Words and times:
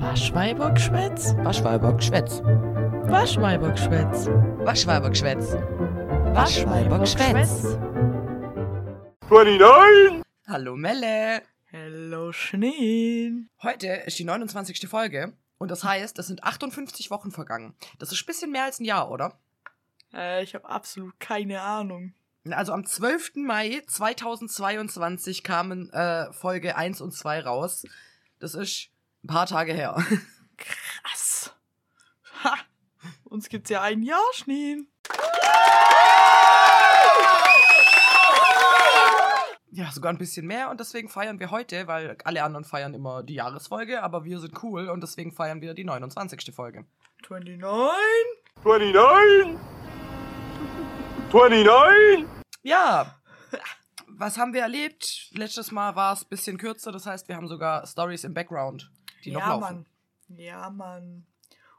Waschweibergschwätz? 0.00 1.34
Waschweibergschwätz. 1.38 2.42
Waschweibergschwätz. 2.42 4.26
Waschweibergschwätz. 4.26 5.54
Waschweibergschwätz. 6.34 7.78
29! 9.30 10.22
Hallo 10.46 10.76
Melle. 10.76 11.42
Hello 11.70 12.30
Schneen. 12.32 13.48
Heute 13.62 13.86
ist 14.06 14.18
die 14.18 14.24
29. 14.24 14.86
Folge 14.86 15.32
und 15.56 15.70
das 15.70 15.82
heißt, 15.82 16.18
es 16.18 16.26
sind 16.26 16.44
58 16.44 17.10
Wochen 17.10 17.30
vergangen. 17.30 17.74
Das 17.98 18.12
ist 18.12 18.22
ein 18.22 18.26
bisschen 18.26 18.52
mehr 18.52 18.64
als 18.64 18.78
ein 18.78 18.84
Jahr, 18.84 19.10
oder? 19.10 19.38
Äh, 20.12 20.42
ich 20.44 20.54
habe 20.54 20.68
absolut 20.68 21.18
keine 21.20 21.62
Ahnung. 21.62 22.12
Also 22.50 22.72
am 22.72 22.84
12. 22.84 23.36
Mai 23.36 23.82
2022 23.86 25.42
kamen 25.42 25.88
äh, 25.90 26.30
Folge 26.34 26.76
1 26.76 27.00
und 27.00 27.12
2 27.12 27.40
raus. 27.40 27.84
Das 28.38 28.54
ist 28.54 28.90
ein 29.26 29.34
paar 29.34 29.46
Tage 29.46 29.72
her. 29.72 29.96
Krass. 30.56 31.52
Ha! 32.44 32.54
Uns 33.24 33.48
gibt's 33.48 33.70
ja 33.70 33.82
ein 33.82 34.02
Jahr, 34.04 34.22
Schneen. 34.32 34.86
Ja, 39.72 39.90
sogar 39.90 40.12
ein 40.12 40.18
bisschen 40.18 40.46
mehr 40.46 40.70
und 40.70 40.78
deswegen 40.80 41.08
feiern 41.08 41.40
wir 41.40 41.50
heute, 41.50 41.86
weil 41.86 42.16
alle 42.24 42.44
anderen 42.44 42.64
feiern 42.64 42.94
immer 42.94 43.22
die 43.22 43.34
Jahresfolge, 43.34 44.02
aber 44.02 44.24
wir 44.24 44.38
sind 44.38 44.62
cool 44.62 44.88
und 44.88 45.02
deswegen 45.02 45.32
feiern 45.32 45.60
wir 45.60 45.74
die 45.74 45.84
29. 45.84 46.54
Folge. 46.54 46.86
29? 47.28 47.64
29! 48.64 49.58
29! 51.32 52.26
Ja, 52.62 53.16
was 54.18 54.38
haben 54.38 54.54
wir 54.54 54.62
erlebt? 54.62 55.28
Letztes 55.32 55.72
Mal 55.72 55.94
war 55.94 56.14
es 56.14 56.22
ein 56.22 56.28
bisschen 56.28 56.56
kürzer, 56.56 56.90
das 56.90 57.04
heißt, 57.04 57.28
wir 57.28 57.36
haben 57.36 57.48
sogar 57.48 57.86
Stories 57.86 58.24
im 58.24 58.32
Background, 58.32 58.90
die 59.26 59.32
noch 59.32 59.40
ja, 59.40 59.48
laufen. 59.48 59.86
Mann. 60.28 60.38
Ja, 60.38 60.70
Mann. 60.70 61.26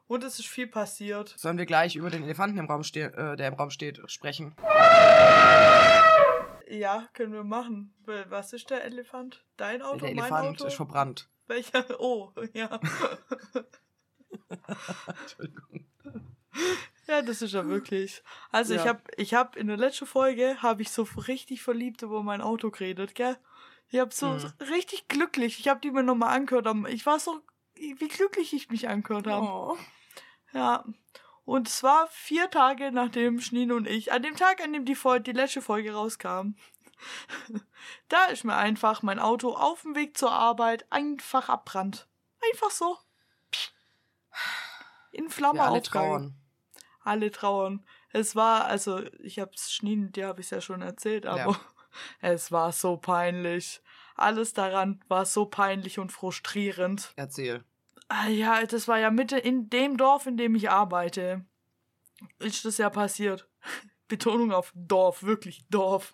Und 0.07 0.23
es 0.23 0.39
ist 0.39 0.47
viel 0.47 0.67
passiert. 0.67 1.33
Sollen 1.37 1.57
wir 1.57 1.65
gleich 1.65 1.95
über 1.95 2.09
den 2.09 2.23
Elefanten 2.23 2.57
im 2.57 2.65
Raum 2.65 2.81
äh, 2.93 3.35
der 3.35 3.47
im 3.47 3.53
Raum 3.55 3.69
steht, 3.71 3.99
sprechen? 4.09 4.55
Ja, 6.69 7.07
können 7.13 7.33
wir 7.33 7.43
machen. 7.43 7.93
Was 8.29 8.53
ist 8.53 8.69
der 8.69 8.83
Elefant? 8.83 9.43
Dein 9.57 9.81
Auto? 9.81 10.05
der 10.05 10.15
mein 10.15 10.25
Elefant 10.25 10.47
Auto? 10.61 10.67
ist 10.67 10.75
verbrannt. 10.75 11.29
Welcher? 11.47 11.85
Oh, 11.99 12.31
ja. 12.53 12.79
Entschuldigung. 15.21 15.85
Ja, 17.07 17.21
das 17.21 17.41
ist 17.41 17.53
ja 17.53 17.65
wirklich. 17.65 18.21
Also 18.51 18.73
ich 18.75 18.83
Ja. 18.83 18.89
hab, 18.89 19.09
ich 19.17 19.33
hab 19.33 19.55
in 19.55 19.67
der 19.67 19.77
letzten 19.77 20.05
Folge 20.05 20.61
habe 20.61 20.81
ich 20.81 20.91
so 20.91 21.03
richtig 21.27 21.61
verliebt 21.61 22.01
über 22.01 22.21
mein 22.23 22.41
Auto 22.41 22.69
geredet, 22.69 23.15
gell? 23.15 23.37
Ich 23.89 23.99
hab 23.99 24.13
so 24.13 24.29
Mhm. 24.29 24.53
richtig 24.69 25.07
glücklich. 25.07 25.59
Ich 25.59 25.67
hab 25.67 25.81
die 25.81 25.91
mir 25.91 26.03
nochmal 26.03 26.35
angehört. 26.35 26.67
aber 26.67 26.89
Ich 26.89 27.05
war 27.05 27.19
so, 27.19 27.41
wie 27.75 28.07
glücklich 28.07 28.53
ich 28.53 28.69
mich 28.69 28.89
angehört 28.89 29.27
habe. 29.27 29.45
Oh. 29.45 29.77
Ja. 30.53 30.83
Und 31.45 31.69
es 31.69 31.81
war 31.83 32.07
vier 32.07 32.49
Tage 32.49 32.91
nachdem 32.91 33.39
Schneen 33.39 33.71
und 33.71 33.87
ich, 33.87 34.11
an 34.11 34.21
dem 34.23 34.35
Tag, 34.35 34.61
an 34.61 34.73
dem 34.73 34.83
die, 34.83 34.95
Fol 34.95 35.21
die 35.21 35.31
letzte 35.31 35.61
Folge 35.61 35.93
rauskam, 35.93 36.55
da 38.09 38.25
ist 38.25 38.43
mir 38.43 38.55
einfach 38.55 39.01
mein 39.03 39.19
Auto 39.19 39.53
auf 39.53 39.83
dem 39.83 39.95
Weg 39.95 40.17
zur 40.17 40.31
Arbeit 40.31 40.85
einfach 40.91 41.47
abbrannt. 41.47 42.07
Einfach 42.51 42.71
so. 42.71 42.97
In 45.11 45.29
Flamme 45.29 45.59
Ja, 45.59 45.65
alle 45.67 45.81
trauern. 45.81 46.35
Alle 47.03 47.31
trauern. 47.31 47.85
Es 48.11 48.35
war, 48.35 48.65
also, 48.65 49.01
ich 49.19 49.39
hab's 49.39 49.71
Schneen, 49.71 50.11
dir 50.11 50.27
habe 50.27 50.41
ich 50.41 50.49
ja 50.49 50.59
schon 50.59 50.81
erzählt, 50.81 51.25
aber 51.25 51.57
es 52.21 52.51
war 52.51 52.71
so 52.71 52.97
peinlich. 52.97 53.81
Alles 54.15 54.53
daran 54.53 55.03
war 55.07 55.25
so 55.25 55.45
peinlich 55.45 55.99
und 55.99 56.11
frustrierend. 56.11 57.13
Erzähl. 57.15 57.63
Ah, 58.09 58.27
ja, 58.27 58.65
das 58.65 58.87
war 58.87 58.99
ja 58.99 59.11
Mitte 59.11 59.37
in 59.37 59.69
dem 59.69 59.97
Dorf, 59.97 60.25
in 60.25 60.37
dem 60.37 60.55
ich 60.55 60.69
arbeite. 60.69 61.45
Ist 62.39 62.65
das 62.65 62.77
ja 62.77 62.89
passiert. 62.89 63.47
Betonung 64.07 64.51
auf 64.51 64.71
Dorf, 64.75 65.23
wirklich 65.23 65.67
Dorf. 65.69 66.13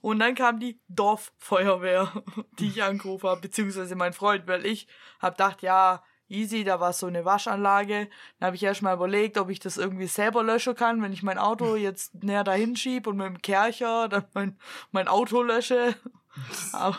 Und 0.00 0.20
dann 0.20 0.34
kam 0.34 0.60
die 0.60 0.80
Dorffeuerwehr, 0.88 2.24
die 2.58 2.68
ich 2.68 2.82
angerufen 2.82 3.28
habe, 3.28 3.40
beziehungsweise 3.40 3.96
mein 3.96 4.12
Freund, 4.12 4.46
weil 4.46 4.64
ich 4.64 4.88
hab 5.20 5.36
gedacht, 5.36 5.62
ja, 5.62 6.02
easy, 6.28 6.64
da 6.64 6.80
war 6.80 6.92
so 6.92 7.06
eine 7.06 7.24
Waschanlage. 7.24 8.08
Dann 8.38 8.46
habe 8.46 8.56
ich 8.56 8.62
erst 8.62 8.82
mal 8.82 8.94
überlegt, 8.94 9.38
ob 9.38 9.50
ich 9.50 9.60
das 9.60 9.76
irgendwie 9.76 10.06
selber 10.06 10.42
löschen 10.42 10.74
kann, 10.74 11.02
wenn 11.02 11.12
ich 11.12 11.22
mein 11.22 11.38
Auto 11.38 11.76
jetzt 11.76 12.22
näher 12.22 12.44
dahin 12.44 12.76
schieb 12.76 13.06
und 13.06 13.16
mit 13.16 13.26
dem 13.26 13.42
Kercher 13.42 14.08
dann 14.08 14.24
mein, 14.34 14.58
mein 14.92 15.08
Auto 15.08 15.42
lösche. 15.42 15.94
Aber, 16.72 16.96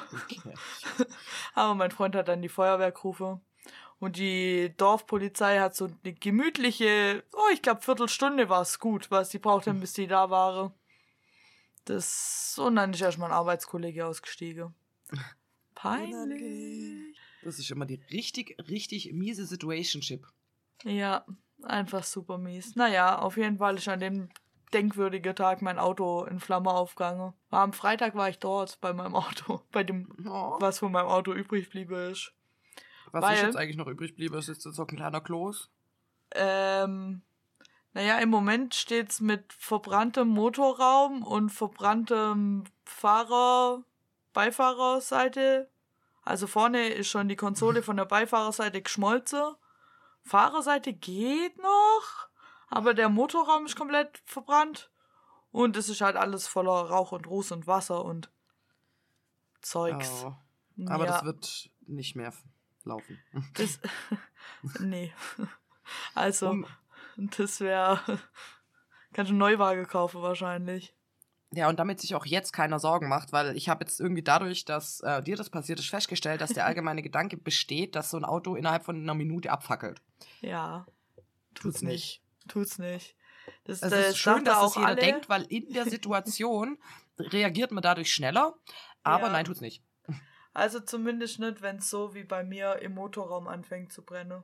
aber 1.56 1.74
mein 1.74 1.92
Freund 1.92 2.14
hat 2.14 2.28
dann 2.28 2.42
die 2.42 2.50
Feuerwehr 2.50 2.92
gerufen. 2.92 3.40
Und 4.00 4.18
die 4.18 4.74
Dorfpolizei 4.76 5.60
hat 5.60 5.76
so 5.76 5.86
eine 5.86 6.14
gemütliche, 6.14 7.24
oh, 7.32 7.50
ich 7.54 7.62
glaube, 7.62 7.82
Viertelstunde 7.82 8.50
war 8.50 8.62
es 8.62 8.80
gut, 8.80 9.12
was 9.12 9.30
die 9.30 9.40
brauchten, 9.40 9.80
bis 9.80 9.94
die 9.94 10.08
da 10.08 10.30
waren. 10.30 10.74
Das, 11.86 12.60
und 12.62 12.76
dann 12.76 12.94
ist 12.94 13.02
erstmal 13.02 13.32
ein 13.32 13.38
Arbeitskollege 13.38 14.06
ausgestiegen. 14.06 14.74
Peinlich. 15.76 17.09
Das 17.44 17.58
ist 17.60 17.72
immer 17.72 17.86
die 17.86 18.02
richtig, 18.12 18.58
richtig 18.70 19.12
miese 19.14 19.46
Situationship. 19.46 20.26
Ja, 20.84 21.26
einfach 21.64 22.04
super 22.04 22.38
mies. 22.38 22.76
Naja, 22.76 23.20
auf 23.20 23.38
jeden 23.38 23.58
Fall 23.58 23.78
ist 23.78 23.88
an 23.88 24.00
dem 24.00 24.30
denkwürdigen 24.74 25.36
Tag 25.36 25.62
mein 25.62 25.80
Auto 25.80 26.26
in 26.26 26.40
Flamme 26.40 26.70
aufgegangen. 26.72 27.34
Am 27.50 27.74
Freitag 27.74 28.14
war 28.16 28.30
ich 28.30 28.40
dort 28.40 28.80
bei 28.82 28.94
meinem 28.94 29.16
Auto, 29.16 29.62
bei 29.72 29.84
dem, 29.84 30.08
Oh. 30.28 30.58
was 30.60 30.80
von 30.80 30.92
meinem 30.92 31.08
Auto 31.08 31.34
übrig 31.34 31.70
blieb 31.70 31.92
ist. 31.92 32.34
Was 33.12 33.24
Weil- 33.24 33.36
ist 33.38 33.42
jetzt 33.44 33.56
eigentlich 33.58 33.78
noch 33.78 33.88
übrig 33.88 34.16
blieb? 34.16 34.34
Ist 34.36 34.48
jetzt 34.50 34.62
so 34.64 34.84
ein 34.84 34.88
kleiner 34.96 35.22
Kloß? 35.22 35.70
Ähm, 36.36 37.24
naja, 37.94 38.20
im 38.20 38.30
Moment 38.30 38.76
steht's 38.76 39.20
mit 39.20 39.52
verbranntem 39.52 40.28
Motorraum 40.28 41.24
und 41.24 41.50
verbranntem 41.50 42.66
Fahrer, 42.86 43.84
Beifahrerseite. 44.34 45.70
Also 46.30 46.46
vorne 46.46 46.90
ist 46.90 47.10
schon 47.10 47.28
die 47.28 47.36
Konsole 47.36 47.82
von 47.82 47.98
der 47.98 48.06
Beifahrerseite 48.06 48.84
geschmolzen. 48.84 49.56
Fahrerseite 50.22 50.94
geht 50.94 51.58
noch, 51.58 52.28
aber 52.68 52.94
der 52.94 53.10
Motorraum 53.10 53.66
ist 53.66 53.76
komplett 53.76 54.22
verbrannt. 54.26 54.92
Und 55.52 55.76
es 55.76 55.90
ist 55.90 56.02
halt 56.02 56.16
alles 56.16 56.46
voller 56.46 56.88
Rauch 56.88 57.14
und 57.14 57.26
Ruß 57.26 57.52
und 57.54 57.66
Wasser 57.66 58.06
und 58.06 58.30
Zeugs. 59.62 60.24
Oh. 60.24 60.36
Aber 60.86 61.06
ja. 61.06 61.14
das 61.14 61.26
wird 61.26 61.72
nicht 61.88 62.16
mehr 62.16 62.32
laufen. 62.84 63.20
Das, 63.56 63.80
nee. 64.80 65.12
Also, 66.14 66.52
Um, 66.52 66.68
das 67.18 67.60
wäre. 67.60 68.20
Kannst 69.14 69.32
du 69.32 69.36
Neuwagen 69.36 69.88
kaufen 69.88 70.22
wahrscheinlich. 70.22 70.94
Ja, 71.52 71.68
und 71.68 71.80
damit 71.80 72.00
sich 72.00 72.14
auch 72.16 72.26
jetzt 72.26 72.52
keiner 72.54 72.80
Sorgen 72.80 73.08
macht, 73.10 73.32
weil 73.32 73.56
ich 73.58 73.70
habe 73.70 73.84
jetzt 73.84 74.00
irgendwie 74.00 74.22
dadurch, 74.22 74.66
dass 74.66 75.00
äh, 75.02 75.24
dir 75.24 75.36
das 75.36 75.50
passiert 75.50 75.80
ist, 75.80 75.90
festgestellt, 75.90 76.42
dass 76.42 76.54
der 76.54 76.66
allgemeine 76.66 77.02
Gedanke 77.04 77.38
besteht, 77.38 77.96
dass 77.96 78.12
so 78.12 78.18
ein 78.18 78.26
Auto 78.26 78.56
innerhalb 78.56 78.84
von 78.86 78.96
einer 78.96 79.16
Minute 79.16 79.52
abfackelt. 79.52 80.02
Ja. 80.42 80.86
Tut's 81.56 81.82
nicht. 81.82 82.22
Tut's 82.48 82.78
nicht. 82.78 83.16
Das, 83.64 83.82
Es 83.82 83.90
das 83.90 84.10
ist 84.10 84.18
schön, 84.18 84.46
dass 84.46 84.60
er 84.60 84.66
es 84.68 84.76
jeder 84.76 84.88
alle. 84.88 84.96
denkt, 84.98 85.28
weil 85.30 85.44
in 85.50 85.74
der 85.74 85.86
Situation 85.86 86.78
reagiert 87.18 87.72
man 87.72 87.82
dadurch 87.82 88.14
schneller, 88.14 88.54
aber 89.04 89.28
Ja. 89.28 89.34
nein, 89.34 89.46
tut's 89.46 89.62
nicht. 89.62 89.84
Also 90.54 90.80
zumindest 90.80 91.40
nicht, 91.40 91.62
wenn 91.62 91.78
es 91.78 91.90
so 91.90 92.14
wie 92.14 92.24
bei 92.24 92.44
mir 92.44 92.80
im 92.82 92.94
Motorraum 92.94 93.48
anfängt 93.48 93.92
zu 93.92 94.04
brennen. 94.04 94.44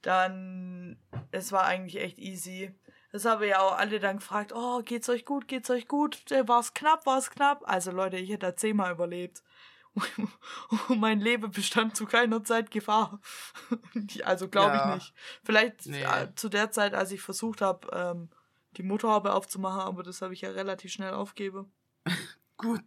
Dann, 0.00 0.98
es 1.30 1.52
war 1.52 1.64
eigentlich 1.64 2.02
echt 2.02 2.18
easy. 2.18 2.74
Das 3.12 3.24
haben 3.26 3.44
ja 3.44 3.60
auch 3.60 3.76
alle 3.78 4.00
dann 4.00 4.16
gefragt, 4.18 4.52
oh, 4.54 4.80
geht's 4.82 5.08
euch 5.08 5.24
gut, 5.24 5.46
geht's 5.46 5.68
euch 5.70 5.86
gut? 5.86 6.30
Äh, 6.32 6.48
War's 6.48 6.72
knapp, 6.74 7.04
war's 7.06 7.30
knapp? 7.30 7.62
Also 7.66 7.90
Leute, 7.90 8.16
ich 8.16 8.30
hätte 8.30 8.46
da 8.46 8.56
zehnmal 8.56 8.92
überlebt. 8.92 9.42
Mein 10.88 11.20
Leben 11.20 11.50
bestand 11.50 11.94
zu 11.96 12.06
keiner 12.06 12.42
Zeit 12.44 12.70
Gefahr. 12.70 13.20
also 14.24 14.48
glaube 14.48 14.76
Ja. 14.76 14.88
ich 14.88 14.94
nicht. 14.94 15.14
Vielleicht 15.44 15.86
Nee. 15.86 16.02
äh, 16.02 16.34
zu 16.34 16.48
der 16.48 16.70
Zeit, 16.70 16.94
als 16.94 17.12
ich 17.12 17.20
versucht 17.20 17.60
habe, 17.60 17.88
ähm, 17.92 18.30
die 18.78 18.82
Motorhaube 18.82 19.34
aufzumachen, 19.34 19.82
aber 19.82 20.02
das 20.02 20.22
habe 20.22 20.32
ich 20.32 20.40
ja 20.40 20.50
relativ 20.50 20.90
schnell 20.92 21.12
aufgegeben. 21.12 21.70
Gut. 22.56 22.82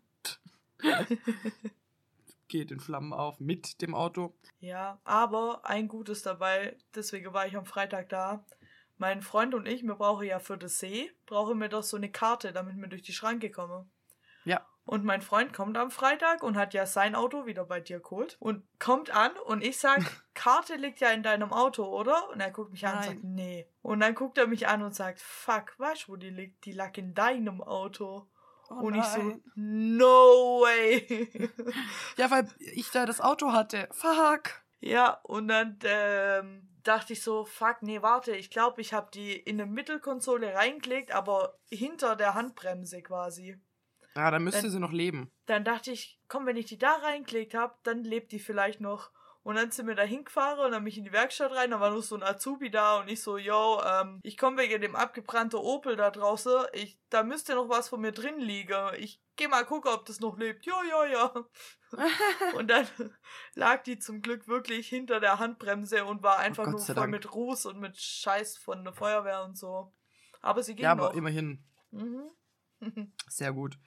Geht 2.48 2.72
in 2.72 2.80
Flammen 2.80 3.14
auf 3.14 3.40
mit 3.40 3.82
dem 3.84 3.94
Auto. 3.94 4.34
Ja, 4.60 5.00
aber 5.04 5.62
ein 5.66 5.88
Gutes 5.88 6.24
dabei, 6.24 6.76
deswegen 6.96 7.34
war 7.34 7.46
ich 7.46 7.56
am 7.56 7.66
Freitag 7.66 8.10
da. 8.10 8.44
Mein 8.98 9.22
Freund 9.22 9.54
und 9.54 9.68
ich, 9.68 9.84
wir 9.84 9.96
brauchen 9.96 10.26
ja 10.26 10.40
für 10.40 10.58
das 10.58 10.80
See, 10.80 11.12
brauchen 11.26 11.60
wir 11.60 11.70
doch 11.70 11.84
so 11.84 11.98
eine 11.98 12.12
Karte, 12.12 12.54
damit 12.54 12.78
wir 12.78 12.88
durch 12.88 13.02
die 13.02 13.14
Schranke 13.14 13.52
kommen. 13.52 13.92
Ja. 14.46 14.66
Und 14.86 15.04
mein 15.04 15.22
Freund 15.22 15.52
kommt 15.52 15.78
am 15.78 15.90
Freitag 15.90 16.44
und 16.44 16.56
hat 16.56 16.76
ja 16.76 16.86
sein 16.86 17.16
Auto 17.16 17.48
wieder 17.48 17.66
bei 17.66 17.80
dir 17.80 18.00
geholt 18.00 18.38
und 18.40 18.64
kommt 18.80 19.10
an 19.10 19.32
und 19.46 19.64
ich 19.64 19.80
sag, 19.80 20.00
Karte 20.36 20.76
liegt 20.76 21.00
ja 21.00 21.10
in 21.10 21.24
deinem 21.24 21.52
Auto, 21.52 21.84
oder? 21.86 22.30
Und 22.30 22.40
er 22.40 22.52
guckt 22.52 22.72
mich 22.72 22.86
an 22.86 22.94
und 22.94 23.00
Nein. 23.00 23.10
sagt, 23.10 23.24
nee. 23.24 23.68
Und 23.82 24.00
dann 24.00 24.14
guckt 24.14 24.38
er 24.38 24.46
mich 24.46 24.68
an 24.68 24.84
und 24.84 24.94
sagt, 24.94 25.20
fuck, 25.20 25.74
weißt 25.80 26.04
du, 26.04 26.12
wo 26.12 26.16
die 26.18 26.30
liegt? 26.30 26.66
Die 26.66 26.72
lag 26.72 26.96
in 26.98 27.16
deinem 27.16 27.62
Auto. 27.64 28.28
Oh 28.70 28.76
und 28.76 28.96
ich 28.96 29.04
so, 29.06 29.42
no 29.56 30.62
way. 30.62 31.42
Ja, 32.18 32.30
weil 32.30 32.48
ich 32.60 32.92
da 32.92 33.08
das 33.08 33.22
Auto 33.22 33.52
hatte. 33.52 33.90
Fuck. 33.92 34.64
Ja, 34.82 35.20
und 35.24 35.48
dann 35.48 35.80
ähm, 35.84 36.68
dachte 36.88 37.14
ich 37.14 37.22
so, 37.22 37.46
fuck, 37.46 37.78
nee, 37.82 38.02
warte, 38.02 38.36
ich 38.36 38.50
glaube, 38.50 38.82
ich 38.82 38.94
habe 38.94 39.10
die 39.14 39.34
in 39.36 39.60
eine 39.60 39.70
Mittelkonsole 39.70 40.54
reingelegt, 40.54 41.12
aber 41.12 41.58
hinter 41.70 42.16
der 42.16 42.34
Handbremse 42.34 43.02
quasi. 43.02 43.60
Ja, 44.16 44.32
dann 44.32 44.44
müsste 44.44 44.62
Dann- 44.64 44.72
sie 44.72 44.80
noch 44.80 44.94
leben. 44.94 45.30
Dann 45.46 45.64
dachte 45.66 45.92
ich, 45.92 46.20
komm, 46.28 46.46
wenn 46.46 46.56
ich 46.58 46.66
die 46.68 46.78
da 46.78 46.94
reingelegt 46.94 47.54
habe, 47.54 47.76
dann 47.84 48.04
lebt 48.04 48.32
die 48.32 48.40
vielleicht 48.40 48.80
noch. 48.80 49.12
Und 49.44 49.56
dann 49.58 49.70
sind 49.70 49.86
wir 49.88 49.94
da 49.94 50.02
hingefahren 50.02 50.60
und 50.66 50.72
dann 50.72 50.84
bin 50.84 50.92
ich 50.92 50.98
in 50.98 51.04
die 51.04 51.12
Werkstatt 51.12 51.52
rein, 51.52 51.70
da 51.70 51.80
war 51.80 51.92
nur 51.92 52.02
so 52.02 52.16
ein 52.16 52.24
Azubi 52.24 52.72
da 52.72 53.00
und 53.00 53.10
ich 53.10 53.22
so, 53.22 53.38
yo, 53.38 53.80
ähm, 53.86 54.20
ich 54.24 54.38
komme 54.38 54.58
wegen 54.58 54.82
dem 54.82 54.96
abgebrannten 54.96 55.60
Opel 55.60 55.96
da 55.96 56.10
draußen, 56.10 56.66
ich, 56.74 56.98
da 57.12 57.22
müsste 57.22 57.54
noch 57.54 57.70
was 57.70 57.90
von 57.90 58.02
mir 58.02 58.12
drin 58.12 58.40
liegen. 58.40 58.74
Ich 58.98 59.22
geh 59.36 59.48
mal 59.48 59.66
gucken, 59.66 59.92
ob 59.92 60.06
das 60.06 60.20
noch 60.20 60.38
lebt. 60.38 60.66
Ja, 60.66 60.82
ja, 60.90 61.06
ja. 61.06 61.34
und 62.58 62.70
dann 62.70 62.88
lag 63.54 63.84
die 63.84 64.00
zum 64.00 64.22
Glück 64.22 64.48
wirklich 64.48 64.88
hinter 64.88 65.20
der 65.20 65.40
Handbremse 65.40 66.06
und 66.06 66.24
war 66.24 66.40
einfach 66.40 66.64
Gott 66.66 66.74
nur 66.74 66.82
voll 66.82 66.96
Dank. 66.96 67.12
mit 67.12 67.34
Ruß 67.34 67.66
und 67.68 67.80
mit 67.80 67.98
Scheiß 67.98 68.58
von 68.58 68.84
der 68.84 68.94
Feuerwehr 68.94 69.44
und 69.44 69.58
so. 69.58 69.94
Aber 70.42 70.62
sie 70.64 70.76
ging 70.76 70.84
Ja, 70.84 70.92
aber 70.92 71.10
noch. 71.10 71.14
immerhin. 71.16 71.64
Mhm. 71.92 72.30
Sehr 73.30 73.54
gut. 73.54 73.78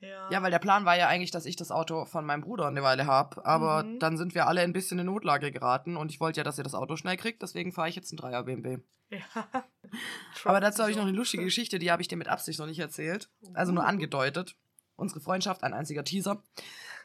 ja. 0.00 0.30
Ja, 0.30 0.42
weil 0.42 0.50
der 0.50 0.58
Plan 0.58 0.84
war 0.86 0.96
ja 0.96 1.08
eigentlich, 1.08 1.30
dass 1.30 1.44
ich 1.44 1.56
das 1.56 1.70
Auto 1.70 2.04
von 2.06 2.24
meinem 2.24 2.40
Bruder 2.40 2.66
eine 2.66 2.82
Weile 2.82 3.06
habe. 3.06 3.44
Aber 3.44 3.82
Mhm. 3.84 3.98
dann 3.98 4.16
sind 4.16 4.34
wir 4.34 4.46
alle 4.46 4.62
ein 4.62 4.72
bisschen 4.72 4.98
in 4.98 5.06
Notlage 5.06 5.52
geraten 5.52 5.96
und 5.96 6.10
ich 6.10 6.20
wollte 6.20 6.40
ja, 6.40 6.44
dass 6.44 6.56
ihr 6.58 6.64
das 6.64 6.74
Auto 6.74 6.96
schnell 6.96 7.16
kriegt, 7.16 7.42
deswegen 7.42 7.72
fahre 7.72 7.88
ich 7.88 7.96
jetzt 7.96 8.10
einen 8.12 8.18
Dreier 8.18 8.42
BMW. 8.44 8.78
ja. 9.10 9.20
Aber 10.44 10.60
dazu 10.60 10.82
habe 10.82 10.90
ich 10.92 10.96
noch 10.96 11.04
eine 11.06 11.16
lustige 11.16 11.44
Geschichte, 11.44 11.78
die 11.78 11.90
habe 11.90 12.00
ich 12.00 12.08
dir 12.08 12.16
mit 12.16 12.28
Absicht 12.28 12.58
noch 12.60 12.66
nicht 12.66 12.78
erzählt. 12.78 13.28
Also 13.54 13.72
nur 13.72 13.82
Uh. 13.84 13.86
angedeutet. 13.88 14.56
Unsere 15.00 15.20
Freundschaft, 15.20 15.64
ein 15.64 15.74
einziger 15.74 16.04
Teaser. 16.04 16.42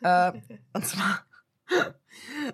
Äh, 0.01 0.33
und 0.73 0.85
zwar, 0.85 1.25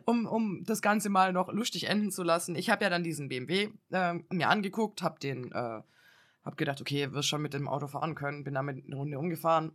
um, 0.05 0.25
um 0.25 0.63
das 0.63 0.81
Ganze 0.81 1.09
mal 1.09 1.33
noch 1.33 1.51
lustig 1.51 1.89
enden 1.89 2.11
zu 2.11 2.23
lassen. 2.23 2.55
Ich 2.55 2.69
habe 2.69 2.83
ja 2.83 2.89
dann 2.89 3.03
diesen 3.03 3.29
BMW 3.29 3.69
ähm, 3.91 4.25
mir 4.29 4.49
angeguckt, 4.49 5.01
habe 5.01 5.19
den, 5.19 5.51
äh, 5.51 5.81
habe 6.43 6.55
gedacht, 6.55 6.81
okay, 6.81 7.11
wirst 7.11 7.29
schon 7.29 7.41
mit 7.41 7.53
dem 7.53 7.67
Auto 7.67 7.87
fahren 7.87 8.15
können, 8.15 8.43
bin 8.43 8.53
damit 8.53 8.85
eine 8.85 8.95
Runde 8.95 9.19
umgefahren. 9.19 9.73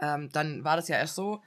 Ähm, 0.00 0.28
dann 0.32 0.64
war 0.64 0.76
das 0.76 0.88
ja 0.88 0.96
erst 0.96 1.14
so, 1.14 1.42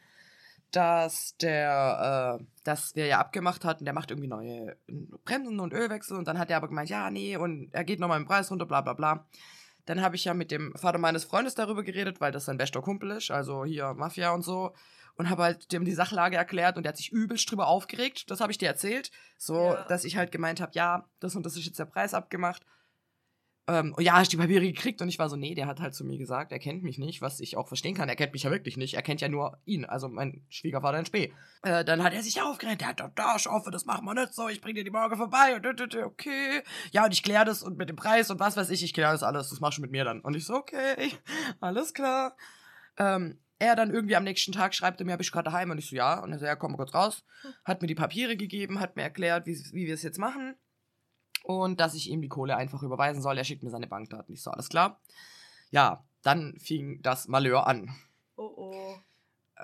dass 0.71 1.37
der, 1.37 2.39
äh, 2.39 2.45
dass 2.63 2.95
wir 2.95 3.05
ja 3.05 3.19
abgemacht 3.19 3.63
hatten, 3.63 3.85
der 3.85 3.93
macht 3.93 4.11
irgendwie 4.11 4.27
neue 4.27 4.77
Bremsen 5.23 5.59
und 5.59 5.73
Ölwechsel 5.73 6.17
und 6.17 6.27
dann 6.27 6.37
hat 6.37 6.49
er 6.49 6.57
aber 6.57 6.67
gemeint, 6.67 6.89
ja, 6.89 7.09
nee, 7.09 7.37
und 7.37 7.73
er 7.73 7.83
geht 7.83 7.99
nochmal 7.99 8.19
im 8.19 8.25
Preis 8.25 8.51
runter, 8.51 8.65
bla 8.65 8.81
bla 8.81 8.93
bla. 8.93 9.25
Dann 9.87 10.01
habe 10.01 10.15
ich 10.15 10.25
ja 10.25 10.33
mit 10.35 10.51
dem 10.51 10.73
Vater 10.75 10.99
meines 10.99 11.23
Freundes 11.25 11.55
darüber 11.55 11.81
geredet, 11.81 12.21
weil 12.21 12.31
das 12.31 12.45
sein 12.45 12.57
bester 12.57 12.81
Kumpel 12.81 13.11
ist, 13.11 13.31
also 13.31 13.65
hier 13.65 13.93
Mafia 13.95 14.29
und 14.31 14.43
so. 14.43 14.73
Und 15.15 15.31
habe 15.31 15.41
halt 15.43 15.71
dem 15.71 15.83
die 15.83 15.93
Sachlage 15.93 16.35
erklärt 16.37 16.77
und 16.77 16.83
der 16.83 16.89
hat 16.89 16.97
sich 16.97 17.11
übelst 17.11 17.49
drüber 17.49 17.67
aufgeregt. 17.67 18.29
Das 18.29 18.39
habe 18.39 18.51
ich 18.51 18.59
dir 18.59 18.67
erzählt. 18.67 19.09
So, 19.37 19.55
Ja. 19.55 19.83
dass 19.87 20.03
ich 20.03 20.15
halt 20.15 20.31
gemeint 20.31 20.61
habe, 20.61 20.73
ja, 20.75 21.05
das 21.19 21.35
und 21.35 21.43
das 21.43 21.55
ist 21.57 21.65
jetzt 21.65 21.79
der 21.79 21.85
Preis 21.85 22.13
abgemacht. 22.13 22.63
Ähm, 23.69 23.93
ja, 23.99 24.13
hast 24.13 24.31
du 24.31 24.37
die 24.37 24.41
Papiere 24.41 24.65
gekriegt? 24.65 25.01
Und 25.01 25.09
ich 25.09 25.19
war 25.19 25.29
so, 25.29 25.35
nee, 25.35 25.53
der 25.53 25.67
hat 25.67 25.81
halt 25.81 25.93
zu 25.93 26.05
mir 26.05 26.17
gesagt, 26.17 26.53
er 26.53 26.59
kennt 26.59 26.83
mich 26.83 26.97
nicht, 26.97 27.21
was 27.21 27.41
ich 27.41 27.57
auch 27.57 27.67
verstehen 27.67 27.95
kann. 27.95 28.07
Er 28.07 28.15
kennt 28.15 28.31
mich 28.31 28.43
ja 28.43 28.51
wirklich 28.51 28.77
nicht. 28.77 28.93
Er 28.93 29.01
kennt 29.01 29.19
ja 29.19 29.27
nur 29.27 29.59
ihn, 29.65 29.83
also 29.83 30.07
mein 30.07 30.45
Schwiegervater 30.49 30.99
in 30.99 31.05
Spee. 31.05 31.33
Äh, 31.63 31.83
dann 31.83 32.01
hat 32.01 32.13
er 32.13 32.23
sich 32.23 32.41
aufgeregt, 32.41 32.81
der 32.81 32.89
hat 32.89 32.99
doch 33.01 33.11
da, 33.13 33.35
ich 33.35 33.45
hoffe, 33.45 33.69
das 33.69 33.85
machen 33.85 34.05
wir 34.05 34.13
nicht 34.13 34.33
so, 34.33 34.47
ich 34.47 34.61
bring 34.61 34.75
dir 34.75 34.85
die 34.85 34.89
morgen 34.89 35.17
vorbei 35.17 35.55
und 35.55 35.95
okay. 35.95 36.63
Ja, 36.91 37.05
und 37.05 37.13
ich 37.13 37.23
kläre 37.23 37.43
das 37.43 37.61
und 37.61 37.77
mit 37.77 37.89
dem 37.89 37.97
Preis 37.97 38.31
und 38.31 38.39
was 38.39 38.55
weiß 38.55 38.69
ich, 38.69 38.83
ich 38.83 38.93
kläre 38.93 39.11
das 39.11 39.23
alles, 39.23 39.49
das 39.49 39.59
machst 39.59 39.79
du 39.79 39.81
mit 39.81 39.91
mir 39.91 40.05
dann. 40.05 40.21
Und 40.21 40.35
ich 40.35 40.45
so, 40.45 40.55
okay, 40.55 41.11
alles 41.59 41.93
klar. 41.93 42.37
Ähm, 42.97 43.39
er 43.59 43.75
dann 43.75 43.91
irgendwie 43.91 44.15
am 44.15 44.23
nächsten 44.23 44.51
Tag 44.51 44.75
schreibt 44.75 45.01
er 45.01 45.05
mir, 45.05 45.17
bist 45.17 45.31
du 45.31 45.33
gerade 45.33 45.49
daheim? 45.49 45.71
Und 45.71 45.77
ich 45.77 45.89
so, 45.89 45.95
ja. 45.95 46.19
Und 46.19 46.31
er 46.31 46.39
so, 46.39 46.45
ja, 46.45 46.55
komm 46.55 46.71
mal 46.71 46.77
kurz 46.77 46.93
raus. 46.93 47.25
Hat 47.65 47.81
mir 47.81 47.87
die 47.87 47.95
Papiere 47.95 48.37
gegeben, 48.37 48.79
hat 48.79 48.95
mir 48.95 49.01
erklärt, 49.01 49.47
wie, 49.47 49.55
wie 49.73 49.87
wir 49.87 49.93
es 49.93 50.03
jetzt 50.03 50.19
machen. 50.19 50.55
Und 51.47 51.79
dass 51.79 51.95
ich 51.95 52.09
ihm 52.09 52.21
die 52.21 52.27
Kohle 52.27 52.57
einfach 52.57 52.83
überweisen 52.83 53.21
soll. 53.21 53.37
Er 53.37 53.45
schickt 53.45 53.63
mir 53.63 53.69
seine 53.69 53.87
Bankdaten. 53.87 54.33
Ich 54.33 54.43
so, 54.43 54.51
alles 54.51 54.67
klar. 54.67 54.99
Ja, 55.71 56.03
dann 56.21 56.59
fing 56.59 57.01
das 57.01 57.29
Malheur 57.29 57.67
an. 57.67 57.95
Oh 58.35 58.51
oh. 58.57 58.95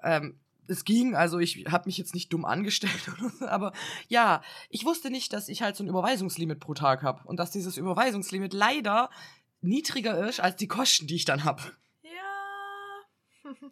Ähm, 0.02 0.40
es 0.68 0.86
ging, 0.86 1.14
also 1.14 1.40
ich 1.40 1.66
habe 1.70 1.88
mich 1.88 1.98
jetzt 1.98 2.14
nicht 2.14 2.32
dumm 2.32 2.46
angestellt 2.46 3.12
aber 3.42 3.74
ja, 4.08 4.42
ich 4.70 4.86
wusste 4.86 5.10
nicht, 5.10 5.34
dass 5.34 5.50
ich 5.50 5.62
halt 5.62 5.76
so 5.76 5.84
ein 5.84 5.90
Überweisungslimit 5.90 6.62
pro 6.62 6.74
Tag 6.74 7.04
habe 7.04 7.22
und 7.26 7.36
dass 7.38 7.52
dieses 7.52 7.76
Überweisungslimit 7.76 8.54
leider 8.54 9.10
niedriger 9.60 10.26
ist 10.26 10.40
als 10.40 10.56
die 10.56 10.70
Kosten, 10.70 11.06
die 11.06 11.16
ich 11.16 11.26
dann 11.26 11.44
habe. 11.44 11.62
Ja. 12.04 13.52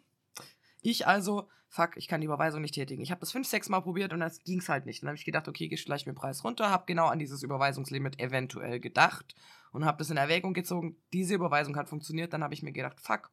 Ich 0.84 1.06
also, 1.06 1.48
fuck, 1.72 1.96
ich 1.96 2.06
kann 2.06 2.20
die 2.20 2.26
Überweisung 2.26 2.60
nicht 2.60 2.74
tätigen. 2.74 3.02
Ich 3.02 3.10
habe 3.10 3.20
das 3.20 3.32
fünf, 3.32 3.48
sechs 3.48 3.70
Mal 3.70 3.80
probiert 3.80 4.12
und 4.12 4.20
das 4.20 4.44
ging's 4.44 4.68
halt 4.68 4.84
nicht. 4.84 5.02
Dann 5.02 5.08
habe 5.08 5.16
ich 5.16 5.24
gedacht, 5.24 5.48
okay, 5.48 5.68
geh 5.68 5.76
gleich 5.76 6.04
mit 6.04 6.14
dem 6.14 6.20
Preis 6.20 6.44
runter, 6.44 6.68
habe 6.68 6.84
genau 6.86 7.06
an 7.06 7.18
dieses 7.18 7.42
Überweisungslimit 7.42 8.20
eventuell 8.20 8.78
gedacht 8.78 9.34
und 9.72 9.86
habe 9.86 9.96
das 9.96 10.10
in 10.10 10.18
Erwägung 10.18 10.52
gezogen. 10.52 10.96
Diese 11.14 11.34
Überweisung 11.34 11.74
hat 11.76 11.88
funktioniert. 11.88 12.34
Dann 12.34 12.44
habe 12.44 12.52
ich 12.52 12.62
mir 12.62 12.72
gedacht, 12.72 13.00
fuck, 13.00 13.30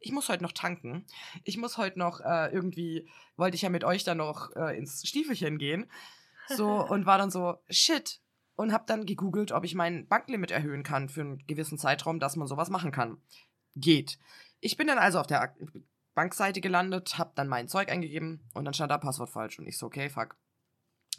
ich 0.00 0.10
muss 0.10 0.28
heute 0.28 0.42
noch 0.42 0.50
tanken. 0.50 1.06
Ich 1.44 1.56
muss 1.56 1.78
heute 1.78 2.00
noch 2.00 2.20
äh, 2.20 2.52
irgendwie, 2.52 3.08
wollte 3.36 3.54
ich 3.54 3.62
ja 3.62 3.68
mit 3.68 3.84
euch 3.84 4.02
dann 4.02 4.18
noch 4.18 4.54
äh, 4.56 4.76
ins 4.76 5.06
Stiefelchen 5.06 5.56
gehen. 5.56 5.86
So, 6.48 6.84
und 6.88 7.06
war 7.06 7.18
dann 7.18 7.30
so, 7.30 7.58
shit. 7.70 8.20
Und 8.56 8.72
habe 8.72 8.84
dann 8.88 9.06
gegoogelt, 9.06 9.52
ob 9.52 9.64
ich 9.64 9.76
mein 9.76 10.08
Banklimit 10.08 10.50
erhöhen 10.50 10.82
kann 10.82 11.08
für 11.08 11.20
einen 11.20 11.46
gewissen 11.46 11.78
Zeitraum, 11.78 12.18
dass 12.18 12.34
man 12.34 12.48
sowas 12.48 12.70
machen 12.70 12.90
kann. 12.90 13.18
Geht. 13.76 14.18
Ich 14.58 14.76
bin 14.76 14.88
dann 14.88 14.98
also 14.98 15.20
auf 15.20 15.28
der 15.28 15.54
Bankseite 16.18 16.60
gelandet, 16.60 17.16
habe 17.16 17.30
dann 17.36 17.46
mein 17.46 17.68
Zeug 17.68 17.92
eingegeben 17.92 18.40
und 18.52 18.64
dann 18.64 18.74
stand 18.74 18.90
da 18.90 18.98
Passwort 18.98 19.30
falsch. 19.30 19.60
Und 19.60 19.68
ich 19.68 19.78
so, 19.78 19.86
okay, 19.86 20.10
fuck. 20.10 20.36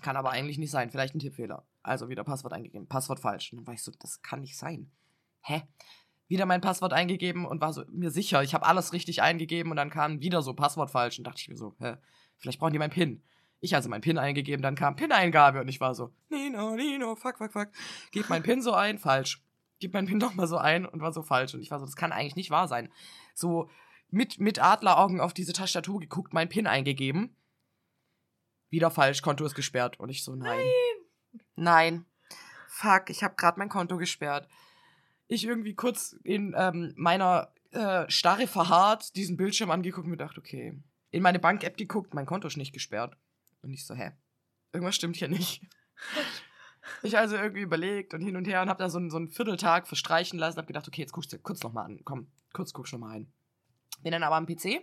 Kann 0.02 0.18
aber 0.18 0.32
eigentlich 0.32 0.58
nicht 0.58 0.72
sein. 0.72 0.90
Vielleicht 0.90 1.16
ein 1.16 1.20
Tippfehler. 1.20 1.66
Also 1.84 2.10
wieder 2.10 2.26
Passwort 2.26 2.52
eingegeben. 2.52 2.86
Passwort 2.86 3.22
falsch. 3.22 3.54
Und 3.54 3.60
dann 3.60 3.68
war 3.68 3.74
ich 3.74 3.82
so, 3.82 3.94
das 3.98 4.22
kann 4.22 4.42
nicht 4.42 4.58
sein. 4.58 4.92
Hä? 5.40 5.64
Wieder 6.28 6.46
mein 6.46 6.60
Passwort 6.60 6.92
eingegeben 6.92 7.46
und 7.46 7.62
war 7.62 7.72
so 7.72 7.86
mir 7.88 8.12
sicher, 8.12 8.44
ich 8.44 8.54
habe 8.54 8.66
alles 8.66 8.92
richtig 8.92 9.22
eingegeben 9.22 9.72
und 9.72 9.78
dann 9.78 9.90
kam 9.90 10.20
wieder 10.20 10.42
so 10.42 10.54
Passwort 10.54 10.92
falsch 10.92 11.18
und 11.18 11.26
dachte 11.26 11.40
ich 11.40 11.48
mir 11.48 11.56
so, 11.56 11.76
hä, 11.80 11.96
vielleicht 12.36 12.60
brauchen 12.60 12.74
die 12.74 12.80
mein 12.80 12.92
PIN. 12.92 13.24
Ich 13.62 13.76
also 13.76 13.88
mein 13.88 14.02
PIN 14.02 14.18
eingegeben, 14.18 14.62
dann 14.62 14.76
kam 14.76 14.98
PIN-Eingabe 14.98 15.62
und 15.62 15.70
ich 15.70 15.80
war 15.80 15.96
so, 15.96 16.14
Nino, 16.28 16.76
Nino, 16.76 17.16
fuck, 17.16 17.38
fuck, 17.38 17.54
fuck. 17.54 17.70
Gib 18.12 18.28
mein 18.28 18.44
PIN 18.44 18.62
so 18.62 18.74
ein, 18.74 18.98
falsch. 18.98 19.42
Gib 19.80 19.94
mein 19.94 20.08
PIN 20.08 20.18
nochmal 20.18 20.48
so 20.48 20.58
ein 20.58 20.86
und 20.86 21.00
war 21.00 21.14
so 21.14 21.24
falsch. 21.24 21.54
Und 21.54 21.62
ich 21.62 21.72
war 21.72 21.80
so, 21.80 21.86
das 21.86 21.96
kann 21.96 22.12
eigentlich 22.12 22.36
nicht 22.36 22.52
wahr 22.52 22.68
sein. 22.68 22.90
So 23.34 23.70
mit, 24.12 24.40
mit 24.40 24.60
Adleraugen 24.62 25.20
auf 25.22 25.34
diese 25.34 25.54
Tastatur 25.54 26.00
geguckt, 26.00 26.34
mein 26.34 26.50
PIN 26.50 26.68
eingegeben. 26.68 27.36
Wieder 28.70 28.92
falsch, 28.92 29.22
Konto 29.22 29.46
ist 29.46 29.56
gesperrt. 29.56 30.00
Und 30.00 30.10
ich 30.10 30.24
so, 30.24 30.36
nein. 30.36 30.60
Nein. 31.56 32.06
Fuck, 32.68 33.10
ich 33.10 33.24
habe 33.24 33.36
gerade 33.36 33.60
mein 33.60 33.70
Konto 33.70 33.98
gesperrt. 33.98 34.48
Ich 35.28 35.46
irgendwie 35.46 35.76
kurz 35.76 36.16
in 36.24 36.54
ähm, 36.58 36.94
meiner 36.96 37.54
äh, 37.72 38.10
Starre 38.10 38.48
verharrt, 38.48 39.16
diesen 39.16 39.38
Bildschirm 39.38 39.72
angeguckt 39.72 40.06
und 40.06 40.12
mir 40.12 40.18
gedacht, 40.18 40.38
okay. 40.38 40.82
In 41.12 41.24
meine 41.24 41.40
Bank-App 41.40 41.78
geguckt, 41.78 42.14
mein 42.14 42.26
Konto 42.26 42.48
ist 42.48 42.58
nicht 42.58 42.74
gesperrt. 42.74 43.18
Und 43.62 43.72
ich 43.74 43.86
so, 43.86 43.94
hä? 43.96 44.12
Irgendwas 44.72 44.96
stimmt 44.96 45.16
hier 45.18 45.28
nicht. 45.30 45.62
Ich 47.04 47.18
also 47.18 47.36
irgendwie 47.36 47.62
überlegt 47.62 48.14
und 48.16 48.22
hin 48.22 48.36
und 48.36 48.46
her 48.48 48.62
und 48.64 48.70
habe 48.70 48.80
da 48.80 48.90
so, 48.90 48.98
einen- 48.98 49.12
so 49.12 49.18
einen 49.18 49.28
Vierteltag 49.28 49.88
verstreichen 49.88 50.40
lassen. 50.40 50.58
Hab 50.58 50.66
gedacht, 50.66 50.88
okay, 50.88 51.02
jetzt 51.02 51.12
guckst 51.12 51.32
du 51.32 51.38
kurz 51.38 51.62
nochmal 51.62 51.86
an. 51.86 52.00
Komm, 52.04 52.32
kurz 52.52 52.74
guckst 52.74 52.94
du 52.94 52.98
nochmal 52.98 53.18
ein. 53.18 53.32
Bin 54.02 54.12
dann 54.12 54.24
aber 54.24 54.36
am 54.36 54.46
PC, 54.46 54.82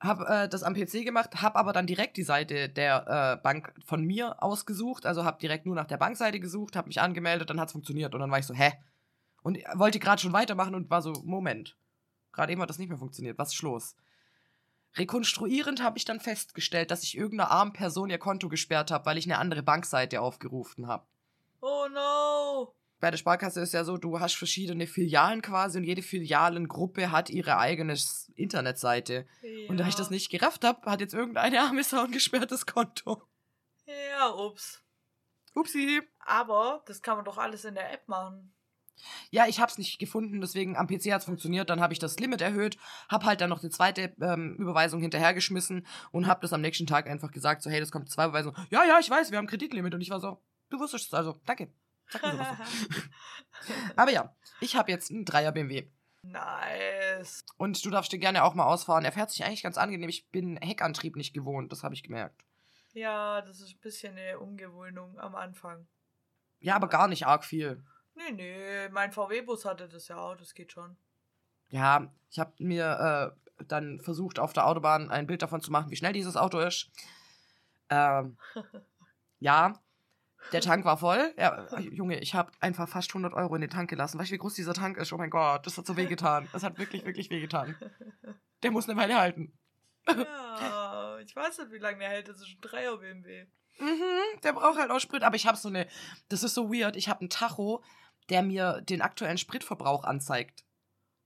hab 0.00 0.20
äh, 0.28 0.48
das 0.48 0.62
am 0.62 0.74
PC 0.74 1.04
gemacht, 1.04 1.42
hab 1.42 1.56
aber 1.56 1.72
dann 1.72 1.86
direkt 1.86 2.16
die 2.16 2.22
Seite 2.22 2.68
der 2.68 3.38
äh, 3.38 3.42
Bank 3.42 3.74
von 3.84 4.04
mir 4.04 4.42
ausgesucht. 4.42 5.04
Also 5.04 5.24
hab 5.24 5.38
direkt 5.40 5.66
nur 5.66 5.74
nach 5.74 5.86
der 5.86 5.98
Bankseite 5.98 6.40
gesucht, 6.40 6.74
hab 6.74 6.86
mich 6.86 7.00
angemeldet, 7.00 7.50
dann 7.50 7.60
hat's 7.60 7.72
funktioniert 7.72 8.14
und 8.14 8.20
dann 8.20 8.30
war 8.30 8.38
ich 8.38 8.46
so, 8.46 8.54
hä? 8.54 8.72
Und 9.42 9.58
wollte 9.74 9.98
gerade 9.98 10.20
schon 10.20 10.32
weitermachen 10.32 10.74
und 10.74 10.90
war 10.90 11.02
so, 11.02 11.12
Moment. 11.24 11.76
Gerade 12.32 12.52
eben 12.52 12.62
hat 12.62 12.70
das 12.70 12.78
nicht 12.78 12.88
mehr 12.88 12.98
funktioniert. 12.98 13.38
Was 13.38 13.52
ist 13.54 13.62
los? 13.62 13.96
Rekonstruierend 14.96 15.82
habe 15.82 15.98
ich 15.98 16.04
dann 16.04 16.20
festgestellt, 16.20 16.90
dass 16.90 17.02
ich 17.02 17.16
irgendeiner 17.16 17.50
armen 17.50 17.72
Person 17.72 18.10
ihr 18.10 18.18
Konto 18.18 18.48
gesperrt 18.48 18.90
habe, 18.90 19.06
weil 19.06 19.18
ich 19.18 19.26
eine 19.26 19.38
andere 19.38 19.62
Bankseite 19.62 20.20
aufgerufen 20.20 20.86
habe. 20.86 21.06
Oh 21.60 21.86
no. 21.92 22.74
Bei 23.00 23.10
der 23.10 23.18
Sparkasse 23.18 23.60
ist 23.60 23.72
ja 23.72 23.84
so, 23.84 23.96
du 23.96 24.20
hast 24.20 24.34
verschiedene 24.36 24.86
Filialen 24.86 25.40
quasi 25.42 25.78
und 25.78 25.84
jede 25.84 26.02
Filialengruppe 26.02 27.10
hat 27.10 27.30
ihre 27.30 27.56
eigene 27.56 27.94
Internetseite. 28.34 29.26
Und 29.68 29.78
da 29.78 29.88
ich 29.88 29.94
das 29.94 30.08
Ja. 30.08 30.12
nicht 30.14 30.30
gerafft 30.30 30.64
habe, 30.64 30.90
hat 30.90 31.00
jetzt 31.00 31.14
irgendeine 31.14 31.60
arme 31.60 31.82
Sau 31.82 32.04
ein 32.04 32.12
gesperrtes 32.12 32.66
Konto. 32.66 33.22
Ja, 33.86 34.34
ups. 34.34 34.82
Upsi. 35.54 36.02
Aber 36.20 36.82
das 36.86 37.02
kann 37.02 37.16
man 37.16 37.24
doch 37.24 37.38
alles 37.38 37.64
in 37.64 37.74
der 37.74 37.92
App 37.92 38.06
machen. 38.06 38.52
Ja, 39.30 39.46
ich 39.46 39.60
hab's 39.60 39.78
nicht 39.78 39.98
gefunden, 39.98 40.42
deswegen 40.42 40.76
am 40.76 40.86
PC 40.86 41.12
hat's 41.12 41.24
funktioniert. 41.24 41.70
Dann 41.70 41.80
habe 41.80 41.94
ich 41.94 41.98
das 41.98 42.18
Limit 42.20 42.42
erhöht, 42.42 42.76
hab 43.08 43.24
halt 43.24 43.40
dann 43.40 43.48
noch 43.48 43.60
die 43.60 43.70
zweite 43.70 44.14
ähm, 44.20 44.56
Überweisung 44.58 45.00
hinterhergeschmissen 45.00 45.86
und 46.12 46.26
hab 46.26 46.42
das 46.42 46.52
am 46.52 46.60
nächsten 46.60 46.86
Tag 46.86 47.08
einfach 47.08 47.30
gesagt, 47.30 47.62
so 47.62 47.70
hey, 47.70 47.80
das 47.80 47.90
kommt 47.90 48.10
zwei 48.10 48.24
Überweisungen. 48.26 48.56
Ja, 48.70 48.84
ja, 48.84 48.98
ich 49.00 49.08
weiß, 49.08 49.30
wir 49.30 49.38
haben 49.38 49.46
Kreditlimit 49.46 49.94
und 49.94 50.02
ich 50.02 50.10
war 50.10 50.20
so, 50.20 50.42
du 50.68 50.78
wusstest 50.78 51.06
es 51.06 51.14
also, 51.14 51.40
danke. 51.46 51.72
Aber 53.96 54.10
ja, 54.10 54.34
ich 54.60 54.76
habe 54.76 54.90
jetzt 54.90 55.10
einen 55.10 55.24
Dreier 55.24 55.52
BMW 55.52 55.88
nice. 56.22 57.44
und 57.56 57.84
du 57.84 57.90
darfst 57.90 58.12
dir 58.12 58.18
gerne 58.18 58.44
auch 58.44 58.54
mal 58.54 58.64
ausfahren. 58.64 59.04
Er 59.04 59.12
fährt 59.12 59.30
sich 59.30 59.44
eigentlich 59.44 59.62
ganz 59.62 59.78
angenehm. 59.78 60.08
Ich 60.08 60.28
bin 60.30 60.56
Heckantrieb 60.56 61.16
nicht 61.16 61.34
gewohnt, 61.34 61.72
das 61.72 61.82
habe 61.82 61.94
ich 61.94 62.02
gemerkt. 62.02 62.44
Ja, 62.92 63.40
das 63.42 63.60
ist 63.60 63.74
ein 63.74 63.80
bisschen 63.80 64.16
eine 64.16 64.38
Umgewöhnung 64.38 65.18
am 65.18 65.34
Anfang. 65.34 65.86
Ja, 66.58 66.76
aber 66.76 66.88
gar 66.88 67.08
nicht 67.08 67.26
arg 67.26 67.44
viel. 67.44 67.82
Nee, 68.14 68.32
nee, 68.32 68.88
mein 68.90 69.12
VW-Bus 69.12 69.64
hatte 69.64 69.88
das 69.88 70.08
ja 70.08 70.18
auch, 70.18 70.36
das 70.36 70.54
geht 70.54 70.72
schon. 70.72 70.96
Ja, 71.70 72.12
ich 72.30 72.38
habe 72.38 72.52
mir 72.58 73.34
äh, 73.58 73.64
dann 73.64 74.00
versucht, 74.00 74.38
auf 74.38 74.52
der 74.52 74.66
Autobahn 74.66 75.10
ein 75.10 75.26
Bild 75.26 75.42
davon 75.42 75.60
zu 75.60 75.70
machen, 75.70 75.90
wie 75.90 75.96
schnell 75.96 76.12
dieses 76.12 76.36
Auto 76.36 76.58
ist. 76.58 76.90
Ähm, 77.88 78.36
ja, 79.38 79.80
der 80.52 80.60
Tank 80.60 80.84
war 80.84 80.96
voll. 80.96 81.32
Ja, 81.36 81.66
Junge, 81.78 82.18
ich 82.20 82.34
habe 82.34 82.52
einfach 82.60 82.88
fast 82.88 83.10
100 83.10 83.34
Euro 83.34 83.54
in 83.54 83.60
den 83.60 83.70
Tank 83.70 83.90
gelassen. 83.90 84.18
Weißt 84.18 84.30
du, 84.30 84.34
wie 84.34 84.38
groß 84.38 84.54
dieser 84.54 84.74
Tank 84.74 84.96
ist? 84.96 85.12
Oh 85.12 85.18
mein 85.18 85.30
Gott, 85.30 85.66
das 85.66 85.78
hat 85.78 85.86
so 85.86 85.96
wehgetan. 85.96 86.48
Das 86.52 86.62
hat 86.62 86.78
wirklich, 86.78 87.04
wirklich 87.04 87.30
wehgetan. 87.30 87.76
Der 88.62 88.70
muss 88.70 88.88
eine 88.88 89.00
Weile 89.00 89.18
halten. 89.18 89.58
Ja, 90.08 91.18
ich 91.18 91.34
weiß 91.34 91.58
nicht, 91.58 91.72
wie 91.72 91.78
lange 91.78 91.98
der 91.98 92.08
hält. 92.08 92.28
Das 92.28 92.40
ist 92.40 92.48
ein 92.48 92.60
Dreier 92.60 92.96
BMW. 92.96 93.46
Mhm, 93.78 94.40
der 94.42 94.52
braucht 94.52 94.78
halt 94.78 94.90
auch 94.90 94.98
Sprit. 94.98 95.22
Aber 95.22 95.36
ich 95.36 95.46
habe 95.46 95.56
so 95.56 95.68
eine, 95.68 95.86
das 96.28 96.42
ist 96.42 96.54
so 96.54 96.72
weird, 96.72 96.96
ich 96.96 97.08
habe 97.08 97.20
einen 97.20 97.30
Tacho, 97.30 97.82
der 98.28 98.42
mir 98.42 98.80
den 98.82 99.02
aktuellen 99.02 99.38
Spritverbrauch 99.38 100.04
anzeigt. 100.04 100.64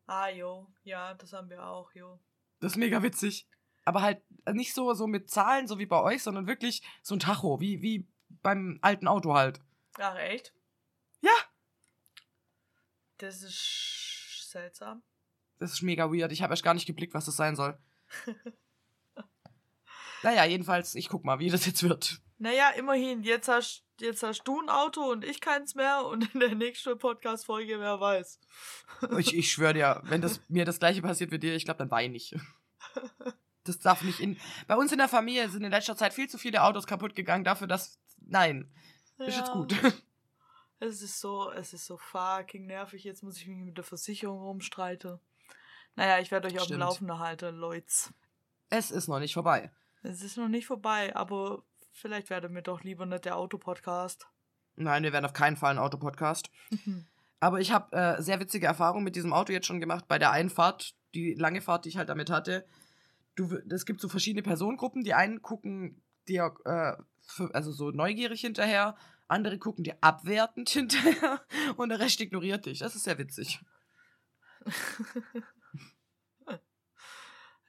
Ah, 0.06 0.28
jo, 0.28 0.66
ja, 0.82 1.14
das 1.14 1.32
haben 1.32 1.48
wir 1.48 1.66
auch, 1.66 1.92
jo. 1.94 2.20
Das 2.60 2.72
ist 2.72 2.78
mega 2.78 3.02
witzig. 3.02 3.48
Aber 3.84 4.02
halt 4.02 4.22
nicht 4.52 4.74
so, 4.74 4.92
so 4.94 5.06
mit 5.06 5.30
Zahlen, 5.30 5.66
so 5.66 5.78
wie 5.78 5.86
bei 5.86 6.00
euch, 6.00 6.22
sondern 6.22 6.46
wirklich 6.46 6.82
so 7.02 7.14
ein 7.14 7.20
Tacho, 7.20 7.60
wie, 7.60 7.82
wie 7.82 8.08
beim 8.42 8.78
alten 8.82 9.08
Auto 9.08 9.34
halt. 9.34 9.60
Ach, 9.98 10.16
echt? 10.16 10.52
Ja. 11.20 11.34
Das 13.18 13.42
ist 13.42 14.50
seltsam. 14.50 15.02
Das 15.58 15.72
ist 15.72 15.82
mega 15.82 16.12
weird. 16.12 16.32
Ich 16.32 16.42
habe 16.42 16.52
erst 16.52 16.64
gar 16.64 16.74
nicht 16.74 16.86
geblickt, 16.86 17.14
was 17.14 17.26
das 17.26 17.36
sein 17.36 17.56
soll. 17.56 17.78
naja, 20.22 20.44
jedenfalls, 20.44 20.94
ich 20.94 21.08
guck 21.08 21.24
mal, 21.24 21.38
wie 21.38 21.50
das 21.50 21.66
jetzt 21.66 21.82
wird. 21.82 22.20
Naja, 22.38 22.70
immerhin, 22.70 23.22
jetzt 23.22 23.48
hast, 23.48 23.84
jetzt 24.00 24.22
hast 24.22 24.42
du 24.44 24.60
ein 24.60 24.68
Auto 24.68 25.00
und 25.02 25.24
ich 25.24 25.40
keins 25.40 25.74
mehr 25.74 26.04
und 26.04 26.34
in 26.34 26.40
der 26.40 26.54
nächsten 26.54 26.98
Podcast-Folge, 26.98 27.78
wer 27.78 28.00
weiß. 28.00 28.40
Ich, 29.18 29.34
ich 29.34 29.52
schwöre 29.52 29.74
dir, 29.74 30.02
wenn 30.04 30.20
das, 30.20 30.40
mir 30.48 30.64
das 30.64 30.80
gleiche 30.80 31.02
passiert 31.02 31.30
wie 31.30 31.38
dir, 31.38 31.54
ich 31.54 31.64
glaube, 31.64 31.78
dann 31.78 31.90
weine 31.90 32.16
ich. 32.16 32.34
Das 33.64 33.78
darf 33.78 34.02
nicht 34.02 34.20
in. 34.20 34.38
Bei 34.66 34.76
uns 34.76 34.92
in 34.92 34.98
der 34.98 35.08
Familie 35.08 35.48
sind 35.48 35.64
in 35.64 35.70
letzter 35.70 35.96
Zeit 35.96 36.12
viel 36.12 36.28
zu 36.28 36.36
viele 36.36 36.62
Autos 36.62 36.86
kaputt 36.86 37.14
gegangen 37.14 37.44
dafür, 37.44 37.66
dass. 37.66 37.98
Nein. 38.26 38.70
Ist 39.18 39.36
jetzt 39.36 39.52
gut. 39.52 39.74
Es 40.80 41.00
ist 41.00 41.20
so, 41.20 41.50
es 41.52 41.72
ist 41.72 41.86
so 41.86 41.96
fucking 41.96 42.66
nervig. 42.66 43.04
Jetzt 43.04 43.22
muss 43.22 43.38
ich 43.38 43.46
mich 43.46 43.56
mit 43.56 43.76
der 43.78 43.84
Versicherung 43.84 44.42
rumstreiten. 44.42 45.18
Naja, 45.96 46.18
ich 46.18 46.30
werde 46.30 46.48
euch 46.48 46.60
auf 46.60 46.66
dem. 46.66 46.80
Laufenden 46.80 47.18
halten, 47.18 47.54
Leute. 47.54 47.86
Es 48.68 48.90
ist 48.90 49.08
noch 49.08 49.18
nicht 49.18 49.32
vorbei. 49.32 49.70
Es 50.02 50.22
ist 50.22 50.36
noch 50.36 50.48
nicht 50.48 50.66
vorbei, 50.66 51.14
aber 51.16 51.62
vielleicht 51.90 52.28
werde 52.28 52.50
mir 52.50 52.60
doch 52.60 52.82
lieber 52.82 53.06
nicht 53.06 53.24
der 53.24 53.36
Autopodcast. 53.36 54.26
Nein, 54.76 55.04
wir 55.04 55.12
werden 55.12 55.24
auf 55.24 55.32
keinen 55.32 55.56
Fall 55.56 55.70
ein 55.70 55.78
Autopodcast. 55.78 56.50
Aber 57.40 57.60
ich 57.60 57.72
habe 57.72 57.94
äh, 57.94 58.22
sehr 58.22 58.40
witzige 58.40 58.66
Erfahrungen 58.66 59.04
mit 59.04 59.16
diesem 59.16 59.34
Auto 59.34 59.52
jetzt 59.52 59.66
schon 59.66 59.80
gemacht 59.80 60.08
bei 60.08 60.18
der 60.18 60.30
Einfahrt, 60.30 60.94
die 61.14 61.34
lange 61.34 61.60
Fahrt, 61.60 61.84
die 61.84 61.90
ich 61.90 61.98
halt 61.98 62.08
damit 62.08 62.30
hatte. 62.30 62.64
Du, 63.34 63.58
es 63.70 63.84
gibt 63.84 64.00
so 64.00 64.08
verschiedene 64.08 64.42
Personengruppen. 64.42 65.04
Die 65.04 65.12
einen 65.12 65.42
gucken 65.42 66.02
dir 66.28 66.54
äh, 66.64 66.94
für, 67.26 67.54
also 67.54 67.72
so 67.72 67.90
neugierig 67.90 68.40
hinterher, 68.40 68.96
andere 69.28 69.58
gucken 69.58 69.84
dir 69.84 69.96
abwertend 70.00 70.68
hinterher 70.70 71.40
und 71.76 71.88
der 71.88 72.00
Rest 72.00 72.20
ignoriert 72.20 72.66
dich. 72.66 72.80
Das 72.80 72.94
ist 72.94 73.04
sehr 73.04 73.18
witzig. 73.18 73.60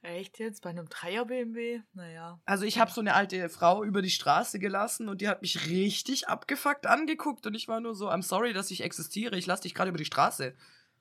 Echt 0.02 0.38
jetzt? 0.38 0.62
Bei 0.62 0.70
einem 0.70 0.88
Dreier-BMW? 0.88 1.80
Naja. 1.92 2.40
Also 2.44 2.64
ich 2.64 2.78
habe 2.78 2.92
so 2.92 3.00
eine 3.00 3.14
alte 3.14 3.48
Frau 3.48 3.82
über 3.82 4.02
die 4.02 4.10
Straße 4.10 4.60
gelassen 4.60 5.08
und 5.08 5.20
die 5.20 5.26
hat 5.26 5.42
mich 5.42 5.68
richtig 5.68 6.28
abgefuckt 6.28 6.86
angeguckt 6.86 7.44
und 7.44 7.54
ich 7.54 7.66
war 7.66 7.80
nur 7.80 7.96
so, 7.96 8.08
I'm 8.08 8.22
sorry, 8.22 8.52
dass 8.52 8.70
ich 8.70 8.84
existiere. 8.84 9.36
Ich 9.36 9.46
lasse 9.46 9.64
dich 9.64 9.74
gerade 9.74 9.88
über 9.88 9.98
die 9.98 10.04
Straße. 10.04 10.54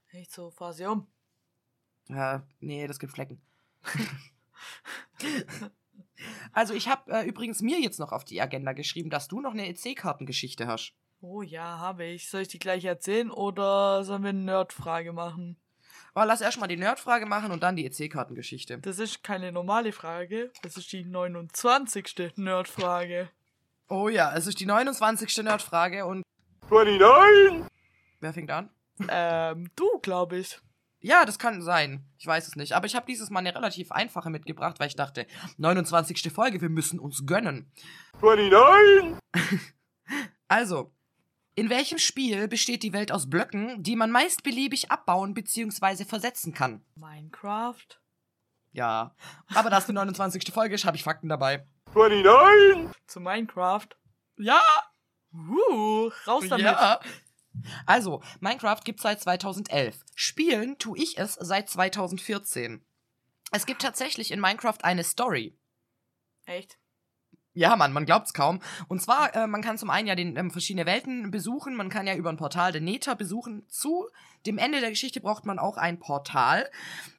Echt 0.10 0.32
so, 0.32 0.50
fahr 0.50 0.74
sie 0.74 0.86
um. 0.86 1.06
Ja, 2.08 2.48
nee, 2.60 2.88
das 2.88 2.98
gibt 2.98 3.14
Flecken. 3.14 3.40
also 6.54 6.74
ich 6.74 6.88
habe 6.88 7.12
äh, 7.12 7.26
übrigens 7.26 7.62
mir 7.62 7.80
jetzt 7.80 8.00
noch 8.00 8.12
auf 8.12 8.26
die 8.26 8.42
Agenda 8.42 8.74
geschrieben, 8.74 9.10
dass 9.10 9.28
du 9.28 9.42
noch 9.42 9.54
eine 9.54 9.68
EC-Kartengeschichte 9.68 10.68
hast. 10.68 10.94
Oh 11.22 11.42
ja, 11.42 11.80
habe 11.80 12.06
ich. 12.06 12.30
Soll 12.30 12.42
ich 12.42 12.48
die 12.48 12.60
gleich 12.60 12.86
erzählen 12.86 13.32
oder 13.32 14.04
sollen 14.04 14.24
wir 14.24 14.30
eine 14.30 14.40
Nerdfrage 14.40 15.14
machen? 15.14 15.58
Aber 16.14 16.26
lass 16.26 16.42
erstmal 16.42 16.70
die 16.70 16.78
Nerdfrage 16.78 17.26
machen 17.26 17.52
und 17.52 17.64
dann 17.64 17.76
die 17.76 17.86
EC-Kartengeschichte. 17.86 18.78
Das 18.80 19.00
ist 19.00 19.24
keine 19.24 19.52
normale 19.52 19.92
Frage. 19.92 20.52
Das 20.62 20.78
ist 20.78 20.92
die 20.92 21.04
29. 21.04 22.38
Nerdfrage. 22.38 23.30
Oh 23.90 24.08
ja, 24.08 24.34
es 24.36 24.48
ist 24.48 24.60
die 24.60 24.66
29. 24.66 25.44
Nerdfrage 25.44 26.06
und 26.06 26.24
29! 26.70 27.66
wer 28.20 28.34
fängt 28.34 28.52
an? 28.52 28.70
Ähm, 29.10 29.70
du, 29.76 30.00
glaube 30.00 30.38
ich. 30.38 30.60
Ja, 31.06 31.24
das 31.24 31.38
kann 31.38 31.62
sein. 31.62 32.04
Ich 32.18 32.26
weiß 32.26 32.48
es 32.48 32.56
nicht. 32.56 32.74
Aber 32.74 32.88
ich 32.88 32.96
habe 32.96 33.06
dieses 33.06 33.30
Mal 33.30 33.42
eine 33.42 33.54
relativ 33.54 33.92
einfache 33.92 34.32
mitgebracht, 34.32 34.80
weil 34.80 34.88
ich 34.88 34.96
dachte, 34.96 35.28
29. 35.58 36.34
Folge, 36.34 36.62
wir 36.62 36.70
müssen 36.70 37.00
uns 37.00 37.26
gönnen. 37.28 37.72
29! 38.22 39.20
Also, 40.48 40.94
in 41.56 41.72
welchem 41.72 41.98
Spiel 41.98 42.48
besteht 42.48 42.84
die 42.84 42.94
Welt 42.94 43.12
aus 43.12 43.28
Blöcken, 43.28 43.82
die 43.82 43.96
man 43.96 44.12
meist 44.12 44.44
beliebig 44.44 44.92
abbauen 44.92 45.34
bzw. 45.34 46.06
versetzen 46.06 46.54
kann? 46.54 46.86
Minecraft. 46.96 48.00
Ja. 48.72 49.16
Aber 49.56 49.72
da 49.72 49.80
es 49.80 49.88
die 49.88 49.94
29. 49.94 50.54
Folge 50.54 50.76
ist, 50.76 50.86
habe 50.86 50.98
ich 50.98 51.04
Fakten 51.04 51.30
dabei. 51.30 51.68
29! 51.96 52.96
Zu 53.08 53.20
Minecraft. 53.20 53.90
Ja! 54.38 54.62
Uh, 55.34 56.12
raus 56.28 56.46
damit. 56.48 56.66
Ja. 56.66 57.00
Also, 57.86 58.22
Minecraft 58.40 58.82
gibt's 58.84 59.04
seit 59.04 59.22
2011. 59.22 60.04
Spielen 60.16 60.78
tue 60.78 60.98
ich 60.98 61.18
es 61.18 61.34
seit 61.34 61.70
2014. 61.70 62.86
Es 63.52 63.66
gibt 63.66 63.82
tatsächlich 63.82 64.32
in 64.32 64.40
Minecraft 64.40 64.84
eine 64.84 65.04
Story. 65.04 65.58
Echt? 66.46 66.78
Ja, 67.58 67.78
Mann, 67.78 67.94
man 67.94 68.06
glaubt's 68.06 68.34
kaum. 68.34 68.60
Und 68.90 69.02
zwar, 69.02 69.34
äh, 69.34 69.48
man 69.48 69.62
kann 69.62 69.78
zum 69.78 69.90
einen 69.90 70.10
ja 70.10 70.16
den, 70.16 70.36
ähm, 70.36 70.52
verschiedene 70.52 70.86
Welten 70.86 71.32
besuchen, 71.32 71.74
man 71.76 71.90
kann 71.90 72.06
ja 72.06 72.14
über 72.14 72.30
ein 72.30 72.36
Portal 72.36 72.74
den 72.74 72.84
Nether 72.84 73.16
besuchen. 73.16 73.64
Zu 73.70 74.10
dem 74.46 74.58
Ende 74.58 74.80
der 74.80 74.90
Geschichte 74.90 75.22
braucht 75.22 75.46
man 75.46 75.58
auch 75.58 75.78
ein 75.78 76.00
Portal. 76.00 76.70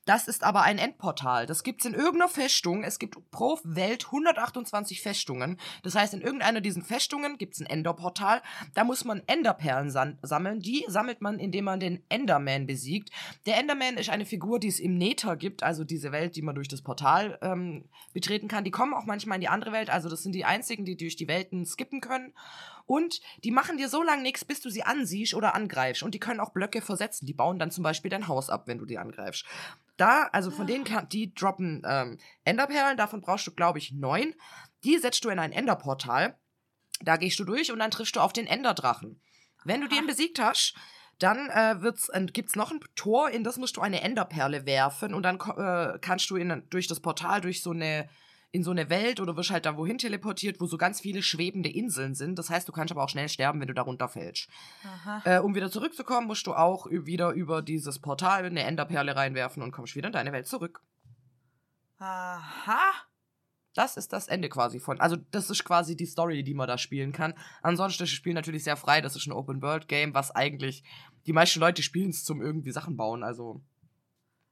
Das 0.04 0.28
ist 0.28 0.44
aber 0.44 0.62
ein 0.62 0.78
Endportal. 0.78 1.46
Das 1.46 1.64
gibt's 1.64 1.84
in 1.84 1.92
irgendeiner 1.92 2.28
Festung. 2.28 2.84
Es 2.84 3.00
gibt 3.00 3.18
pro 3.32 3.58
Welt 3.64 4.06
128 4.06 5.02
Festungen. 5.02 5.58
Das 5.82 5.96
heißt, 5.96 6.14
in 6.14 6.20
irgendeiner 6.20 6.60
diesen 6.60 6.84
Festungen 6.84 7.38
gibt's 7.38 7.60
ein 7.60 7.66
Enderportal. 7.66 8.40
Da 8.74 8.84
muss 8.84 9.04
man 9.04 9.22
Enderperlen 9.26 9.90
sammeln. 9.90 10.60
Die 10.60 10.84
sammelt 10.86 11.22
man, 11.22 11.40
indem 11.40 11.64
man 11.64 11.80
den 11.80 12.04
Enderman 12.08 12.66
besiegt. 12.66 13.10
Der 13.46 13.58
Enderman 13.58 13.96
ist 13.96 14.08
eine 14.08 14.26
Figur, 14.26 14.60
die 14.60 14.68
es 14.68 14.78
im 14.78 14.96
Nether 14.96 15.34
gibt, 15.36 15.64
also 15.64 15.82
diese 15.82 16.12
Welt, 16.12 16.36
die 16.36 16.42
man 16.42 16.54
durch 16.54 16.68
das 16.68 16.82
Portal 16.82 17.36
ähm, 17.42 17.88
betreten 18.12 18.46
kann. 18.46 18.62
Die 18.62 18.70
kommen 18.70 18.94
auch 18.94 19.06
manchmal 19.06 19.36
in 19.36 19.40
die 19.40 19.48
andere 19.48 19.72
Welt. 19.72 19.90
Also 19.90 20.08
das 20.08 20.22
sind 20.26 20.34
die 20.34 20.44
einzigen, 20.44 20.84
die 20.84 20.96
durch 20.96 21.16
die 21.16 21.28
Welten 21.28 21.64
skippen 21.64 22.00
können. 22.00 22.34
Und 22.84 23.20
die 23.42 23.50
machen 23.50 23.78
dir 23.78 23.88
so 23.88 24.02
lange 24.02 24.22
nichts, 24.22 24.44
bis 24.44 24.60
du 24.60 24.70
sie 24.70 24.82
ansiehst 24.82 25.34
oder 25.34 25.54
angreifst. 25.54 26.02
Und 26.02 26.14
die 26.14 26.20
können 26.20 26.40
auch 26.40 26.52
Blöcke 26.52 26.82
versetzen. 26.82 27.26
Die 27.26 27.34
bauen 27.34 27.58
dann 27.58 27.70
zum 27.70 27.82
Beispiel 27.82 28.10
dein 28.10 28.28
Haus 28.28 28.50
ab, 28.50 28.64
wenn 28.66 28.78
du 28.78 28.86
die 28.86 28.98
angreifst. 28.98 29.44
Da, 29.96 30.28
also 30.32 30.50
von 30.50 30.66
denen 30.66 30.84
kann, 30.84 31.08
die 31.08 31.34
droppen 31.34 31.82
ähm, 31.86 32.18
Enderperlen. 32.44 32.96
Davon 32.96 33.22
brauchst 33.22 33.46
du, 33.46 33.52
glaube 33.52 33.78
ich, 33.78 33.92
neun. 33.92 34.34
Die 34.84 34.98
setzt 34.98 35.24
du 35.24 35.30
in 35.30 35.38
ein 35.38 35.52
Enderportal. 35.52 36.38
Da 37.00 37.16
gehst 37.16 37.38
du 37.38 37.44
durch 37.44 37.72
und 37.72 37.78
dann 37.78 37.90
triffst 37.90 38.16
du 38.16 38.20
auf 38.20 38.32
den 38.32 38.46
Enderdrachen. 38.46 39.20
Wenn 39.64 39.80
du 39.80 39.88
den 39.88 40.06
besiegt 40.06 40.38
hast, 40.38 40.74
dann 41.18 41.48
äh, 41.50 41.82
wird's, 41.82 42.08
äh, 42.10 42.24
gibt's 42.26 42.56
noch 42.56 42.70
ein 42.70 42.80
Tor, 42.94 43.30
in 43.30 43.42
das 43.42 43.56
musst 43.56 43.76
du 43.76 43.80
eine 43.80 44.02
Enderperle 44.02 44.66
werfen 44.66 45.14
und 45.14 45.22
dann 45.22 45.36
äh, 45.36 45.98
kannst 46.00 46.30
du 46.30 46.36
in, 46.36 46.62
durch 46.70 46.86
das 46.86 47.00
Portal 47.00 47.40
durch 47.40 47.62
so 47.62 47.70
eine 47.70 48.08
in 48.52 48.62
so 48.62 48.70
eine 48.70 48.88
Welt 48.88 49.20
oder 49.20 49.36
wirst 49.36 49.50
halt 49.50 49.66
da 49.66 49.76
wohin 49.76 49.98
teleportiert, 49.98 50.60
wo 50.60 50.66
so 50.66 50.78
ganz 50.78 51.00
viele 51.00 51.22
schwebende 51.22 51.68
Inseln 51.68 52.14
sind. 52.14 52.38
Das 52.38 52.48
heißt, 52.48 52.66
du 52.68 52.72
kannst 52.72 52.92
aber 52.92 53.02
auch 53.02 53.08
schnell 53.08 53.28
sterben, 53.28 53.60
wenn 53.60 53.68
du 53.68 53.74
da 53.74 53.82
runterfällst. 53.82 54.48
Äh, 55.24 55.40
um 55.40 55.54
wieder 55.54 55.70
zurückzukommen, 55.70 56.26
musst 56.26 56.46
du 56.46 56.54
auch 56.54 56.86
wieder 56.90 57.32
über 57.32 57.62
dieses 57.62 57.98
Portal 57.98 58.44
eine 58.44 58.62
Enderperle 58.62 59.14
reinwerfen 59.16 59.62
und 59.62 59.72
kommst 59.72 59.94
wieder 59.96 60.06
in 60.08 60.12
deine 60.12 60.32
Welt 60.32 60.46
zurück. 60.46 60.82
Aha. 61.98 62.92
Das 63.74 63.98
ist 63.98 64.14
das 64.14 64.26
Ende 64.26 64.48
quasi 64.48 64.80
von. 64.80 65.00
Also, 65.00 65.16
das 65.16 65.50
ist 65.50 65.62
quasi 65.64 65.96
die 65.96 66.06
Story, 66.06 66.42
die 66.42 66.54
man 66.54 66.66
da 66.66 66.78
spielen 66.78 67.12
kann. 67.12 67.34
Ansonsten 67.60 68.04
ist 68.04 68.10
das 68.12 68.16
Spiel 68.16 68.32
natürlich 68.32 68.64
sehr 68.64 68.76
frei. 68.76 69.02
Das 69.02 69.16
ist 69.16 69.26
ein 69.26 69.32
Open-World-Game, 69.32 70.14
was 70.14 70.30
eigentlich. 70.30 70.82
Die 71.26 71.34
meisten 71.34 71.60
Leute 71.60 71.82
spielen 71.82 72.08
es 72.08 72.24
zum 72.24 72.40
irgendwie 72.40 72.72
Sachen 72.72 72.96
bauen. 72.96 73.22
Also. 73.22 73.60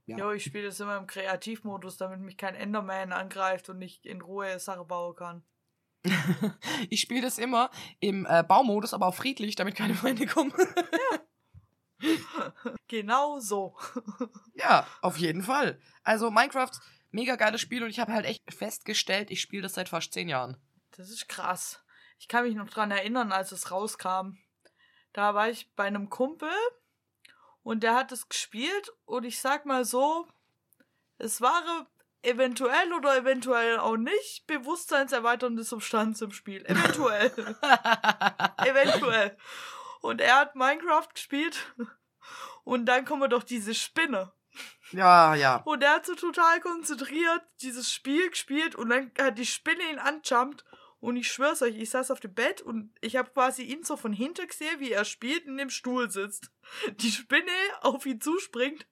Ja. 0.06 0.18
Jo, 0.18 0.32
ich 0.32 0.44
spiele 0.44 0.66
das 0.66 0.80
immer 0.80 0.98
im 0.98 1.06
Kreativmodus, 1.06 1.96
damit 1.96 2.20
mich 2.20 2.36
kein 2.36 2.54
Enderman 2.54 3.12
angreift 3.12 3.68
und 3.70 3.80
ich 3.80 4.04
in 4.04 4.20
Ruhe 4.20 4.58
Sache 4.58 4.84
bauen 4.84 5.16
kann. 5.16 5.42
ich 6.90 7.00
spiele 7.00 7.22
das 7.22 7.38
immer 7.38 7.70
im 8.00 8.26
äh, 8.28 8.42
Baumodus, 8.42 8.92
aber 8.92 9.06
auch 9.06 9.14
friedlich, 9.14 9.56
damit 9.56 9.74
keine 9.74 9.94
Feinde 9.94 10.26
kommen. 10.26 10.52
Genau 12.88 13.38
so. 13.38 13.78
ja, 14.54 14.86
auf 15.00 15.16
jeden 15.16 15.42
Fall. 15.42 15.80
Also, 16.02 16.30
Minecraft, 16.30 16.72
mega 17.12 17.36
geiles 17.36 17.62
Spiel 17.62 17.82
und 17.82 17.88
ich 17.88 17.98
habe 17.98 18.12
halt 18.12 18.26
echt 18.26 18.42
festgestellt, 18.52 19.30
ich 19.30 19.40
spiele 19.40 19.62
das 19.62 19.74
seit 19.74 19.88
fast 19.88 20.12
zehn 20.12 20.28
Jahren. 20.28 20.58
Das 20.90 21.08
ist 21.08 21.28
krass. 21.28 21.82
Ich 22.18 22.28
kann 22.28 22.44
mich 22.44 22.54
noch 22.56 22.68
dran 22.68 22.90
erinnern, 22.90 23.32
als 23.32 23.52
es 23.52 23.70
rauskam. 23.70 24.36
Da 25.12 25.34
war 25.34 25.48
ich 25.48 25.72
bei 25.74 25.84
einem 25.84 26.10
Kumpel 26.10 26.50
und 27.64 27.82
der 27.82 27.96
hat 27.96 28.12
es 28.12 28.28
gespielt 28.28 28.92
und 29.06 29.24
ich 29.24 29.40
sag 29.40 29.66
mal 29.66 29.84
so, 29.84 30.28
es 31.18 31.40
war 31.40 31.88
eventuell 32.22 32.92
oder 32.92 33.16
eventuell 33.16 33.78
auch 33.78 33.96
nicht 33.96 34.46
bewusstseinserweiternde 34.46 35.64
Substanz 35.64 36.20
im 36.20 36.30
Spiel. 36.30 36.64
Eventuell. 36.66 37.26
eventuell. 38.64 39.36
Und 40.00 40.20
er 40.20 40.36
hat 40.36 40.54
Minecraft 40.54 41.08
gespielt 41.12 41.74
und 42.64 42.86
dann 42.86 43.04
kommen 43.04 43.28
doch 43.30 43.42
diese 43.42 43.74
Spinne. 43.74 44.32
Ja, 44.92 45.34
ja. 45.34 45.56
Und 45.64 45.82
er 45.82 45.94
hat 45.94 46.06
so 46.06 46.14
total 46.14 46.60
konzentriert 46.60 47.42
dieses 47.62 47.90
Spiel 47.90 48.30
gespielt 48.30 48.74
und 48.74 48.90
dann 48.90 49.10
hat 49.18 49.38
die 49.38 49.46
Spinne 49.46 49.82
ihn 49.90 49.98
anjumpt 49.98 50.64
und 51.04 51.16
ich 51.16 51.30
schwör's 51.30 51.62
euch, 51.62 51.76
ich 51.76 51.90
saß 51.90 52.10
auf 52.10 52.20
dem 52.20 52.34
Bett 52.34 52.60
und 52.62 52.90
ich 53.00 53.16
habe 53.16 53.30
quasi 53.30 53.62
ihn 53.62 53.84
so 53.84 53.96
von 53.96 54.12
hinten 54.12 54.46
gesehen, 54.46 54.80
wie 54.80 54.90
er 54.92 55.04
spielt 55.04 55.44
in 55.46 55.56
dem 55.56 55.70
Stuhl 55.70 56.10
sitzt. 56.10 56.50
Die 57.00 57.10
Spinne 57.12 57.50
auf 57.82 58.04
ihn 58.06 58.20
zuspringt 58.20 58.86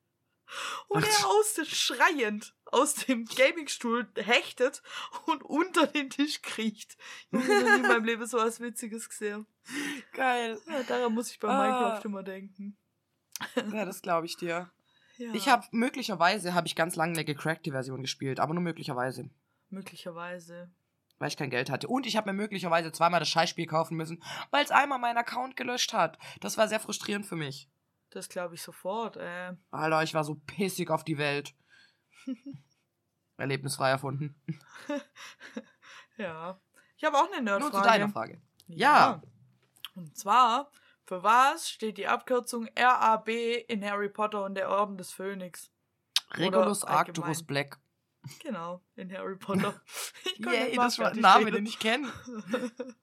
und 0.89 1.05
er 1.05 1.27
aus 1.27 1.55
dem 1.55 1.65
schreiend 1.65 2.55
aus 2.67 2.95
dem 2.95 3.25
Gamingstuhl 3.27 4.07
hechtet 4.17 4.83
und 5.27 5.43
unter 5.43 5.87
den 5.87 6.09
Tisch 6.11 6.41
kriecht. 6.43 6.97
Ich 7.31 7.39
habe 7.39 7.47
noch 7.65 7.71
nie 7.73 7.77
in 7.77 7.83
meinem 7.83 8.05
Leben 8.05 8.27
so 8.27 8.39
was 8.39 8.61
Witziges 8.61 9.09
gesehen. 9.09 9.47
Geil. 10.13 10.59
Ja, 10.69 10.83
daran 10.83 11.13
muss 11.15 11.31
ich 11.31 11.39
bei 11.39 11.49
Ah. 11.49 11.59
Minecraft 11.63 12.05
immer 12.07 12.23
denken. 12.23 12.77
Ja, 13.73 13.85
das 13.85 14.03
glaube 14.03 14.27
ich 14.27 14.37
dir. 14.37 14.71
Ja, 15.17 15.33
Ich 15.35 15.49
habe 15.49 15.67
möglicherweise 15.73 16.55
habe 16.55 16.67
ich 16.67 16.75
ganz 16.77 16.97
lange 16.97 17.13
eine 17.13 17.25
gecrackte 17.25 17.71
Version 17.73 18.01
gespielt, 18.03 18.41
aber 18.41 18.55
nur 18.55 18.63
möglicherweise, 18.63 19.29
möglicherweise. 19.71 20.71
Weil 21.19 21.29
ich 21.29 21.37
kein 21.37 21.51
Geld 21.51 21.71
hatte. 21.71 21.89
Und 21.89 22.07
ich 22.07 22.17
habe 22.17 22.33
mir 22.33 22.37
möglicherweise 22.37 22.93
zweimal 22.93 23.21
das 23.21 23.29
Scheißspiel 23.29 23.67
kaufen 23.67 23.97
müssen, 23.97 24.23
weil 24.51 24.65
es 24.65 24.71
einmal 24.71 24.99
meinen 24.99 25.19
Account 25.19 25.57
gelöscht 25.57 25.93
hat. 25.93 26.19
Das 26.41 26.59
war 26.59 26.69
sehr 26.69 26.81
frustrierend 26.81 27.27
für 27.27 27.37
mich. 27.37 27.69
Das 28.11 28.29
glaube 28.29 28.55
ich 28.55 28.63
sofort. 28.63 29.17
Äh. 29.17 29.55
Alter, 29.71 30.03
ich 30.03 30.15
war 30.15 30.25
so 30.25 30.35
pissig 30.35 30.91
auf 30.91 31.05
die 31.05 31.19
Welt. 31.19 31.55
Erlebnisfrei 33.37 33.91
erfunden. 33.91 34.41
Ja. 36.17 36.61
Ich 36.97 37.05
habe 37.05 37.17
auch 37.17 37.27
eine 37.33 37.43
Nur 37.43 37.59
Nerdfrage. 37.59 37.83
zu 37.83 37.89
deiner 37.89 38.09
Frage. 38.09 38.41
Ja. 38.67 39.23
Und 39.95 40.17
zwar, 40.17 40.71
für 41.05 41.23
was 41.23 41.69
steht 41.69 41.99
die 41.99 42.07
Abkürzung 42.07 42.69
RAB 42.77 43.29
in 43.29 43.85
Harry 43.85 44.09
Potter 44.09 44.45
und 44.45 44.55
der 44.55 44.71
Orden 44.71 44.97
des 44.97 45.11
Phönix? 45.13 45.71
Regulus. 46.33 46.85
Arcturus 46.85 47.43
Black. 47.43 47.81
Genau, 48.43 48.81
in 48.97 49.13
Harry 49.13 49.37
Potter. 49.37 49.81
Ich 50.25 50.39
nicht 50.39 50.79
das 50.79 50.99
war 50.99 51.13
ein 51.13 51.21
Name, 51.21 51.51
den 51.51 51.67
ich 51.67 51.79
kenne. 51.79 52.09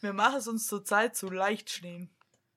Wir 0.00 0.12
machen 0.12 0.36
es 0.36 0.46
uns 0.48 0.66
zurzeit 0.66 1.16
zu 1.16 1.30
leicht 1.30 1.70
stehen. 1.70 2.14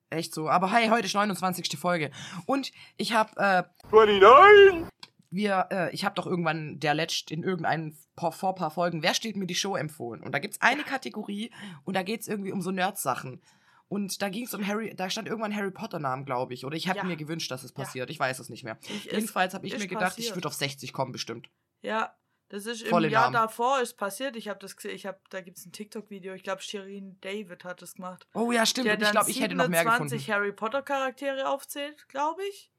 Echt 0.10 0.34
so. 0.34 0.50
Aber 0.50 0.72
hey, 0.72 0.90
heute 0.90 1.06
ist 1.06 1.14
29. 1.14 1.78
Folge. 1.78 2.12
Und 2.46 2.72
ich 2.98 3.14
habe, 3.14 3.32
äh, 3.38 3.64
29, 3.92 4.88
wir, 5.30 5.68
äh, 5.72 5.94
ich 5.94 6.06
habe 6.06 6.16
doch 6.16 6.26
irgendwann 6.26 6.80
der 6.80 6.94
letzt 6.94 7.32
in 7.32 7.44
irgendeinen 7.44 7.98
paar, 8.16 8.32
vor 8.32 8.56
paar 8.56 8.72
Folgen, 8.72 9.04
wer 9.04 9.14
steht 9.14 9.36
mir 9.36 9.48
die 9.48 9.56
Show 9.56 9.76
empfohlen? 9.76 10.24
Und 10.24 10.32
da 10.32 10.40
gibt's 10.40 10.62
eine 10.62 10.84
Kategorie 10.84 11.52
und 11.84 11.96
da 11.96 12.04
geht's 12.04 12.28
irgendwie 12.28 12.52
um 12.52 12.62
so 12.62 12.72
Nerd-Sachen. 12.72 13.42
Und 13.90 14.22
da 14.22 14.28
ging 14.30 14.46
es 14.46 14.54
um 14.54 14.66
Harry, 14.68 14.94
da 14.96 15.10
stand 15.10 15.28
irgendwann 15.28 15.56
Harry 15.56 15.72
Potter 15.72 16.00
Namen, 16.00 16.26
glaube 16.26 16.54
ich. 16.54 16.66
Oder 16.66 16.76
ich 16.76 16.88
habe 16.90 16.98
Ja. 17.00 17.04
mir 17.06 17.16
gewünscht, 17.16 17.50
dass 17.52 17.64
es 17.64 17.72
Ja. 17.72 17.84
passiert. 17.84 18.10
Ich 18.10 18.20
weiß 18.20 18.40
es 18.40 18.50
nicht 18.50 18.64
mehr. 18.64 18.78
Ich, 18.84 19.08
es, 19.08 19.14
Jedenfalls 19.14 19.54
habe 19.54 19.66
ich 19.66 19.78
mir 19.78 19.88
gedacht, 19.88 20.14
ich 20.18 20.26
passiert. 20.26 20.36
würde 20.36 20.48
auf 20.50 20.54
60 20.54 20.92
kommen 20.94 21.12
bestimmt. 21.12 21.50
ja, 21.82 22.14
das 22.50 22.66
ist 22.66 22.82
im 22.84 23.00
Jahr 23.10 23.24
Namen. 23.24 23.34
davor 23.34 23.82
ist 23.82 23.98
passiert. 23.98 24.36
Ich 24.38 24.48
habe 24.48 24.58
das 24.60 24.76
gesehen. 24.78 24.96
Ich 24.96 25.06
habe, 25.06 25.20
da 25.30 25.42
gibt's 25.42 25.66
ein 25.66 25.74
TikTok-Video. 25.74 26.34
Ich 26.34 26.44
glaube, 26.44 26.62
Shirin 26.62 27.18
David 27.20 27.66
hat 27.66 27.82
das 27.82 27.96
gemacht. 27.96 28.26
Oh 28.34 28.52
ja, 28.54 28.66
stimmt. 28.66 28.88
Ich 28.88 29.12
glaube, 29.12 29.30
ich 29.30 29.42
hätte 29.42 29.56
noch 29.56 29.68
mehr 29.68 29.84
gefunden. 29.84 30.08
27 30.10 30.32
Harry 30.32 30.54
Potter 30.54 30.82
Charaktere 30.82 31.50
aufzählt, 31.50 32.08
glaube 32.08 32.42
ich. 32.50 32.72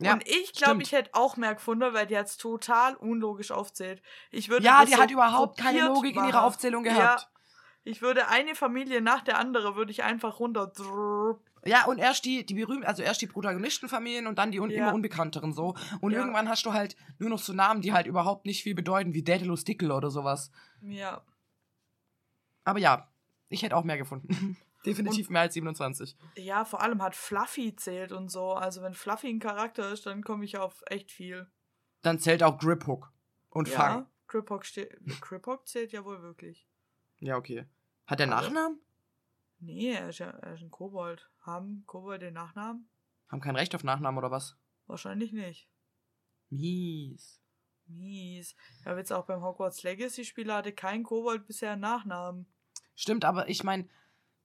Ja, 0.00 0.14
und 0.14 0.26
ich 0.28 0.52
glaube, 0.52 0.82
ich 0.82 0.90
hätte 0.90 1.10
auch 1.14 1.36
mehr 1.36 1.54
gefunden, 1.54 1.92
weil 1.94 2.06
die 2.08 2.14
jetzt 2.14 2.38
total 2.40 2.96
unlogisch 2.96 3.52
aufzählt. 3.52 4.02
Ich 4.32 4.48
würde 4.48 4.64
Ja, 4.64 4.84
die 4.84 4.92
so 4.94 5.00
hat 5.00 5.10
überhaupt 5.12 5.56
keine 5.60 5.84
Logik 5.86 6.16
in 6.16 6.24
ihrer. 6.24 6.42
Aufzählung 6.44 6.82
gehabt. 6.82 7.20
Ja, 7.22 7.28
ich 7.84 8.02
würde 8.02 8.28
eine 8.28 8.54
Familie 8.54 9.00
nach 9.00 9.22
der 9.22 9.38
andere 9.38 9.74
würde 9.76 9.90
ich 9.90 10.02
einfach 10.02 10.38
runter. 10.40 10.72
Ja, 11.64 11.84
und 11.86 11.98
erst 11.98 12.24
die, 12.24 12.44
die 12.44 12.54
berühmten, 12.54 12.84
also 12.84 13.02
erst 13.02 13.22
die 13.22 13.26
Protagonistenfamilien 13.28 14.26
und 14.26 14.36
dann 14.38 14.50
die 14.50 14.60
un 14.60 14.70
Ja. 14.70 14.78
immer 14.84 14.94
unbekannteren 14.94 15.52
so. 15.52 15.74
Und 16.00 16.12
Ja. 16.12 16.18
irgendwann 16.20 16.48
hast 16.48 16.66
du 16.66 16.72
halt 16.72 16.96
nur 17.18 17.30
noch 17.30 17.38
so 17.38 17.52
Namen, 17.52 17.82
die 17.82 17.92
halt 17.92 18.06
überhaupt 18.06 18.46
nicht 18.46 18.62
viel 18.62 18.74
bedeuten, 18.74 19.14
wie 19.14 19.22
Daedalus 19.22 19.64
Dickel 19.64 19.92
oder 19.92 20.10
sowas. 20.10 20.50
Ja. 20.80 21.22
Aber 22.64 22.78
ja, 22.78 23.08
ich 23.48 23.62
hätte 23.62 23.76
auch 23.76 23.84
mehr 23.84 23.98
gefunden. 23.98 24.28
Definitiv 24.86 25.30
mehr 25.30 25.42
als 25.42 25.54
27. 25.54 26.16
Ja, 26.36 26.64
vor 26.64 26.80
allem 26.82 27.00
hat 27.02 27.14
Fluffy 27.14 27.76
zählt 27.76 28.10
und 28.10 28.30
so. 28.30 28.52
Also 28.54 28.82
wenn 28.82 28.94
Fluffy 28.94 29.28
ein 29.28 29.38
Charakter 29.38 29.92
ist, 29.92 30.06
dann 30.06 30.24
komme 30.24 30.44
ich 30.44 30.58
auf 30.58 30.82
echt 30.86 31.12
viel. 31.12 31.46
Dann 32.02 32.18
zählt 32.18 32.42
auch 32.42 32.58
Grip 32.58 32.86
Hook 32.88 33.12
und 33.50 33.68
ja, 33.68 33.76
Fang. 33.76 34.06
Criphock 34.26 34.64
ste- 34.64 34.88
Criphock 35.20 35.68
zählt 35.68 35.92
ja 35.92 36.04
wohl 36.04 36.20
wirklich. 36.22 36.66
Ja, 37.22 37.36
okay. 37.36 37.66
Hat 38.06 38.18
der 38.18 38.26
Nachnamen? 38.26 38.80
Nee, 39.60 39.92
er 39.92 40.08
ist 40.08 40.18
ja 40.18 40.26
er 40.26 40.54
ist 40.54 40.62
ein 40.62 40.72
Kobold. 40.72 41.30
Haben 41.40 41.84
Kobold 41.86 42.20
den 42.20 42.34
Nachnamen? 42.34 42.88
Haben 43.28 43.40
kein 43.40 43.54
Recht 43.54 43.76
auf 43.76 43.84
Nachnamen 43.84 44.18
oder 44.18 44.32
was? 44.32 44.56
Wahrscheinlich 44.88 45.32
nicht. 45.32 45.68
Mies. 46.50 47.40
Mies. 47.86 48.56
Ich 48.80 48.86
habe 48.86 48.98
jetzt 48.98 49.12
auch 49.12 49.24
beim 49.24 49.40
Hogwarts 49.40 49.84
Legacy 49.84 50.24
Spieler 50.24 50.56
hatte 50.56 50.72
kein 50.72 51.04
Kobold 51.04 51.46
bisher 51.46 51.72
einen 51.72 51.82
Nachnamen. 51.82 52.52
Stimmt, 52.96 53.24
aber 53.24 53.48
ich 53.48 53.62
meine, 53.62 53.88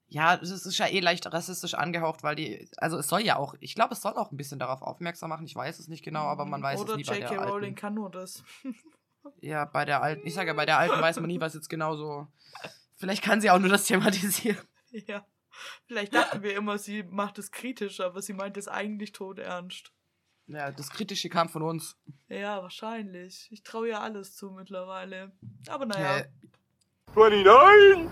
ja, 0.08 0.36
es 0.36 0.52
ist 0.52 0.78
ja 0.78 0.86
eh 0.86 1.00
leicht 1.00 1.26
rassistisch 1.34 1.74
angehaucht, 1.74 2.22
weil 2.22 2.36
die, 2.36 2.70
also 2.78 2.98
es 3.00 3.08
soll 3.08 3.22
ja 3.22 3.38
auch, 3.38 3.56
ich 3.60 3.74
glaube, 3.74 3.96
es 3.96 4.02
soll 4.02 4.14
auch 4.14 4.32
ein 4.32 4.38
bisschen 4.38 4.60
darauf 4.60 4.84
aufmerksam 4.84 5.30
machen. 5.30 5.48
Ich 5.48 5.56
weiß 5.56 5.80
es 5.80 5.88
nicht 5.88 6.04
genau, 6.04 6.26
aber 6.26 6.46
man 6.46 6.62
weiß 6.62 6.82
Oder 6.82 6.92
es 6.92 6.98
nie 6.98 7.04
bei 7.06 7.20
J.K. 7.22 7.34
der 7.34 7.44
Rowling 7.46 7.64
alten. 7.70 7.76
kann 7.76 7.94
nur 7.96 8.12
das. 8.12 8.44
Ja, 9.42 9.66
bei 9.66 9.86
der 9.86 10.02
alten, 10.02 10.26
ich 10.26 10.34
sage 10.34 10.50
ja, 10.50 10.54
bei 10.54 10.66
der 10.66 10.78
alten 10.78 11.00
weiß 11.02 11.20
man 11.20 11.28
nie, 11.28 11.40
was 11.40 11.54
jetzt 11.54 11.70
genau 11.70 11.96
so. 11.96 12.28
Vielleicht 12.96 13.24
kann 13.24 13.42
sie 13.42 13.50
auch 13.50 13.60
nur 13.60 13.70
das 13.70 13.86
thematisieren. 13.86 14.58
ja. 14.92 15.26
Vielleicht 15.88 16.14
dachten 16.14 16.44
wir 16.44 16.56
immer, 16.56 16.78
sie 16.78 17.04
macht 17.04 17.40
es 17.40 17.52
kritisch, 17.52 18.00
aber 18.00 18.22
sie 18.22 18.34
meint 18.34 18.58
es 18.58 18.68
eigentlich 18.68 19.12
todernst. 19.12 19.92
Ja, 20.48 20.72
das 20.72 20.90
Kritische 20.90 21.30
kam 21.30 21.50
von 21.50 21.62
uns. 21.62 21.98
Ja, 22.30 22.62
wahrscheinlich. 22.62 23.48
Ich 23.52 23.64
traue 23.64 23.90
ihr 23.90 24.00
alles 24.00 24.36
zu 24.36 24.52
mittlerweile. 24.52 25.32
Aber 25.68 25.86
naja. 25.86 26.20
Äh, 26.20 26.28
29, 27.16 28.10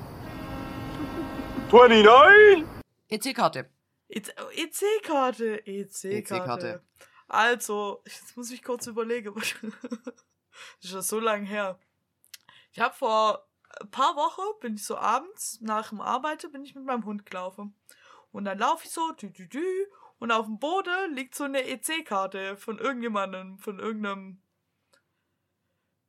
29, 1.71 2.65
EC-Karte. 3.09 3.69
EC-Karte. 4.09 5.65
EC-Karte. 5.65 6.09
EC-Karte. 6.09 6.81
Also, 7.27 8.01
jetzt 8.05 8.35
muss 8.35 8.51
ich 8.51 8.63
kurz 8.63 8.87
überlegen. 8.87 9.33
das 10.77 10.85
ist 10.85 10.93
ja 10.93 11.01
so 11.01 11.19
lange 11.19 11.45
her. 11.45 11.79
Ich 12.71 12.79
habe 12.79 12.93
vor 12.93 13.47
ein 13.81 13.91
paar 13.91 14.15
Wochen, 14.15 14.59
bin 14.61 14.75
ich 14.75 14.85
so 14.85 14.97
abends 14.97 15.59
nach 15.61 15.89
dem 15.89 16.01
Arbeiten, 16.01 16.51
bin 16.51 16.63
ich 16.63 16.75
mit 16.75 16.85
meinem 16.85 17.05
Hund 17.05 17.25
gelaufen. 17.25 17.75
Und 18.31 18.45
dann 18.45 18.57
laufe 18.57 18.85
ich 18.85 18.91
so, 18.91 19.11
dü, 19.13 19.29
dü, 19.31 19.47
dü, 19.47 19.85
und 20.19 20.31
auf 20.31 20.45
dem 20.45 20.59
Boden 20.59 21.13
liegt 21.13 21.35
so 21.35 21.43
eine 21.43 21.67
EC-Karte 21.67 22.57
von 22.57 22.79
irgendjemandem, 22.79 23.59
von 23.59 23.79
irgendeinem 23.79 24.41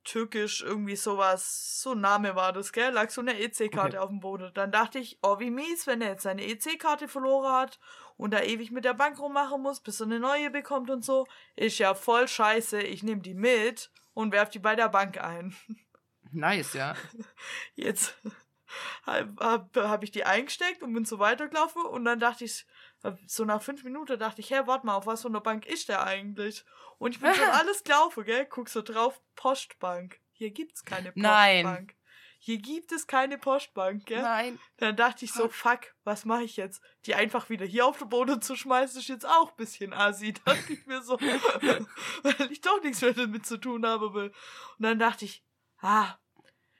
türkisch, 0.03 0.63
irgendwie 0.63 0.95
sowas, 0.95 1.81
so 1.81 1.91
ein 1.91 1.99
Name 1.99 2.35
war 2.35 2.53
das, 2.53 2.71
gell? 2.71 2.91
Lag 2.93 3.09
so 3.09 3.19
eine 3.21 3.39
EC-Karte 3.39 3.97
Okay. 3.97 3.97
auf 3.97 4.09
dem 4.09 4.21
Boden. 4.21 4.51
Dann 4.53 4.71
dachte 4.71 4.99
ich, 4.99 5.19
oh, 5.21 5.39
wie 5.39 5.51
mies, 5.51 5.85
wenn 5.85 6.01
er 6.01 6.11
jetzt 6.11 6.23
seine 6.23 6.45
EC-Karte 6.45 7.09
verloren 7.09 7.51
hat 7.51 7.79
und 8.15 8.31
da 8.31 8.41
ewig 8.41 8.71
mit 8.71 8.85
der 8.85 8.93
Bank 8.93 9.19
rummachen 9.19 9.61
muss, 9.61 9.81
bis 9.81 9.99
er 9.99 10.05
eine 10.05 10.19
neue 10.19 10.49
bekommt 10.49 10.89
und 10.89 11.03
so. 11.03 11.27
Ist 11.57 11.77
ja 11.77 11.93
voll 11.93 12.27
scheiße. 12.27 12.81
Ich 12.81 13.03
nehme 13.03 13.21
die 13.21 13.33
mit 13.33 13.91
und 14.17 14.31
werf 14.31 14.49
die 14.49 14.57
bei 14.57 14.75
der 14.75 14.89
Bank 14.89 15.23
ein. 15.23 15.55
Nice, 16.33 16.73
ja. 16.73 16.93
Jetzt 17.75 18.13
habe 19.03 19.33
hab, 19.39 19.77
hab 19.77 20.03
ich 20.03 20.11
die 20.11 20.25
eingesteckt 20.25 20.83
und 20.83 20.91
bin 20.91 21.05
so 21.05 21.19
weitergelaufen 21.19 21.83
und 21.83 22.03
dann 22.03 22.19
dachte 22.19 22.43
ich, 22.43 22.65
so 23.27 23.45
nach 23.45 23.61
fünf 23.61 23.85
Minuten 23.85 24.19
dachte 24.19 24.41
ich, 24.41 24.49
hä, 24.49 24.63
warte 24.65 24.85
mal, 24.85 24.95
auf 24.95 25.05
was 25.05 25.21
für 25.21 25.29
einer 25.29 25.39
Bank 25.39 25.65
ist 25.65 25.87
der 25.87 26.03
eigentlich? 26.03 26.65
Und 26.97 27.15
ich 27.15 27.21
bin 27.21 27.33
schon 27.33 27.47
alles 27.51 27.83
gelaufen, 27.85 28.25
gell? 28.25 28.45
Guck 28.45 28.67
so 28.67 28.81
drauf, 28.81 29.21
Postbank. 29.35 30.19
Hier 30.33 30.51
gibt's 30.51 30.83
keine 30.83 31.13
Nein. 31.15 31.87
Hier 32.47 32.59
gibt 32.59 32.93
es 32.93 33.07
keine 33.07 33.37
Postbank, 33.37 34.05
gell? 34.05 34.21
Nein. 34.21 34.57
Dann 34.77 34.95
dachte 34.95 35.25
ich 35.25 35.33
so, 35.33 35.49
fuck, 35.49 35.93
was 36.05 36.23
mache 36.23 36.43
ich 36.43 36.55
jetzt? 36.55 36.81
Die 37.05 37.13
einfach 37.13 37.49
wieder 37.49 37.65
hier 37.65 37.85
auf 37.85 37.97
den 37.97 38.07
Boden 38.07 38.41
zu 38.41 38.55
schmeißen, 38.55 39.01
ist 39.01 39.09
jetzt 39.09 39.27
auch 39.27 39.49
ein 39.49 39.57
bisschen 39.57 39.91
assi. 39.91 40.31
Dachte 40.45 40.71
ich 40.71 40.85
mir 40.85 41.01
so, 41.01 41.19
weil 41.19 42.49
ich 42.49 42.61
doch 42.61 42.81
nichts 42.81 43.01
mehr 43.01 43.11
damit 43.11 43.45
zu 43.45 43.57
tun 43.57 43.85
habe 43.85 44.13
will. 44.13 44.31
Und 44.77 44.83
dann 44.83 44.97
dachte 44.97 45.25
ich, 45.25 45.43
ah, 45.81 46.15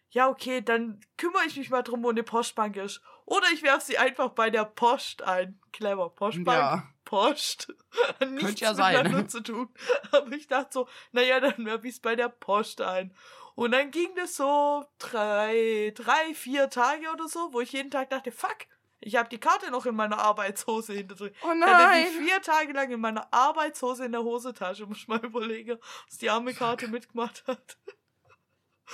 ja, 0.09 0.29
okay, 0.29 0.61
dann 0.61 1.01
kümmere 1.17 1.43
ich 1.45 1.57
mich 1.57 1.69
mal 1.69 1.81
drum, 1.81 2.01
wo 2.01 2.11
eine 2.11 2.23
Postbank 2.23 2.77
ist. 2.77 3.01
Oder 3.25 3.47
ich 3.51 3.61
werf 3.61 3.83
sie 3.83 3.97
einfach 3.97 4.29
bei 4.29 4.49
der 4.49 4.63
Post 4.63 5.21
ein. 5.23 5.59
Clever, 5.73 6.11
Postbank, 6.11 6.47
Ja. 6.47 6.87
Post. 7.07 7.73
Nichts 8.31 8.59
ja 8.59 8.73
sein. 8.73 8.97
miteinander 8.97 9.29
zu 9.29 9.39
tun. 9.41 9.69
Aber 10.11 10.29
ich 10.33 10.47
dachte 10.47 10.69
so, 10.73 10.87
naja, 11.13 11.39
dann 11.39 11.65
werf 11.65 11.85
ich 11.85 11.93
es 11.93 11.99
bei 12.01 12.17
der 12.17 12.27
Post 12.27 12.81
ein. 12.81 13.15
Und 13.55 13.71
dann 13.71 13.91
ging 13.91 14.09
das 14.17 14.35
so 14.35 14.85
drei, 14.99 15.93
drei, 15.95 16.33
vier 16.35 16.69
Tage 16.69 17.09
oder 17.13 17.29
so, 17.29 17.53
wo 17.53 17.61
ich 17.61 17.71
jeden 17.71 17.89
Tag 17.89 18.09
dachte, 18.09 18.31
fuck, 18.33 18.57
ich 18.99 19.15
habe 19.15 19.29
die 19.29 19.39
Karte 19.39 19.71
noch 19.71 19.85
in 19.85 19.95
meiner 19.95 20.17
Arbeitshose 20.19 20.93
hinter 20.93 21.15
drin. 21.15 21.33
Oh 21.43 21.53
Ich 21.55 21.61
hatte 21.63 21.83
nein. 21.83 22.05
die 22.11 22.25
vier 22.25 22.41
Tage 22.41 22.73
lang 22.73 22.91
in 22.91 22.99
meiner 22.99 23.31
Arbeitshose 23.33 24.03
in 24.05 24.11
der 24.11 24.23
Hosentasche. 24.23 24.85
Muss 24.85 24.97
ich 24.97 25.07
mal 25.07 25.23
überlegen, 25.23 25.79
was 26.09 26.17
die 26.17 26.29
arme 26.29 26.53
Karte 26.53 26.87
mitgemacht 26.89 27.45
hat. 27.47 27.77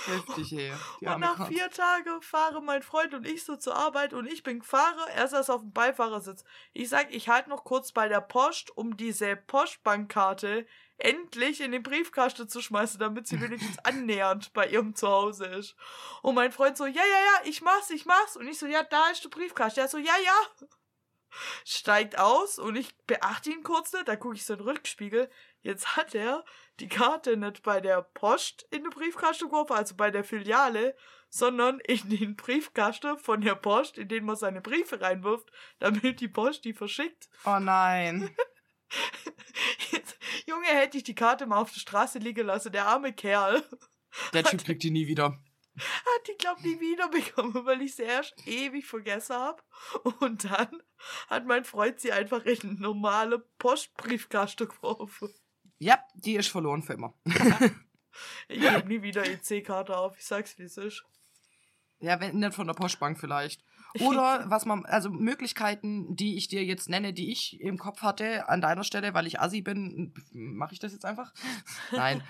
Heftig, 0.06 0.52
ey. 0.52 0.72
Und 1.00 1.20
nach 1.20 1.46
vier 1.46 1.70
Tagen 1.70 2.20
fahren 2.20 2.64
mein 2.64 2.82
Freund 2.82 3.14
und 3.14 3.26
ich 3.26 3.44
so 3.44 3.56
zur 3.56 3.76
Arbeit 3.76 4.12
und 4.12 4.26
ich 4.26 4.42
bin 4.42 4.60
Fahrer, 4.60 5.08
er 5.10 5.28
saß 5.28 5.50
auf 5.50 5.60
dem 5.60 5.72
Beifahrersitz. 5.72 6.44
Ich 6.72 6.88
sag, 6.88 7.14
ich 7.14 7.28
halt 7.28 7.46
noch 7.46 7.64
kurz 7.64 7.92
bei 7.92 8.08
der 8.08 8.20
Post, 8.20 8.76
um 8.76 8.96
diese 8.96 9.36
Postbankkarte 9.36 10.66
endlich 10.98 11.60
in 11.60 11.72
den 11.72 11.82
Briefkasten 11.82 12.48
zu 12.48 12.60
schmeißen, 12.60 12.98
damit 12.98 13.28
sie 13.28 13.40
wenigstens 13.40 13.78
annähernd 13.84 14.52
bei 14.52 14.68
ihrem 14.68 14.94
Zuhause 14.96 15.46
ist. 15.46 15.76
Und 16.22 16.34
mein 16.34 16.52
Freund 16.52 16.76
so, 16.76 16.86
ja, 16.86 16.92
ja, 16.92 17.02
ja, 17.02 17.48
ich 17.48 17.62
mach's, 17.62 17.90
ich 17.90 18.04
mach's. 18.04 18.36
Und 18.36 18.48
ich 18.48 18.58
so, 18.58 18.66
ja, 18.66 18.82
da 18.82 19.10
ist 19.10 19.22
der 19.22 19.30
Briefkasten. 19.30 19.80
Er 19.80 19.88
so, 19.88 19.98
ja, 19.98 20.14
ja. 20.24 20.66
Steigt 21.64 22.18
aus 22.18 22.60
und 22.60 22.76
ich 22.76 22.96
beachte 23.06 23.50
ihn 23.50 23.64
kurz 23.64 23.92
nicht, 23.92 24.06
da 24.06 24.14
gucke 24.14 24.36
ich 24.36 24.44
so 24.44 24.52
in 24.52 24.60
den 24.60 24.68
Rückspiegel. 24.68 25.28
Jetzt 25.64 25.96
hat 25.96 26.14
er 26.14 26.44
die 26.78 26.88
Karte 26.88 27.38
nicht 27.38 27.62
bei 27.62 27.80
der 27.80 28.02
Post 28.02 28.66
in 28.70 28.82
den 28.82 28.90
Briefkasten 28.90 29.48
geworfen, 29.48 29.72
also 29.72 29.96
bei 29.96 30.10
der 30.10 30.22
Filiale, 30.22 30.94
sondern 31.30 31.80
in 31.80 32.10
den 32.10 32.36
Briefkasten 32.36 33.16
von 33.18 33.40
der 33.40 33.54
Post, 33.54 33.96
in 33.96 34.08
den 34.08 34.26
man 34.26 34.36
seine 34.36 34.60
Briefe 34.60 35.00
reinwirft, 35.00 35.50
damit 35.78 36.20
die 36.20 36.28
Post 36.28 36.66
die 36.66 36.74
verschickt. 36.74 37.30
Oh 37.46 37.58
nein. 37.58 38.36
Jetzt, 39.90 40.18
Junge, 40.46 40.66
hätte 40.66 40.98
ich 40.98 41.04
die 41.04 41.14
Karte 41.14 41.46
mal 41.46 41.56
auf 41.58 41.72
der 41.72 41.80
Straße 41.80 42.18
liegen 42.18 42.46
lassen, 42.46 42.70
der 42.70 42.86
arme 42.86 43.14
Kerl 43.14 43.64
Der 44.34 44.44
Typ 44.44 44.62
kriegt 44.64 44.82
die 44.82 44.90
nie 44.90 45.06
wieder. 45.06 45.40
hat 45.78 46.28
die, 46.28 46.36
glaub 46.36 46.60
nie 46.60 46.78
wiederbekommen, 46.78 47.64
weil 47.64 47.80
ich 47.80 47.94
sie 47.94 48.02
erst 48.02 48.34
ewig 48.46 48.86
vergessen 48.86 49.36
hab. 49.36 49.64
Und 50.20 50.44
dann 50.44 50.82
hat 51.28 51.46
mein 51.46 51.64
Freund 51.64 52.00
sie 52.00 52.12
einfach 52.12 52.44
in 52.44 52.60
eine 52.60 52.74
normale 52.74 53.38
Postbriefkasten 53.58 54.68
geworfen. 54.68 55.34
Ja, 55.84 55.98
die 56.14 56.36
ist 56.36 56.48
verloren 56.48 56.82
für 56.82 56.94
immer. 56.94 57.14
Ich 58.46 58.60
gebe 58.60 58.86
nie 58.86 59.02
wieder 59.02 59.24
EC-Karte 59.28 59.96
auf, 59.96 60.16
ich 60.16 60.24
sag's 60.24 60.56
wie 60.56 60.62
es 60.62 60.76
ist. 60.76 61.04
Ja, 61.98 62.20
wenn 62.20 62.38
nicht 62.38 62.54
von 62.54 62.68
der 62.68 62.74
Postbank 62.74 63.18
vielleicht. 63.18 63.64
Oder 64.00 64.44
was 64.48 64.66
man, 64.66 64.86
also 64.86 65.10
Möglichkeiten, 65.10 66.14
die 66.14 66.36
ich 66.36 66.46
dir 66.46 66.64
jetzt 66.64 66.88
nenne, 66.88 67.12
die 67.12 67.32
ich 67.32 67.60
im 67.60 67.76
Kopf 67.76 68.02
hatte 68.02 68.48
an 68.48 68.60
deiner 68.60 68.84
Stelle, 68.84 69.14
weil 69.14 69.26
ich 69.26 69.40
Assi 69.40 69.62
bin, 69.62 70.14
mache 70.30 70.74
ich 70.74 70.78
das 70.78 70.92
jetzt 70.92 71.04
einfach? 71.04 71.34
Nein. 71.90 72.22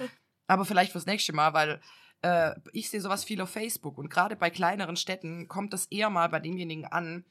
Aber 0.46 0.64
vielleicht 0.64 0.92
fürs 0.92 1.04
nächste 1.04 1.34
Mal, 1.34 1.52
weil 1.52 1.82
äh, 2.22 2.54
ich 2.72 2.88
sehe 2.88 3.02
sowas 3.02 3.24
viel 3.24 3.42
auf 3.42 3.50
Facebook 3.50 3.98
und 3.98 4.08
gerade 4.08 4.36
bei 4.36 4.48
kleineren 4.48 4.96
Städten 4.96 5.48
kommt 5.48 5.74
das 5.74 5.84
eher 5.86 6.08
mal 6.08 6.30
bei 6.30 6.40
demjenigen 6.40 6.86
an, 6.86 7.26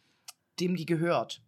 dem 0.60 0.76
die 0.76 0.86
gehört. 0.86 1.42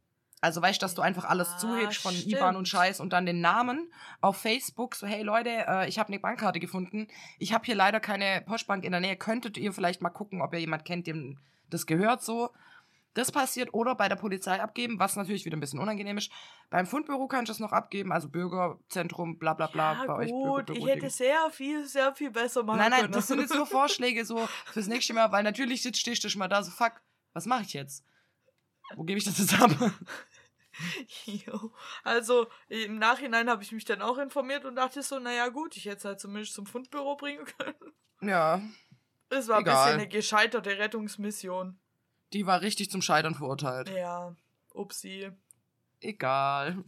Also 0.45 0.61
weißt 0.61 0.81
du, 0.81 0.85
dass 0.85 0.93
du 0.93 1.01
einfach 1.01 1.25
alles 1.25 1.49
Ja, 1.53 1.57
zuhebst 1.57 1.97
von 2.01 2.13
stimmt. 2.13 2.33
IBAN 2.33 2.55
und 2.55 2.67
Scheiß 2.67 2.99
und 2.99 3.11
dann 3.13 3.25
den 3.25 3.41
Namen 3.41 3.91
auf 4.21 4.37
Facebook, 4.37 4.95
so 4.95 5.07
hey 5.07 5.23
Leute, 5.23 5.49
äh, 5.49 5.89
ich 5.89 5.97
habe 5.97 6.09
eine 6.09 6.19
Bankkarte 6.19 6.59
gefunden. 6.59 7.07
Ich 7.39 7.51
habe 7.51 7.65
hier 7.65 7.75
leider 7.75 7.99
keine 7.99 8.41
Postbank 8.45 8.83
in 8.85 8.91
der 8.91 9.01
Nähe. 9.01 9.15
Könntet 9.15 9.57
ihr 9.57 9.73
vielleicht 9.73 10.01
mal 10.01 10.11
gucken, 10.11 10.41
ob 10.41 10.53
ihr 10.53 10.59
jemand 10.59 10.85
kennt, 10.85 11.07
dem 11.07 11.39
das 11.71 11.87
gehört 11.87 12.21
so? 12.23 12.51
Das 13.15 13.31
passiert 13.31 13.73
oder 13.73 13.95
bei 13.95 14.09
der 14.09 14.17
Polizei 14.17 14.61
abgeben, 14.61 14.99
was 14.99 15.15
natürlich 15.15 15.45
wieder 15.45 15.55
ein 15.55 15.61
bisschen 15.61 15.79
unangenehm 15.79 16.17
ist. 16.17 16.29
Beim 16.69 16.85
Fundbüro 16.85 17.27
kannst 17.27 17.47
du 17.47 17.53
es 17.53 17.59
noch 17.59 17.71
abgeben, 17.71 18.11
also 18.11 18.27
Bürgerzentrum, 18.29 19.39
bla 19.39 19.53
bla 19.53 19.67
bla, 19.67 19.93
ja, 19.93 20.05
bei 20.05 20.13
euch 20.15 20.31
gut, 20.31 20.69
ich 20.69 20.75
Bürgerbüro. 20.75 20.87
hätte 20.87 21.09
sehr 21.09 21.49
viel, 21.49 21.85
sehr 21.85 22.13
viel 22.13 22.29
besser 22.29 22.61
machen 22.63 22.77
Nein, 22.79 22.91
nein, 22.91 23.01
können. 23.03 23.13
das 23.13 23.27
sind 23.27 23.39
jetzt 23.39 23.55
nur 23.55 23.65
Vorschläge 23.79 24.25
so 24.25 24.47
fürs 24.65 24.87
nächste 24.87 25.13
Mal, 25.13 25.31
weil 25.31 25.43
natürlich 25.43 25.81
sitzt, 25.81 26.01
stehst 26.01 26.23
du 26.25 26.29
schon 26.29 26.39
mal 26.39 26.49
da 26.49 26.61
so, 26.61 26.71
fuck, 26.71 27.01
was 27.33 27.45
mache 27.45 27.63
ich 27.63 27.73
jetzt? 27.73 28.03
Wo 28.95 29.03
gebe 29.03 29.17
ich 29.17 29.23
das 29.25 29.39
jetzt 29.39 29.59
ab? 29.61 29.71
Also 32.03 32.47
im 32.67 32.97
Nachhinein 32.99 33.49
habe 33.49 33.63
ich 33.63 33.71
mich 33.71 33.85
dann 33.85 34.01
auch 34.01 34.17
informiert 34.17 34.65
und 34.65 34.75
dachte 34.75 35.01
so, 35.03 35.19
naja 35.19 35.47
gut, 35.49 35.75
ich 35.77 35.85
hätte 35.85 35.97
es 35.97 36.05
halt 36.05 36.19
zumindest 36.19 36.53
zum 36.53 36.65
Fundbüro 36.65 37.15
bringen 37.15 37.45
können. 37.57 37.75
ja, 38.21 38.61
Es 39.29 39.47
war 39.47 39.57
ein 39.57 39.61
Egal. 39.63 39.85
bisschen 39.85 39.99
eine 40.01 40.07
gescheiterte 40.09 40.77
Rettungsmission. 40.77 41.79
die 42.33 42.45
war 42.45 42.61
richtig 42.61 42.91
zum 42.91 43.01
Scheitern 43.01 43.35
verurteilt. 43.35 43.89
Ja, 43.89 44.35
upsi. 44.73 45.31
Egal. 46.01 46.83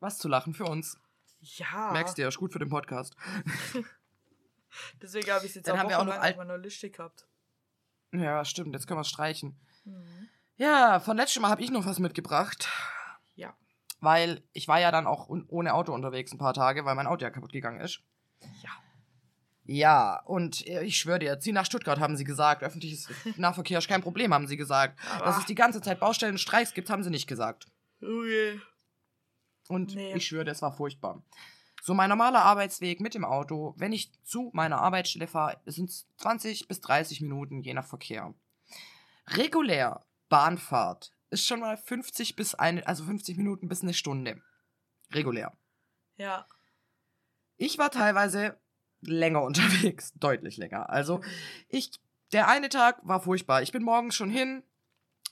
Was 0.00 0.18
zu 0.18 0.28
lachen 0.28 0.52
für 0.54 0.64
uns. 0.64 0.98
Ja, 1.40 1.90
Merkst 1.92 2.18
du 2.18 2.22
ja, 2.22 2.28
ist 2.28 2.38
gut 2.38 2.52
für 2.52 2.58
den 2.58 2.68
Podcast. 2.68 3.14
deswegen 5.02 5.30
habe 5.30 5.44
ich 5.44 5.50
es 5.50 5.54
jetzt 5.56 5.68
Dann 5.68 5.76
auch 5.76 5.80
haben 5.80 5.88
wir 5.88 5.98
auch 5.98 6.04
noch 6.04 6.16
auf 6.18 6.36
meiner 6.36 6.58
Liste 6.58 6.90
gehabt. 6.90 7.26
Ja, 8.12 8.44
stimmt, 8.44 8.74
jetzt 8.74 8.86
können 8.86 8.98
wir 8.98 9.02
es 9.02 9.08
streichen. 9.08 9.58
Mhm. 9.84 10.21
Ja, 10.62 11.00
von 11.00 11.16
letztem 11.16 11.42
Mal 11.42 11.50
habe 11.50 11.62
ich 11.62 11.70
noch 11.70 11.86
was 11.86 11.98
mitgebracht. 11.98 12.68
Ja. 13.34 13.52
Weil 14.00 14.42
ich 14.52 14.68
war 14.68 14.78
ja 14.80 14.90
dann 14.92 15.06
auch 15.08 15.28
ohne 15.28 15.74
Auto 15.74 15.92
unterwegs 15.92 16.32
ein 16.32 16.38
paar 16.38 16.54
Tage, 16.54 16.84
weil 16.84 16.94
mein 16.94 17.06
Auto 17.08 17.24
ja 17.24 17.30
kaputt 17.30 17.52
gegangen 17.52 17.80
ist. 17.80 18.00
Ja. 18.62 18.70
Ja, 19.64 20.20
und 20.24 20.66
äh, 20.66 20.82
ich 20.84 20.98
schwöre 20.98 21.18
dir, 21.20 21.38
zieh 21.40 21.52
nach 21.52 21.66
Stuttgart, 21.66 21.98
haben 22.00 22.16
sie 22.16 22.24
gesagt. 22.24 22.62
Öffentliches 22.62 23.08
Nahverkehr 23.36 23.78
ist 23.78 23.88
kein 23.88 24.02
Problem, 24.02 24.32
haben 24.34 24.46
sie 24.46 24.56
gesagt. 24.56 24.98
Aber- 25.16 25.24
Dass 25.26 25.38
es 25.38 25.46
die 25.46 25.54
ganze 25.54 25.80
Zeit 25.80 25.98
Baustellenstreiks 26.00 26.74
gibt, 26.74 26.90
haben 26.90 27.02
sie 27.02 27.10
nicht 27.10 27.26
gesagt. 27.28 27.66
Okay. 28.00 28.60
Und 29.68 29.94
Nee. 29.94 30.14
ich 30.14 30.26
schwöre, 30.26 30.44
das 30.44 30.62
war 30.62 30.72
furchtbar. 30.72 31.22
So 31.82 31.94
mein 31.94 32.08
normaler 32.10 32.42
Arbeitsweg 32.44 33.00
mit 33.00 33.14
dem 33.14 33.24
Auto, 33.24 33.74
wenn 33.78 33.92
ich 33.92 34.12
zu 34.24 34.50
meiner 34.52 34.80
Arbeitsstelle 34.80 35.26
fahre, 35.26 35.60
sind 35.66 35.90
es 35.90 36.06
20 36.18 36.68
bis 36.68 36.80
30 36.80 37.20
Minuten, 37.20 37.62
je 37.62 37.74
nach 37.74 37.86
Verkehr. 37.86 38.34
Regulär 39.28 40.04
Bahnfahrt 40.32 41.12
ist 41.28 41.46
schon 41.46 41.60
mal 41.60 41.76
50 41.76 42.36
bis 42.36 42.54
eine, 42.54 42.86
also 42.86 43.04
50 43.04 43.36
Minuten 43.36 43.68
bis 43.68 43.82
eine 43.82 43.92
Stunde. 43.92 44.40
Regulär. 45.12 45.54
Ja. 46.16 46.46
Ich 47.58 47.76
war 47.76 47.90
teilweise 47.90 48.58
länger 49.02 49.42
unterwegs, 49.44 50.14
deutlich 50.14 50.56
länger. 50.56 50.88
Also 50.88 51.20
ich, 51.68 51.90
der 52.32 52.48
eine 52.48 52.70
Tag 52.70 53.00
war 53.02 53.20
furchtbar. 53.20 53.60
Ich 53.60 53.72
bin 53.72 53.82
morgens 53.82 54.14
schon 54.14 54.30
hin, 54.30 54.62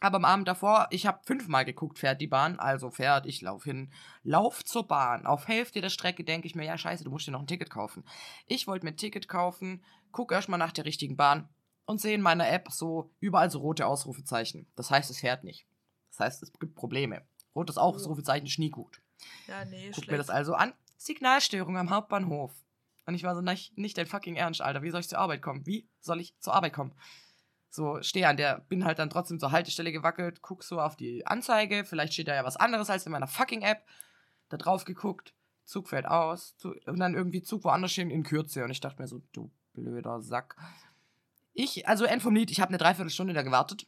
aber 0.00 0.16
am 0.16 0.26
Abend 0.26 0.48
davor, 0.48 0.86
ich 0.90 1.06
habe 1.06 1.24
fünfmal 1.24 1.64
geguckt, 1.64 1.98
fährt 1.98 2.20
die 2.20 2.26
Bahn, 2.26 2.58
also 2.58 2.90
fährt, 2.90 3.24
ich 3.24 3.40
lauf 3.40 3.64
hin, 3.64 3.90
lauf 4.22 4.62
zur 4.66 4.86
Bahn. 4.86 5.24
Auf 5.24 5.48
Hälfte 5.48 5.80
der 5.80 5.88
Strecke 5.88 6.24
denke 6.24 6.46
ich 6.46 6.54
mir, 6.54 6.66
ja 6.66 6.76
scheiße, 6.76 7.04
du 7.04 7.10
musst 7.10 7.26
dir 7.26 7.30
noch 7.32 7.40
ein 7.40 7.46
Ticket 7.46 7.70
kaufen. 7.70 8.04
Ich 8.44 8.66
wollte 8.66 8.84
mir 8.84 8.92
ein 8.92 8.98
Ticket 8.98 9.28
kaufen, 9.28 9.82
guck 10.12 10.30
erstmal 10.30 10.58
nach 10.58 10.72
der 10.72 10.84
richtigen 10.84 11.16
Bahn 11.16 11.48
und 11.90 12.00
sehe 12.00 12.14
in 12.14 12.22
meiner 12.22 12.48
App 12.48 12.68
so 12.70 13.10
überall 13.18 13.50
so 13.50 13.58
rote 13.58 13.86
Ausrufezeichen. 13.86 14.66
Das 14.76 14.90
heißt, 14.90 15.10
es 15.10 15.18
fährt 15.18 15.42
nicht. 15.44 15.66
Das 16.10 16.20
heißt, 16.20 16.42
es 16.42 16.52
gibt 16.58 16.74
Probleme. 16.76 17.22
Rotes 17.54 17.78
Ausrufezeichen 17.78 18.46
ist 18.46 18.58
nie 18.58 18.70
gut. 18.70 19.02
Ja, 19.48 19.64
nee, 19.64 19.86
Guck 19.86 19.96
schlecht. 19.96 20.10
mir 20.12 20.16
das 20.16 20.30
also 20.30 20.54
an. 20.54 20.72
Signalstörung 20.96 21.76
am 21.76 21.90
Hauptbahnhof. 21.90 22.52
Und 23.06 23.14
ich 23.14 23.24
war 23.24 23.34
so, 23.34 23.40
nicht, 23.40 23.76
nicht 23.76 23.98
dein 23.98 24.06
fucking 24.06 24.36
Ernst, 24.36 24.60
Alter. 24.60 24.82
Wie 24.82 24.90
soll 24.90 25.00
ich 25.00 25.08
zur 25.08 25.18
Arbeit 25.18 25.42
kommen? 25.42 25.66
Wie 25.66 25.88
soll 26.00 26.20
ich 26.20 26.38
zur 26.38 26.54
Arbeit 26.54 26.72
kommen? 26.72 26.92
So, 27.70 28.00
stehe 28.02 28.28
an 28.28 28.36
der, 28.36 28.60
bin 28.68 28.84
halt 28.84 28.98
dann 29.00 29.10
trotzdem 29.10 29.40
zur 29.40 29.50
Haltestelle 29.50 29.90
gewackelt, 29.90 30.42
guck 30.42 30.62
so 30.62 30.80
auf 30.80 30.96
die 30.96 31.26
Anzeige. 31.26 31.84
Vielleicht 31.84 32.12
steht 32.12 32.28
da 32.28 32.34
ja 32.34 32.44
was 32.44 32.56
anderes 32.56 32.88
als 32.90 33.06
in 33.06 33.12
meiner 33.12 33.26
fucking 33.26 33.62
App. 33.62 33.84
Da 34.48 34.56
drauf 34.56 34.84
geguckt, 34.84 35.34
Zug 35.64 35.88
fällt 35.88 36.06
aus. 36.06 36.56
Zu, 36.56 36.74
und 36.86 37.00
dann 37.00 37.14
irgendwie 37.14 37.42
Zug 37.42 37.64
woanders 37.64 37.92
stehen 37.92 38.10
in 38.10 38.22
Kürze. 38.22 38.62
Und 38.62 38.70
ich 38.70 38.80
dachte 38.80 39.02
mir 39.02 39.08
so, 39.08 39.22
du 39.32 39.50
blöder 39.72 40.20
Sack. 40.20 40.56
Ich, 41.52 41.88
also 41.88 42.04
End 42.04 42.22
vom 42.22 42.34
Lied, 42.34 42.50
ich 42.50 42.60
habe 42.60 42.70
eine 42.70 42.78
Dreiviertelstunde 42.78 43.34
da 43.34 43.42
gewartet. 43.42 43.86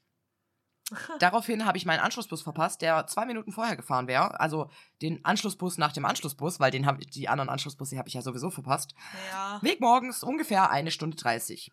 Daraufhin 1.21 1.65
habe 1.65 1.79
ich 1.79 1.87
meinen 1.87 2.01
Anschlussbus 2.01 2.43
verpasst, 2.43 2.83
der 2.83 3.07
zwei 3.07 3.25
Minuten 3.25 3.53
vorher 3.53 3.77
gefahren 3.77 4.07
wäre. 4.07 4.39
Also 4.41 4.71
den 5.01 5.25
Anschlussbus 5.25 5.79
nach 5.79 5.93
dem 5.93 6.05
Anschlussbus, 6.05 6.61
weil 6.61 6.71
den 6.71 6.87
hab, 6.87 7.01
die 7.01 7.29
anderen 7.29 7.49
Anschlussbusse 7.49 7.97
habe 7.99 8.09
ich 8.09 8.15
ja 8.15 8.23
sowieso 8.23 8.51
verpasst. 8.51 8.95
Ja. 9.31 9.59
Weg 9.63 9.81
morgens 9.81 10.23
ungefähr 10.23 10.71
eine 10.71 10.91
Stunde 10.91 11.17
30. 11.17 11.73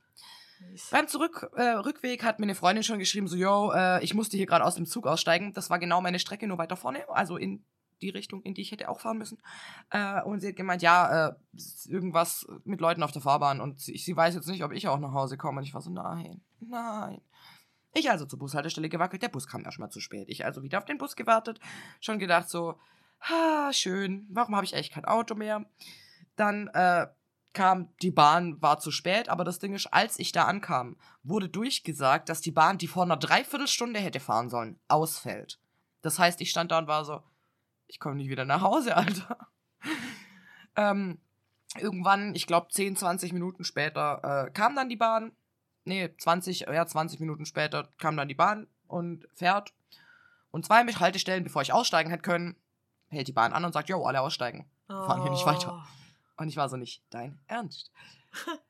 Mist. 0.71 0.91
Beim 0.91 1.07
Zurück, 1.07 1.49
äh, 1.55 1.61
Rückweg 1.61 2.23
hat 2.23 2.39
mir 2.39 2.45
eine 2.45 2.55
Freundin 2.55 2.83
schon 2.83 2.99
geschrieben, 2.99 3.27
so, 3.27 3.35
yo, 3.35 3.71
äh, 3.71 4.03
ich 4.03 4.13
musste 4.13 4.37
hier 4.37 4.45
gerade 4.45 4.65
aus 4.65 4.75
dem 4.75 4.85
Zug 4.85 5.07
aussteigen. 5.07 5.53
Das 5.53 5.69
war 5.69 5.79
genau 5.79 6.01
meine 6.01 6.19
Strecke, 6.19 6.47
nur 6.47 6.57
weiter 6.57 6.75
vorne, 6.75 7.07
also 7.09 7.37
in 7.37 7.63
die 8.01 8.09
Richtung, 8.09 8.41
in 8.43 8.53
die 8.53 8.61
ich 8.61 8.71
hätte 8.71 8.89
auch 8.89 8.99
fahren 8.99 9.17
müssen. 9.17 9.37
Äh, 9.89 10.21
und 10.23 10.39
sie 10.39 10.49
hat 10.49 10.55
gemeint, 10.55 10.81
ja, 10.81 11.27
äh, 11.27 11.33
irgendwas 11.85 12.47
mit 12.63 12.81
Leuten 12.81 13.03
auf 13.03 13.11
der 13.11 13.21
Fahrbahn 13.21 13.61
und 13.61 13.79
sie, 13.79 13.97
sie 13.97 14.15
weiß 14.15 14.35
jetzt 14.35 14.47
nicht, 14.47 14.63
ob 14.63 14.71
ich 14.71 14.87
auch 14.87 14.99
nach 14.99 15.13
Hause 15.13 15.37
komme. 15.37 15.59
Und 15.59 15.65
ich 15.65 15.73
war 15.73 15.81
so, 15.81 15.91
nein, 15.91 16.41
nein. 16.59 17.21
Ich 17.93 18.09
also 18.09 18.25
zur 18.25 18.39
Bushaltestelle 18.39 18.89
gewackelt, 18.89 19.23
der 19.23 19.29
Bus 19.29 19.47
kam 19.47 19.65
erstmal 19.65 19.89
zu 19.89 19.99
spät. 19.99 20.29
Ich 20.29 20.45
also 20.45 20.61
wieder 20.61 20.77
auf 20.77 20.85
den 20.85 20.97
Bus 20.97 21.15
gewartet, 21.15 21.59
schon 21.99 22.19
gedacht 22.19 22.49
so, 22.49 22.79
ha, 23.21 23.73
schön, 23.73 24.27
warum 24.29 24.55
habe 24.55 24.65
ich 24.65 24.73
echt 24.73 24.93
kein 24.93 25.05
Auto 25.05 25.35
mehr? 25.35 25.65
Dann 26.35 26.67
äh, 26.67 27.07
kam, 27.53 27.89
die 28.01 28.11
Bahn 28.11 28.61
war 28.61 28.79
zu 28.79 28.91
spät, 28.91 29.29
aber 29.29 29.43
das 29.43 29.59
Ding 29.59 29.73
ist, 29.73 29.87
als 29.87 30.19
ich 30.19 30.31
da 30.31 30.45
ankam, 30.45 30.97
wurde 31.23 31.49
durchgesagt, 31.49 32.29
dass 32.29 32.41
die 32.41 32.51
Bahn, 32.51 32.77
die 32.77 32.87
vor 32.87 33.03
einer 33.03 33.17
Dreiviertelstunde 33.17 33.99
hätte 33.99 34.19
fahren 34.19 34.49
sollen, 34.49 34.79
ausfällt. 34.87 35.59
Das 36.01 36.19
heißt, 36.19 36.39
ich 36.41 36.51
stand 36.51 36.71
da 36.71 36.77
und 36.77 36.87
war 36.87 37.03
so, 37.05 37.23
ich 37.89 37.99
komme 37.99 38.15
nicht 38.15 38.29
wieder 38.29 38.45
nach 38.45 38.61
Hause, 38.61 38.95
Alter. 38.97 39.37
ähm, 40.75 41.19
irgendwann, 41.77 42.33
ich 42.35 42.47
glaube 42.47 42.67
10, 42.69 42.95
20 42.95 43.33
Minuten 43.33 43.63
später, 43.63 44.45
äh, 44.47 44.51
kam 44.51 44.75
dann 44.75 44.89
die 44.89 44.95
Bahn. 44.95 45.33
Nee, 45.85 46.09
20, 46.17 46.61
ja, 46.61 46.85
20 46.85 47.19
Minuten 47.19 47.45
später 47.45 47.89
kam 47.97 48.15
dann 48.15 48.27
die 48.27 48.35
Bahn 48.35 48.67
und 48.87 49.27
fährt. 49.33 49.73
Und 50.51 50.65
zwei 50.65 50.85
Haltestellen, 50.85 51.43
bevor 51.43 51.61
ich 51.61 51.73
aussteigen 51.73 52.09
hätte 52.09 52.23
können, 52.23 52.55
hält 53.09 53.27
die 53.27 53.33
Bahn 53.33 53.53
an 53.53 53.65
und 53.65 53.73
sagt, 53.73 53.89
jo, 53.89 54.03
alle 54.05 54.21
aussteigen. 54.21 54.69
Fahren 54.87 55.21
hier 55.21 55.31
nicht 55.31 55.45
weiter. 55.45 55.85
Und 56.37 56.47
ich 56.47 56.57
war 56.57 56.69
so 56.69 56.77
nicht, 56.77 57.03
dein 57.09 57.39
Ernst. 57.47 57.91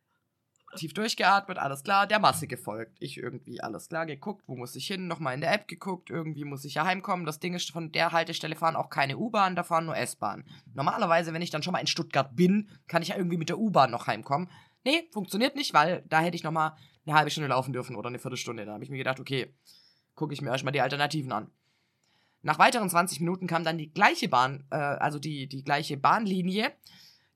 Tief 0.75 0.93
durchgeatmet, 0.93 1.58
alles 1.58 1.84
klar, 1.84 2.05
der 2.05 2.19
Masse 2.19 2.47
gefolgt. 2.47 2.95
Ich 2.99 3.17
irgendwie, 3.17 3.60
alles 3.62 3.89
klar, 3.89 4.05
geguckt, 4.05 4.43
wo 4.47 4.55
muss 4.55 4.75
ich 4.75 4.86
hin, 4.86 5.08
nochmal 5.08 5.34
in 5.34 5.41
der 5.41 5.51
App 5.51 5.67
geguckt, 5.67 6.10
irgendwie 6.10 6.43
muss 6.43 6.63
ich 6.63 6.75
ja 6.75 6.86
heimkommen. 6.86 7.25
Das 7.25 7.39
Ding 7.39 7.55
ist, 7.55 7.71
von 7.71 7.91
der 7.91 8.12
Haltestelle 8.12 8.55
fahren 8.55 8.75
auch 8.75 8.89
keine 8.89 9.17
U-Bahn, 9.17 9.55
da 9.55 9.63
fahren 9.63 9.86
nur 9.86 9.97
S-Bahn. 9.97 10.45
Normalerweise, 10.73 11.34
wenn 11.34 11.41
ich 11.41 11.49
dann 11.49 11.63
schon 11.63 11.73
mal 11.73 11.79
in 11.79 11.88
Stuttgart 11.88 12.36
bin, 12.36 12.69
kann 12.88 13.01
ich 13.01 13.10
ja 13.10 13.17
irgendwie 13.17 13.38
mit 13.38 13.49
der 13.49 13.58
U-Bahn 13.58 13.89
noch 13.89 14.08
heimkommen. 14.08 14.49
Nee, 14.86 15.10
funktioniert 15.12 15.55
nicht, 15.55 15.73
weil 15.73 16.03
da 16.08 16.21
hätte 16.21 16.36
ich 16.36 16.43
nochmal 16.43 16.73
eine 17.05 17.15
halbe 17.15 17.32
Stunde 17.32 17.49
laufen 17.49 17.73
dürfen 17.73 17.95
oder 17.95 18.10
eine 18.10 18.19
Viertelstunde. 18.19 18.65
Da 18.65 18.73
habe 18.73 18.84
ich 18.84 18.89
mir 18.89 18.97
gedacht, 18.97 19.19
okay, 19.19 19.53
gucke 20.15 20.34
ich 20.34 20.41
mir 20.41 20.49
erstmal 20.49 20.73
die 20.73 20.82
Alternativen 20.82 21.32
an. 21.32 21.51
Nach 22.41 22.60
weiteren 22.60 22.89
20 22.89 23.19
Minuten 23.19 23.47
kam 23.47 23.63
dann 23.63 23.77
die 23.77 23.91
gleiche 23.91 24.29
Bahn, 24.29 24.65
äh, 24.71 24.75
also 24.75 25.19
die, 25.19 25.47
die 25.47 25.63
gleiche 25.63 25.97
Bahnlinie, 25.97 26.71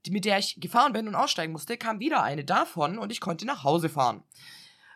die, 0.06 0.12
mit 0.12 0.26
der 0.26 0.38
ich 0.38 0.60
gefahren 0.60 0.94
bin 0.94 1.08
und 1.08 1.16
aussteigen 1.16 1.54
musste, 1.54 1.78
kam 1.78 2.00
wieder 2.00 2.24
eine 2.24 2.44
davon 2.44 2.98
und 2.98 3.12
ich 3.12 3.22
konnte 3.22 3.46
nach 3.46 3.64
Hause 3.64 3.90
fahren. 3.90 4.24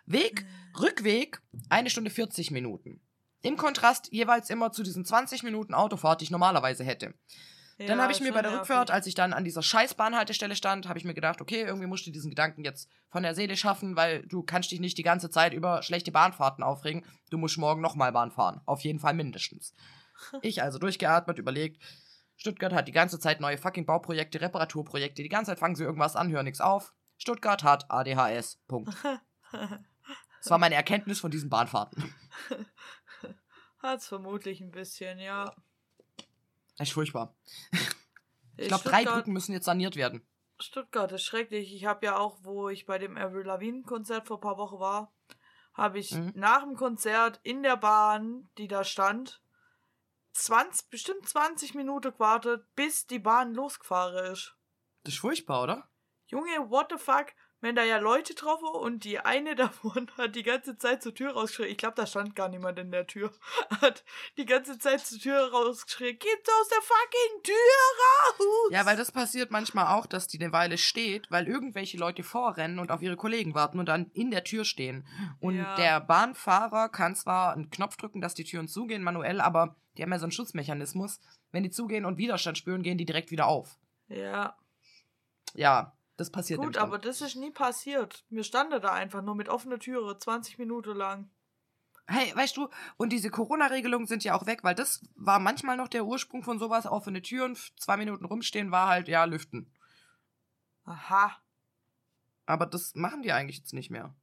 Weg, 0.06 0.46
Rückweg, 0.80 1.41
eine 1.70 1.89
Stunde 1.89 2.10
40 2.10 2.52
Minuten. 2.52 3.02
Im 3.41 3.58
Kontrast 3.58 4.12
jeweils 4.12 4.50
immer 4.50 4.72
zu 4.72 4.84
diesen 4.84 5.06
20 5.06 5.43
Minuten 5.43 5.74
Autofahrt, 5.74 6.22
die 6.22 6.26
ich 6.26 6.32
normalerweise 6.32 6.84
hätte. 6.84 7.13
dann 7.78 8.02
habe 8.02 8.12
ich 8.12 8.22
mir 8.22 8.34
bei 8.34 8.41
der 8.41 8.54
Rückfahrt, 8.54 8.89
als 8.89 9.06
ich 9.06 9.13
dann 9.13 9.34
an 9.34 9.43
dieser 9.43 9.62
scheiß 9.62 9.93
Bahnhaltestelle 9.93 10.56
stand, 10.56 10.88
habe 10.88 10.98
ich 10.98 11.06
mir 11.06 11.13
gedacht, 11.13 11.41
okay, 11.41 11.62
irgendwie 11.62 11.88
musst 11.88 12.08
du 12.08 12.12
diesen 12.12 12.32
Gedanken 12.32 12.63
jetzt 12.63 12.89
von 13.10 13.22
der 13.22 13.36
Seele 13.36 13.56
schaffen, 13.56 13.96
weil 13.96 14.24
du 14.24 14.41
kannst 14.41 14.72
dich 14.72 14.80
nicht 14.80 14.98
die 14.98 15.04
ganze 15.04 15.30
Zeit 15.30 15.54
über 15.54 15.84
schlechte 15.84 16.12
Bahnfahrten 16.12 16.63
aufregen. 16.63 17.06
Du 17.30 17.38
musst 17.38 17.58
morgen 17.58 17.82
nochmal 17.82 18.12
Bahn 18.12 18.32
fahren. 18.32 18.62
Auf 18.65 18.82
jeden 18.82 19.00
Fall 19.00 19.13
mindestens. 19.13 19.74
Ich 20.41 20.63
also 20.63 20.80
durchgeatmet, 20.80 21.38
überlegt, 21.38 21.80
Stuttgart 22.38 22.71
hat 22.71 22.88
die 22.88 22.93
ganze 22.93 23.19
Zeit 23.19 23.41
neue 23.41 23.58
fucking 23.58 23.86
Bauprojekte, 23.86 24.39
Reparaturprojekte. 24.39 25.23
Die 25.23 25.30
ganze 25.30 25.52
Zeit 25.52 25.60
fangen 25.60 25.76
sie 25.76 25.84
irgendwas 25.84 26.15
an, 26.15 26.32
hören 26.32 26.45
nichts 26.45 26.62
auf. 26.62 26.93
Stuttgart 27.17 27.63
hat 27.63 27.89
ADHS. 27.89 28.62
Punkt. 28.67 28.95
Das 30.39 30.52
war 30.52 30.60
meine 30.60 30.76
Erkenntnis 30.76 31.19
von 31.19 31.32
diesen 31.32 31.50
Bahnfahrten. 31.50 32.13
Hat's 33.80 34.08
vermutlich 34.08 34.62
ein 34.62 34.71
bisschen, 34.71 35.19
ja. 35.19 35.54
Echt 36.78 36.93
furchtbar. 36.93 37.36
Ich 38.56 38.67
glaube, 38.67 38.88
drei 38.88 39.04
Brücken 39.04 39.34
müssen 39.34 39.52
jetzt 39.52 39.65
saniert 39.65 39.95
werden. 39.95 40.26
Stuttgart 40.60 41.12
ist 41.12 41.23
schrecklich. 41.23 41.73
Ich 41.76 41.86
habe 41.86 42.06
ja 42.06 42.17
auch, 42.17 42.38
wo 42.43 42.69
ich 42.69 42.86
bei 42.86 42.97
dem 42.97 43.17
Avril 43.17 43.45
Lavigne 43.45 43.84
Konzert 43.84 44.28
vor 44.28 44.38
ein 44.38 44.41
paar 44.41 44.58
Wochen 44.58 44.80
war, 44.80 45.12
habe 45.73 46.00
ich 46.00 46.12
mhm. 46.12 46.34
nach 46.36 46.63
dem 46.63 46.76
Konzert 46.76 47.39
in 47.43 47.62
der 47.62 47.78
Bahn, 47.78 48.50
die 48.58 48.67
da 48.67 48.84
stand, 48.84 49.41
20, 50.38 50.89
bestimmt 50.89 51.28
20 51.28 51.73
Minuten 51.73 52.12
gewartet, 52.12 52.65
bis 52.76 53.08
die 53.08 53.19
Bahn 53.19 53.54
losgefahren 53.54 54.32
ist. 54.32 54.56
Das 55.04 55.15
ist 55.15 55.19
furchtbar, 55.19 55.63
oder? 55.63 55.89
Junge, 56.28 56.69
what 56.69 56.88
the 56.91 56.97
fuck? 56.97 57.28
Wenn 57.60 57.76
da 57.76 57.84
ja 57.84 57.97
Leute 57.97 58.36
getroffen 58.36 58.67
und 58.67 59.04
die 59.04 59.19
eine 59.19 59.56
davon 59.56 60.12
hat 60.15 60.36
die 60.36 60.43
ganze 60.43 60.78
Zeit 60.78 61.02
zur 61.02 61.15
Tür 61.15 61.32
rausgeschrien. 61.32 61.71
Ich 61.71 61.78
glaube, 61.78 61.95
da 61.95 62.06
stand 62.06 62.36
gar 62.36 62.50
niemand 62.50 62.78
in 62.78 62.91
der 62.91 63.08
Tür. 63.08 63.32
Hat 63.82 64.04
die 64.38 64.45
ganze 64.45 64.78
Zeit 64.78 65.04
zur 65.04 65.17
Tür 65.17 65.52
rausgeschrien. 65.52 66.19
Geht 66.19 66.50
aus 66.62 66.69
der 66.69 66.82
fucking 66.82 67.43
Tür 67.43 67.56
raus! 67.56 68.69
Ja, 68.71 68.86
weil 68.86 68.95
das 68.95 69.12
passiert 69.12 69.50
manchmal 69.50 69.97
auch, 69.97 70.06
dass 70.06 70.28
die 70.28 70.39
eine 70.39 70.54
Weile 70.54 70.78
steht, 70.78 71.32
weil 71.32 71.47
irgendwelche 71.47 71.97
Leute 71.97 72.21
vorrennen 72.21 72.78
und 72.78 72.91
auf 72.91 73.02
ihre 73.02 73.17
Kollegen 73.17 73.56
warten 73.56 73.80
und 73.80 73.88
dann 73.88 74.12
in 74.13 74.30
der 74.30 74.43
Tür 74.43 74.63
stehen. 74.63 75.08
Und 75.39 75.58
ja. 75.58 75.76
der 75.78 76.00
Bahnfahrer 76.00 76.89
kann 76.89 77.15
zwar 77.15 77.54
einen 77.54 77.71
Knopf 77.71 77.97
drücken, 77.97 78.21
dass 78.21 78.36
die 78.36 78.43
Türen 78.43 78.67
zugehen 78.67 79.02
manuell, 79.02 79.41
aber 79.41 79.76
die 79.98 80.04
haben 80.04 80.12
ja 80.12 80.20
so 80.20 80.26
einen 80.26 80.32
Schutzmechanismus. 80.32 81.20
Wenn 81.52 81.64
die 81.64 81.72
zugehen 81.72 82.06
und 82.06 82.18
Widerstand 82.18 82.58
spüren, 82.58 82.84
gehen 82.84 82.98
die 82.98 83.06
direkt 83.06 83.32
wieder 83.32 83.48
auf. 83.48 83.78
Ja. 84.08 84.56
Ja, 85.54 85.98
das 86.18 86.30
passiert 86.32 86.60
Gut, 86.60 86.78
aber 86.78 86.98
das 86.98 87.22
ist 87.22 87.36
nie 87.36 87.52
passiert. 87.52 88.26
Wir 88.30 88.44
standen 88.44 88.82
da 88.82 88.94
einfach 88.94 89.22
nur 89.22 89.36
mit 89.36 89.50
offener 89.50 89.80
Türe, 89.80 90.18
20 90.18 90.58
Minuten 90.58 90.96
lang. 90.96 91.30
Hey, 92.08 92.34
weißt 92.34 92.56
du, 92.56 92.70
und 92.96 93.12
diese 93.12 93.30
Corona-Regelungen 93.30 94.08
sind 94.08 94.24
ja 94.24 94.34
auch 94.34 94.46
weg, 94.46 94.64
weil 94.64 94.76
das 94.76 95.02
war 95.16 95.40
manchmal 95.40 95.76
noch 95.76 95.90
der 95.90 96.06
Ursprung 96.06 96.42
von 96.42 96.58
sowas. 96.58 96.86
Offene 96.86 97.22
Türen, 97.22 97.58
zwei 97.78 97.98
Minuten 97.98 98.26
rumstehen, 98.26 98.72
war 98.72 98.88
halt, 98.88 99.10
ja, 99.10 99.26
lüften. 99.26 99.70
Aha. 100.86 101.36
Aber 102.46 102.66
das 102.66 102.96
machen 102.96 103.24
die 103.24 103.34
eigentlich 103.34 103.58
jetzt 103.58 103.74
nicht 103.74 103.92
mehr. 103.92 104.16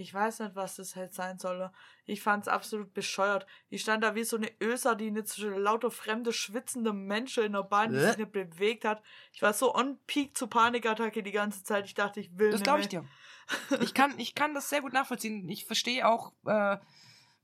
Ich 0.00 0.14
weiß 0.14 0.40
nicht, 0.40 0.56
was 0.56 0.76
das 0.76 0.96
halt 0.96 1.12
sein 1.12 1.38
soll. 1.38 1.70
Ich 2.06 2.22
fand's 2.22 2.48
absolut 2.48 2.94
bescheuert. 2.94 3.46
Ich 3.68 3.82
stand 3.82 4.02
da 4.02 4.14
wie 4.14 4.24
so 4.24 4.38
eine 4.38 4.50
Ölsardine 4.58 5.24
zwischen 5.24 5.58
lauter 5.58 5.90
fremde, 5.90 6.32
schwitzende 6.32 6.94
Menschen 6.94 7.44
in 7.44 7.52
der 7.52 7.64
Bahn, 7.64 7.92
die 7.92 7.98
sich 7.98 8.16
nicht 8.16 8.32
bewegt 8.32 8.86
hat. 8.86 9.02
Ich 9.34 9.42
war 9.42 9.52
so 9.52 9.74
on 9.74 9.98
peak 10.06 10.38
zur 10.38 10.48
Panikattacke 10.48 11.22
die 11.22 11.32
ganze 11.32 11.64
Zeit. 11.64 11.84
Ich 11.84 11.92
dachte, 11.92 12.18
ich 12.18 12.30
will 12.38 12.50
Das 12.50 12.62
glaube 12.62 12.80
ich 12.80 12.88
dir. 12.88 13.04
Ich 13.80 13.94
kann, 13.94 14.14
ich 14.16 14.36
kann 14.36 14.54
das 14.54 14.70
sehr 14.70 14.80
gut 14.80 14.92
nachvollziehen. 14.92 15.48
Ich 15.48 15.66
verstehe 15.66 16.06
auch, 16.06 16.32
äh, 16.46 16.78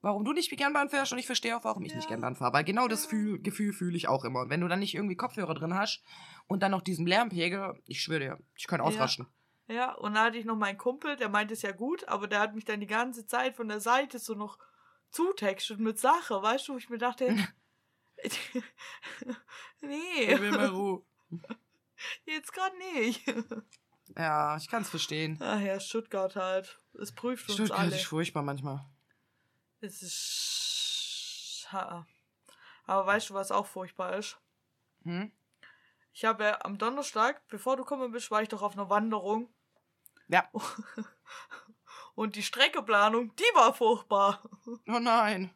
warum 0.01 0.25
du 0.25 0.33
nicht 0.33 0.49
gern 0.57 0.73
Bahn 0.73 0.89
fährst 0.89 1.13
und 1.13 1.19
ich 1.19 1.27
verstehe 1.27 1.57
auch, 1.57 1.65
warum 1.65 1.85
ich 1.85 1.91
ja. 1.91 1.97
nicht 1.97 2.09
gern 2.09 2.21
Bahn 2.21 2.37
fahre. 2.37 2.53
Weil 2.53 2.65
genau 2.65 2.87
das 2.87 3.05
Fühl, 3.05 3.43
Gefühl 3.43 3.73
fühle 3.73 3.97
ich 3.97 4.07
auch 4.07 4.25
immer. 4.25 4.43
Und 4.43 4.51
wenn 4.51 4.61
du 4.61 4.69
dann 4.69 4.79
nicht 4.79 4.95
irgendwie 4.95 5.17
Kopfhörer 5.17 5.55
drin 5.55 5.75
hast 5.75 6.03
und 6.47 6.63
dann 6.63 6.71
noch 6.71 6.81
diesen 6.81 7.07
Lärmpegel, 7.07 7.75
ich 7.87 8.01
schwöre 8.01 8.21
dir, 8.21 8.39
ich 8.55 8.69
kann 8.69 8.81
ausraschen. 8.81 9.27
Ja. 9.27 9.46
Ja, 9.69 9.93
und 9.95 10.15
dann 10.15 10.25
hatte 10.27 10.39
ich 10.39 10.45
noch 10.45 10.57
meinen 10.57 10.79
Kumpel, 10.79 11.17
der 11.17 11.29
meinte 11.29 11.55
es 11.55 11.63
ja 11.63 11.73
gut, 11.73 12.07
aber 12.09 12.29
der 12.29 12.41
hat 12.41 12.55
mich 12.55 12.65
dann 12.65 12.81
die 12.81 12.87
ganze 12.87 13.27
Zeit 13.27 13.57
von 13.57 13.69
der 13.69 13.81
Seite 13.81 14.19
so 14.19 14.35
noch 14.35 14.59
zutextet 15.11 15.81
mit 15.81 15.99
Sache, 15.99 16.41
weißt 16.41 16.69
du, 16.69 16.75
wo 16.75 16.79
ich 16.79 16.89
mir 16.89 16.99
dachte, 16.99 17.35
nee. 19.81 20.33
Ich 20.33 20.41
will 20.41 20.53
mal 20.53 20.69
Ruhe. 20.69 21.03
Jetzt 22.25 22.53
gerade 22.53 22.77
nicht. 22.79 23.27
Ja, 24.17 24.57
ich 24.57 24.69
kann 24.69 24.83
es 24.83 24.91
verstehen. 24.91 25.39
Ach 25.41 25.61
ja, 25.61 25.81
Stuttgart 25.81 26.37
halt. 26.37 26.79
Es 26.95 27.13
prüft 27.13 27.49
uns 27.49 27.55
Stuttgart 27.55 27.79
alle. 27.79 27.89
Stuttgart 27.89 28.03
ist 28.03 28.09
furchtbar 28.09 28.43
manchmal. 28.43 28.85
Es 29.81 30.03
ist... 30.03 31.69
Aber 32.87 33.07
weißt 33.07 33.31
du, 33.31 33.35
was 33.35 33.51
auch 33.51 33.67
furchtbar 33.67 34.17
ist? 34.17 34.39
Hm? 35.03 35.33
Ich 36.13 36.25
habe 36.25 36.45
ja 36.45 36.65
am 36.65 36.79
Donnerstag, 36.79 37.47
bevor 37.49 37.77
du 37.77 37.83
gekommen 37.83 38.13
bist, 38.13 38.31
war 38.31 38.43
ich 38.43 38.49
doch 38.49 38.63
auf 38.63 38.75
einer 38.75 38.89
Wanderung. 38.89 39.53
Ja. 40.29 40.49
Und 42.15 42.35
die 42.37 42.43
Streckeplanung, 42.43 43.35
die 43.37 43.55
war 43.55 43.75
furchtbar. 43.75 44.43
Oh 44.89 44.99
nein. 44.99 45.55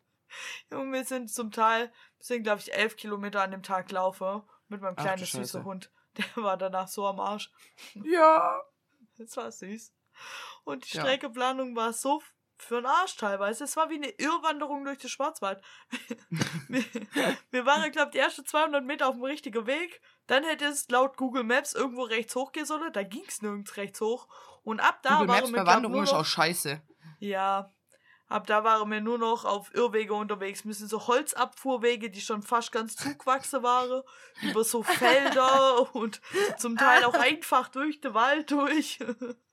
Und 0.70 0.92
wir 0.92 1.04
sind 1.04 1.30
zum 1.30 1.50
Teil, 1.50 1.92
wir 2.18 2.24
sind 2.24 2.44
glaube 2.44 2.60
ich 2.60 2.72
elf 2.72 2.96
Kilometer 2.96 3.42
an 3.42 3.50
dem 3.50 3.62
Tag 3.62 3.88
gelaufen 3.88 4.42
mit 4.68 4.80
meinem 4.80 4.94
kleinen 4.94 5.24
süßen 5.24 5.64
Hund. 5.64 5.90
Der 6.16 6.44
war 6.44 6.56
danach 6.56 6.88
so 6.88 7.06
am 7.06 7.18
Arsch. 7.18 7.50
Ja. 7.94 8.62
Das 9.18 9.36
war 9.36 9.50
süß. 9.50 9.92
Und 10.64 10.84
die 10.84 10.98
Streckeplanung 10.98 11.74
war 11.74 11.92
so 11.92 12.22
für 12.62 12.78
einen 12.78 12.86
Arsch 12.86 13.16
teilweise. 13.16 13.64
Es 13.64 13.76
war 13.76 13.90
wie 13.90 13.96
eine 13.96 14.10
Irrwanderung 14.10 14.84
durch 14.84 14.98
den 14.98 15.10
Schwarzwald. 15.10 15.62
wir, 16.68 16.84
wir 17.50 17.66
waren, 17.66 17.90
glaube 17.92 18.08
ich, 18.08 18.12
die 18.12 18.18
ersten 18.18 18.44
200 18.44 18.84
Meter 18.84 19.08
auf 19.08 19.14
dem 19.14 19.24
richtigen 19.24 19.66
Weg. 19.66 20.00
Dann 20.26 20.44
hätte 20.44 20.66
es 20.66 20.88
laut 20.88 21.16
Google 21.16 21.44
Maps 21.44 21.74
irgendwo 21.74 22.02
rechts 22.02 22.34
hochgehen 22.36 22.66
sollen. 22.66 22.92
Da 22.92 23.02
ging 23.02 23.24
es 23.26 23.42
nirgends 23.42 23.76
rechts 23.76 24.00
hoch. 24.00 24.28
Und 24.62 24.80
ab 24.80 25.00
da 25.02 25.14
Google 25.14 25.28
waren 25.28 25.40
Maps 25.40 25.52
wir. 25.52 25.66
Wanderung 25.66 26.02
ist 26.02 26.12
auch 26.12 26.24
scheiße. 26.24 26.80
Ja. 27.18 27.72
Ab 28.28 28.46
da 28.46 28.62
waren 28.62 28.88
wir 28.92 29.00
nur 29.00 29.18
noch 29.18 29.44
auf 29.44 29.74
Irrwege 29.74 30.14
unterwegs. 30.14 30.64
Müssen 30.64 30.86
so 30.86 31.08
Holzabfuhrwege, 31.08 32.10
die 32.10 32.20
schon 32.20 32.42
fast 32.42 32.70
ganz 32.70 32.94
zugewachsen 32.94 33.64
waren, 33.64 34.02
über 34.42 34.62
so 34.62 34.84
Felder 34.84 35.94
und 35.96 36.20
zum 36.56 36.76
Teil 36.76 37.02
auch 37.04 37.14
einfach 37.14 37.68
durch 37.68 38.00
den 38.00 38.14
Wald 38.14 38.52
durch. 38.52 39.00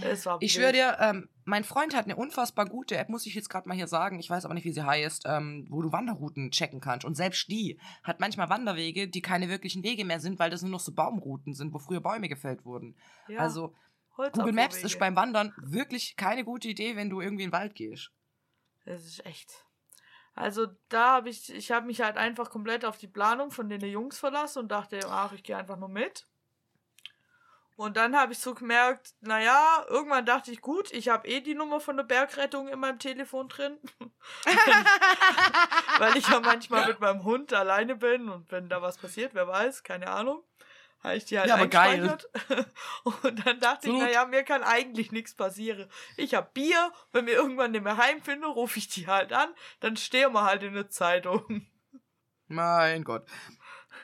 Es 0.00 0.26
war 0.26 0.38
ich 0.40 0.52
schwöre 0.52 0.72
dir, 0.72 0.96
ähm, 1.00 1.28
mein 1.44 1.64
Freund 1.64 1.94
hat 1.94 2.06
eine 2.06 2.16
unfassbar 2.16 2.66
gute 2.66 2.96
App, 2.96 3.08
muss 3.08 3.26
ich 3.26 3.34
jetzt 3.34 3.50
gerade 3.50 3.68
mal 3.68 3.74
hier 3.74 3.86
sagen. 3.86 4.18
Ich 4.18 4.30
weiß 4.30 4.44
aber 4.44 4.54
nicht, 4.54 4.64
wie 4.64 4.72
sie 4.72 4.84
heißt, 4.84 5.24
ähm, 5.26 5.66
wo 5.70 5.82
du 5.82 5.92
Wanderrouten 5.92 6.50
checken 6.50 6.80
kannst. 6.80 7.04
Und 7.04 7.14
selbst 7.14 7.48
die 7.48 7.78
hat 8.02 8.20
manchmal 8.20 8.48
Wanderwege, 8.48 9.08
die 9.08 9.22
keine 9.22 9.48
wirklichen 9.48 9.82
Wege 9.82 10.04
mehr 10.04 10.20
sind, 10.20 10.38
weil 10.38 10.50
das 10.50 10.62
nur 10.62 10.70
noch 10.70 10.80
so 10.80 10.92
Baumrouten 10.92 11.54
sind, 11.54 11.74
wo 11.74 11.78
früher 11.78 12.00
Bäume 12.00 12.28
gefällt 12.28 12.64
wurden. 12.64 12.96
Ja, 13.28 13.40
also 13.40 13.74
Google 14.16 14.52
Maps 14.52 14.82
ist 14.82 14.98
beim 14.98 15.16
Wandern 15.16 15.52
wirklich 15.56 16.16
keine 16.16 16.44
gute 16.44 16.68
Idee, 16.68 16.96
wenn 16.96 17.10
du 17.10 17.20
irgendwie 17.20 17.44
in 17.44 17.50
den 17.50 17.58
Wald 17.58 17.74
gehst. 17.74 18.10
Das 18.84 19.04
ist 19.04 19.24
echt. 19.24 19.64
Also 20.34 20.66
da 20.88 21.12
habe 21.12 21.28
ich, 21.28 21.52
ich 21.52 21.70
habe 21.70 21.86
mich 21.86 22.00
halt 22.00 22.16
einfach 22.16 22.50
komplett 22.50 22.84
auf 22.84 22.96
die 22.98 23.08
Planung 23.08 23.50
von 23.50 23.68
den 23.68 23.80
Jungs 23.82 24.18
verlassen 24.18 24.60
und 24.60 24.68
dachte, 24.72 25.00
ach, 25.08 25.32
ich 25.32 25.42
gehe 25.42 25.56
einfach 25.56 25.78
nur 25.78 25.88
mit. 25.88 26.26
Und 27.74 27.96
dann 27.96 28.16
habe 28.16 28.32
ich 28.32 28.38
so 28.38 28.54
gemerkt, 28.54 29.14
naja, 29.20 29.84
irgendwann 29.88 30.26
dachte 30.26 30.52
ich, 30.52 30.60
gut, 30.60 30.92
ich 30.92 31.08
habe 31.08 31.26
eh 31.26 31.40
die 31.40 31.54
Nummer 31.54 31.80
von 31.80 31.96
der 31.96 32.04
Bergrettung 32.04 32.68
in 32.68 32.78
meinem 32.78 32.98
Telefon 32.98 33.48
drin. 33.48 33.78
Weil 35.98 36.16
ich 36.16 36.28
ja 36.28 36.40
manchmal 36.40 36.86
mit 36.86 37.00
meinem 37.00 37.24
Hund 37.24 37.52
alleine 37.52 37.96
bin 37.96 38.28
und 38.28 38.50
wenn 38.50 38.68
da 38.68 38.82
was 38.82 38.98
passiert, 38.98 39.34
wer 39.34 39.48
weiß, 39.48 39.82
keine 39.82 40.08
Ahnung. 40.08 40.42
habe 41.02 41.16
ich 41.16 41.24
die 41.24 41.38
halt 41.38 41.48
Ja, 41.48 41.54
aber 41.56 41.66
geil. 41.66 42.16
Und 43.22 43.44
dann 43.46 43.58
dachte 43.58 43.88
ich, 43.88 43.92
Gut. 43.92 44.02
naja, 44.02 44.24
mir 44.26 44.44
kann 44.44 44.62
eigentlich 44.62 45.10
nichts 45.10 45.34
passieren. 45.34 45.90
Ich 46.16 46.34
hab 46.34 46.54
Bier, 46.54 46.92
wenn 47.10 47.26
wir 47.26 47.34
irgendwann 47.34 47.72
nicht 47.72 47.82
mehr 47.82 47.96
heimfinden, 47.96 48.48
rufe 48.50 48.78
ich 48.78 48.88
die 48.88 49.06
halt 49.08 49.32
an, 49.32 49.48
dann 49.80 49.96
stehen 49.96 50.32
wir 50.32 50.44
halt 50.44 50.62
in 50.62 50.74
der 50.74 50.90
Zeitung. 50.90 51.66
Mein 52.46 53.02
Gott. 53.02 53.26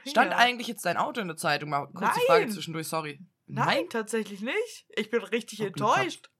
Stand 0.06 0.32
Ja. 0.32 0.38
eigentlich 0.38 0.66
jetzt 0.68 0.84
dein 0.86 0.96
Auto 0.96 1.20
in 1.20 1.28
der 1.28 1.36
Zeitung? 1.36 1.70
Mal 1.70 1.86
kurze 1.86 2.00
Nein. 2.04 2.26
Frage 2.26 2.48
zwischendurch, 2.48 2.88
sorry. 2.88 3.20
Nein, 3.48 3.88
tatsächlich 3.88 4.40
nicht. 4.40 4.86
Ich 4.90 5.10
bin 5.10 5.22
richtig 5.22 5.60
Oh, 5.62 5.66
enttäuscht. 5.66 6.30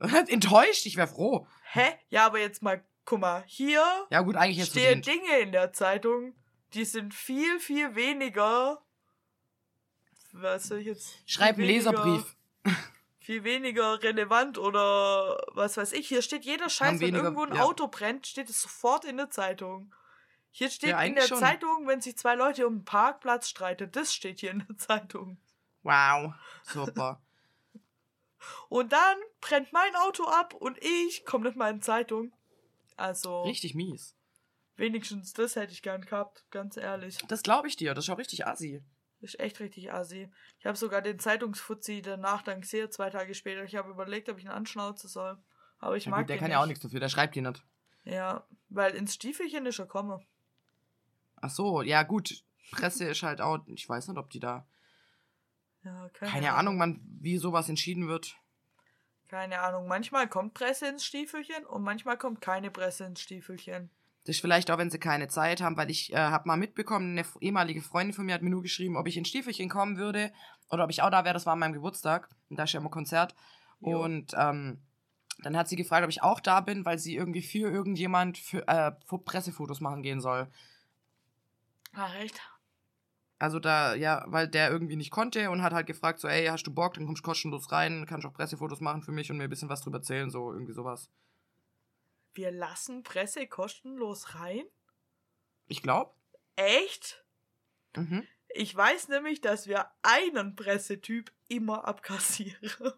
Enttäuscht? 0.28 0.86
Ich 0.86 0.96
wäre 0.96 1.08
froh. 1.08 1.46
Hä? 1.72 1.92
Ja, 2.08 2.26
aber 2.26 2.38
jetzt 2.38 2.62
mal, 2.62 2.84
guck 3.04 3.20
mal, 3.20 3.42
hier 3.46 3.82
Ja, 4.10 4.20
gut, 4.20 4.36
eigentlich 4.36 4.58
jetzt 4.58 4.70
stehen. 4.70 5.02
Dinge 5.02 5.38
in 5.40 5.52
der 5.52 5.72
Zeitung, 5.72 6.34
die 6.74 6.84
sind 6.84 7.12
viel, 7.14 7.58
viel 7.60 7.94
weniger. 7.96 8.80
Was 10.32 10.68
soll 10.68 10.78
ich 10.78 10.86
jetzt? 10.86 11.18
Schreib 11.26 11.56
einen 11.56 11.66
weniger- 11.68 11.90
Leserbrief. 11.92 12.36
Viel 13.20 13.44
weniger 13.44 14.02
relevant 14.02 14.56
oder 14.56 15.36
was 15.52 15.76
weiß 15.76 15.92
ich. 15.92 16.08
Hier 16.08 16.22
steht 16.22 16.46
jeder 16.46 16.70
Scheiß, 16.70 16.92
wenn 16.92 17.00
weniger- 17.08 17.24
irgendwo 17.24 17.42
ein 17.44 17.54
ja. 17.54 17.62
Auto 17.62 17.86
brennt, 17.88 18.26
steht 18.26 18.48
es 18.48 18.62
sofort 18.62 19.04
in 19.04 19.18
der 19.18 19.28
Zeitung. 19.28 19.94
Hier 20.50 20.70
steht 20.70 20.90
Ja, 20.90 21.02
in 21.02 21.14
der 21.14 21.26
schon. 21.28 21.38
Zeitung, 21.38 21.86
wenn 21.86 22.00
sich 22.00 22.16
zwei 22.16 22.34
Leute 22.36 22.66
um 22.66 22.72
einen 22.76 22.84
Parkplatz 22.86 23.50
streiten. 23.50 23.90
Das 23.92 24.14
steht 24.14 24.40
hier 24.40 24.52
in 24.52 24.64
der 24.66 24.78
Zeitung. 24.78 25.36
Wow. 25.82 26.34
Super. 26.64 27.20
Und 28.68 28.92
dann 28.92 29.18
brennt 29.40 29.72
mein 29.72 29.94
Auto 29.96 30.24
ab 30.24 30.54
und 30.54 30.78
ich 30.82 31.24
komme 31.24 31.46
nicht 31.48 31.56
mal 31.56 31.70
in 31.70 31.76
die 31.76 31.82
Zeitung. 31.82 32.32
Also, 32.96 33.42
Richtig 33.42 33.74
mies. 33.74 34.14
wenigstens 34.76 35.32
das 35.32 35.56
hätte 35.56 35.72
ich 35.72 35.82
gern 35.82 36.02
gehabt, 36.02 36.44
ganz 36.50 36.76
ehrlich. 36.76 37.18
Das 37.28 37.42
glaube 37.42 37.66
ich 37.68 37.76
dir. 37.76 37.94
Das 37.94 38.04
ist 38.04 38.10
auch 38.10 38.18
richtig 38.18 38.46
assi. 38.46 38.82
Das 39.20 39.34
ist 39.34 39.40
echt 39.40 39.58
richtig 39.60 39.92
assi. 39.92 40.30
Ich 40.60 40.66
habe 40.66 40.76
sogar 40.78 41.02
den 41.02 41.18
Zeitungsfuzzi 41.18 42.00
danach 42.02 42.42
dann 42.42 42.60
gesehen, 42.60 42.90
zwei 42.92 43.10
Tage 43.10 43.34
später. 43.34 43.64
Ich 43.64 43.74
habe 43.74 43.90
überlegt, 43.90 44.28
ob 44.28 44.38
ich 44.38 44.44
ihn 44.44 44.50
anschnauzen 44.50 45.08
soll. 45.08 45.36
Aber 45.80 45.96
ich 45.96 46.04
Ja, 46.04 46.10
mag 46.12 46.20
gut, 46.20 46.28
der 46.30 46.36
den 46.36 46.40
kann 46.40 46.48
nicht. 46.48 46.54
ja 46.54 46.62
auch 46.62 46.66
nichts 46.66 46.82
dafür. 46.82 47.00
Der 47.00 47.08
schreibt 47.08 47.34
dir 47.34 47.42
nicht. 47.42 47.62
Ja, 48.04 48.46
weil 48.68 48.94
ins 48.94 49.14
Stiefelchen 49.14 49.66
ist 49.66 49.78
er 49.80 49.86
komme. 49.86 50.20
Ach 51.40 51.50
so, 51.50 51.82
ja 51.82 52.04
gut. 52.04 52.42
Presse 52.70 53.06
ist 53.08 53.22
halt 53.22 53.40
auch. 53.40 53.58
Ich 53.66 53.88
weiß 53.88 54.08
nicht, 54.08 54.18
ob 54.18 54.30
die 54.30 54.40
da. 54.40 54.66
Ja, 55.88 56.08
keine, 56.12 56.32
Keine 56.32 56.52
Ahnung, 56.54 56.76
man, 56.76 57.00
wie 57.20 57.38
sowas 57.38 57.68
entschieden 57.68 58.08
wird. 58.08 58.36
Keine 59.28 59.60
Ahnung. 59.60 59.88
Manchmal 59.88 60.28
kommt 60.28 60.54
Presse 60.54 60.88
ins 60.88 61.04
Stiefelchen 61.04 61.64
und 61.66 61.82
manchmal 61.82 62.16
kommt 62.18 62.40
keine 62.40 62.70
Presse 62.70 63.04
ins 63.04 63.20
Stiefelchen. 63.20 63.90
Das 64.24 64.36
ist 64.36 64.40
vielleicht 64.40 64.70
auch, 64.70 64.78
wenn 64.78 64.90
sie 64.90 64.98
keine 64.98 65.28
Zeit 65.28 65.62
haben, 65.62 65.76
weil 65.76 65.90
ich 65.90 66.12
äh, 66.12 66.16
habe 66.16 66.46
mal 66.48 66.56
mitbekommen, 66.56 67.16
eine 67.18 67.26
ehemalige 67.40 67.80
Freundin 67.80 68.12
von 68.12 68.26
mir 68.26 68.34
hat 68.34 68.42
mir 68.42 68.50
nur 68.50 68.62
geschrieben, 68.62 68.96
ob 68.96 69.06
ich 69.06 69.16
in 69.16 69.24
Stiefelchen 69.24 69.70
kommen 69.70 69.96
würde 69.96 70.32
oder 70.70 70.84
ob 70.84 70.90
ich 70.90 71.02
auch 71.02 71.10
da 71.10 71.24
wäre. 71.24 71.34
Das 71.34 71.46
war 71.46 71.54
an 71.54 71.58
meinem 71.58 71.72
Geburtstag. 71.72 72.28
Und 72.50 72.58
da 72.58 72.64
ist 72.64 72.72
ja 72.72 72.80
immer 72.80 72.90
Konzert. 72.90 73.34
Jo. 73.80 74.02
Und 74.02 74.34
ähm, 74.36 74.82
dann 75.42 75.56
hat 75.56 75.68
sie 75.68 75.76
gefragt, 75.76 76.04
ob 76.04 76.10
ich 76.10 76.22
auch 76.22 76.40
da 76.40 76.60
bin, 76.60 76.84
weil 76.84 76.98
sie 76.98 77.16
irgendwie 77.16 77.42
für 77.42 77.70
irgendjemand 77.70 78.36
für, 78.36 78.66
äh, 78.68 78.92
für 79.06 79.18
Pressefotos 79.18 79.80
machen 79.80 80.02
gehen 80.02 80.20
soll. 80.20 80.48
Ach, 81.94 82.14
echt? 82.16 82.40
Also 83.38 83.60
da, 83.60 83.94
ja, 83.94 84.24
weil 84.26 84.48
der 84.48 84.70
irgendwie 84.70 84.96
nicht 84.96 85.12
konnte 85.12 85.50
und 85.50 85.62
hat 85.62 85.72
halt 85.72 85.86
gefragt, 85.86 86.18
so, 86.18 86.26
ey, 86.26 86.46
hast 86.46 86.64
du 86.64 86.74
Bock, 86.74 86.94
dann 86.94 87.06
kommst 87.06 87.20
du 87.20 87.26
kostenlos 87.26 87.70
rein, 87.70 88.04
kannst 88.06 88.26
auch 88.26 88.32
Pressefotos 88.32 88.80
machen 88.80 89.02
für 89.02 89.12
mich 89.12 89.30
und 89.30 89.36
mir 89.36 89.44
ein 89.44 89.50
bisschen 89.50 89.68
was 89.68 89.80
drüber 89.80 89.98
erzählen, 89.98 90.28
so 90.28 90.52
irgendwie 90.52 90.72
sowas. 90.72 91.08
Wir 92.34 92.50
lassen 92.50 93.04
Presse 93.04 93.46
kostenlos 93.46 94.34
rein? 94.34 94.64
Ich 95.68 95.82
glaube. 95.82 96.12
Echt? 96.56 97.24
Mhm. 97.96 98.26
Ich 98.48 98.74
weiß 98.74 99.08
nämlich, 99.08 99.40
dass 99.40 99.68
wir 99.68 99.86
einen 100.02 100.56
Pressetyp 100.56 101.30
immer 101.48 101.86
abkassieren. 101.86 102.58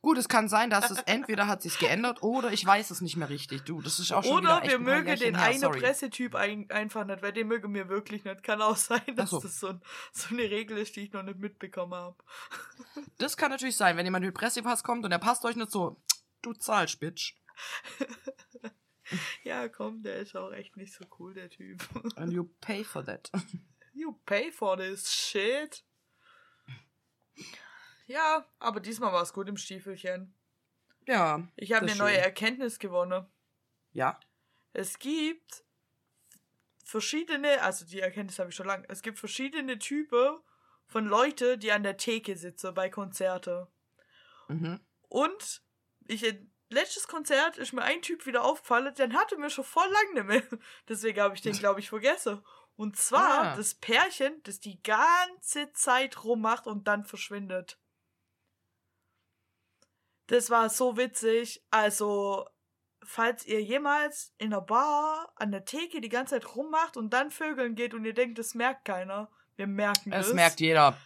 Gut, 0.00 0.16
es 0.16 0.28
kann 0.28 0.48
sein, 0.48 0.70
dass 0.70 0.90
es 0.90 1.00
entweder 1.02 1.46
hat 1.46 1.62
sich 1.62 1.78
geändert 1.78 2.22
oder 2.22 2.52
ich 2.52 2.64
weiß 2.64 2.90
es 2.90 3.00
nicht 3.00 3.16
mehr 3.16 3.28
richtig. 3.28 3.64
Du, 3.64 3.82
das 3.82 3.98
ist 3.98 4.12
auch 4.12 4.24
schon 4.24 4.38
Oder 4.38 4.62
wir 4.62 4.78
mögen 4.78 5.14
den 5.18 5.36
her, 5.36 5.44
einen 5.44 5.60
sorry. 5.60 5.80
Pressetyp 5.80 6.34
ein, 6.34 6.70
einfach 6.70 7.04
nicht, 7.04 7.22
weil 7.22 7.32
den 7.32 7.48
mögen 7.48 7.74
wir 7.74 7.88
wirklich 7.88 8.24
nicht. 8.24 8.42
Kann 8.42 8.62
auch 8.62 8.76
sein, 8.76 9.02
dass 9.14 9.30
so. 9.30 9.40
das 9.40 9.60
so, 9.60 9.68
ein, 9.68 9.82
so 10.12 10.34
eine 10.34 10.44
Regel 10.50 10.78
ist, 10.78 10.96
die 10.96 11.00
ich 11.00 11.12
noch 11.12 11.22
nicht 11.22 11.38
mitbekommen 11.38 11.94
habe. 11.94 12.16
Das 13.18 13.36
kann 13.36 13.50
natürlich 13.50 13.76
sein, 13.76 13.96
wenn 13.96 14.06
jemand 14.06 14.24
mit 14.24 14.34
Pressepass 14.34 14.82
kommt 14.84 15.04
und 15.04 15.10
der 15.10 15.18
passt 15.18 15.44
euch 15.44 15.56
nicht 15.56 15.70
so, 15.70 16.00
du 16.42 16.52
zahlst, 16.52 17.00
Bitch. 17.00 17.34
Ja, 19.42 19.68
komm, 19.68 20.02
der 20.02 20.16
ist 20.16 20.36
auch 20.36 20.52
echt 20.52 20.76
nicht 20.76 20.92
so 20.92 21.04
cool, 21.18 21.34
der 21.34 21.48
Typ. 21.48 21.82
And 22.16 22.32
you 22.32 22.44
pay 22.60 22.84
for 22.84 23.04
that. 23.04 23.30
You 23.94 24.12
pay 24.26 24.50
for 24.50 24.76
this 24.76 25.10
shit. 25.10 25.82
Ja, 28.08 28.46
aber 28.58 28.80
diesmal 28.80 29.12
war 29.12 29.22
es 29.22 29.32
gut 29.32 29.48
im 29.48 29.56
Stiefelchen. 29.56 30.34
Ja. 31.06 31.46
Ich 31.56 31.72
habe 31.72 31.82
eine 31.82 31.92
ist 31.92 31.98
neue 31.98 32.14
schön. 32.14 32.22
Erkenntnis 32.24 32.78
gewonnen. 32.78 33.26
Ja. 33.92 34.18
Es 34.72 34.98
gibt 34.98 35.64
verschiedene, 36.84 37.62
also 37.62 37.84
die 37.84 38.00
Erkenntnis 38.00 38.38
habe 38.38 38.50
ich 38.50 38.56
schon 38.56 38.66
lange, 38.66 38.86
es 38.88 39.02
gibt 39.02 39.18
verschiedene 39.18 39.78
Typen 39.78 40.38
von 40.86 41.06
Leute, 41.06 41.58
die 41.58 41.70
an 41.70 41.82
der 41.82 41.96
Theke 41.98 42.36
sitzen 42.36 42.74
bei 42.74 42.88
Konzerten. 42.88 43.66
Mhm. 44.48 44.80
Und 45.08 45.62
ich 46.06 46.22
letztes 46.70 47.08
Konzert 47.08 47.58
ist 47.58 47.72
mir 47.72 47.82
ein 47.82 48.02
Typ 48.02 48.24
wieder 48.26 48.44
aufgefallen, 48.44 48.94
den 48.94 49.14
hatte 49.14 49.36
mir 49.36 49.50
schon 49.50 49.64
voll 49.64 49.88
lang 49.90 50.14
nicht 50.14 50.26
mehr. 50.50 50.60
Deswegen 50.88 51.20
habe 51.20 51.34
ich 51.34 51.42
den, 51.42 51.52
glaube 51.52 51.80
ich, 51.80 51.88
vergessen. 51.88 52.42
Und 52.76 52.96
zwar 52.96 53.52
Ah. 53.52 53.56
das 53.56 53.74
Pärchen, 53.74 54.42
das 54.44 54.60
die 54.60 54.82
ganze 54.82 55.72
Zeit 55.72 56.24
rummacht 56.24 56.66
und 56.66 56.86
dann 56.88 57.04
verschwindet. 57.04 57.78
Das 60.28 60.48
war 60.50 60.68
so 60.70 60.96
witzig. 60.96 61.62
Also, 61.70 62.46
falls 63.02 63.44
ihr 63.46 63.62
jemals 63.62 64.32
in 64.38 64.52
einer 64.52 64.60
Bar 64.62 65.32
an 65.36 65.50
der 65.50 65.64
Theke 65.64 66.00
die 66.00 66.08
ganze 66.08 66.34
Zeit 66.38 66.54
rummacht 66.54 66.96
und 66.96 67.10
dann 67.10 67.30
vögeln 67.30 67.74
geht 67.74 67.92
und 67.94 68.04
ihr 68.04 68.14
denkt, 68.14 68.38
das 68.38 68.54
merkt 68.54 68.84
keiner. 68.84 69.30
Wir 69.56 69.66
merken 69.66 70.12
Es 70.12 70.26
das. 70.28 70.34
merkt 70.34 70.60
jeder. 70.60 70.96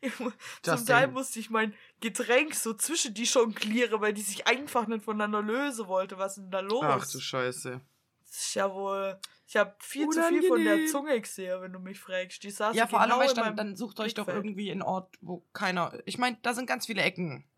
Zum 0.62 0.86
Teil 0.86 1.08
musste 1.08 1.40
ich 1.40 1.50
mein 1.50 1.74
Getränk 2.00 2.54
so 2.54 2.74
zwischen 2.74 3.14
die 3.14 3.24
jonglieren, 3.24 4.00
weil 4.00 4.12
die 4.12 4.22
sich 4.22 4.46
einfach 4.46 4.86
nicht 4.86 5.04
voneinander 5.04 5.42
lösen 5.42 5.86
wollte. 5.88 6.18
Was 6.18 6.36
ist 6.36 6.44
denn 6.44 6.50
da 6.50 6.60
los? 6.60 6.84
Ach 6.84 7.06
du 7.06 7.20
Scheiße. 7.20 7.80
das 8.26 8.30
ist 8.38 8.54
ja 8.54 8.72
wohl. 8.72 9.18
Ich 9.48 9.56
habe 9.56 9.74
viel 9.80 10.06
zu 10.10 10.22
viel 10.24 10.42
von 10.42 10.62
der 10.62 10.74
Unangenehm. 10.74 10.86
Zunge 10.88 11.20
gesehen, 11.22 11.62
wenn 11.62 11.72
du 11.72 11.78
mich 11.78 11.98
fragst. 11.98 12.42
Die 12.42 12.50
saß 12.50 12.76
Ja, 12.76 12.86
vor 12.86 13.00
allem, 13.00 13.12
genau 13.12 13.22
weißt, 13.22 13.38
in 13.38 13.44
dann, 13.44 13.56
dann 13.56 13.76
sucht 13.76 13.98
euch 13.98 14.12
doch 14.12 14.28
irgendwie 14.28 14.70
einen 14.70 14.82
Ort, 14.82 15.16
wo 15.22 15.42
keiner. 15.54 15.98
Ich 16.04 16.18
meine, 16.18 16.36
da 16.42 16.52
sind 16.52 16.66
ganz 16.66 16.84
viele 16.84 17.00
Ecken. 17.00 17.48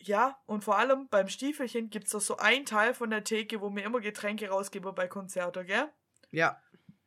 Ja, 0.00 0.36
und 0.46 0.64
vor 0.64 0.76
allem 0.76 1.08
beim 1.08 1.28
Stiefelchen 1.28 1.88
gibt's 1.88 2.10
doch 2.10 2.20
so 2.20 2.38
einen 2.38 2.66
Teil 2.66 2.94
von 2.94 3.10
der 3.10 3.22
Theke, 3.22 3.60
wo 3.60 3.70
mir 3.70 3.84
immer 3.84 4.00
Getränke 4.00 4.48
rausgebe 4.48 4.92
bei 4.92 5.06
Konzerten, 5.06 5.64
gell? 5.64 5.88
Ja. 6.32 6.60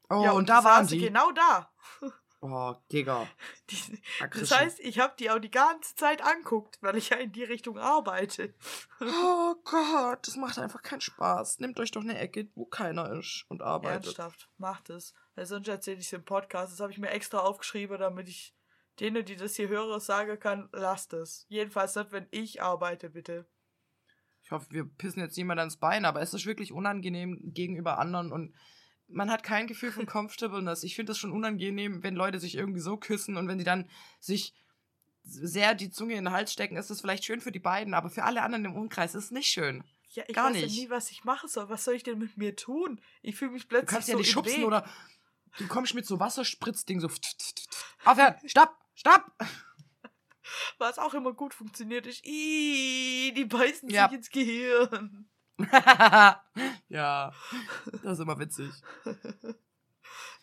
Oh, 0.09 0.23
ja, 0.23 0.31
und, 0.31 0.45
die 0.45 0.53
da 0.53 0.63
waren 0.63 0.87
die. 0.87 0.99
genau 0.99 1.31
da. 1.33 1.69
Oh, 2.39 2.75
Digga. 2.91 3.27
Die, 3.69 3.99
das 4.31 4.51
heißt, 4.51 4.79
ich 4.79 4.99
habe 4.99 5.15
die 5.17 5.31
auch 5.31 5.39
die 5.39 5.49
ganze 5.49 5.95
Zeit 5.95 6.21
anguckt, 6.21 6.77
weil 6.81 6.95
ich 6.95 7.09
ja 7.09 7.17
in 7.17 7.31
die 7.31 7.43
Richtung 7.43 7.77
arbeite. 7.77 8.53
Oh 8.99 9.55
Gott, 9.63 10.27
das 10.27 10.35
macht 10.37 10.57
einfach 10.57 10.81
keinen 10.81 11.01
Spaß. 11.01 11.59
Nehmt 11.59 11.79
euch 11.79 11.91
doch 11.91 12.01
eine 12.01 12.17
Ecke, 12.17 12.49
wo 12.55 12.65
keiner 12.65 13.11
ist 13.13 13.45
und 13.47 13.61
arbeitet. 13.61 14.05
Ernsthaft, 14.05 14.49
macht 14.57 14.89
es. 14.89 15.13
Weil 15.35 15.45
sonst 15.45 15.67
erzähle 15.67 15.99
ich 15.99 16.07
es 16.07 16.13
im 16.13 16.25
Podcast. 16.25 16.73
Das 16.73 16.79
habe 16.79 16.91
ich 16.91 16.97
mir 16.97 17.11
extra 17.11 17.39
aufgeschrieben, 17.39 17.99
damit 17.99 18.27
ich 18.27 18.55
denen, 18.99 19.23
die 19.23 19.35
das 19.35 19.55
hier 19.55 19.67
hören, 19.69 19.99
sagen 19.99 20.39
kann, 20.39 20.69
lasst 20.71 21.13
es. 21.13 21.45
Jedenfalls 21.47 21.95
nicht, 21.95 22.11
wenn 22.11 22.27
ich 22.31 22.61
arbeite, 22.61 23.09
bitte. 23.11 23.47
Ich 24.41 24.51
hoffe, 24.51 24.67
wir 24.71 24.85
pissen 24.85 25.21
jetzt 25.21 25.37
niemand 25.37 25.59
ans 25.59 25.77
Bein, 25.77 26.05
aber 26.05 26.21
es 26.21 26.33
ist 26.33 26.45
wirklich 26.45 26.71
unangenehm 26.71 27.39
gegenüber 27.53 27.99
anderen 27.99 28.31
und 28.31 28.55
man 29.07 29.29
hat 29.31 29.43
kein 29.43 29.67
Gefühl 29.67 29.91
von 29.91 30.05
Comfortableness. 30.05 30.83
Ich 30.83 30.95
finde 30.95 31.11
es 31.13 31.17
schon 31.17 31.31
unangenehm, 31.31 32.03
wenn 32.03 32.15
Leute 32.15 32.39
sich 32.39 32.55
irgendwie 32.55 32.79
so 32.81 32.97
küssen 32.97 33.37
und 33.37 33.47
wenn 33.47 33.57
die 33.57 33.63
dann 33.63 33.89
sich 34.19 34.53
sehr 35.23 35.75
die 35.75 35.89
Zunge 35.89 36.13
in 36.15 36.25
den 36.25 36.33
Hals 36.33 36.53
stecken, 36.53 36.77
ist 36.77 36.89
das 36.89 37.01
vielleicht 37.01 37.25
schön 37.25 37.41
für 37.41 37.51
die 37.51 37.59
beiden, 37.59 37.93
aber 37.93 38.09
für 38.09 38.23
alle 38.23 38.41
anderen 38.43 38.65
im 38.65 38.75
Umkreis 38.75 39.15
ist 39.15 39.25
es 39.25 39.31
nicht 39.31 39.47
schön. 39.51 39.83
Ja, 40.09 40.23
ich 40.27 40.35
Gar 40.35 40.49
weiß 40.51 40.55
ja 40.55 40.61
nicht. 40.63 40.77
nie, 40.77 40.89
was 40.89 41.11
ich 41.11 41.25
machen 41.25 41.49
soll. 41.49 41.67
Was 41.69 41.83
soll 41.83 41.95
ich 41.95 42.03
denn 42.03 42.17
mit 42.17 42.37
mir 42.37 42.55
tun? 42.55 43.01
Ich 43.21 43.35
fühle 43.35 43.51
mich 43.51 43.63
Du 43.63 43.67
plötzlich 43.69 43.89
kannst 43.89 44.07
ja 44.07 44.13
so 44.13 44.19
nicht 44.19 44.29
im 44.29 44.33
schubsen 44.33 44.57
Weg. 44.59 44.65
oder 44.65 44.89
du 45.57 45.67
kommst 45.67 45.93
mit 45.95 46.05
so 46.05 46.19
Wasserspritzding 46.19 46.99
so. 47.01 47.09
Aufhören! 48.05 48.35
Stopp! 48.45 48.73
Stopp! 48.95 49.31
Was 50.77 50.97
auch 50.97 51.13
immer 51.13 51.33
gut 51.33 51.53
funktioniert, 51.53 52.07
ist, 52.07 52.25
Ih, 52.25 53.33
die 53.35 53.45
beißen 53.45 53.89
Ja. 53.89 54.07
sich 54.07 54.17
ins 54.17 54.29
Gehirn. 54.29 55.29
ja, 56.89 57.31
das 58.03 58.13
ist 58.13 58.19
immer 58.19 58.39
witzig. 58.39 58.71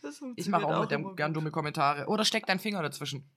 Das 0.03 0.23
Ich 0.37 0.49
mache 0.49 0.67
auch 0.67 0.75
auch 0.75 0.81
mit 0.83 0.91
dem 0.91 1.17
gern 1.17 1.33
dumme 1.33 1.51
Kommentare. 1.51 2.07
Oder 2.07 2.25
steck 2.25 2.47
deinen 2.47 2.59
Finger 2.59 2.83
dazwischen. 2.83 3.31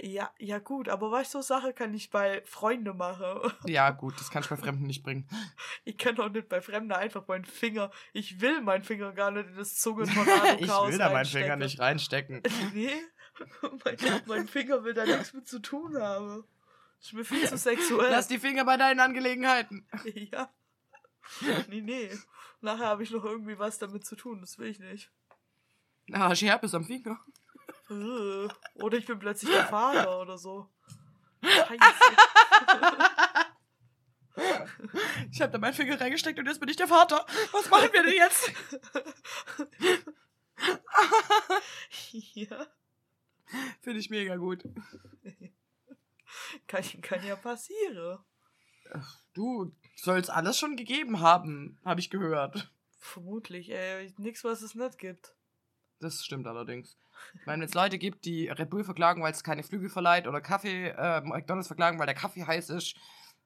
Ja, 0.00 0.32
ja 0.38 0.58
gut, 0.58 0.88
aber 0.88 1.12
weißt 1.12 1.34
du, 1.34 1.38
so 1.38 1.42
Sache 1.54 1.72
kann 1.72 1.94
ich 1.94 2.10
bei 2.10 2.42
Freunden 2.46 2.96
machen. 2.96 3.52
Ja, 3.66 3.90
gut, 3.90 4.18
das 4.18 4.30
kann 4.30 4.42
ich 4.42 4.48
bei 4.48 4.56
Fremden 4.56 4.86
nicht 4.86 5.04
bringen. 5.04 5.28
Ich 5.84 5.96
kann 5.96 6.18
auch 6.18 6.30
nicht 6.30 6.48
bei 6.48 6.60
Fremden 6.60 6.92
einfach 6.92 7.28
meinen 7.28 7.44
Finger. 7.44 7.90
Ich 8.12 8.40
will 8.40 8.60
meinen 8.60 8.82
Finger 8.82 9.12
gar 9.12 9.30
nicht 9.30 9.48
in 9.48 9.56
das 9.56 9.76
Zungentornado 9.76 10.46
ich 10.58 10.68
will 10.68 10.98
da 10.98 11.10
meinen 11.10 11.26
Finger 11.26 11.56
nicht 11.56 11.78
reinstecken. 11.78 12.42
Nee, 12.72 12.90
mein, 13.84 13.96
mein 14.26 14.48
Finger 14.48 14.82
will 14.82 14.94
da 14.94 15.04
nichts 15.04 15.32
mit 15.32 15.46
zu 15.46 15.60
tun 15.60 15.96
haben. 15.96 16.44
Das 16.98 17.06
ist 17.06 17.12
mir 17.12 17.24
viel 17.24 17.48
zu 17.48 17.56
sexuell. 17.56 18.10
Lass 18.10 18.26
die 18.26 18.38
Finger 18.38 18.64
bei 18.64 18.76
deinen 18.76 18.98
Angelegenheiten. 18.98 19.86
Ja. 20.32 20.52
Nee, 21.68 21.80
nee. 21.80 22.10
Nachher 22.60 22.86
habe 22.86 23.02
ich 23.02 23.10
noch 23.10 23.24
irgendwie 23.24 23.58
was 23.58 23.78
damit 23.78 24.04
zu 24.06 24.16
tun. 24.16 24.40
Das 24.40 24.58
will 24.58 24.68
ich 24.68 24.78
nicht. 24.78 25.10
Ah, 26.12 26.28
hast 26.30 26.42
du 26.42 26.46
Herpes 26.46 26.74
am 26.74 26.84
Finger? 26.84 27.18
Äh, 27.90 28.48
Oder 28.82 28.98
ich 28.98 29.06
bin 29.06 29.18
plötzlich 29.18 29.50
der 29.50 29.66
Vater 29.66 30.20
oder 30.22 30.38
so. 30.38 30.68
Scheiße. 31.42 31.76
Ich 35.30 35.40
habe 35.40 35.52
da 35.52 35.58
meinen 35.58 35.74
Finger 35.74 36.00
reingesteckt 36.00 36.38
und 36.38 36.46
jetzt 36.46 36.58
bin 36.60 36.68
ich 36.68 36.76
der 36.76 36.88
Vater. 36.88 37.24
Was 37.52 37.70
machen 37.70 37.88
wir 37.92 38.02
denn 38.02 38.14
jetzt? 38.14 38.52
ja. 42.34 42.66
Finde 43.80 44.00
ich 44.00 44.10
mega 44.10 44.36
gut. 44.36 44.64
Kann, 46.66 46.82
kann 47.00 47.24
ja 47.24 47.36
passieren. 47.36 48.18
Du 49.32 49.72
sollst 49.96 50.30
alles 50.30 50.58
schon 50.58 50.76
gegeben 50.76 51.20
haben, 51.20 51.78
habe 51.84 52.00
ich 52.00 52.10
gehört. 52.10 52.70
Vermutlich, 52.98 53.70
ey. 53.70 54.12
Nix, 54.18 54.44
was 54.44 54.62
es 54.62 54.74
nicht 54.74 54.98
gibt. 54.98 55.34
Das 56.00 56.24
stimmt 56.24 56.46
allerdings. 56.46 56.96
Wenn 57.44 57.62
es 57.62 57.74
Leute 57.74 57.98
gibt, 57.98 58.24
die 58.24 58.48
Red 58.48 58.70
Bull 58.70 58.84
verklagen, 58.84 59.22
weil 59.22 59.32
es 59.32 59.44
keine 59.44 59.62
Flügel 59.62 59.88
verleiht 59.88 60.26
oder 60.26 60.40
Kaffee, 60.40 60.88
äh, 60.88 61.20
McDonalds 61.20 61.68
verklagen, 61.68 61.98
weil 61.98 62.06
der 62.06 62.14
Kaffee 62.14 62.44
heiß 62.44 62.70
ist, 62.70 62.96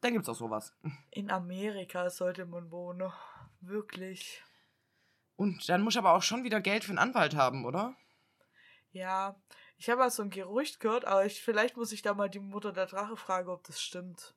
dann 0.01 0.13
gibt's 0.13 0.29
auch 0.29 0.35
sowas. 0.35 0.73
In 1.11 1.31
Amerika 1.31 2.09
sollte 2.11 2.47
man 2.47 2.71
wohnen. 2.71 3.13
Wirklich. 3.61 4.43
Und 5.37 5.69
dann 5.69 5.83
muss 5.83 5.95
ich 5.95 5.99
aber 5.99 6.15
auch 6.15 6.23
schon 6.23 6.45
wieder 6.45 6.61
Geld 6.61 6.85
für 6.85 6.91
einen 6.91 6.99
Anwalt 6.99 7.37
haben, 7.37 7.65
oder? 7.65 7.95
Ja, 8.93 9.41
ich 9.77 9.89
habe 9.89 10.01
mal 10.01 10.11
so 10.11 10.23
ein 10.23 10.31
Gerücht 10.31 10.81
gehört, 10.81 11.05
aber 11.05 11.27
ich, 11.27 11.43
vielleicht 11.43 11.77
muss 11.77 11.93
ich 11.93 12.03
da 12.03 12.15
mal 12.15 12.31
die 12.31 12.41
Mutter 12.41 12.73
der 12.73 12.87
Drache 12.87 13.17
fragen, 13.17 13.49
ob 13.49 13.65
das 13.65 13.81
stimmt. 13.81 14.35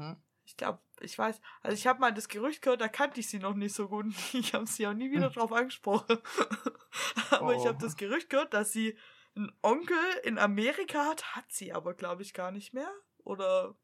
Hm? 0.00 0.16
Ich 0.44 0.56
glaube, 0.56 0.80
ich 1.00 1.16
weiß, 1.16 1.40
also 1.62 1.74
ich 1.74 1.86
habe 1.86 2.00
mal 2.00 2.12
das 2.12 2.28
Gerücht 2.28 2.62
gehört, 2.62 2.80
da 2.80 2.88
kannte 2.88 3.20
ich 3.20 3.28
sie 3.28 3.38
noch 3.38 3.54
nicht 3.54 3.74
so 3.74 3.88
gut. 3.88 4.06
Ich 4.32 4.54
habe 4.54 4.66
sie 4.66 4.86
auch 4.86 4.94
nie 4.94 5.10
wieder 5.10 5.30
drauf 5.30 5.52
angesprochen. 5.52 6.18
aber 7.30 7.54
ich 7.54 7.62
Oh. 7.62 7.66
habe 7.68 7.78
das 7.78 7.96
Gerücht 7.96 8.30
gehört, 8.30 8.54
dass 8.54 8.72
sie 8.72 8.98
einen 9.36 9.52
Onkel 9.62 9.96
in 10.24 10.38
Amerika 10.38 11.04
hat, 11.06 11.36
hat 11.36 11.52
sie 11.52 11.72
aber, 11.72 11.94
glaube 11.94 12.22
ich, 12.22 12.34
gar 12.34 12.50
nicht 12.50 12.72
mehr. 12.74 12.90
Oder 13.18 13.76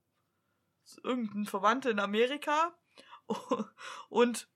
irgendein 1.04 1.46
Verwandter 1.46 1.90
in 1.90 2.00
Amerika. 2.00 2.76
Und 4.08 4.48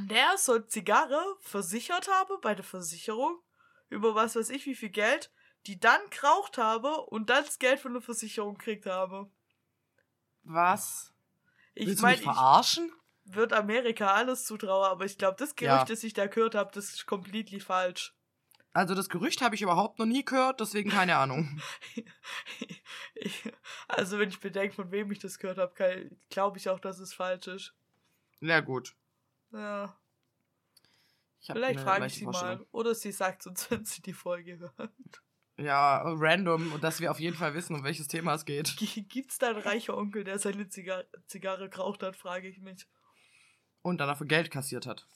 der 0.00 0.38
soll 0.38 0.66
Zigarre 0.66 1.22
versichert 1.40 2.08
habe 2.08 2.38
bei 2.38 2.54
der 2.54 2.64
Versicherung 2.64 3.42
über 3.90 4.14
was 4.14 4.36
weiß 4.36 4.48
ich 4.50 4.64
wie 4.64 4.74
viel 4.74 4.88
Geld, 4.88 5.30
die 5.66 5.78
dann 5.78 6.00
geraucht 6.08 6.56
habe 6.56 6.96
und 7.06 7.28
dann 7.28 7.44
das 7.44 7.58
Geld 7.58 7.78
von 7.78 7.92
der 7.92 8.00
Versicherung 8.02 8.56
gekriegt 8.56 8.86
habe. 8.86 9.30
Was? 10.44 11.12
Ich 11.74 11.86
Willst 11.86 12.02
meine, 12.02 12.16
du 12.16 12.20
ich 12.22 12.26
mich 12.26 12.34
verarschen? 12.36 12.92
würde 13.24 13.56
Amerika 13.56 14.08
alles 14.14 14.44
zutrauen, 14.44 14.86
aber 14.90 15.04
ich 15.04 15.16
glaube, 15.16 15.36
das 15.38 15.54
Gerücht, 15.54 15.72
Ja. 15.72 15.84
das 15.84 16.02
ich 16.04 16.12
da 16.12 16.26
gehört 16.26 16.54
habe, 16.54 16.70
das 16.74 16.86
ist 16.92 17.06
completely 17.06 17.60
falsch. 17.60 18.14
Also 18.74 18.94
das 18.94 19.08
Gerücht 19.10 19.42
habe 19.42 19.54
ich 19.54 19.62
überhaupt 19.62 19.98
noch 19.98 20.06
nie 20.06 20.24
gehört, 20.24 20.60
deswegen 20.60 20.90
keine 20.90 21.16
Ahnung. 21.16 21.60
Also 23.88 24.18
wenn 24.18 24.30
ich 24.30 24.40
bedenke, 24.40 24.74
von 24.74 24.90
wem 24.90 25.10
ich 25.12 25.18
das 25.18 25.38
gehört 25.38 25.58
habe, 25.58 26.10
glaube 26.30 26.58
ich 26.58 26.68
auch, 26.68 26.80
dass 26.80 26.98
es 26.98 27.12
falsch 27.14 27.46
ist. 27.46 27.74
Na 28.40 28.60
gut. 28.60 28.96
Ja, 29.52 29.94
vielleicht 31.40 31.80
frage 31.80 32.06
ich 32.06 32.14
sie 32.14 32.26
mal. 32.26 32.64
Oder 32.72 32.94
sie 32.94 33.12
sagt 33.12 33.46
uns, 33.46 33.70
wenn 33.70 33.84
sie 33.84 34.02
die 34.02 34.14
Folge 34.14 34.58
hört. 34.76 35.22
Ja, 35.62 36.02
random 36.04 36.72
und 36.72 36.82
dass 36.82 37.00
wir 37.00 37.10
auf 37.10 37.20
jeden 37.20 37.36
Fall 37.36 37.54
wissen, 37.54 37.76
um 37.76 37.84
welches 37.84 38.08
Thema 38.08 38.34
es 38.34 38.44
geht. 38.44 38.74
Gibt's 39.08 39.38
da 39.38 39.50
einen 39.50 39.60
reichen 39.60 39.94
Onkel, 39.94 40.24
der 40.24 40.38
seine 40.38 40.68
Zigar 40.68 41.04
Zigarre 41.26 41.68
geraucht 41.68 42.02
hat, 42.02 42.16
frage 42.16 42.48
ich 42.48 42.58
mich. 42.60 42.86
Und 43.82 43.98
dann 43.98 44.08
dafür 44.08 44.26
Geld 44.26 44.50
kassiert 44.50 44.86
hat. 44.86 45.06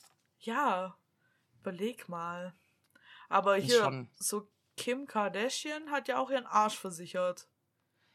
Ja, 0.41 0.97
überleg 1.61 2.09
mal. 2.09 2.55
Aber 3.29 3.57
hier, 3.57 4.07
so 4.17 4.49
Kim 4.77 5.07
Kardashian 5.07 5.91
hat 5.91 6.09
ja 6.09 6.19
auch 6.19 6.31
ihren 6.31 6.47
Arsch 6.47 6.77
versichert. 6.77 7.49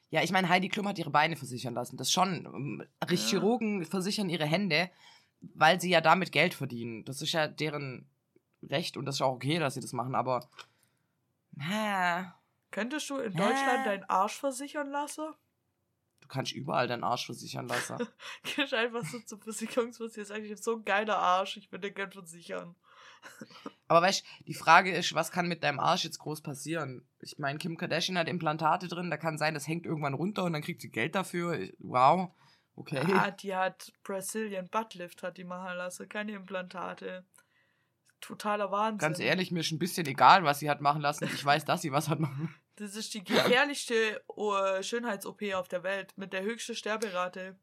Ja, 0.09 0.21
ich 0.21 0.31
meine, 0.31 0.49
Heidi 0.49 0.67
Klum 0.69 0.87
hat 0.87 0.99
ihre 0.99 1.09
Beine 1.09 1.37
versichern 1.37 1.73
lassen. 1.73 1.97
Das 1.97 2.11
schon. 2.11 2.45
ähm, 2.45 2.87
Ja. 3.09 3.17
Chirurgen 3.17 3.85
versichern 3.85 4.29
ihre 4.29 4.45
Hände, 4.45 4.89
weil 5.39 5.79
sie 5.79 5.89
ja 5.89 6.01
damit 6.01 6.31
Geld 6.31 6.53
verdienen. 6.53 7.05
Das 7.05 7.21
ist 7.21 7.31
ja 7.31 7.47
deren 7.47 8.09
Recht 8.63 8.97
und 8.97 9.05
das 9.05 9.15
ist 9.15 9.21
auch 9.21 9.33
okay, 9.33 9.57
dass 9.57 9.73
sie 9.73 9.79
das 9.81 9.93
machen, 9.93 10.15
aber. 10.15 10.47
Ha, 11.59 12.35
Könntest 12.71 13.09
du 13.09 13.17
in 13.17 13.33
Hä? 13.33 13.37
Deutschland 13.37 13.85
deinen 13.85 14.03
Arsch 14.05 14.39
versichern 14.39 14.89
lassen? 14.89 15.33
du 16.21 16.27
kannst 16.27 16.53
überall 16.53 16.87
deinen 16.87 17.03
Arsch 17.03 17.25
versichern 17.25 17.67
lassen. 17.67 17.97
Gehst 18.55 18.73
einfach 18.73 19.03
so 19.03 19.19
zum 19.19 19.41
Versicherungsversicherer 19.41 20.25
sag 20.25 20.43
ich 20.43 20.51
hab 20.51 20.59
so 20.59 20.75
ein 20.77 20.85
geiler 20.85 21.17
Arsch, 21.17 21.57
ich 21.57 21.69
würde 21.71 21.89
den 21.89 21.95
gern 21.95 22.11
versichern. 22.11 22.75
aber 23.89 24.01
weißt 24.01 24.25
die 24.47 24.53
Frage 24.53 24.95
ist, 24.95 25.13
was 25.13 25.31
kann 25.31 25.47
mit 25.49 25.61
deinem 25.63 25.79
Arsch 25.81 26.05
jetzt 26.05 26.19
groß 26.19 26.41
passieren? 26.41 27.05
Ich 27.19 27.37
meine, 27.37 27.59
Kim 27.59 27.75
Kardashian 27.77 28.17
hat 28.17 28.29
Implantate 28.29 28.87
drin, 28.87 29.09
da 29.09 29.17
kann 29.17 29.37
sein, 29.37 29.53
das 29.53 29.67
hängt 29.67 29.85
irgendwann 29.85 30.13
runter 30.13 30.43
und 30.45 30.53
dann 30.53 30.61
kriegt 30.61 30.81
sie 30.81 30.89
Geld 30.89 31.15
dafür. 31.15 31.59
Ich- 31.59 31.75
Wow. 31.79 32.31
Okay. 32.75 33.01
Ah, 33.13 33.31
die 33.31 33.53
hat 33.53 33.91
Brazilian 34.01 34.69
Buttlift, 34.69 35.23
hat 35.23 35.37
die 35.37 35.43
machen 35.43 35.75
lassen, 35.75 36.07
keine 36.07 36.31
Implantate. 36.31 37.25
Totaler 38.21 38.71
Wahnsinn. 38.71 38.99
Ganz 38.99 39.19
ehrlich, 39.19 39.51
mir 39.51 39.59
ist 39.59 39.71
ein 39.71 39.79
bisschen 39.79 40.05
egal, 40.05 40.43
was 40.43 40.59
sie 40.59 40.69
hat 40.69 40.79
machen 40.79 41.01
lassen. 41.01 41.25
Ich 41.25 41.43
weiß, 41.43 41.65
dass 41.65 41.81
sie 41.81 41.91
was 41.91 42.09
hat 42.09 42.19
machen. 42.19 42.53
Das 42.77 42.95
ist 42.95 43.13
die 43.13 43.23
gefährlichste 43.23 44.23
oh, 44.27 44.55
Schönheits-OP 44.81 45.43
auf 45.53 45.67
der 45.67 45.83
Welt 45.83 46.17
mit 46.17 46.33
der 46.33 46.41
höchsten 46.41 46.73
Sterberate. 46.73 47.55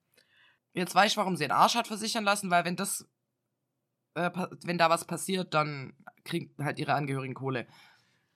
Jetzt 0.75 0.95
weiß 0.95 1.11
ich, 1.11 1.17
warum 1.17 1.35
sie 1.35 1.45
den 1.45 1.51
Arsch 1.51 1.75
hat 1.75 1.89
versichern 1.89 2.23
lassen, 2.23 2.51
weil 2.51 2.65
wenn 2.65 2.77
das, 2.77 3.09
äh, 4.15 4.31
wenn 4.65 4.79
da 4.79 4.91
was 4.91 5.07
passiert, 5.07 5.55
dann 5.55 5.97
kriegen 6.25 6.55
halt 6.63 6.79
ihre 6.79 6.95
Angehörigen 6.95 7.35
Kohle. 7.35 7.67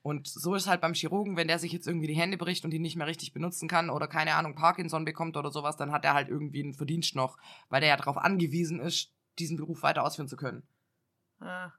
Und 0.03 0.27
so 0.27 0.57
ist 0.57 0.67
halt 0.67 0.81
beim 0.81 0.95
Chirurgen, 0.95 1.37
wenn 1.37 1.47
der 1.47 1.61
sich 1.61 1.73
jetzt 1.73 1.87
irgendwie 1.87 2.09
die 2.09 2.17
Hände 2.17 2.37
bricht 2.37 2.65
und 2.65 2.73
die 2.73 2.81
nicht 2.81 2.97
mehr 2.97 3.07
richtig 3.07 3.33
benutzen 3.33 3.69
kann 3.69 3.89
oder 3.89 4.09
keine 4.09 4.35
Ahnung, 4.35 4.57
Parkinson 4.57 5.05
bekommt 5.05 5.37
oder 5.37 5.53
sowas, 5.53 5.77
dann 5.77 5.93
hat 5.93 6.05
er 6.05 6.15
halt 6.15 6.29
irgendwie 6.29 6.65
einen 6.65 6.75
Verdienst 6.75 7.15
noch, 7.15 7.37
weil 7.69 7.81
der 7.81 7.91
ja 7.91 7.97
darauf 7.97 8.17
angewiesen 8.17 8.81
ist, 8.81 9.13
diesen 9.39 9.57
Beruf 9.57 9.83
weiter 9.83 10.03
ausführen 10.05 10.27
zu 10.27 10.37
können. 10.37 10.65
Ah. 11.39 11.71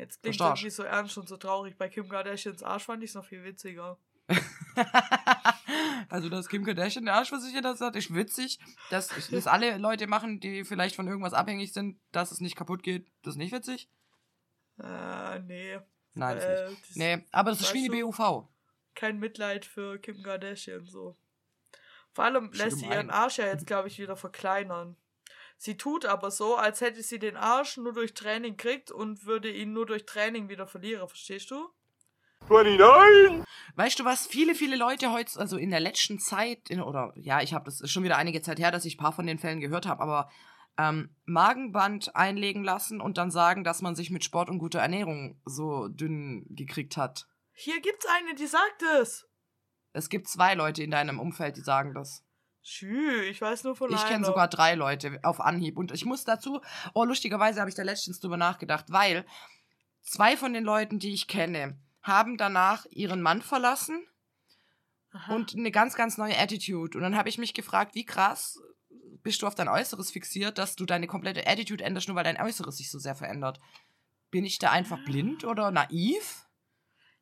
Jetzt 0.00 0.22
klingt 0.22 0.40
es 0.40 0.40
irgendwie 0.40 0.70
so 0.70 0.82
ernst 0.82 1.18
und 1.18 1.28
so 1.28 1.36
traurig. 1.36 1.76
Bei 1.76 1.90
Kim 1.90 2.08
Kardashians 2.08 2.62
Arsch 2.62 2.84
fand 2.84 3.02
ich 3.02 3.10
es 3.10 3.14
noch 3.14 3.24
viel 3.26 3.44
witziger. 3.44 3.98
also, 6.08 6.30
dass 6.30 6.48
Kim 6.48 6.64
Kardashian 6.64 7.04
den 7.04 7.14
Arsch 7.14 7.28
versichert 7.28 7.66
hat, 7.66 7.78
das 7.78 7.96
ist 7.96 8.14
witzig. 8.14 8.58
Dass 8.88 9.08
das 9.08 9.46
alle 9.46 9.76
Leute 9.78 10.06
machen, 10.06 10.40
die 10.40 10.64
vielleicht 10.64 10.96
von 10.96 11.06
irgendwas 11.06 11.34
abhängig 11.34 11.74
sind, 11.74 12.00
dass 12.12 12.32
es 12.32 12.40
nicht 12.40 12.56
kaputt 12.56 12.82
geht, 12.82 13.08
das 13.22 13.34
ist 13.34 13.38
nicht 13.38 13.52
witzig. 13.52 13.90
Ah, 14.78 15.38
nee. 15.40 15.78
Nein, 16.14 16.36
das 16.36 16.46
nicht. 16.46 16.78
äh, 16.78 16.82
das 16.88 16.96
Nee, 16.96 17.24
aber 17.30 17.50
das 17.50 17.60
ist 17.60 17.74
wie 17.74 17.86
die 17.86 18.02
BUV. 18.02 18.48
Kein 18.94 19.18
Mitleid 19.18 19.66
für 19.66 19.98
Kim 19.98 20.22
Kardashian 20.22 20.86
so. 20.86 21.14
Vor 22.12 22.24
allem 22.24 22.50
lässt 22.52 22.78
sie 22.78 22.86
ihren 22.86 23.10
Arsch 23.10 23.36
ja 23.36 23.44
jetzt, 23.44 23.66
glaube 23.66 23.88
ich, 23.88 23.98
wieder 23.98 24.16
verkleinern. 24.16 24.96
Sie 25.62 25.76
tut 25.76 26.06
aber 26.06 26.30
so, 26.30 26.56
als 26.56 26.80
hätte 26.80 27.02
sie 27.02 27.18
den 27.18 27.36
Arsch 27.36 27.76
nur 27.76 27.92
durch 27.92 28.14
Training 28.14 28.56
kriegt 28.56 28.90
und 28.90 29.26
würde 29.26 29.52
ihn 29.52 29.74
nur 29.74 29.84
durch 29.84 30.06
Training 30.06 30.48
wieder 30.48 30.66
verlieren, 30.66 31.06
verstehst 31.06 31.50
du? 31.50 31.68
29, 32.48 33.44
Weißt 33.76 33.98
du, 33.98 34.06
was 34.06 34.26
viele, 34.26 34.54
viele 34.54 34.76
Leute 34.76 35.12
heute, 35.12 35.38
also 35.38 35.58
in 35.58 35.68
der 35.68 35.80
letzten 35.80 36.18
Zeit, 36.18 36.70
in, 36.70 36.80
oder 36.80 37.12
ja, 37.14 37.42
ich 37.42 37.52
habe 37.52 37.66
das 37.66 37.82
ist 37.82 37.90
schon 37.90 38.04
wieder 38.04 38.16
einige 38.16 38.40
Zeit 38.40 38.58
her, 38.58 38.70
dass 38.70 38.86
ich 38.86 38.94
ein 38.94 39.02
paar 39.02 39.12
von 39.12 39.26
den 39.26 39.38
Fällen 39.38 39.60
gehört 39.60 39.84
habe, 39.84 40.02
aber 40.02 40.30
ähm, 40.78 41.14
Magenband 41.26 42.16
einlegen 42.16 42.64
lassen 42.64 43.02
und 43.02 43.18
dann 43.18 43.30
sagen, 43.30 43.62
dass 43.62 43.82
man 43.82 43.94
sich 43.94 44.10
mit 44.10 44.24
Sport 44.24 44.48
und 44.48 44.60
guter 44.60 44.80
Ernährung 44.80 45.42
so 45.44 45.88
dünn 45.88 46.46
gekriegt 46.48 46.96
hat. 46.96 47.26
Hier 47.52 47.82
gibt's 47.82 48.06
eine, 48.06 48.34
die 48.34 48.46
sagt 48.46 48.82
es. 48.98 49.28
Es 49.92 50.08
gibt 50.08 50.26
zwei 50.26 50.54
Leute 50.54 50.82
in 50.82 50.90
deinem 50.90 51.20
Umfeld, 51.20 51.58
die 51.58 51.62
sagen 51.62 51.92
das. 51.92 52.24
Schü, 52.62 53.22
ich 53.22 53.40
weiß 53.40 53.64
nur 53.64 53.74
von 53.74 53.92
Ich 53.92 54.06
kenne 54.06 54.24
sogar 54.24 54.48
drei 54.48 54.74
Leute 54.74 55.18
auf 55.22 55.40
Anhieb. 55.40 55.76
Und 55.78 55.92
ich 55.92 56.04
muss 56.04 56.24
dazu, 56.24 56.60
oh, 56.92 57.04
lustigerweise 57.04 57.60
habe 57.60 57.70
ich 57.70 57.76
da 57.76 57.82
letztens 57.82 58.20
drüber 58.20 58.36
nachgedacht, 58.36 58.86
weil 58.88 59.24
zwei 60.02 60.36
von 60.36 60.52
den 60.52 60.64
Leuten, 60.64 60.98
die 60.98 61.14
ich 61.14 61.26
kenne, 61.26 61.78
haben 62.02 62.36
danach 62.36 62.86
ihren 62.90 63.22
Mann 63.22 63.42
verlassen 63.42 64.06
Aha. 65.12 65.34
und 65.34 65.54
eine 65.54 65.70
ganz, 65.70 65.94
ganz 65.94 66.18
neue 66.18 66.38
Attitude. 66.38 66.96
Und 66.96 67.02
dann 67.02 67.16
habe 67.16 67.28
ich 67.28 67.38
mich 67.38 67.54
gefragt, 67.54 67.94
wie 67.94 68.04
krass 68.04 68.58
bist 69.22 69.42
du 69.42 69.46
auf 69.46 69.54
dein 69.54 69.68
Äußeres 69.68 70.10
fixiert, 70.10 70.58
dass 70.58 70.76
du 70.76 70.86
deine 70.86 71.06
komplette 71.06 71.46
Attitude 71.46 71.84
änderst, 71.84 72.08
nur 72.08 72.16
weil 72.16 72.24
dein 72.24 72.40
Äußeres 72.40 72.76
sich 72.76 72.90
so 72.90 72.98
sehr 72.98 73.14
verändert. 73.14 73.60
Bin 74.30 74.44
ich 74.44 74.58
da 74.58 74.70
einfach 74.70 75.02
blind 75.04 75.44
oder 75.44 75.70
naiv? 75.70 76.46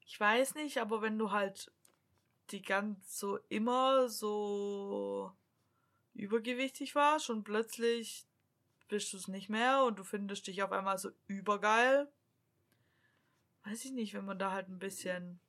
Ich 0.06 0.18
weiß 0.18 0.54
nicht, 0.54 0.78
aber 0.78 1.02
wenn 1.02 1.18
du 1.18 1.32
halt 1.32 1.72
die 2.52 2.62
ganz 2.62 3.18
so 3.18 3.38
immer 3.48 4.08
so 4.08 5.32
übergewichtig 6.14 6.94
warst 6.94 7.30
und 7.30 7.44
plötzlich 7.44 8.26
bist 8.88 9.12
du 9.12 9.16
es 9.16 9.28
nicht 9.28 9.48
mehr 9.48 9.84
und 9.84 9.98
du 9.98 10.04
findest 10.04 10.46
dich 10.46 10.62
auf 10.62 10.72
einmal 10.72 10.98
so 10.98 11.10
übergeil. 11.26 12.10
Weiß 13.64 13.84
ich 13.84 13.92
nicht, 13.92 14.14
wenn 14.14 14.24
man 14.24 14.38
da 14.38 14.52
halt 14.52 14.68
ein 14.68 14.78
bisschen. 14.78 15.40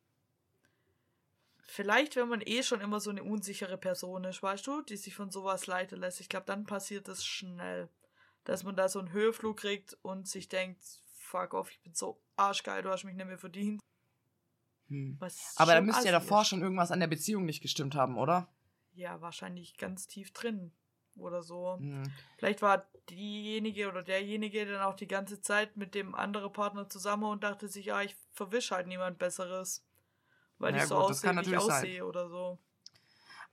Vielleicht, 1.61 2.15
wenn 2.15 2.27
man 2.27 2.41
eh 2.41 2.63
schon 2.63 2.81
immer 2.81 2.99
so 2.99 3.11
eine 3.11 3.23
unsichere 3.23 3.77
Person 3.77 4.23
ist, 4.23 4.41
weißt 4.41 4.65
du, 4.65 4.81
die 4.81 4.97
sich 4.97 5.15
von 5.15 5.29
sowas 5.29 5.67
leiten 5.67 5.99
lässt. 5.99 6.19
Ich 6.19 6.27
glaube, 6.27 6.47
dann 6.47 6.65
passiert 6.65 7.07
das 7.07 7.25
schnell. 7.25 7.89
Dass 8.43 8.63
man 8.63 8.75
da 8.75 8.89
so 8.89 8.99
einen 8.99 9.11
Höheflug 9.11 9.57
kriegt 9.57 9.97
und 10.01 10.27
sich 10.27 10.49
denkt, 10.49 10.81
fuck 11.13 11.53
off, 11.53 11.69
ich 11.71 11.79
bin 11.81 11.93
so 11.93 12.19
arschgeil, 12.35 12.81
du 12.81 12.89
hast 12.89 13.03
mich 13.03 13.15
nicht 13.15 13.25
mehr 13.27 13.37
verdient. 13.37 13.79
Hm. 14.89 15.17
Aber 15.55 15.73
da 15.73 15.81
müsste 15.81 16.05
ja 16.05 16.11
davor 16.11 16.45
schon 16.45 16.61
irgendwas 16.61 16.91
an 16.91 16.99
der 16.99 17.07
Beziehung 17.07 17.45
nicht 17.45 17.61
gestimmt 17.61 17.95
haben, 17.95 18.17
oder? 18.17 18.47
Ja, 18.93 19.21
wahrscheinlich 19.21 19.77
ganz 19.77 20.07
tief 20.07 20.33
drin 20.33 20.71
oder 21.15 21.41
so. 21.43 21.77
Hm. 21.79 22.03
Vielleicht 22.37 22.61
war 22.61 22.87
diejenige 23.09 23.87
oder 23.89 24.03
derjenige 24.03 24.65
dann 24.65 24.81
auch 24.81 24.95
die 24.95 25.07
ganze 25.07 25.41
Zeit 25.41 25.77
mit 25.77 25.95
dem 25.95 26.15
anderen 26.15 26.51
Partner 26.51 26.89
zusammen 26.89 27.23
und 27.25 27.43
dachte 27.43 27.67
sich, 27.67 27.85
ja, 27.87 28.01
ich 28.01 28.15
verwisch 28.31 28.71
halt 28.71 28.87
niemand 28.87 29.19
Besseres. 29.19 29.85
Weil 30.57 30.75
Ja 30.75 30.81
ich 30.81 30.87
so 30.87 30.95
gut, 30.95 31.05
aussehe, 31.05 31.29
wie 31.29 31.29
ich 31.31 31.35
natürlich 31.35 31.61
sein. 31.61 31.83
aussehe 31.83 32.05
oder 32.05 32.29
so. 32.29 32.59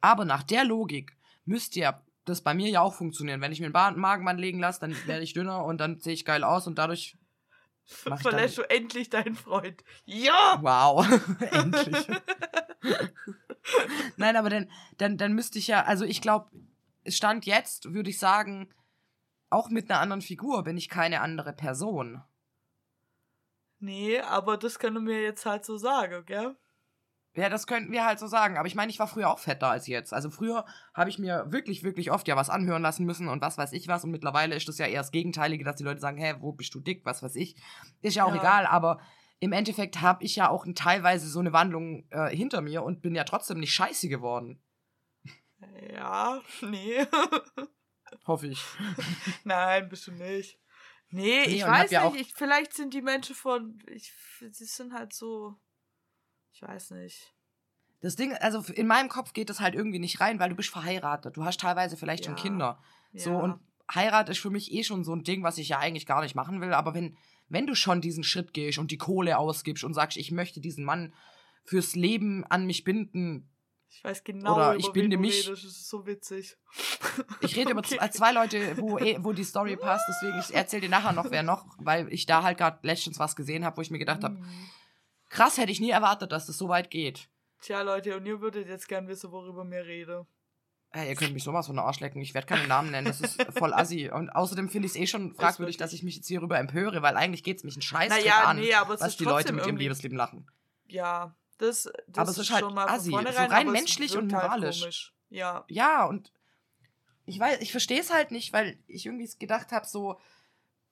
Aber 0.01 0.25
nach 0.25 0.43
der 0.43 0.65
Logik 0.65 1.17
müsste 1.45 1.81
ja 1.81 2.03
das 2.25 2.41
bei 2.41 2.55
mir 2.55 2.69
ja 2.69 2.81
auch 2.81 2.95
funktionieren. 2.95 3.41
Wenn 3.41 3.53
ich 3.53 3.61
mir 3.61 3.67
einen 3.67 3.73
Ba- 3.73 3.93
Magenband 3.93 4.41
legen 4.41 4.59
lasse, 4.59 4.81
dann 4.81 4.97
werde 5.07 5.23
ich 5.23 5.33
dünner 5.33 5.65
und 5.65 5.79
dann 5.79 6.01
sehe 6.01 6.15
ich 6.15 6.25
geil 6.25 6.43
aus 6.43 6.67
und 6.67 6.77
dadurch. 6.79 7.17
Verlässt 7.87 8.59
du 8.59 8.63
endlich 8.63 9.11
deinen 9.11 9.37
Freund. 9.37 9.85
Ja! 10.05 10.59
Wow, 10.61 11.07
endlich. 11.53 12.07
Nein, 14.17 14.37
aber 14.37 14.51
dann, 14.51 14.71
dann, 14.99 15.17
dann 15.17 15.35
müsste 15.35 15.59
ich 15.59 15.69
ja, 15.69 15.85
also 15.85 16.05
ich 16.05 16.21
glaube, 16.21 16.51
Stand 17.07 17.47
jetzt 17.47 17.93
würde 17.93 18.11
ich 18.11 18.19
sagen, 18.19 18.75
auch 19.51 19.71
mit 19.71 19.91
einer 19.91 20.01
anderen 20.01 20.23
Figur 20.23 20.65
bin 20.65 20.77
ich 20.77 20.89
keine 20.89 21.21
andere 21.21 21.53
Person. 21.53 22.23
Nee, 23.79 24.21
aber 24.21 24.57
das 24.57 24.79
können 24.79 25.07
wir 25.07 25.23
jetzt 25.23 25.47
halt 25.47 25.65
so 25.65 25.77
sagen, 25.77 26.25
gell? 26.27 26.57
Ja, 27.37 27.49
das 27.51 27.67
könnten 27.67 27.93
wir 27.93 28.05
halt 28.07 28.19
so 28.19 28.27
sagen. 28.27 28.57
Aber 28.57 28.67
ich 28.67 28.75
meine, 28.75 28.91
ich 28.91 28.99
war 28.99 29.07
früher 29.07 29.31
auch 29.31 29.39
fetter 29.39 29.69
als 29.69 29.87
jetzt. 29.87 30.13
Also 30.15 30.31
früher 30.31 30.65
habe 30.95 31.11
ich 31.11 31.19
mir 31.19 31.45
wirklich, 31.53 31.83
wirklich 31.83 32.11
oft 32.11 32.27
ja 32.29 32.37
was 32.37 32.49
anhören 32.51 32.81
lassen 32.83 33.05
müssen 33.05 33.29
und 33.29 33.43
was 33.43 33.59
weiß 33.59 33.73
ich 33.73 33.89
was. 33.89 34.05
Und 34.05 34.11
mittlerweile 34.11 34.55
ist 34.55 34.67
das 34.69 34.79
ja 34.79 34.87
eher 34.87 35.01
das 35.01 35.13
Gegenteilige, 35.13 35.63
dass 35.65 35.77
die 35.77 35.85
Leute 35.85 36.01
sagen, 36.01 36.17
hä, 36.17 36.37
wo 36.41 36.53
bist 36.53 36.75
du 36.75 36.81
dick, 36.81 37.05
was 37.05 37.23
weiß 37.23 37.37
ich. 37.37 37.57
Ist 38.01 38.17
ja 38.17 38.25
auch 38.25 38.35
Ja. 38.35 38.41
egal, 38.41 38.67
aber 38.67 39.01
im 39.39 39.53
Endeffekt 39.53 40.01
habe 40.01 40.25
ich 40.25 40.35
ja 40.37 40.49
auch 40.49 40.65
teilweise 40.75 41.29
so 41.29 41.41
eine 41.41 41.53
Wandlung 41.53 42.07
äh, 42.11 42.35
hinter 42.35 42.63
mir 42.63 42.83
und 42.83 43.03
bin 43.03 43.15
ja 43.15 43.25
trotzdem 43.25 43.61
nicht 43.61 43.75
scheiße 43.75 44.09
geworden. 44.09 44.63
Ja, 45.93 46.41
nee. 46.63 47.07
Hoffe 48.27 48.47
ich. 48.47 48.65
Nein, 49.45 49.89
bist 49.91 50.07
du 50.07 50.13
nicht. 50.13 50.59
Nee, 51.11 51.43
ich 51.43 51.65
hab 51.65 51.71
weiß 51.83 51.91
ja 51.91 52.09
nicht. 52.11 52.21
Ich, 52.21 52.35
vielleicht 52.35 52.73
sind 52.75 52.93
die 52.95 53.03
Menschen 53.03 53.35
von. 53.37 53.79
Ich, 53.89 54.13
sie 54.51 54.65
sind 54.65 54.93
halt 54.93 55.13
so. 55.13 55.55
Ich 56.57 56.63
weiß 56.63 56.93
nicht. 56.93 57.35
Das 58.01 58.17
Ding, 58.17 58.33
also 58.35 58.63
in 58.73 58.87
meinem 58.87 59.11
Kopf 59.11 59.35
geht 59.35 59.51
das 59.51 59.61
halt 59.61 59.75
irgendwie 59.75 59.99
nicht 59.99 60.21
rein, 60.21 60.39
weil 60.39 60.49
du 60.49 60.55
bist 60.57 60.71
verheiratet. 60.71 61.37
Du 61.37 61.45
hast 61.45 61.61
teilweise 61.61 61.99
vielleicht 61.99 62.25
schon 62.25 62.37
Ja. 62.37 62.43
Kinder. 62.43 62.79
So, 63.13 63.31
Ja. 63.31 63.37
und 63.41 63.61
Heirat 63.95 64.31
ist 64.31 64.39
für 64.39 64.49
mich 64.49 64.73
eh 64.73 64.83
schon 64.83 65.05
so 65.05 65.15
ein 65.15 65.23
Ding, 65.23 65.43
was 65.43 65.59
ich 65.59 65.69
ja 65.69 65.79
eigentlich 65.81 66.07
gar 66.07 66.23
nicht 66.23 66.35
machen 66.35 66.63
will. 66.63 66.73
Aber 66.73 66.95
wenn, 66.95 67.17
wenn 67.51 67.67
du 67.67 67.75
schon 67.75 68.01
diesen 68.01 68.25
Schritt 68.25 68.55
gehst 68.55 68.79
und 68.79 68.91
die 68.91 68.97
Kohle 68.97 69.37
ausgibst 69.37 69.85
und 69.85 69.93
sagst, 69.93 70.17
ich 70.17 70.31
möchte 70.33 70.61
diesen 70.61 70.85
Mann 70.85 71.13
fürs 71.65 71.95
Leben 71.95 72.45
an 72.47 72.65
mich 72.67 72.85
binden, 72.85 73.51
Ich 73.89 74.03
weiß 74.03 74.25
genau, 74.25 74.57
Oder 74.57 74.71
über 74.75 74.81
ich 74.81 74.93
binde 74.93 75.17
mich- 75.19 75.47
redest. 75.47 75.65
Das 75.65 75.71
ist 75.73 75.89
so 75.91 76.07
witzig. 76.07 76.57
ich 77.43 77.55
rede 77.57 77.71
über 77.73 77.81
Okay. 77.81 77.99
z- 78.01 78.15
zwei 78.15 78.33
Leute, 78.33 78.77
wo, 78.79 78.99
eh- 78.99 79.19
wo 79.23 79.33
die 79.33 79.45
Story 79.45 79.77
passt, 79.77 80.05
deswegen 80.09 80.39
ich 80.41 80.55
erzähle 80.55 80.83
dir 80.83 80.89
nachher 80.89 81.13
noch, 81.13 81.31
wer 81.31 81.43
noch, 81.43 81.67
weil 81.79 82.11
ich 82.13 82.25
da 82.27 82.43
halt 82.43 82.57
gerade 82.59 82.79
letztens 82.83 83.19
was 83.19 83.37
gesehen 83.37 83.65
habe, 83.65 83.77
wo 83.77 83.81
ich 83.83 83.91
mir 83.91 83.99
gedacht 83.99 84.25
habe, 84.25 84.37
Hm. 84.39 84.45
Krass, 85.37 85.59
hätte 85.59 85.73
ich 85.73 85.81
nie 85.81 85.91
erwartet, 85.91 86.33
dass 86.33 86.47
das 86.47 86.59
so 86.59 86.69
weit 86.69 86.91
geht. 86.91 87.29
Tja, 87.61 87.83
Leute, 87.83 88.17
und 88.17 88.27
ihr 88.27 88.41
würdet 88.41 88.69
jetzt 88.69 88.89
gern 88.89 89.09
wissen, 89.09 89.31
worüber 89.31 89.65
mir 89.65 89.85
rede. 89.85 90.27
Ey, 90.93 91.09
ihr 91.09 91.15
könnt 91.17 91.35
mich 91.35 91.45
sowas 91.45 91.67
von 91.67 91.79
Arsch 91.79 92.01
lecken. 92.01 92.23
Ich 92.23 92.33
werde 92.33 92.47
keinen 92.47 92.69
Namen 92.69 92.91
nennen. 92.91 93.07
Das 93.07 93.21
ist 93.21 93.43
voll 93.59 93.75
assi. 93.75 94.11
Und 94.11 94.31
außerdem 94.31 94.71
finde 94.71 94.87
ich 94.87 94.93
es 94.93 94.99
eh 94.99 95.07
schon 95.07 95.35
fragwürdig, 95.35 95.77
dass 95.77 95.93
ich 95.93 96.03
mich 96.03 96.17
jetzt 96.17 96.29
hierüber 96.29 96.59
empöre, 96.59 97.03
weil 97.03 97.17
eigentlich 97.17 97.43
geht 97.43 97.59
es 97.59 97.65
mich 97.65 97.75
einen 97.75 97.83
Scheiß 97.83 98.09
Naja, 98.09 98.45
an, 98.45 98.59
nee, 98.59 98.73
aber 98.73 98.95
es 98.95 99.01
was 99.01 99.09
ist 99.09 99.21
die 99.21 99.25
Leute 99.25 99.53
mit 99.53 99.67
ihrem 99.67 99.77
Lebensleben 99.77 100.17
lachen. 100.17 100.51
Ja, 100.87 101.35
das, 101.59 101.91
das 102.07 102.19
Aber 102.19 102.31
es 102.31 102.39
ist 102.39 102.51
halt 102.51 102.61
schon 102.65 102.75
mal 102.75 102.89
assi, 102.89 103.11
so 103.11 103.17
rein 103.17 103.71
menschlich 103.71 104.17
und 104.17 104.33
halt 104.33 104.45
moralisch. 104.45 104.81
komisch. 104.81 105.15
Ja, 105.29 105.65
Ja, 105.69 106.07
und 106.07 106.33
ich 107.27 107.39
weiß, 107.39 107.61
ich 107.61 107.73
verstehe 107.73 108.01
es 108.01 108.13
halt 108.13 108.31
nicht, 108.31 108.53
weil 108.53 108.79
ich 108.87 109.05
irgendwie 109.05 109.29
gedacht 109.39 109.73
habe, 109.73 109.87
so, 109.87 110.19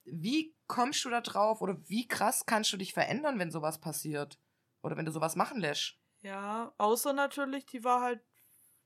wie 0.05 0.55
kommst 0.67 1.05
du 1.05 1.09
da 1.09 1.21
drauf 1.21 1.61
oder 1.61 1.77
wie 1.87 2.07
krass 2.07 2.45
kannst 2.45 2.73
du 2.73 2.77
dich 2.77 2.93
verändern, 2.93 3.39
wenn 3.39 3.51
sowas 3.51 3.79
passiert? 3.79 4.39
Oder 4.83 4.97
wenn 4.97 5.05
du 5.05 5.11
sowas 5.11 5.35
machen 5.35 5.59
lässt? 5.59 5.99
ja. 6.21 6.73
Außer 6.77 7.13
natürlich, 7.13 7.65
die 7.65 7.83
war 7.83 8.01
halt, 8.01 8.21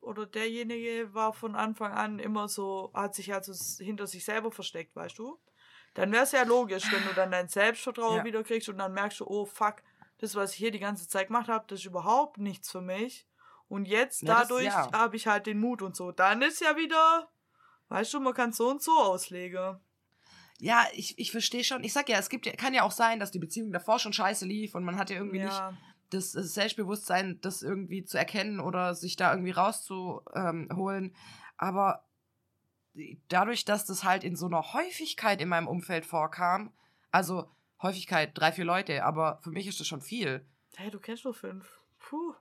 oder 0.02 0.26
derjenige 0.26 1.14
war 1.14 1.34
von 1.34 1.56
Anfang 1.56 1.94
an 1.94 2.20
immer 2.20 2.48
so, 2.50 2.92
hat 2.94 3.16
sich 3.16 3.34
also 3.34 3.54
hinter 3.84 4.08
sich 4.08 4.26
selber 4.26 4.52
versteckt, 4.52 4.96
weißt 4.96 5.18
du? 5.20 5.42
Dann 5.96 6.12
wäre 6.12 6.24
es 6.24 6.32
ja 6.34 6.44
logisch, 6.44 6.92
wenn 6.92 7.06
du 7.06 7.14
dann 7.14 7.32
dein 7.32 7.50
Selbstvertrauen 7.50 8.24
Ja. 8.24 8.26
wieder 8.26 8.44
kriegst 8.44 8.70
und 8.70 8.78
dann 8.80 8.94
merkst 8.94 9.22
du, 9.22 9.28
oh 9.28 9.46
fuck, 9.46 9.84
das, 10.20 10.36
was 10.36 10.54
ich 10.54 10.58
hier 10.60 10.72
die 10.72 10.80
ganze 10.80 11.08
Zeit 11.10 11.28
gemacht 11.28 11.50
habe, 11.50 11.66
das 11.68 11.80
ist 11.82 11.86
überhaupt 11.86 12.38
nichts 12.40 12.72
für 12.72 12.82
mich. 12.82 13.28
Und 13.70 13.88
jetzt 13.88 14.28
Ja, 14.28 14.30
dadurch 14.30 14.90
ja. 14.90 14.92
habe 14.94 15.16
ich 15.18 15.28
halt 15.28 15.48
den 15.48 15.60
Mut 15.60 15.82
und 15.82 15.96
so. 15.96 16.12
Dann 16.12 16.42
ist 16.42 16.62
ja 16.62 16.78
wieder, 16.78 17.32
weißt 17.90 18.14
du, 18.16 18.20
man 18.22 18.34
kann 18.36 18.54
so 18.54 18.70
und 18.70 18.82
so 18.84 18.94
auslegen. 18.94 19.80
Ja, 20.62 20.86
ich, 20.94 21.18
ich 21.18 21.32
verstehe 21.32 21.64
schon. 21.64 21.84
Ich 21.84 21.94
sag 21.94 22.10
ja, 22.10 22.18
es 22.20 22.30
gibt 22.30 22.46
ja, 22.46 22.54
kann 22.54 22.74
ja 22.74 22.84
auch 22.84 22.92
sein, 22.92 23.20
dass 23.20 23.32
die 23.32 23.40
Beziehung 23.40 23.72
davor 23.72 23.98
schon 24.00 24.14
scheiße 24.14 24.46
lief 24.46 24.76
und 24.76 24.84
man 24.84 24.98
hat 24.98 25.10
ja 25.10 25.18
irgendwie 25.18 25.40
nicht 25.40 25.54
Ja, 25.54 25.78
das, 26.10 26.34
das 26.34 26.54
Selbstbewusstsein, 26.54 27.40
das 27.42 27.62
irgendwie 27.62 28.04
zu 28.04 28.18
erkennen 28.18 28.60
oder 28.60 28.94
sich 28.96 29.16
da 29.16 29.32
irgendwie 29.32 29.52
rauszuholen. 29.52 31.16
Aber 31.58 32.06
dadurch, 33.30 33.64
dass 33.64 33.86
das 33.86 34.04
halt 34.04 34.24
in 34.24 34.36
so 34.36 34.48
einer 34.48 34.74
Häufigkeit 34.74 35.40
in 35.42 35.48
meinem 35.50 35.68
Umfeld 35.68 36.06
vorkam, 36.06 36.74
also 37.12 37.50
Häufigkeit 37.82 38.32
drei, 38.38 38.52
vier 38.52 38.66
Leute, 38.66 39.06
aber 39.06 39.40
für 39.42 39.52
mich 39.52 39.68
ist 39.68 39.80
das 39.80 39.88
schon 39.88 40.02
viel. 40.02 40.46
hey, 40.76 40.92
du 40.92 41.00
kennst 41.00 41.24
nur 41.24 41.34
fünf. 41.34 41.80
Puh, 42.00 42.34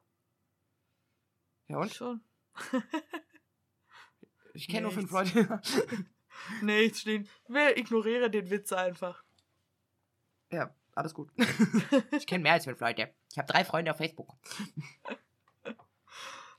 Ja 1.68 1.78
und? 1.78 1.94
schon. 1.94 2.20
Ich 4.54 4.66
kenne 4.66 4.82
nur 4.82 4.90
fünf. 4.92 5.12
Leute. 5.12 5.60
Nichts 6.62 7.00
stehen. 7.00 7.28
Wir 7.48 7.76
ignoriere 7.76 8.30
den 8.30 8.50
Witz 8.50 8.72
einfach. 8.72 9.22
ja, 10.50 10.74
alles 10.94 11.14
gut. 11.14 11.30
ich 12.16 12.26
kenne 12.26 12.42
mehr 12.42 12.54
als 12.54 12.64
fünf 12.64 12.80
Leute. 12.80 13.12
Ich 13.30 13.38
habe 13.38 13.46
drei 13.52 13.64
Freunde 13.64 13.90
auf 13.92 13.98
Facebook. 13.98 14.34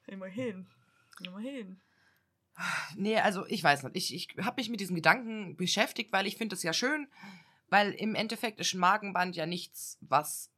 Immerhin. 0.08 0.68
Immerhin. 1.22 1.82
Nee, 2.96 3.18
also 3.20 3.46
ich 3.48 3.64
weiß 3.64 3.84
nicht. 3.84 3.96
Ich, 4.12 4.14
ich 4.38 4.46
habe 4.46 4.60
mich 4.60 4.70
mit 4.70 4.80
diesen 4.80 4.96
Gedanken 4.96 5.56
beschäftigt, 5.56 6.12
weil 6.12 6.28
ich 6.28 6.36
finde 6.38 6.56
es 6.56 6.64
ja 6.64 6.74
schön, 6.74 7.08
weil 7.70 7.92
im 7.94 8.16
Endeffekt 8.16 8.60
ist 8.60 8.74
ein 8.74 8.80
Magenband 8.80 9.36
ja 9.36 9.46
nichts, 9.46 9.98
was 10.02 10.52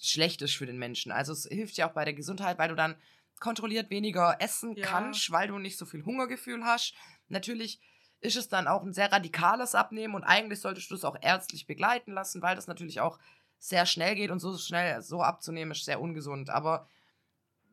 schlecht 0.00 0.42
ist 0.42 0.56
für 0.56 0.66
den 0.66 0.78
Menschen. 0.78 1.12
Also 1.12 1.32
es 1.32 1.44
hilft 1.46 1.76
ja 1.76 1.88
auch 1.88 1.94
bei 1.94 2.04
der 2.04 2.14
Gesundheit, 2.14 2.58
weil 2.58 2.68
du 2.68 2.74
dann 2.74 2.96
kontrolliert 3.40 3.90
weniger 3.90 4.36
essen 4.40 4.76
Ja. 4.76 4.86
kannst, 4.86 5.30
weil 5.30 5.48
du 5.48 5.58
nicht 5.58 5.78
so 5.78 5.86
viel 5.86 6.04
Hungergefühl 6.04 6.64
hast. 6.64 6.94
Natürlich 7.28 7.80
ist 8.22 8.36
es 8.36 8.48
dann 8.48 8.68
auch 8.68 8.82
ein 8.82 8.94
sehr 8.94 9.12
radikales 9.12 9.74
Abnehmen 9.74 10.14
und 10.14 10.24
eigentlich 10.24 10.60
solltest 10.60 10.90
du 10.90 10.94
es 10.94 11.04
auch 11.04 11.16
ärztlich 11.20 11.66
begleiten 11.66 12.12
lassen, 12.12 12.40
weil 12.40 12.56
das 12.56 12.68
natürlich 12.68 13.00
auch 13.00 13.18
sehr 13.58 13.84
schnell 13.84 14.14
geht 14.14 14.30
und 14.30 14.38
so 14.38 14.56
schnell 14.56 15.02
so 15.02 15.22
abzunehmen 15.22 15.72
ist 15.72 15.84
sehr 15.84 16.00
ungesund. 16.00 16.48
Aber 16.48 16.88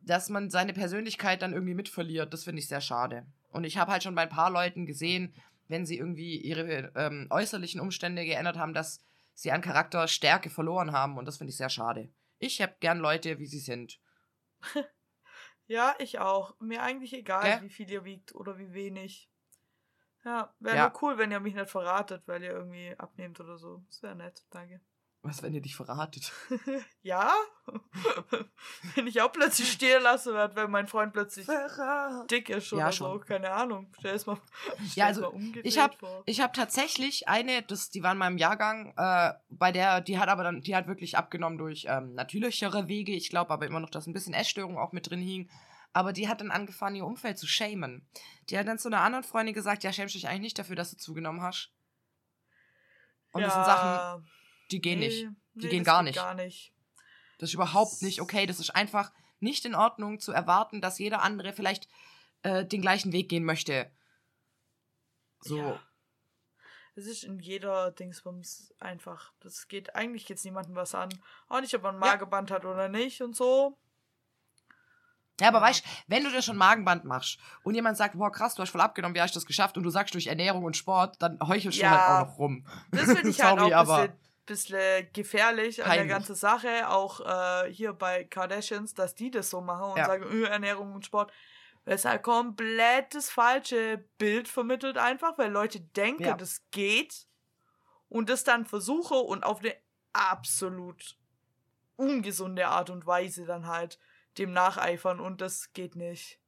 dass 0.02 0.28
man 0.28 0.50
seine 0.50 0.72
Persönlichkeit 0.72 1.42
dann 1.42 1.52
irgendwie 1.52 1.74
mitverliert, 1.74 2.32
das 2.32 2.44
finde 2.44 2.60
ich 2.60 2.68
sehr 2.68 2.80
schade. 2.80 3.26
Und 3.50 3.64
ich 3.64 3.78
habe 3.78 3.92
halt 3.92 4.02
schon 4.02 4.14
bei 4.14 4.22
ein 4.22 4.28
paar 4.28 4.50
Leuten 4.50 4.86
gesehen, 4.86 5.32
wenn 5.68 5.86
sie 5.86 5.98
irgendwie 5.98 6.36
ihre 6.36 6.92
ähm, 6.96 7.28
äußerlichen 7.30 7.80
Umstände 7.80 8.24
geändert 8.24 8.58
haben, 8.58 8.74
dass 8.74 9.00
sie 9.34 9.52
an 9.52 9.62
Charakterstärke 9.62 10.50
verloren 10.50 10.92
haben 10.92 11.16
und 11.16 11.26
das 11.26 11.38
finde 11.38 11.52
ich 11.52 11.56
sehr 11.56 11.70
schade. 11.70 12.08
Ich 12.38 12.60
habe 12.60 12.74
gern 12.80 12.98
Leute, 12.98 13.38
wie 13.38 13.46
sie 13.46 13.60
sind. 13.60 14.00
Ja, 15.70 15.94
ich 16.00 16.18
auch. 16.18 16.58
Mir 16.58 16.82
eigentlich 16.82 17.12
egal, 17.12 17.44
Gell? 17.44 17.62
wie 17.62 17.72
viel 17.72 17.88
ihr 17.88 18.04
wiegt 18.04 18.34
oder 18.34 18.58
wie 18.58 18.72
wenig. 18.72 19.29
Ja, 20.24 20.52
wäre 20.60 20.76
Ja. 20.76 20.92
cool, 21.00 21.16
wenn 21.18 21.30
ihr 21.30 21.40
mich 21.40 21.54
nicht 21.54 21.70
verratet, 21.70 22.22
weil 22.26 22.42
ihr 22.42 22.50
irgendwie 22.52 22.94
abnehmt 22.98 23.40
oder 23.40 23.56
so. 23.58 23.82
Das 23.88 24.02
wäre 24.02 24.14
nett, 24.16 24.42
danke. 24.50 24.80
Was, 25.22 25.42
wenn 25.42 25.52
ihr 25.52 25.60
dich 25.60 25.76
verratet? 25.76 26.32
Ja? 27.02 27.32
wenn 28.94 29.06
ich 29.06 29.20
auch 29.20 29.32
plötzlich 29.32 29.70
stehen 29.72 30.02
lassen 30.02 30.34
werde, 30.34 30.56
wenn 30.56 30.70
mein 30.70 30.86
Freund 30.86 31.12
plötzlich 31.12 31.46
Verrat. 31.46 32.30
dick 32.30 32.48
ist 32.50 32.70
Ja, 32.70 32.76
oder 32.78 32.92
schon. 32.92 33.12
so. 33.12 33.24
Keine 33.24 33.50
Ahnung. 33.50 33.92
Stell 33.98 34.14
es 34.14 34.26
mal, 34.26 34.38
stell's 34.74 34.94
Ja, 34.96 35.06
also, 35.06 35.32
mal 35.32 35.52
ich 35.62 35.78
hab- 35.78 35.98
vor. 35.98 36.22
Ich 36.26 36.40
habe 36.40 36.52
tatsächlich 36.54 37.28
eine, 37.28 37.62
das, 37.62 37.90
die 37.90 38.02
war 38.02 38.12
in 38.12 38.18
meinem 38.18 38.38
Jahrgang, 38.38 38.92
äh, 38.96 39.32
bei 39.50 39.72
der, 39.72 40.00
die 40.00 40.18
hat 40.18 40.28
aber 40.28 40.42
dann, 40.44 40.60
die 40.62 40.74
hat 40.76 40.86
wirklich 40.86 41.16
abgenommen 41.16 41.58
durch 41.58 41.86
ähm, 41.88 42.14
natürlichere 42.14 42.88
Wege. 42.88 43.12
Ich 43.12 43.28
glaube 43.30 43.50
aber 43.52 43.66
immer 43.66 43.80
noch, 43.80 43.90
dass 43.90 44.06
ein 44.06 44.12
bisschen 44.12 44.34
Essstörung 44.34 44.78
auch 44.78 44.92
mit 44.92 45.10
drin 45.10 45.20
hing. 45.20 45.50
Aber 45.92 46.12
die 46.12 46.28
hat 46.28 46.40
dann 46.40 46.50
angefangen, 46.50 46.96
ihr 46.96 47.04
Umfeld 47.04 47.38
zu 47.38 47.46
shamen. 47.46 48.08
Die 48.48 48.58
hat 48.58 48.66
dann 48.68 48.78
zu 48.78 48.88
einer 48.88 49.00
anderen 49.00 49.24
Freundin 49.24 49.54
gesagt, 49.54 49.82
ja, 49.82 49.92
schämst 49.92 50.14
dich 50.14 50.28
eigentlich 50.28 50.40
nicht 50.40 50.58
dafür, 50.58 50.76
dass 50.76 50.90
du 50.90 50.96
zugenommen 50.96 51.42
hast. 51.42 51.72
Und 53.32 53.42
das 53.42 53.54
sind 53.54 53.64
Sachen, 53.64 54.28
die 54.70 54.80
gehen 54.80 55.00
nicht. 55.00 55.28
Die 55.54 55.68
gehen 55.68 55.84
das 55.84 55.92
gar 55.92 56.02
nicht. 56.02 56.16
Gar 56.16 56.34
nicht. 56.34 56.72
Das 57.38 57.50
ist 57.50 57.54
überhaupt 57.54 58.02
nicht 58.02 58.20
okay. 58.20 58.46
Das 58.46 58.60
ist 58.60 58.70
einfach 58.70 59.12
nicht 59.40 59.64
in 59.64 59.74
Ordnung 59.74 60.20
zu 60.20 60.32
erwarten, 60.32 60.80
dass 60.80 60.98
jeder 60.98 61.22
andere 61.22 61.52
vielleicht 61.52 61.88
äh, 62.42 62.64
den 62.64 62.82
gleichen 62.82 63.12
Weg 63.12 63.28
gehen 63.28 63.44
möchte. 63.44 63.90
So. 65.40 65.58
Ja. 65.58 65.82
Es 66.94 67.06
ist 67.06 67.24
in 67.24 67.38
jeder 67.38 67.92
Dingsbums 67.92 68.74
einfach. 68.78 69.32
Das 69.40 69.68
geht 69.68 69.94
eigentlich 69.94 70.28
jetzt 70.28 70.44
niemandem 70.44 70.74
was 70.74 70.94
an. 70.94 71.08
Auch 71.48 71.60
nicht, 71.60 71.74
ob 71.74 71.82
man 71.82 71.96
ein 71.96 72.02
Ja. 72.02 72.12
Mageband 72.12 72.50
hat 72.50 72.64
oder 72.64 72.88
nicht 72.88 73.22
und 73.22 73.34
so. 73.34 73.78
Ja, 75.40 75.48
aber 75.48 75.60
weißt 75.60 75.84
wenn 76.06 76.24
du 76.24 76.30
dir 76.30 76.42
schon 76.42 76.56
Magenband 76.56 77.04
machst 77.04 77.38
und 77.62 77.74
jemand 77.74 77.96
sagt, 77.96 78.16
boah, 78.18 78.30
krass, 78.30 78.54
du 78.54 78.62
hast 78.62 78.70
voll 78.70 78.80
abgenommen, 78.80 79.14
wie 79.14 79.20
hast 79.20 79.34
du 79.34 79.38
das 79.38 79.46
geschafft? 79.46 79.76
Und 79.76 79.82
du 79.84 79.90
sagst 79.90 80.14
durch 80.14 80.26
Ernährung 80.26 80.64
und 80.64 80.76
Sport, 80.76 81.16
dann 81.20 81.38
heuchelst 81.46 81.78
du 81.78 81.82
Ja. 81.82 81.90
halt 81.90 82.06
auch 82.22 82.26
noch 82.26 82.38
rum. 82.38 82.66
Das 82.92 83.06
finde 83.06 83.28
ich 83.30 83.40
halt 83.40 83.58
Sorry, 83.58 83.74
auch 83.74 83.80
ein 83.80 83.86
bisschen, 83.86 84.12
bisschen 84.46 85.12
gefährlich 85.12 85.82
an 85.82 85.88
der 85.88 85.96
Peinlich. 85.98 86.12
ganzen 86.12 86.34
Sache. 86.34 86.88
Auch 86.88 87.20
äh, 87.20 87.72
hier 87.72 87.92
bei 87.92 88.24
Kardashians, 88.24 88.94
dass 88.94 89.14
die 89.14 89.30
das 89.30 89.50
so 89.50 89.60
machen 89.60 89.92
und 89.92 89.98
Ja. 89.98 90.06
sagen, 90.06 90.24
öh, 90.24 90.44
Ernährung 90.44 90.92
und 90.92 91.04
Sport. 91.06 91.32
Weil 91.84 91.94
es 91.94 92.04
halt 92.04 92.22
komplett 92.22 93.14
das 93.14 93.30
falsche 93.30 94.04
Bild 94.18 94.48
vermittelt 94.48 94.98
einfach, 94.98 95.38
weil 95.38 95.50
Leute 95.50 95.80
denken, 95.80 96.24
Ja. 96.24 96.34
das 96.36 96.62
geht 96.70 97.26
und 98.10 98.28
das 98.28 98.44
dann 98.44 98.66
versuche 98.66 99.14
und 99.14 99.44
auf 99.44 99.60
eine 99.60 99.74
absolut 100.12 101.16
ungesunde 101.96 102.66
Art 102.68 102.90
und 102.90 103.06
Weise 103.06 103.46
dann 103.46 103.66
halt 103.66 103.98
dem 104.38 104.52
nacheifern 104.52 105.20
und 105.20 105.40
das 105.40 105.72
geht 105.72 105.96
nicht. 105.96 106.38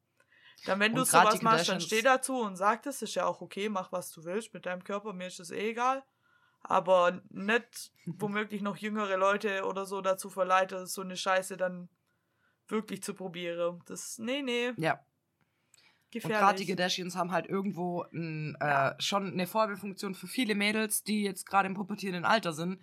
Dann, 0.64 0.78
wenn 0.78 0.95
du 0.95 1.05
sowas 1.05 1.43
machst, 1.43 1.68
dann 1.68 1.80
steh 1.80 2.03
dazu 2.03 2.37
und 2.37 2.57
sag 2.57 2.83
das, 2.85 3.03
ist 3.03 3.14
ja 3.16 3.26
auch 3.26 3.41
okay, 3.41 3.68
mach 3.68 3.91
was 3.91 4.12
du 4.12 4.24
willst 4.24 4.55
mit 4.55 4.66
deinem 4.66 4.85
Körper, 4.85 5.12
mir 5.12 5.26
ist 5.26 5.41
das 5.41 5.51
eh 5.51 5.70
egal. 5.70 6.05
Aber 6.61 7.20
nicht 7.30 7.93
womöglich 8.07 8.62
noch 8.62 8.76
jüngere 8.76 9.16
Leute 9.16 9.64
oder 9.64 9.85
so 9.87 10.01
dazu 10.01 10.30
verleitet, 10.30 10.89
so 10.89 11.03
eine 11.03 11.16
Scheiße 11.16 11.57
dann 11.57 11.89
wirklich 12.68 13.03
zu 13.03 13.14
probieren. 13.14 13.83
Das, 13.87 14.18
nee, 14.18 14.43
nee, 14.43 14.72
Ja. 14.76 15.01
Und 16.14 16.20
gerade 16.20 16.59
die 16.59 16.66
gefährlich. 16.66 16.68
Kardashians 16.68 17.16
haben 17.16 17.33
halt 17.33 17.47
irgendwo 17.47 18.03
ein, 18.12 18.55
äh, 18.61 18.66
Ja. 18.66 18.97
schon 19.01 19.33
eine 19.33 19.47
Vorbildfunktion 19.47 20.14
für 20.14 20.26
viele 20.26 20.55
Mädels, 20.55 21.03
die 21.03 21.22
jetzt 21.22 21.47
gerade 21.47 21.66
im 21.66 21.74
pubertierenden 21.74 22.26
Alter 22.26 22.53
sind. 22.53 22.80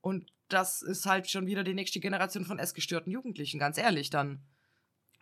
Und 0.00 0.32
das 0.52 0.82
ist 0.82 1.06
halt 1.06 1.28
schon 1.30 1.46
wieder 1.46 1.64
die 1.64 1.74
nächste 1.74 2.00
Generation 2.00 2.44
von 2.44 2.58
essgestörten 2.58 3.10
Jugendlichen, 3.12 3.58
ganz 3.58 3.78
ehrlich 3.78 4.10
dann. 4.10 4.44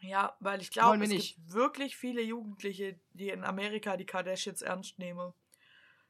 Ja, 0.01 0.35
weil 0.41 0.61
ich 0.62 0.70
glaube, 0.70 0.99
wir 0.99 1.05
es 1.05 1.11
nicht. 1.11 1.37
gibt 1.37 1.53
wirklich 1.53 1.97
viele 1.97 2.22
Jugendliche, 2.22 2.99
die 3.12 3.28
in 3.28 3.45
Amerika 3.45 3.97
die 3.97 4.07
Kardashians 4.07 4.62
ernst 4.62 4.99
nehmen. 4.99 5.33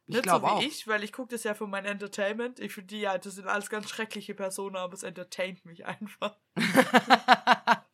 Ich 0.06 0.16
Nicht 0.16 0.28
so 0.28 0.42
wie 0.42 0.46
auch. 0.46 0.62
ich, 0.62 0.86
weil 0.88 1.04
ich 1.04 1.12
gucke 1.12 1.30
das 1.34 1.44
ja 1.44 1.54
für 1.54 1.66
mein 1.66 1.84
Entertainment. 1.84 2.58
Ich 2.60 2.72
finde 2.72 2.88
die 2.88 3.00
ja, 3.00 3.18
das 3.18 3.34
sind 3.34 3.46
alles 3.46 3.68
ganz 3.70 3.88
schreckliche 3.90 4.34
Personen, 4.34 4.76
aber 4.76 4.94
es 4.94 5.02
entertaint 5.02 5.64
mich 5.64 5.86
einfach. 5.86 6.36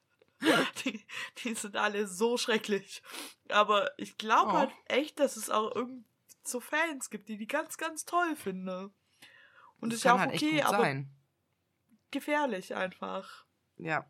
Die, 0.85 1.05
die 1.43 1.55
sind 1.55 1.77
alle 1.77 2.07
so 2.07 2.37
schrecklich. 2.37 3.03
Aber 3.49 3.91
ich 3.99 4.19
glaube 4.19 4.53
Oh. 4.53 4.57
halt 4.59 4.71
echt, 4.87 5.19
dass 5.19 5.37
es 5.37 5.51
auch 5.51 5.75
irgend 5.75 6.05
so 6.45 6.61
Fans 6.61 7.11
gibt, 7.11 7.29
die 7.29 7.39
die 7.39 7.47
ganz, 7.47 7.79
ganz 7.79 8.05
toll 8.05 8.37
finden. 8.37 8.93
Und 9.81 9.93
das 9.93 9.99
ist 9.99 10.05
ja 10.05 10.15
auch 10.15 10.19
halt 10.19 10.33
echt 10.33 10.43
okay, 10.43 10.57
gut 10.57 10.67
aber 10.67 10.79
sein. 10.79 11.11
gefährlich 12.11 12.75
einfach. 12.75 13.45
Ja. 13.77 14.07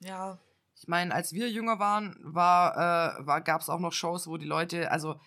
Ja. 0.00 0.38
Ich 0.76 0.86
meine, 0.86 1.12
als 1.12 1.32
wir 1.32 1.50
jünger 1.50 1.78
waren, 1.78 2.16
war, 2.20 3.18
äh, 3.18 3.26
war, 3.26 3.40
gab 3.40 3.60
es 3.60 3.68
auch 3.68 3.80
noch 3.80 3.92
Shows, 3.92 4.28
wo 4.28 4.36
die 4.36 4.46
Leute, 4.46 4.92
also 4.92 5.20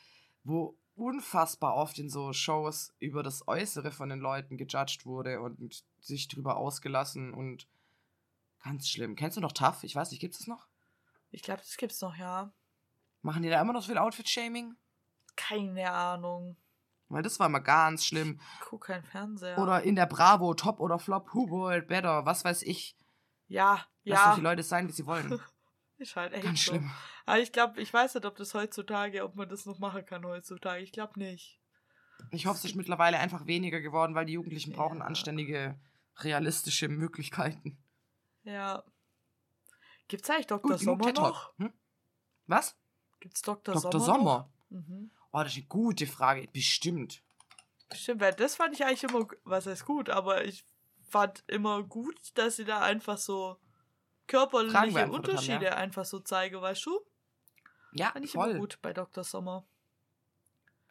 wo 0.44 0.78
unfassbar 0.96 1.76
oft 1.76 2.00
in 2.00 2.10
so 2.10 2.32
Shows 2.32 2.94
über 3.00 3.24
das 3.24 3.48
Äußere 3.48 3.92
von 3.92 4.10
den 4.10 4.20
Leuten 4.20 4.58
gejudged 4.58 5.06
wurde 5.06 5.42
und 5.42 5.84
sich 6.00 6.28
drüber 6.28 6.58
ausgelassen 6.58 7.34
und 7.34 7.68
ganz 8.64 8.88
schlimm. 8.88 9.16
Kennst 9.16 9.38
du 9.38 9.42
noch 9.42 9.52
Tough? 9.52 9.84
Ich 9.84 9.96
weiß 9.96 10.12
nicht, 10.12 10.20
gibt 10.20 10.34
es 10.34 10.40
das 10.40 10.48
noch? 10.48 10.68
Ich 11.32 11.42
glaube, 11.42 11.62
das 11.62 11.78
gibt's 11.78 12.02
noch, 12.02 12.16
ja. 12.16 12.52
Machen 13.22 13.44
die 13.44 13.50
da 13.50 13.62
immer 13.62 13.74
noch 13.74 13.82
so 13.82 13.88
viel 13.88 13.98
Outfit-Shaming? 13.98 14.76
Keine 15.36 15.92
Ahnung. 15.92 16.56
Weil 17.12 17.24
das 17.24 17.40
war 17.40 17.48
immer 17.48 17.60
ganz 17.60 18.06
schlimm. 18.06 18.40
Ich 18.60 18.66
guck 18.68 18.86
kein 18.86 19.04
Fernseher. 19.04 19.58
Oder 19.58 19.84
in 19.84 19.96
der 19.96 20.06
Bravo, 20.06 20.54
Top 20.54 20.80
oder 20.80 20.98
Flop, 21.00 21.34
Who 21.34 21.48
Boiled 21.48 21.88
Better, 21.88 22.26
was 22.26 22.46
weiß 22.46 22.62
ich. 22.64 22.96
ja, 23.48 23.86
Lass 24.04 24.20
doch 24.20 24.26
ja. 24.30 24.36
die 24.36 24.42
Leute 24.42 24.64
sein, 24.64 24.88
wie 24.88 24.92
sie 24.94 25.06
wollen. 25.06 25.40
Ist 25.98 26.16
halt 26.16 26.34
echt 26.34 26.44
Ganz 26.46 26.64
so. 26.66 26.72
schlimm. 26.72 26.90
Aber 27.28 27.40
ich 27.40 27.52
glaube, 27.52 27.80
ich 27.80 27.94
weiß 27.94 28.16
nicht, 28.16 28.26
ob 28.26 28.36
das 28.36 28.54
heutzutage, 28.56 29.24
ob 29.24 29.36
man 29.36 29.48
das 29.48 29.66
noch 29.68 29.78
machen 29.78 30.04
kann 30.06 30.26
heutzutage. 30.26 30.82
Ich 30.82 30.92
glaube 30.92 31.20
nicht. 31.20 31.60
Ich 32.32 32.48
hoffe, 32.48 32.58
es 32.58 32.66
ist 32.66 32.76
mittlerweile 32.76 33.20
einfach 33.20 33.46
weniger 33.46 33.80
geworden, 33.82 34.16
weil 34.16 34.26
die 34.26 34.34
Jugendlichen 34.34 34.74
brauchen 34.74 35.00
Ja. 35.00 35.06
anständige, 35.06 35.80
realistische 36.18 36.88
Möglichkeiten. 36.88 37.78
Ja. 38.44 38.84
Gibt's 40.08 40.30
eigentlich 40.30 40.48
Dr. 40.48 40.72
Gut, 40.72 40.80
Sommer 40.80 41.12
noch? 41.14 41.54
Hm? 41.58 41.72
Was? 42.48 42.76
Gibt's 43.20 43.42
Dr. 43.44 43.76
Dr. 43.76 44.00
Sommer? 44.00 44.06
Sommer? 44.06 44.52
Noch? 44.72 44.80
Mhm. 44.88 45.12
Oh, 45.34 45.40
das 45.40 45.54
ist 45.54 45.58
eine 45.58 45.68
gute 45.68 46.08
Frage. 46.08 46.48
Bestimmt. 46.52 47.22
Stimmt, 47.94 48.22
weil 48.22 48.34
das 48.34 48.56
fand 48.56 48.74
ich 48.74 48.86
eigentlich 48.86 49.04
immer, 49.04 49.28
was 49.44 49.66
heißt 49.66 49.86
gut, 49.86 50.10
aber 50.10 50.46
ich 50.46 50.64
fand 51.10 51.44
immer 51.48 51.84
gut, 51.84 52.18
dass 52.36 52.56
sie 52.56 52.66
da 52.66 52.82
einfach 52.82 53.18
so 53.18 53.58
körperliche 54.28 54.74
beantwortet 54.74 55.02
haben, 55.02 55.14
Unterschiede 55.14 55.66
ja. 55.66 55.76
einfach 55.76 56.06
so 56.06 56.20
zeigen, 56.20 56.62
weißt 56.62 56.86
du? 56.86 57.00
Ja, 57.94 58.12
Fand 58.12 58.26
ich 58.26 58.34
immer 58.34 58.46
voll. 58.46 58.58
gut 58.60 58.80
bei 58.82 58.94
Dr. 58.94 59.24
Sommer. 59.24 59.66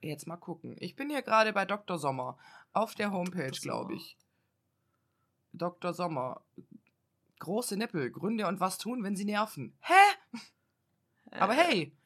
Jetzt 0.02 0.26
mal 0.26 0.36
gucken. 0.36 0.76
Ich 0.78 0.96
bin 0.96 1.08
hier 1.10 1.22
gerade 1.22 1.52
bei 1.52 1.64
Dr. 1.64 1.98
Sommer. 1.98 2.38
Auf 2.72 2.94
der 2.94 3.10
Homepage, 3.12 3.50
glaube 3.50 3.94
ich. 3.94 4.16
Dr. 5.52 5.94
Sommer. 5.94 6.42
Große 7.38 7.76
Nippel. 7.76 8.10
Gründe 8.10 8.46
und 8.46 8.60
was 8.60 8.78
tun, 8.78 9.02
wenn 9.02 9.16
sie 9.16 9.24
nerven. 9.24 9.76
Hä? 9.80 9.92
Aber 11.32 11.54
Äh, 11.54 11.56
hey. 11.56 11.96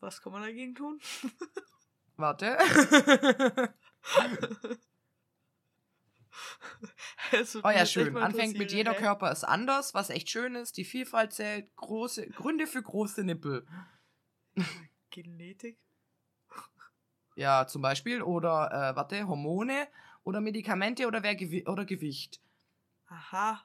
Was 0.00 0.20
kann 0.20 0.32
man 0.32 0.42
dagegen 0.42 0.74
tun? 0.74 1.00
Warte. 2.16 2.56
Oh 7.62 7.70
ja, 7.70 7.86
schön. 7.86 8.16
Anfängt 8.16 8.58
mit 8.58 8.72
jeder? 8.72 8.94
Körper 8.94 9.32
ist 9.32 9.44
anders, 9.44 9.94
was 9.94 10.10
echt 10.10 10.30
schön 10.30 10.54
ist. 10.54 10.76
Die 10.76 10.84
Vielfalt 10.84 11.32
zählt. 11.32 11.74
Große 11.76 12.28
Gründe 12.28 12.66
für 12.66 12.82
große 12.82 13.24
Nippel. 13.24 13.66
Genetik? 15.10 15.78
Ja, 17.34 17.66
zum 17.66 17.82
Beispiel. 17.82 18.22
Oder, 18.22 18.70
äh, 18.70 18.96
warte, 18.96 19.26
Hormone 19.26 19.88
oder 20.22 20.40
Medikamente 20.40 21.06
oder, 21.06 21.22
wer 21.22 21.34
Gewi 21.34 21.66
oder 21.66 21.84
Gewicht. 21.84 22.40
Aha. 23.06 23.64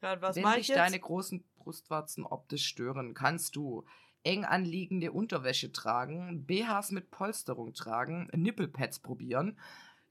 Ja, 0.00 0.20
was 0.20 0.36
Wenn 0.36 0.44
dich 0.44 0.56
ich 0.58 0.68
jetzt? 0.68 0.78
deine 0.78 1.00
großen 1.00 1.44
Brustwarzen 1.56 2.24
optisch 2.24 2.66
stören, 2.66 3.14
kannst 3.14 3.56
du 3.56 3.84
eng 4.24 4.44
anliegende 4.44 5.12
Unterwäsche 5.12 5.72
tragen, 5.72 6.44
BHs 6.46 6.90
mit 6.90 7.10
Polsterung 7.10 7.74
tragen, 7.74 8.28
Nippelpads 8.34 8.98
probieren. 9.00 9.58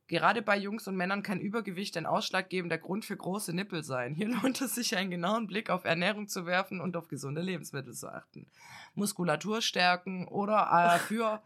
Gerade 0.07 0.41
bei 0.41 0.57
Jungs 0.57 0.87
und 0.87 0.95
Männern 0.95 1.23
kann 1.23 1.39
Übergewicht 1.39 1.97
ein 1.97 2.05
ausschlaggebender 2.05 2.77
Grund 2.77 3.05
für 3.05 3.17
große 3.17 3.53
Nippel 3.53 3.83
sein. 3.83 4.13
Hier 4.15 4.27
lohnt 4.41 4.61
es 4.61 4.75
sich, 4.75 4.95
einen 4.95 5.09
genauen 5.11 5.47
Blick 5.47 5.69
auf 5.69 5.85
Ernährung 5.85 6.27
zu 6.27 6.45
werfen 6.45 6.79
und 6.81 6.95
auf 6.95 7.07
gesunde 7.07 7.41
Lebensmittel 7.41 7.93
zu 7.93 8.09
achten. 8.13 8.47
Muskulatur 8.95 9.61
stärken 9.61 10.27
oder 10.27 10.69
äh, 10.71 10.99
für 11.07 11.41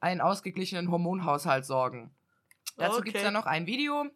einen 0.00 0.20
ausgeglichenen 0.20 0.90
Hormonhaushalt 0.90 1.64
sorgen. 1.64 2.10
Dazu 2.76 3.02
gibt 3.02 3.16
es 3.16 3.22
Okay. 3.22 3.24
dann 3.24 3.34
noch 3.34 3.46
ein 3.46 3.66
Video, 3.66 4.06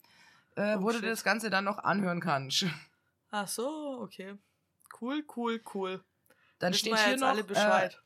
äh, 0.56 0.76
Oh, 0.76 0.82
wo 0.82 0.88
du 0.88 0.94
shit. 0.94 1.04
dir 1.04 1.10
das 1.10 1.22
Ganze 1.22 1.50
dann 1.50 1.64
noch 1.64 1.78
anhören 1.78 2.20
kannst. 2.20 2.64
Ach 3.30 3.46
so, 3.46 4.00
okay. 4.00 4.34
Cool, 5.00 5.22
cool, 5.36 5.60
cool. 5.74 6.02
Dann 6.58 6.72
Wissen 6.72 6.80
steht 6.80 6.92
wir 6.94 7.04
hier 7.04 7.16
noch, 7.16 7.28
alle 7.28 7.44
Bescheid. 7.44 7.94
Äh, 7.94 8.02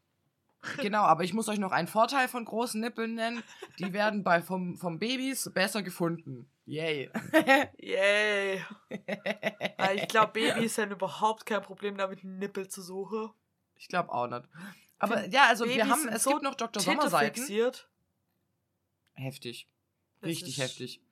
genau, 0.82 1.03
aber 1.03 1.24
ich 1.24 1.32
muss 1.32 1.48
euch 1.48 1.59
noch 1.59 1.72
einen 1.72 1.88
Vorteil 1.88 2.28
von 2.28 2.44
großen 2.44 2.80
Nippeln 2.80 3.14
nennen. 3.14 3.42
Die 3.78 3.92
werden 3.92 4.22
bei 4.22 4.42
vom, 4.42 4.76
vom 4.76 4.98
Babys 4.98 5.51
besser 5.53 5.82
gefunden. 5.82 6.51
Yay. 6.66 7.11
Yay. 7.78 8.64
Ich 9.94 10.09
glaube, 10.09 10.32
Babys 10.32 10.78
haben 10.78 10.92
überhaupt 10.92 11.46
kein 11.46 11.62
Problem 11.62 11.96
damit, 11.96 12.22
einen 12.22 12.38
Nippel 12.38 12.68
zu 12.68 12.82
suchen. 12.82 13.30
ich 13.76 13.88
glaube 13.88 14.12
auch 14.12 14.26
nicht. 14.28 14.44
Aber 14.98 15.26
ja, 15.28 15.46
also 15.48 15.64
wir 15.64 15.76
Babys 15.76 15.90
haben, 15.90 16.03
sind 16.03 16.12
es 16.12 16.22
so 16.22 16.30
gibt 16.30 16.42
noch 16.42 16.55
Dr. 16.55 16.82
Sommer 16.82 17.09
Seiten. 17.09 17.34
Titterfixiert. 17.34 17.88
Heftig. 19.14 19.68
Das 20.20 20.28
Richtig 20.28 20.59
heftig. 20.59 21.03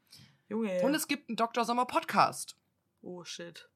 Junge. 0.48 0.80
Und 0.82 0.94
es 0.94 1.08
gibt 1.08 1.28
einen 1.28 1.36
Dr. 1.36 1.64
Sommer 1.64 1.86
Podcast. 1.86 2.56
oh 3.02 3.24
shit. 3.24 3.68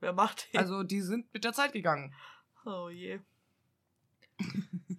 Wer 0.00 0.12
macht 0.12 0.52
den? 0.52 0.58
Also 0.58 0.82
die 0.82 1.00
sind 1.00 1.32
mit 1.32 1.44
der 1.44 1.52
Zeit 1.52 1.72
gegangen. 1.72 2.12
Oh 2.64 2.88
je. 2.88 3.20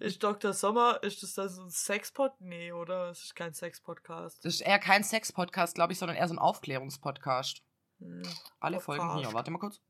ist 0.00 0.22
Dr. 0.22 0.52
Sommer, 0.52 1.02
ist 1.02 1.22
das 1.22 1.34
dann 1.34 1.48
so 1.48 1.62
ein 1.62 1.70
Sexpod? 1.70 2.32
Nee, 2.40 2.72
oder? 2.72 3.10
Es 3.10 3.24
ist 3.24 3.34
kein 3.34 3.54
Sexpodcast. 3.54 4.44
Das 4.44 4.54
ist 4.54 4.60
eher 4.60 4.78
kein 4.78 5.04
Sex-Podcast, 5.04 5.74
glaube 5.74 5.92
ich, 5.92 5.98
sondern 5.98 6.16
eher 6.16 6.28
so 6.28 6.34
ein 6.34 6.38
Aufklärungspodcast. 6.38 7.62
Hm. 8.00 8.22
Alle 8.60 8.80
Folgen 8.80 9.04
hier. 9.04 9.14
Podcast. 9.14 9.34
Warte 9.34 9.50
mal 9.50 9.58
kurz. 9.58 9.80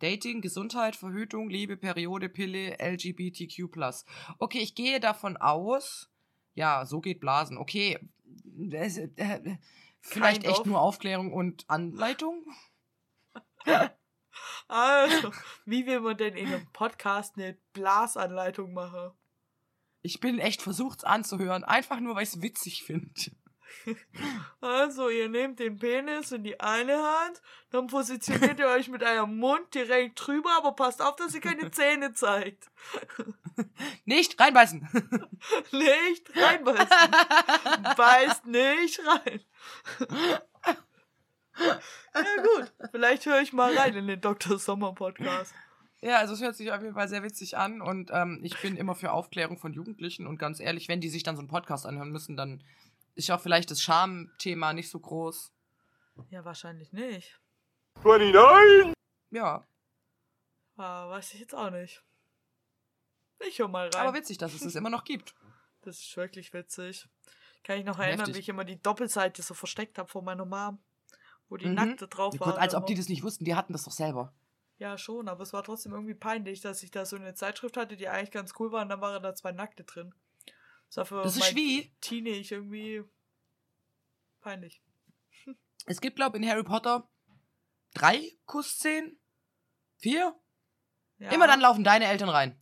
Dating, 0.00 0.40
Gesundheit, 0.40 0.96
Verhütung, 0.96 1.50
Liebe, 1.50 1.76
Periode, 1.76 2.28
Pille, 2.28 2.78
LGBTQ+. 2.78 3.68
Okay, 4.38 4.58
ich 4.58 4.74
gehe 4.74 4.98
davon 4.98 5.36
aus, 5.36 6.10
ja, 6.54 6.86
so 6.86 7.00
geht 7.00 7.20
Blasen. 7.20 7.58
Okay, 7.58 7.98
das, 8.24 8.96
äh, 8.96 9.58
vielleicht 10.00 10.42
Kind 10.42 10.52
echt 10.52 10.60
of. 10.60 10.66
nur 10.66 10.80
Aufklärung 10.80 11.32
und 11.32 11.68
Anleitung? 11.68 12.44
Also, 14.68 15.32
wie 15.64 15.86
will 15.86 16.00
man 16.00 16.16
denn 16.16 16.36
in 16.36 16.48
einem 16.48 16.66
Podcast 16.72 17.36
eine 17.36 17.56
Blasanleitung 17.72 18.72
machen? 18.72 19.12
Ich 20.02 20.20
bin 20.20 20.38
echt 20.38 20.62
versucht, 20.62 20.98
es 20.98 21.04
anzuhören, 21.04 21.64
einfach 21.64 22.00
nur, 22.00 22.14
weil 22.14 22.22
ich 22.22 22.30
es 22.30 22.42
witzig 22.42 22.84
finde. 22.84 23.10
Also, 24.60 25.08
ihr 25.08 25.28
nehmt 25.28 25.58
den 25.58 25.78
Penis 25.78 26.32
in 26.32 26.42
die 26.42 26.58
eine 26.60 26.96
Hand, 26.96 27.40
dann 27.70 27.86
positioniert 27.86 28.58
ihr 28.58 28.66
euch 28.66 28.88
mit 28.88 29.02
eurem 29.02 29.36
Mund 29.38 29.74
direkt 29.74 30.26
drüber, 30.26 30.50
aber 30.56 30.72
passt 30.72 31.00
auf, 31.00 31.16
dass 31.16 31.34
ihr 31.34 31.40
keine 31.40 31.70
Zähne 31.70 32.12
zeigt. 32.12 32.70
Nicht 34.04 34.38
reinbeißen! 34.38 34.88
Nicht 35.72 36.36
reinbeißen. 36.36 36.88
Beißt 37.96 38.46
nicht 38.46 39.00
rein. 39.06 39.40
Ja 41.60 42.42
gut, 42.42 42.72
vielleicht 42.90 43.26
höre 43.26 43.40
ich 43.40 43.52
mal 43.52 43.76
rein 43.76 43.94
in 43.94 44.06
den 44.06 44.20
Dr. 44.20 44.58
Sommer 44.58 44.94
Podcast. 44.94 45.54
Ja, 46.02 46.16
also 46.18 46.32
es 46.34 46.40
hört 46.40 46.56
sich 46.56 46.72
auf 46.72 46.80
jeden 46.82 46.94
Fall 46.94 47.08
sehr 47.08 47.22
witzig 47.22 47.56
an 47.58 47.80
und 47.82 48.10
ähm, 48.12 48.40
ich 48.42 48.58
bin 48.60 48.76
immer 48.76 48.94
für 48.94 49.12
Aufklärung 49.12 49.58
von 49.58 49.72
Jugendlichen 49.74 50.26
und 50.26 50.38
ganz 50.38 50.58
ehrlich, 50.60 50.88
wenn 50.88 51.00
die 51.00 51.10
sich 51.10 51.22
dann 51.22 51.36
so 51.36 51.40
einen 51.40 51.48
Podcast 51.48 51.84
anhören 51.86 52.10
müssen, 52.10 52.36
dann 52.36 52.64
ist 53.14 53.30
auch 53.30 53.40
vielleicht 53.40 53.70
das 53.70 53.82
Schamthema 53.82 54.72
nicht 54.72 54.88
so 54.90 54.98
groß. 54.98 55.52
Ja, 56.30 56.44
wahrscheinlich 56.44 56.92
nicht. 56.92 57.38
29, 58.02 58.94
Ja, 59.30 59.66
Ah, 60.76 61.10
weiß 61.10 61.34
ich 61.34 61.40
jetzt 61.40 61.54
auch 61.54 61.70
nicht. 61.70 62.02
Ich 63.46 63.58
höre 63.58 63.68
mal 63.68 63.88
rein. 63.90 64.06
aber 64.06 64.14
witzig, 64.16 64.38
dass 64.38 64.54
es 64.54 64.62
es 64.62 64.74
immer 64.74 64.88
noch 64.88 65.04
gibt. 65.04 65.34
Das 65.82 65.98
ist 65.98 66.16
wirklich 66.16 66.52
witzig. 66.54 67.06
Kann 67.64 67.78
ich 67.78 67.84
noch 67.84 67.98
erinnern, 67.98 68.20
Heftig. 68.20 68.36
wie 68.36 68.40
ich 68.40 68.48
immer 68.48 68.64
die 68.64 68.80
Doppelseite 68.80 69.42
so 69.42 69.52
versteckt 69.52 69.98
habe 69.98 70.08
vor 70.08 70.22
meiner 70.22 70.46
Mom. 70.46 70.78
Wo 71.50 71.58
die 71.58 71.66
Mhm. 71.66 71.74
Nackte 71.74 72.08
drauf 72.08 72.32
Ja, 72.32 72.40
war. 72.40 72.52
gut, 72.52 72.58
als 72.60 72.74
ob 72.74 72.86
die 72.86 72.94
das 72.94 73.08
nicht 73.10 73.22
wussten, 73.22 73.44
die 73.44 73.54
hatten 73.54 73.74
das 73.74 73.84
doch 73.84 73.92
selber. 73.92 74.32
Ja, 74.78 74.96
schon, 74.96 75.28
aber 75.28 75.42
es 75.42 75.52
war 75.52 75.62
trotzdem 75.62 75.92
irgendwie 75.92 76.14
peinlich, 76.14 76.62
dass 76.62 76.82
ich 76.82 76.90
da 76.90 77.04
so 77.04 77.16
eine 77.16 77.34
Zeitschrift 77.34 77.76
hatte, 77.76 77.98
die 77.98 78.08
eigentlich 78.08 78.30
ganz 78.30 78.54
cool 78.58 78.72
war 78.72 78.80
und 78.80 78.88
dann 78.88 79.02
waren 79.02 79.22
da 79.22 79.34
zwei 79.34 79.52
Nackte 79.52 79.84
drin. 79.84 80.14
Das 80.88 80.96
war 80.96 81.04
für 81.04 81.22
Das 81.22 81.36
ist 81.36 81.54
wie, 81.54 81.92
Teenage 82.00 82.54
irgendwie 82.54 83.04
peinlich. 84.40 84.80
es 85.86 86.00
gibt, 86.00 86.16
glaube 86.16 86.38
ich, 86.38 86.42
in 86.42 86.48
Harry 86.48 86.62
Potter 86.64 87.08
drei 87.94 88.32
Kussszenen? 88.46 89.18
Vier? 89.98 90.34
Ja, 91.18 91.30
Immer 91.32 91.46
dann 91.46 91.60
laufen 91.60 91.84
deine 91.84 92.06
Eltern 92.06 92.30
rein. 92.30 92.58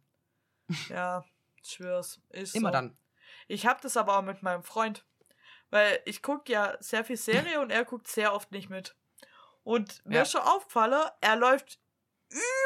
Ja, 0.89 1.25
ich 1.63 1.71
schwör's. 1.71 2.21
Ist 2.31 2.57
Immer 2.57 2.71
so. 2.71 2.73
dann. 2.73 2.99
Ich 3.47 3.65
hab 3.67 3.81
das 3.81 3.97
aber 3.97 4.19
auch 4.19 4.23
mit 4.23 4.43
meinem 4.43 4.65
Freund. 4.65 5.07
Weil 5.71 6.01
ich 6.07 6.23
guck 6.23 6.49
ja 6.49 6.77
sehr 6.81 7.05
viel 7.05 7.17
Serie 7.17 7.61
und 7.61 7.71
er 7.71 7.85
guckt 7.85 8.09
sehr 8.09 8.33
oft 8.33 8.51
nicht 8.53 8.71
mit. 8.71 8.97
Und 9.65 10.05
mir 10.07 10.19
Ja. 10.19 10.25
schon 10.25 10.41
aufgefallen, 10.41 11.09
er 11.21 11.37
läuft 11.37 11.79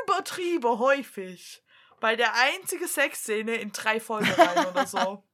übertrieben 0.04 0.78
häufig 0.78 1.62
bei 2.00 2.14
der 2.16 2.34
einzige 2.34 2.86
Sexszene 2.88 3.56
in 3.56 3.72
drei 3.72 3.98
Folgen 4.00 4.30
rein 4.32 4.66
oder 4.66 4.86
so. 4.86 5.24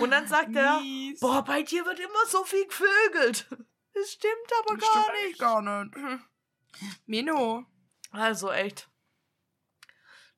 Und 0.00 0.10
dann 0.10 0.26
sagt 0.28 0.54
er, 0.54 0.78
Mies. 0.80 1.20
boah, 1.20 1.42
bei 1.44 1.62
dir 1.62 1.84
wird 1.84 1.98
immer 2.00 2.26
so 2.28 2.44
viel 2.44 2.66
gevögelt. 2.66 3.46
Das 3.94 4.12
stimmt 4.12 4.52
aber 4.60 4.76
Das 4.78 4.88
gar 4.90 5.02
stimmt 5.02 5.26
nicht. 5.26 5.38
Gar 5.38 5.62
nicht. 5.62 5.94
Mino. 7.06 7.66
Also 8.10 8.50
echt. 8.52 8.88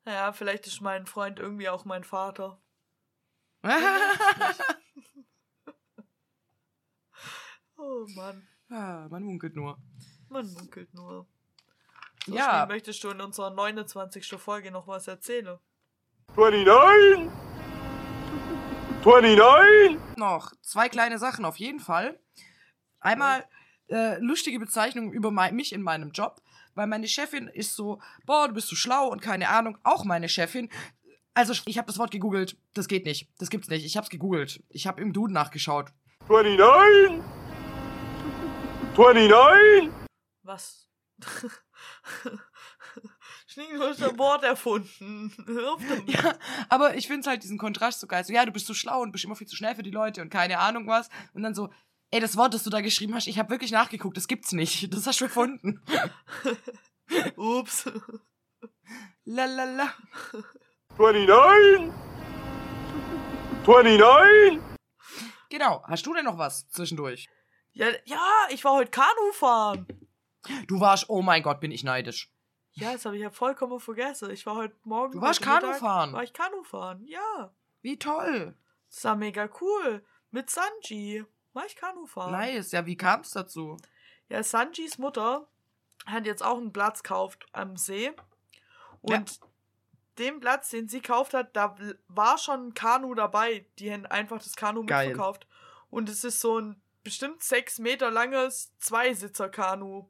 Naja, 0.04 0.32
vielleicht 0.32 0.66
ist 0.66 0.80
mein 0.80 1.06
Freund 1.06 1.38
irgendwie 1.38 1.68
auch 1.68 1.84
mein 1.84 2.04
Vater. 2.04 2.60
Oh 7.76 8.06
Mann, 8.14 8.46
ah, 8.70 9.06
man 9.10 9.22
munkelt 9.22 9.56
nur. 9.56 9.78
man 10.28 10.52
munkelt 10.52 10.92
nur. 10.94 11.26
So 12.26 12.34
Ja. 12.34 12.64
Schnee, 12.64 12.74
möchtest 12.74 13.04
du 13.04 13.10
in 13.10 13.20
unserer 13.20 13.50
29. 13.50 14.26
Folge 14.38 14.70
noch 14.70 14.86
was 14.86 15.08
erzählen? 15.08 15.58
29, 16.36 17.30
29, 19.04 19.98
noch 20.16 20.52
zwei 20.62 20.88
kleine 20.88 21.18
Sachen 21.18 21.44
auf 21.44 21.56
jeden 21.56 21.80
Fall. 21.80 22.18
Einmal 23.00 23.44
äh, 23.88 24.18
lustige 24.18 24.58
Bezeichnungen 24.58 25.12
über 25.12 25.30
mein, 25.30 25.54
mich 25.54 25.72
in 25.72 25.82
meinem 25.82 26.12
Job, 26.12 26.40
weil 26.74 26.86
meine 26.86 27.06
Chefin 27.06 27.48
ist 27.48 27.76
so, 27.76 28.00
boah, 28.24 28.48
du 28.48 28.54
bist 28.54 28.68
so 28.68 28.76
schlau 28.76 29.08
und 29.08 29.20
keine 29.20 29.50
Ahnung, 29.50 29.76
auch 29.82 30.04
meine 30.04 30.28
Chefin. 30.28 30.70
Also 31.34 31.52
ich 31.66 31.76
habe 31.76 31.86
das 31.86 31.98
Wort 31.98 32.12
gegoogelt, 32.12 32.56
das 32.72 32.88
geht 32.88 33.04
nicht, 33.04 33.28
das 33.38 33.50
gibt's 33.50 33.68
nicht. 33.68 33.84
Ich 33.84 33.96
hab's 33.96 34.08
gegoogelt, 34.08 34.62
ich 34.70 34.86
habe 34.86 35.02
im 35.02 35.12
Duden 35.12 35.34
nachgeschaut. 35.34 35.92
29, 36.28 37.22
29, 38.96 39.90
Was? 40.44 40.88
Hast 43.56 44.02
ein 44.02 44.18
Wort 44.18 44.44
erfunden. 44.44 45.32
Hör 45.46 45.74
auf 45.74 45.82
damit. 45.88 46.08
Ja, 46.10 46.34
aber 46.68 46.94
ich 46.94 47.08
finde 47.08 47.28
halt 47.28 47.42
diesen 47.42 47.58
Kontrast 47.58 48.00
so 48.00 48.06
geil. 48.06 48.24
So, 48.24 48.32
ja, 48.32 48.44
du 48.44 48.52
bist 48.52 48.66
so 48.66 48.74
schlau 48.74 49.00
und 49.00 49.10
bist 49.10 49.24
immer 49.24 49.34
viel 49.34 49.48
zu 49.48 49.56
schnell 49.56 49.74
für 49.74 49.82
die 49.82 49.90
Leute 49.90 50.22
und 50.22 50.30
keine 50.30 50.60
Ahnung 50.60 50.86
was. 50.86 51.08
Und 51.32 51.42
dann 51.42 51.54
so, 51.54 51.70
ey, 52.10 52.20
das 52.20 52.36
Wort, 52.36 52.54
das 52.54 52.62
du 52.62 52.70
da 52.70 52.80
geschrieben 52.80 53.14
hast, 53.14 53.26
ich 53.26 53.38
habe 53.38 53.50
wirklich 53.50 53.72
nachgeguckt, 53.72 54.16
das 54.16 54.28
gibt's 54.28 54.52
nicht. 54.52 54.92
Das 54.94 55.06
hast 55.06 55.20
du 55.20 55.24
erfunden. 55.24 55.82
Ups. 57.36 57.90
Lalala. 59.24 59.92
29, 60.98 61.92
29, 63.66 64.60
Genau, 65.50 65.82
hast 65.86 66.06
du 66.06 66.14
denn 66.14 66.24
noch 66.24 66.38
was 66.38 66.68
zwischendurch? 66.68 67.28
Ja, 67.74 67.88
ja, 68.04 68.46
ich 68.50 68.64
war 68.64 68.74
heute 68.74 68.90
Kanu 68.90 69.32
fahren. 69.32 69.86
Du 70.68 70.80
warst, 70.80 71.08
oh 71.08 71.22
mein 71.22 71.42
Gott, 71.42 71.60
bin 71.60 71.72
ich 71.72 71.82
neidisch. 71.82 72.32
Ja, 72.72 72.92
das 72.92 73.04
habe 73.04 73.16
ich 73.16 73.22
ja 73.22 73.30
vollkommen 73.30 73.80
vergessen. 73.80 74.30
Ich 74.30 74.46
war 74.46 74.54
heute 74.54 74.76
Morgen. 74.84 75.12
Du 75.12 75.20
warst 75.20 75.40
Mittag 75.40 75.60
Kanufahren. 75.60 76.12
War 76.12 76.22
ich 76.22 76.32
Kanu 76.32 76.62
fahren, 76.62 77.04
ja. 77.06 77.52
Wie 77.82 77.98
toll. 77.98 78.56
Das 78.90 79.04
war 79.04 79.16
mega 79.16 79.48
cool. 79.60 80.04
Mit 80.30 80.50
Sanji. 80.50 81.24
War 81.52 81.66
ich 81.66 81.76
Kanu 81.76 82.06
fahren. 82.06 82.32
Nice. 82.32 82.72
Ja, 82.72 82.86
wie 82.86 82.96
kam 82.96 83.20
es 83.20 83.30
dazu? 83.30 83.76
Ja, 84.28 84.42
Sanjis 84.42 84.98
Mutter 84.98 85.48
hat 86.06 86.26
jetzt 86.26 86.44
auch 86.44 86.58
einen 86.58 86.72
Platz 86.72 87.02
gekauft 87.02 87.46
am 87.52 87.76
See. 87.76 88.12
Und 89.00 89.40
den 90.18 90.40
Platz, 90.40 90.70
den 90.70 90.88
sie 90.88 91.00
gekauft 91.00 91.34
hat, 91.34 91.56
da 91.56 91.76
war 92.08 92.38
schon 92.38 92.68
ein 92.68 92.74
Kanu 92.74 93.14
dabei. 93.14 93.66
Die 93.78 93.92
haben 93.92 94.06
einfach 94.06 94.38
das 94.38 94.54
Kanu 94.54 94.84
Geil. 94.84 95.08
mitverkauft. 95.08 95.46
Und 95.90 96.08
es 96.08 96.24
ist 96.24 96.40
so 96.40 96.60
ein 96.60 96.80
bestimmt 97.04 97.42
sechs 97.42 97.78
Meter 97.78 98.10
langes 98.10 98.72
Zweisitzer-Kanu. 98.78 100.06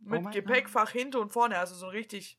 Mit 0.00 0.22
Oh 0.26 0.30
Gepäckfach 0.30 0.90
hinten 0.90 1.16
und 1.16 1.32
vorne. 1.32 1.58
Also 1.58 1.74
so 1.74 1.86
ein 1.86 1.92
richtig 1.92 2.38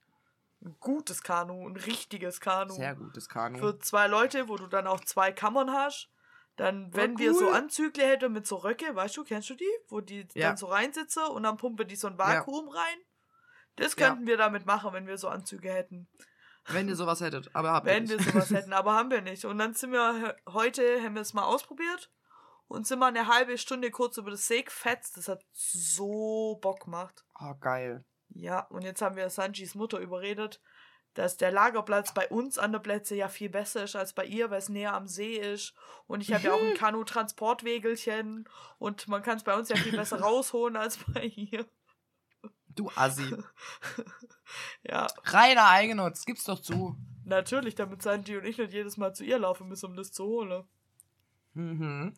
gutes 0.79 1.23
Kanu. 1.23 1.67
Ein 1.67 1.75
richtiges 1.77 2.39
Kanu. 2.39 2.73
Sehr 2.73 2.95
gutes 2.95 3.27
Kanu. 3.27 3.57
Für 3.59 3.79
zwei 3.79 4.07
Leute, 4.07 4.47
wo 4.47 4.55
du 4.55 4.67
dann 4.67 4.85
auch 4.87 4.99
zwei 5.01 5.31
Kammern 5.31 5.71
hast. 5.71 6.09
Dann, 6.57 6.93
wenn 6.93 7.17
wir 7.17 7.33
so 7.33 7.47
cool. 7.47 7.53
Anzügle 7.53 8.05
hätten 8.07 8.31
mit 8.31 8.47
so 8.47 8.55
Röcke, 8.57 8.95
weißt 8.95 9.17
du, 9.17 9.23
kennst 9.25 9.49
du 9.49 9.55
die? 9.55 9.69
Wo 9.89 9.99
die 9.99 10.25
Ja. 10.35 10.49
dann 10.49 10.57
so 10.57 10.67
reinsitzen 10.67 11.23
und 11.23 11.43
dann 11.43 11.57
pumpen 11.57 11.87
die 11.87 11.95
so 11.97 12.07
ein 12.07 12.17
Vakuum 12.17 12.69
rein. 12.69 12.97
Das 13.77 13.95
könnten 13.97 14.25
wir 14.25 14.37
damit 14.37 14.65
machen, 14.65 14.93
wenn 14.93 15.05
wir 15.07 15.17
so 15.17 15.27
Anzüge 15.27 15.69
hätten. 15.73 16.07
Wenn 16.67 16.87
ihr 16.87 16.95
sowas 16.95 17.19
hättet. 17.19 17.53
Aber 17.53 17.73
habt 17.73 17.87
ihr 17.87 17.93
Wenn 17.93 18.07
wir 18.07 18.19
sowas 18.21 18.49
hätten, 18.51 18.71
aber 18.73 18.93
haben 18.93 19.11
wir 19.11 19.21
nicht. 19.21 19.43
Und 19.43 19.57
dann 19.57 19.73
sind 19.73 19.91
wir 19.91 20.13
he- 20.45 20.51
heute, 20.53 21.01
haben 21.03 21.15
wir 21.15 21.21
es 21.23 21.33
mal 21.33 21.43
ausprobiert 21.43 22.09
und 22.67 22.87
sind 22.87 22.99
mal 22.99 23.07
eine 23.07 23.27
halbe 23.27 23.57
Stunde 23.57 23.91
kurz 23.91 24.17
über 24.17 24.31
das 24.31 24.47
See 24.47 24.63
gefetzt. 24.63 25.17
Das 25.17 25.27
hat 25.27 25.43
so 25.53 26.57
Bock 26.61 26.85
gemacht. 26.85 27.23
Oh, 27.39 27.53
geil. 27.59 28.03
Ja, 28.29 28.61
und 28.67 28.83
jetzt 28.83 29.01
haben 29.01 29.15
wir 29.15 29.29
Sanjis 29.29 29.75
Mutter 29.75 29.99
überredet, 29.99 30.61
dass 31.13 31.37
der 31.37 31.51
Lagerplatz 31.51 32.13
bei 32.13 32.27
uns 32.27 32.57
an 32.57 32.73
der 32.73 32.79
Plätze 32.79 33.15
ja 33.15 33.29
viel 33.29 33.49
besser 33.49 33.83
ist 33.85 33.95
als 33.95 34.13
bei 34.13 34.25
ihr, 34.25 34.49
weil 34.49 34.57
es 34.57 34.67
näher 34.69 34.93
am 34.93 35.07
See 35.07 35.35
ist. 35.37 35.73
Und 36.07 36.21
ich 36.21 36.33
habe 36.33 36.43
ja 36.43 36.53
auch 36.53 36.61
ein 36.61 36.73
Kanu-Transportwegelchen 36.77 38.49
und 38.79 39.07
man 39.07 39.21
kann 39.23 39.37
es 39.37 39.43
bei 39.43 39.55
uns 39.55 39.69
ja 39.69 39.77
viel 39.77 39.95
besser 39.95 40.19
rausholen 40.21 40.75
als 40.75 40.97
bei 41.13 41.25
ihr. 41.25 41.65
Du 42.67 42.89
Assi. 42.95 43.35
Ja, 44.83 45.07
Reiner 45.23 45.67
Eigennutz. 45.69 46.23
Gib's 46.23 46.43
doch 46.43 46.59
zu. 46.59 46.95
natürlich, 47.23 47.73
damit 47.75 48.01
Sanji 48.03 48.37
und 48.37 48.45
ich 48.45 48.57
nicht 48.57 48.71
jedes 48.71 48.95
Mal 48.95 49.13
zu 49.13 49.23
ihr 49.23 49.39
laufen 49.39 49.67
müssen, 49.67 49.87
um 49.87 49.95
das 49.95 50.11
zu 50.11 50.23
holen. 50.23 50.63
Mhm. 51.53 52.13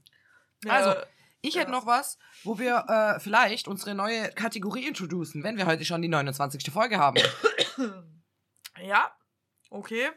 Ja, 0.64 0.72
Also, 0.74 1.02
Ich 1.42 1.54
Ja. 1.54 1.62
hätte 1.62 1.72
noch 1.72 1.86
was, 1.86 2.18
wo 2.44 2.58
wir 2.58 2.86
äh, 2.90 3.20
vielleicht 3.20 3.68
unsere 3.68 3.94
neue 3.94 4.30
Kategorie 4.32 4.88
introducen, 4.88 5.44
wenn 5.44 5.56
wir 5.56 5.66
heute 5.68 5.86
schon 5.86 6.02
die 6.02 6.08
29. 6.10 6.72
Folge 6.72 6.98
haben. 6.98 7.18
Ja, 8.80 9.12
okay. 9.72 10.10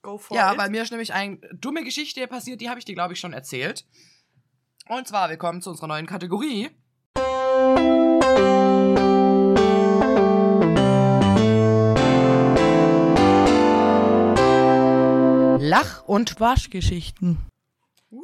Go 0.00 0.16
for 0.16 0.34
ja, 0.34 0.52
it. 0.52 0.56
bei 0.56 0.70
mir 0.70 0.82
ist 0.82 0.90
nämlich 0.92 1.12
eine 1.12 1.36
dumme 1.52 1.84
Geschichte 1.84 2.26
passiert, 2.26 2.62
die 2.62 2.70
habe 2.70 2.78
ich 2.78 2.86
dir, 2.86 2.94
glaube 2.94 3.12
ich, 3.12 3.20
schon 3.20 3.34
erzählt. 3.34 3.84
Und 4.88 5.06
zwar, 5.08 5.28
wir 5.28 5.36
kommen 5.36 5.60
zu 5.60 5.68
unserer 5.70 5.88
neuen 5.88 6.06
Kategorie. 6.06 6.70
Lach- 15.58 16.04
und 16.06 16.40
Waschgeschichten. 16.40 17.38
Woo! 18.10 18.22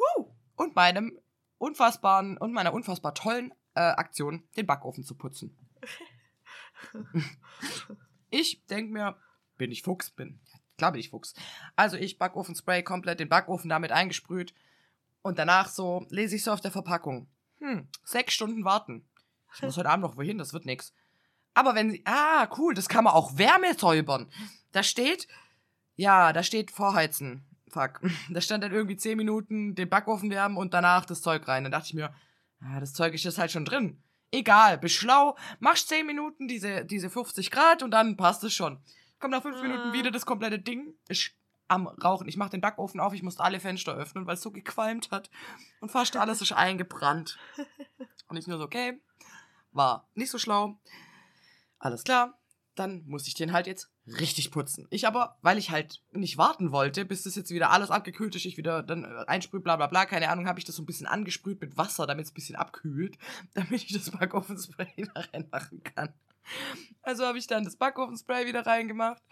und 0.57 0.75
meinem 0.75 1.17
unfassbaren 1.59 2.39
und 2.39 2.53
meiner 2.53 2.73
unfassbar 2.73 3.15
tollen 3.15 3.53
äh, 3.75 3.81
Aktion, 3.81 4.45
den 4.57 4.67
Backofen 4.67 5.05
zu 5.05 5.15
putzen. 5.15 5.57
ich 8.31 8.65
denke 8.67 8.93
mir, 8.93 9.17
bin 9.57 9.71
ich 9.73 9.83
Fuchs? 9.83 10.11
Bin. 10.11 10.41
Ja, 10.53 10.59
klar 10.77 10.93
bin 10.93 11.01
ich 11.01 11.11
Fuchs. 11.11 11.35
Also 11.77 11.97
ich 11.97 12.19
Backofenspray 12.19 12.83
komplett 12.83 13.21
den 13.21 13.29
Backofen 13.29 13.69
damit 13.69 13.93
eingesprüht 13.93 14.55
und 15.23 15.39
danach 15.39 15.69
so 15.69 16.07
lese 16.11 16.37
ich 16.37 16.45
so 16.45 16.53
auf 16.53 16.61
der 16.61 16.71
Verpackung. 16.71 17.29
Hm, 17.59 17.89
sechs 18.05 18.35
Stunden 18.35 18.65
warten. 18.65 19.05
Ich 19.55 19.63
muss 19.63 19.77
heute 19.77 19.89
Abend 19.89 20.05
noch 20.05 20.17
wohin, 20.17 20.39
das 20.39 20.53
wird 20.53 20.67
nix. 20.67 20.93
Aber 21.55 21.75
wenn 21.75 21.91
sie, 21.91 22.03
ah, 22.05 22.49
cool, 22.57 22.75
das 22.75 22.89
kann 22.89 23.05
man 23.05 23.15
auch 23.15 23.37
Wärme 23.37 23.75
säubern. 23.75 24.31
Da 24.71 24.83
steht, 24.83 25.27
ja, 25.97 26.33
da 26.33 26.43
steht 26.43 26.71
vorheizen. 26.71 27.45
Fuck. 27.71 28.01
Da 28.31 28.41
stand 28.41 28.65
dann 28.65 28.73
irgendwie 28.73 28.97
10 28.97 29.17
Minuten 29.17 29.75
den 29.75 29.89
Backofen 29.89 30.31
wärmen 30.31 30.57
und 30.57 30.75
danach 30.75 31.05
das 31.05 31.23
Zeug 31.23 31.47
rein. 31.49 31.65
Dann 31.65 31.73
dachte 31.73 31.87
ich 31.89 31.95
mir, 31.95 32.15
ah, 32.61 32.81
das 32.81 32.93
Zeug 32.93 33.15
ist 33.15 33.25
jetzt 33.25 33.39
halt 33.39 33.51
schon 33.51 33.65
drin. 33.65 34.03
Egal, 34.31 34.77
bist 34.79 34.95
schlau, 34.97 35.37
machst 35.59 35.89
10 35.89 36.07
Minuten 36.07 36.49
diese, 36.49 36.85
diese 36.85 37.09
50 37.09 37.51
Grad 37.51 37.83
und 37.83 37.91
dann 37.93 38.17
passt 38.17 38.45
es 38.45 38.53
schon. 38.53 38.79
Kommt 39.21 39.33
nach 39.33 39.43
5 39.43 39.63
Minuten 39.63 39.89
Ah. 39.89 39.93
wieder 39.93 40.11
das 40.11 40.27
komplette 40.27 40.59
Ding. 40.59 40.95
Ist 41.09 41.33
am 41.67 41.87
Rauchen. 41.87 42.29
Ich 42.29 42.37
mach 42.37 42.49
den 42.49 42.61
Backofen 42.61 42.99
auf, 43.01 43.13
ich 43.13 43.23
musste 43.23 43.43
alle 43.43 43.61
Fenster 43.61 43.95
öffnen, 43.95 44.27
weil 44.27 44.35
es 44.35 44.43
so 44.43 44.51
gequalmt 44.51 45.11
hat. 45.11 45.31
Und 45.81 45.91
fast 45.91 46.17
alles 46.17 46.41
ist 46.41 46.53
eingebrannt. 46.53 47.39
Und 48.29 48.37
ich 48.37 48.47
nur 48.47 48.59
so, 48.59 48.65
okay, 48.65 49.01
war 49.73 50.09
nicht 50.15 50.31
so 50.31 50.39
schlau. 50.39 50.79
Alles 51.79 52.05
klar, 52.05 52.39
dann 52.75 53.05
muss 53.07 53.27
ich 53.27 53.35
den 53.35 53.53
halt 53.53 53.67
jetzt 53.67 53.91
richtig 54.19 54.51
putzen. 54.51 54.87
Ich 54.91 55.07
aber, 55.07 55.37
weil 55.43 55.59
ich 55.59 55.71
halt 55.71 56.03
nicht 56.13 56.39
warten 56.39 56.73
wollte, 56.73 57.05
bis 57.05 57.23
das 57.25 57.35
jetzt 57.37 57.51
wieder 57.51 57.71
alles 57.71 57.91
abgekühlt 57.91 58.35
ist, 58.35 58.45
ich 58.47 58.57
wieder 58.57 58.83
dann 58.83 59.05
äh, 59.05 59.25
einsprühe, 59.27 59.61
bla 59.61 59.77
bla 59.77 59.87
bla, 59.87 60.07
keine 60.07 60.29
Ahnung, 60.31 60.47
habe 60.49 60.59
ich 60.59 60.65
das 60.65 60.77
so 60.77 60.83
ein 60.83 60.87
bisschen 60.87 61.07
angesprüht 61.07 61.61
mit 61.61 61.77
Wasser, 61.77 62.07
damit 62.07 62.25
es 62.27 62.31
ein 62.33 62.35
bisschen 62.35 62.57
abkühlt, 62.57 63.19
damit 63.55 63.73
ich 63.85 63.93
das 63.93 64.11
Backofenspray 64.11 64.89
wieder 64.97 65.13
reinmachen 65.33 65.83
kann. 65.83 66.13
Also 67.03 67.27
habe 67.27 67.39
ich 67.39 67.47
dann 67.47 67.65
das 67.65 67.77
Backofenspray 67.77 68.47
wieder 68.47 68.67
reingemacht. 68.67 69.23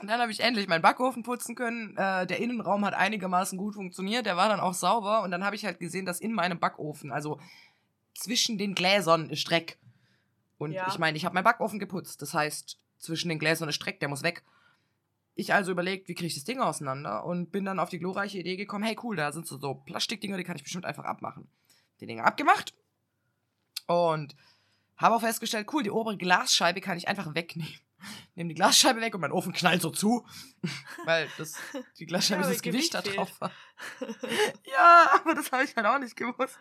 Und 0.00 0.06
dann 0.08 0.20
habe 0.20 0.30
ich 0.30 0.40
endlich 0.40 0.68
meinen 0.68 0.80
Backofen 0.82 1.24
putzen 1.24 1.56
können. 1.56 1.96
Äh, 1.96 2.26
der 2.26 2.38
Innenraum 2.38 2.84
hat 2.84 2.94
einigermaßen 2.94 3.58
gut 3.58 3.74
funktioniert. 3.74 4.26
Der 4.26 4.36
war 4.36 4.48
dann 4.48 4.60
auch 4.60 4.74
sauber. 4.74 5.22
Und 5.22 5.32
dann 5.32 5.44
habe 5.44 5.56
ich 5.56 5.64
halt 5.64 5.80
gesehen, 5.80 6.06
dass 6.06 6.20
in 6.20 6.32
meinem 6.32 6.60
Backofen, 6.60 7.10
also 7.10 7.40
zwischen 8.14 8.58
den 8.58 8.76
Gläsern, 8.76 9.28
ist 9.28 9.50
Dreck. 9.50 9.76
Und 10.56 10.70
Ja. 10.70 10.86
ich 10.88 10.98
meine, 11.00 11.16
ich 11.16 11.24
habe 11.24 11.34
meinen 11.34 11.42
Backofen 11.44 11.80
geputzt. 11.80 12.22
Das 12.22 12.32
heißt, 12.32 12.78
zwischen 12.98 13.28
den 13.28 13.38
Gläsern 13.38 13.68
ist 13.68 13.78
Dreck, 13.78 14.00
der 14.00 14.08
muss 14.08 14.22
weg. 14.22 14.42
Ich 15.34 15.54
also 15.54 15.70
überlegt, 15.70 16.08
wie 16.08 16.14
kriege 16.14 16.26
ich 16.26 16.34
das 16.34 16.44
Ding 16.44 16.60
auseinander 16.60 17.24
und 17.24 17.52
bin 17.52 17.64
dann 17.64 17.78
auf 17.78 17.90
die 17.90 17.98
glorreiche 17.98 18.38
Idee 18.38 18.56
gekommen, 18.56 18.84
hey 18.84 18.98
cool, 19.02 19.16
da 19.16 19.30
sind 19.30 19.46
so, 19.46 19.58
so 19.58 19.74
Plastikdinger, 19.74 20.36
die 20.36 20.44
kann 20.44 20.56
ich 20.56 20.64
bestimmt 20.64 20.84
einfach 20.84 21.04
abmachen. 21.04 21.48
Die 22.00 22.06
Dinger 22.06 22.24
abgemacht 22.24 22.74
und 23.86 24.34
habe 24.96 25.14
auch 25.14 25.20
festgestellt, 25.20 25.72
cool, 25.72 25.82
die 25.82 25.90
obere 25.90 26.16
Glasscheibe 26.16 26.80
kann 26.80 26.98
ich 26.98 27.08
einfach 27.08 27.34
wegnehmen. 27.34 27.80
Nehme 28.34 28.48
die 28.48 28.54
Glasscheibe 28.54 29.00
weg 29.00 29.14
und 29.14 29.20
mein 29.20 29.32
Ofen 29.32 29.52
knallt 29.52 29.82
so 29.82 29.90
zu, 29.90 30.26
weil 31.04 31.28
das, 31.36 31.54
die 31.98 32.06
Glasscheibe 32.06 32.42
Ja, 32.42 32.48
das 32.48 32.62
Gewicht 32.62 32.94
da 32.94 33.02
drauf 33.02 33.40
war. 33.40 33.50
ja, 34.64 35.10
aber 35.14 35.34
das 35.34 35.50
habe 35.52 35.64
ich 35.64 35.74
halt 35.74 35.86
auch 35.86 35.98
nicht 35.98 36.16
gewusst. 36.16 36.58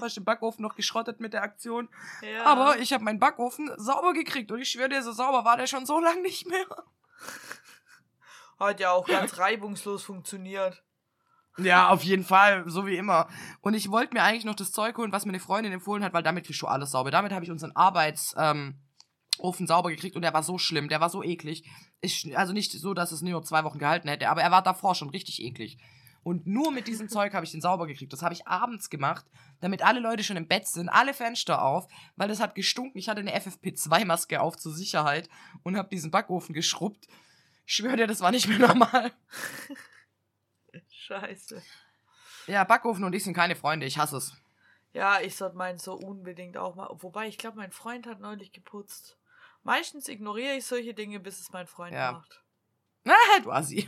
Hast 0.00 0.16
den 0.16 0.24
Backofen 0.24 0.62
noch 0.62 0.74
geschrottet 0.74 1.20
mit 1.20 1.32
der 1.32 1.42
Aktion. 1.42 1.88
ja. 2.22 2.44
Aber 2.44 2.78
ich 2.78 2.92
habe 2.92 3.04
meinen 3.04 3.20
Backofen 3.20 3.70
sauber 3.76 4.12
gekriegt 4.12 4.50
und 4.50 4.60
ich 4.60 4.70
schwöre 4.70 4.88
dir, 4.88 5.02
so 5.02 5.12
sauber 5.12 5.44
war 5.44 5.56
der 5.56 5.66
schon 5.66 5.86
so 5.86 6.00
lange 6.00 6.22
nicht 6.22 6.46
mehr. 6.46 6.66
Hat 8.58 8.80
ja 8.80 8.90
auch 8.90 9.06
ganz 9.06 9.38
reibungslos 9.38 10.02
funktioniert. 10.02 10.82
Ja, 11.58 11.88
auf 11.88 12.04
jeden 12.04 12.24
Fall, 12.24 12.64
so 12.66 12.86
wie 12.86 12.96
immer. 12.96 13.28
Und 13.60 13.74
ich 13.74 13.90
wollte 13.90 14.14
mir 14.14 14.22
eigentlich 14.22 14.44
noch 14.44 14.54
das 14.54 14.72
Zeug 14.72 14.96
holen, 14.96 15.12
was 15.12 15.26
mir 15.26 15.32
eine 15.32 15.40
Freundin 15.40 15.72
empfohlen 15.72 16.04
hat, 16.04 16.12
weil 16.12 16.22
damit 16.22 16.46
kriegst 16.46 16.62
du 16.62 16.66
alles 16.66 16.92
sauber. 16.92 17.10
Damit 17.10 17.32
habe 17.32 17.44
ich 17.44 17.50
unseren 17.50 17.74
Arbeitsofen 17.74 18.58
ähm, 18.58 18.80
Ofen 19.40 19.66
sauber 19.66 19.90
gekriegt 19.90 20.16
und 20.16 20.22
der 20.22 20.34
war 20.34 20.42
so 20.42 20.58
schlimm, 20.58 20.88
der 20.88 21.00
war 21.00 21.10
so 21.10 21.22
eklig. 21.22 21.64
Ich, 22.00 22.36
also 22.36 22.52
nicht 22.52 22.72
so, 22.72 22.94
dass 22.94 23.12
es 23.12 23.22
nur 23.22 23.42
zwei 23.42 23.64
Wochen 23.64 23.78
gehalten 23.78 24.08
hätte, 24.08 24.28
aber 24.28 24.42
er 24.42 24.50
war 24.50 24.62
davor 24.62 24.94
schon 24.94 25.10
richtig 25.10 25.42
eklig. 25.42 25.78
Und 26.22 26.46
nur 26.46 26.72
mit 26.72 26.88
diesem 26.88 27.08
Zeug 27.08 27.32
habe 27.32 27.46
ich 27.46 27.52
den 27.52 27.60
sauber 27.60 27.86
gekriegt. 27.86 28.12
Das 28.12 28.22
habe 28.22 28.34
ich 28.34 28.46
abends 28.46 28.90
gemacht, 28.90 29.24
damit 29.60 29.82
alle 29.82 30.00
Leute 30.00 30.24
schon 30.24 30.36
im 30.36 30.48
Bett 30.48 30.66
sind, 30.66 30.88
alle 30.88 31.14
Fenster 31.14 31.62
auf, 31.62 31.86
weil 32.16 32.28
das 32.28 32.40
hat 32.40 32.54
gestunken. 32.54 32.98
Ich 32.98 33.08
hatte 33.08 33.20
eine 33.20 33.34
FFP2-Maske 33.34 34.40
auf 34.40 34.56
zur 34.56 34.72
Sicherheit 34.72 35.28
und 35.62 35.76
habe 35.76 35.88
diesen 35.88 36.10
Backofen 36.10 36.54
geschrubbt. 36.54 37.06
Ich 37.66 37.74
schwöre 37.74 37.96
dir, 37.96 38.06
das 38.06 38.20
war 38.20 38.30
nicht 38.30 38.48
mehr 38.48 38.58
normal. 38.58 39.12
Scheiße. 40.90 41.62
Ja, 42.46 42.64
Backofen 42.64 43.04
und 43.04 43.14
ich 43.14 43.24
sind 43.24 43.34
keine 43.34 43.56
Freunde, 43.56 43.86
ich 43.86 43.98
hasse 43.98 44.16
es. 44.16 44.32
Ja, 44.92 45.20
ich 45.20 45.36
sollte 45.36 45.56
meinen 45.56 45.78
so 45.78 45.94
unbedingt 45.94 46.56
auch 46.56 46.74
mal. 46.74 46.88
Wobei, 46.98 47.28
ich 47.28 47.38
glaube, 47.38 47.58
mein 47.58 47.72
Freund 47.72 48.06
hat 48.06 48.20
neulich 48.20 48.52
geputzt. 48.52 49.17
Meistens 49.68 50.08
ignoriere 50.08 50.54
ich 50.54 50.64
solche 50.64 50.94
Dinge, 50.94 51.20
bis 51.20 51.40
es 51.40 51.52
mein 51.52 51.66
Freund 51.66 51.92
Ja. 51.92 52.12
macht. 52.12 52.42
Ah, 53.04 53.12
du 53.44 53.52
Assi. 53.52 53.86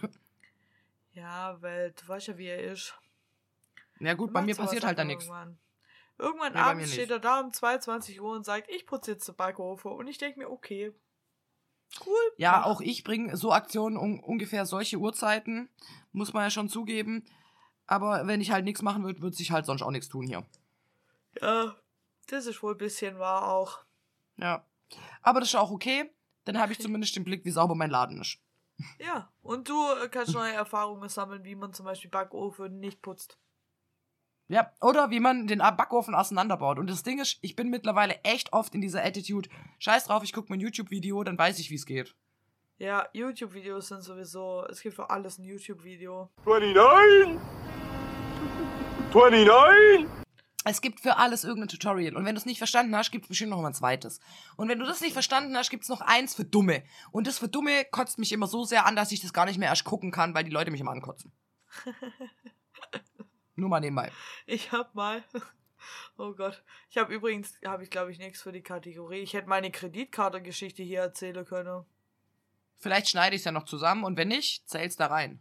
Ja, 1.13 1.57
weil 1.63 1.93
du 1.93 2.07
weißt 2.07 2.27
ja, 2.29 2.37
wie 2.37 2.49
er 2.49 2.63
ist. 2.71 2.95
Ja 3.99 4.13
gut, 4.13 4.31
bei 4.31 4.43
mir 4.43 4.55
passiert 4.55 4.85
halt 4.85 4.99
da 4.99 5.05
nichts. 5.05 5.25
Irgendwann, 5.25 5.59
irgendwann 6.19 6.53
Nee, 6.53 6.59
abends 6.59 6.93
steht 6.93 7.11
er 7.11 7.19
da 7.19 7.41
um 7.41 7.51
22 7.51 8.21
Uhr 8.21 8.33
und 8.33 8.45
sagt, 8.45 8.69
ich 8.69 8.85
putze 8.85 9.13
jetzt 9.13 9.27
den 9.27 9.37
Backofen. 9.37 9.93
Und 9.93 10.07
ich 10.07 10.19
denke 10.19 10.41
mir, 10.41 10.51
okay. 10.51 10.93
Cool. 12.05 12.33
Ja, 12.37 12.63
auch 12.65 12.83
ich 12.83 13.03
bringe 13.03 13.35
so 13.39 13.51
Aktionen 13.51 13.97
um 13.97 14.21
ungefähr 14.21 14.67
solche 14.67 14.99
Uhrzeiten, 14.99 15.71
muss 16.13 16.35
man 16.35 16.43
ja 16.43 16.51
schon 16.51 16.69
zugeben. 16.69 17.25
Aber 17.87 18.27
wenn 18.27 18.43
ich 18.43 18.51
halt 18.51 18.67
nichts 18.67 18.83
machen 18.83 19.03
würde, 19.03 19.23
würde 19.23 19.35
sich 19.35 19.51
halt 19.51 19.65
sonst 19.65 19.81
auch 19.81 19.91
nichts 19.91 20.11
tun 20.11 20.27
hier. 20.27 20.45
Ja, 21.41 21.75
das 22.27 22.45
ist 22.45 22.63
wohl 22.63 22.75
ein 22.75 22.79
bisschen 22.79 23.19
wahr 23.19 23.49
auch. 23.49 23.79
Ja. 24.37 24.67
Aber 25.23 25.41
das 25.41 25.51
ist 25.51 25.55
auch 25.57 25.71
okay. 25.71 26.11
Dann 26.45 26.59
habe 26.59 26.73
ich 26.73 26.81
zumindest 26.81 27.17
den 27.17 27.25
Blick, 27.25 27.45
wie 27.45 27.51
sauber 27.51 27.75
mein 27.75 27.91
Laden 27.91 28.21
ist. 28.21 28.39
Ja, 28.99 29.31
und 29.43 29.69
du 29.69 29.75
äh, 30.03 30.09
kannst 30.09 30.35
neue 30.35 30.53
Erfahrungen 30.53 31.09
sammeln, 31.09 31.45
wie 31.45 31.55
man 31.55 31.73
zum 31.73 31.85
Beispiel 31.85 32.11
Backofen 32.11 32.81
nicht 32.81 33.03
putzt. 33.03 33.39
Ja, 34.49 34.73
oder 34.81 35.11
wie 35.11 35.21
man 35.21 35.47
den 35.47 35.59
Backofen 35.59 36.15
auseinanderbaut. 36.15 36.79
Und 36.79 36.91
das 36.91 37.05
Ding 37.05 37.21
ist, 37.21 37.39
ich 37.41 37.55
bin 37.55 37.71
mittlerweile 37.71 38.19
echt 38.25 38.53
oft 38.53 38.75
in 38.75 38.81
dieser 38.81 39.05
Attitude. 39.05 39.49
Scheiß 39.79 40.07
drauf, 40.07 40.25
ich 40.25 40.33
gucke 40.33 40.49
mein 40.51 40.61
YouTube-Video, 40.61 41.23
dann 41.23 41.39
weiß 41.39 41.61
ich, 41.61 41.71
wie 41.71 41.77
es 41.77 41.87
geht. 41.87 42.17
Ja, 42.79 43.09
YouTube-Videos 43.13 43.89
sind 43.89 44.03
sowieso, 44.03 44.65
es 44.69 44.81
gibt 44.81 44.97
für 44.97 45.09
alles 45.11 45.39
ein 45.39 45.45
YouTube-Video. 45.45 46.31
29 46.47 47.39
29 49.13 50.09
Es 50.65 50.83
gibt 50.83 51.01
für 51.01 51.17
alles 51.17 51.45
irgendein 51.45 51.69
Tutorial. 51.69 52.17
Und 52.17 52.25
wenn 52.27 52.35
du 52.35 52.39
es 52.39 52.45
nicht 52.45 52.59
verstanden 52.59 52.95
hast, 52.95 53.11
gibt 53.11 53.25
es 53.25 53.29
bestimmt 53.29 53.51
noch 53.51 53.61
mal 53.63 53.69
ein 53.69 53.75
zweites. 53.75 54.21
Und 54.57 54.69
wenn 54.69 54.79
du 54.79 54.85
das 54.85 55.01
nicht 55.01 55.15
verstanden 55.15 55.57
hast, 55.57 55.71
gibt 55.71 55.85
es 55.85 55.89
noch 55.89 56.03
eins 56.03 56.35
für 56.35 56.45
Dumme. 56.45 56.83
Und 57.13 57.27
das 57.27 57.39
für 57.39 57.49
Dumme 57.49 57.87
kotzt 57.87 58.19
mich 58.19 58.33
immer 58.33 58.47
so 58.47 58.65
sehr 58.65 58.85
an, 58.85 58.95
dass 58.95 59.13
ich 59.13 59.21
das 59.21 59.33
gar 59.33 59.47
nicht 59.47 59.59
mehr 59.59 59.69
erst 59.69 59.85
gucken 59.85 60.11
kann, 60.11 60.35
weil 60.35 60.45
die 60.45 60.51
Leute 60.51 60.71
mich 60.71 60.81
immer 60.81 60.93
ankotzen. 60.93 61.33
Nur 63.57 63.71
mal 63.71 63.81
nebenbei. 63.81 64.13
Ich 64.47 64.73
hab 64.73 64.95
mal. 64.95 65.25
Oh 66.19 66.35
Gott. 66.35 66.63
Ich 66.91 66.99
habe 66.99 67.15
übrigens, 67.15 67.55
habe 67.65 67.83
ich 67.83 67.89
glaube 67.89 68.13
ich 68.13 68.19
nichts 68.19 68.43
für 68.43 68.53
die 68.53 68.61
Kategorie. 68.61 69.21
Ich 69.21 69.33
hätte 69.33 69.49
meine 69.49 69.71
Kreditkartengeschichte 69.71 70.83
hier 70.83 71.01
erzählen 71.01 71.43
können. 71.47 71.87
Vielleicht 72.77 73.09
schneide 73.09 73.35
ich 73.35 73.41
es 73.41 73.47
ja 73.47 73.53
noch 73.53 73.65
zusammen 73.65 74.05
und 74.05 74.19
wenn 74.19 74.29
nicht, 74.29 74.69
zähl's 74.69 74.97
da 74.97 75.07
rein. 75.07 75.41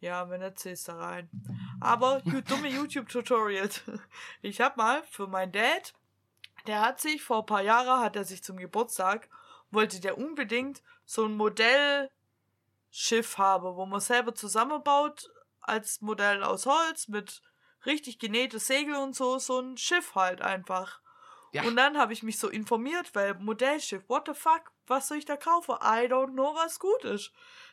Ja, 0.00 0.28
wenn 0.30 0.40
nicht, 0.40 0.58
zählst 0.58 0.88
da 0.88 0.96
rein. 0.96 1.28
Aber 1.80 2.22
dumme 2.48 2.68
YouTube-Tutorials. 2.70 3.82
Ich 4.42 4.60
hab 4.60 4.76
mal 4.76 5.02
für 5.04 5.26
meinen 5.26 5.52
Dad, 5.52 5.92
der 6.66 6.80
hat 6.80 7.00
sich 7.00 7.22
vor 7.22 7.40
ein 7.40 7.46
paar 7.46 7.62
Jahren, 7.62 8.02
hat 8.02 8.16
er 8.16 8.24
sich 8.24 8.42
zum 8.42 8.56
Geburtstag, 8.56 9.28
wollte 9.70 10.00
der 10.00 10.18
unbedingt 10.18 10.82
so 11.04 11.24
ein 11.26 11.36
Modellschiff 11.36 12.08
haben, 13.36 13.76
wo 13.76 13.86
man 13.86 14.00
selber 14.00 14.34
zusammenbaut, 14.34 15.30
als 15.60 16.00
Modell 16.00 16.42
aus 16.42 16.66
Holz, 16.66 17.08
mit 17.08 17.42
richtig 17.86 18.18
genähte 18.18 18.58
Segel 18.58 18.96
und 18.96 19.14
so, 19.14 19.38
so 19.38 19.60
ein 19.60 19.76
Schiff 19.76 20.14
halt 20.14 20.40
einfach. 20.40 21.00
Ja. 21.52 21.64
Und 21.64 21.76
dann 21.76 21.98
habe 21.98 22.12
ich 22.12 22.22
mich 22.22 22.38
so 22.38 22.48
informiert, 22.48 23.14
weil 23.14 23.34
Modellschiff, 23.34 24.08
what 24.08 24.26
the 24.26 24.34
fuck, 24.34 24.72
was 24.86 25.08
soll 25.08 25.18
ich 25.18 25.24
da 25.24 25.36
kaufen? 25.36 25.74
I 25.82 26.06
don't 26.06 26.32
know, 26.32 26.54
was 26.54 26.78
gut 26.78 27.04
ist. 27.04 27.32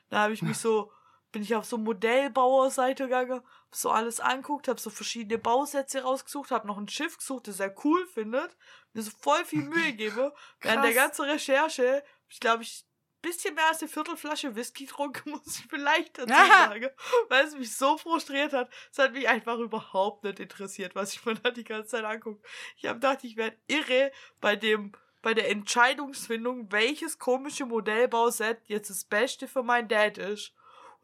Da 0.10 0.20
habe 0.20 0.34
ich 0.34 0.42
mich 0.42 0.58
so 0.60 0.92
bin 1.32 1.42
ich 1.42 1.56
auf 1.56 1.66
so 1.66 1.78
Modellbauerseite 1.78 3.06
gegangen, 3.06 3.42
hab 3.42 3.76
so 3.76 3.92
alles 3.92 4.20
anguckt, 4.20 4.68
hab 4.68 4.80
so 4.80 4.90
verschiedene 4.90 5.38
Bausätze 5.38 6.04
rausgesucht, 6.04 6.52
hab 6.52 6.66
noch 6.66 6.78
ein 6.78 6.88
Schiff 6.88 7.18
gesucht, 7.18 7.48
das 7.48 7.60
er 7.60 7.76
cool 7.84 8.06
findet, 8.08 8.56
mir 8.94 9.02
so 9.02 9.12
voll 9.12 9.44
viel 9.46 9.64
Mühe 9.64 9.94
gebe. 9.94 10.34
Während 10.62 10.86
der 10.86 10.94
ganzen 10.94 11.26
Recherche, 11.26 12.04
ich 12.30 12.40
glaube 12.40 12.64
ich, 12.64 12.88
bisschen 13.22 13.56
mehr 13.56 13.68
als 13.68 13.82
eine 13.82 13.90
Viertelflasche 13.90 14.56
Whisky 14.56 14.86
getrunken, 14.86 15.32
muss 15.32 15.60
ich 15.60 15.66
vielleicht 15.70 16.18
dazu 16.18 16.34
sagen. 16.34 16.90
Weil 17.30 17.46
es 17.46 17.56
mich 17.56 17.76
so 17.76 17.98
frustriert 17.98 18.54
hat. 18.54 18.70
Es 18.92 19.00
hat 19.00 19.14
mich 19.14 19.28
einfach 19.28 19.58
überhaupt 19.60 20.24
nicht 20.24 20.40
interessiert, 20.40 20.96
was 20.96 21.14
ich 21.14 21.26
mir 21.26 21.36
da 21.36 21.52
die 21.52 21.64
ganze 21.64 21.90
Zeit 21.90 22.06
angucke. 22.06 22.42
Ich 22.78 22.86
habe 22.86 22.96
gedacht, 22.96 23.24
ich 23.24 23.38
werde 23.38 23.58
irre 23.68 24.12
bei 24.40 24.56
dem, 24.56 24.94
bei 25.22 25.34
der 25.34 25.50
Entscheidungsfindung, 25.50 26.72
welches 26.72 27.20
komische 27.20 27.66
Modellbauset 27.66 28.62
jetzt 28.66 28.90
das 28.90 29.04
Beste 29.04 29.48
für 29.48 29.64
mein 29.64 29.88
Dad 29.88 30.18
ist. 30.18 30.54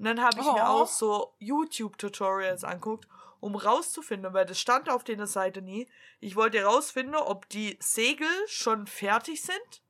Und 0.03 0.17
dann 0.17 0.25
habe 0.25 0.37
ich 0.41 0.45
mir 0.45 0.63
Oh. 0.65 0.81
auch 0.81 0.87
so 0.87 1.33
YouTube-Tutorials 1.39 2.65
anguckt, 2.65 3.07
um 3.39 3.55
rauszufinden, 3.55 4.33
weil 4.33 4.45
das 4.45 4.59
stand 4.59 4.89
auf 4.89 5.05
der 5.05 5.25
Seite 5.27 5.61
nie. 5.61 5.87
Ich 6.19 6.35
wollte 6.35 6.61
rausfinden, 6.63 7.15
ob 7.15 7.47
die 7.47 7.77
Segel 7.79 8.27
schon 8.47 8.85
fertig 8.85 9.41
sind 9.41 9.81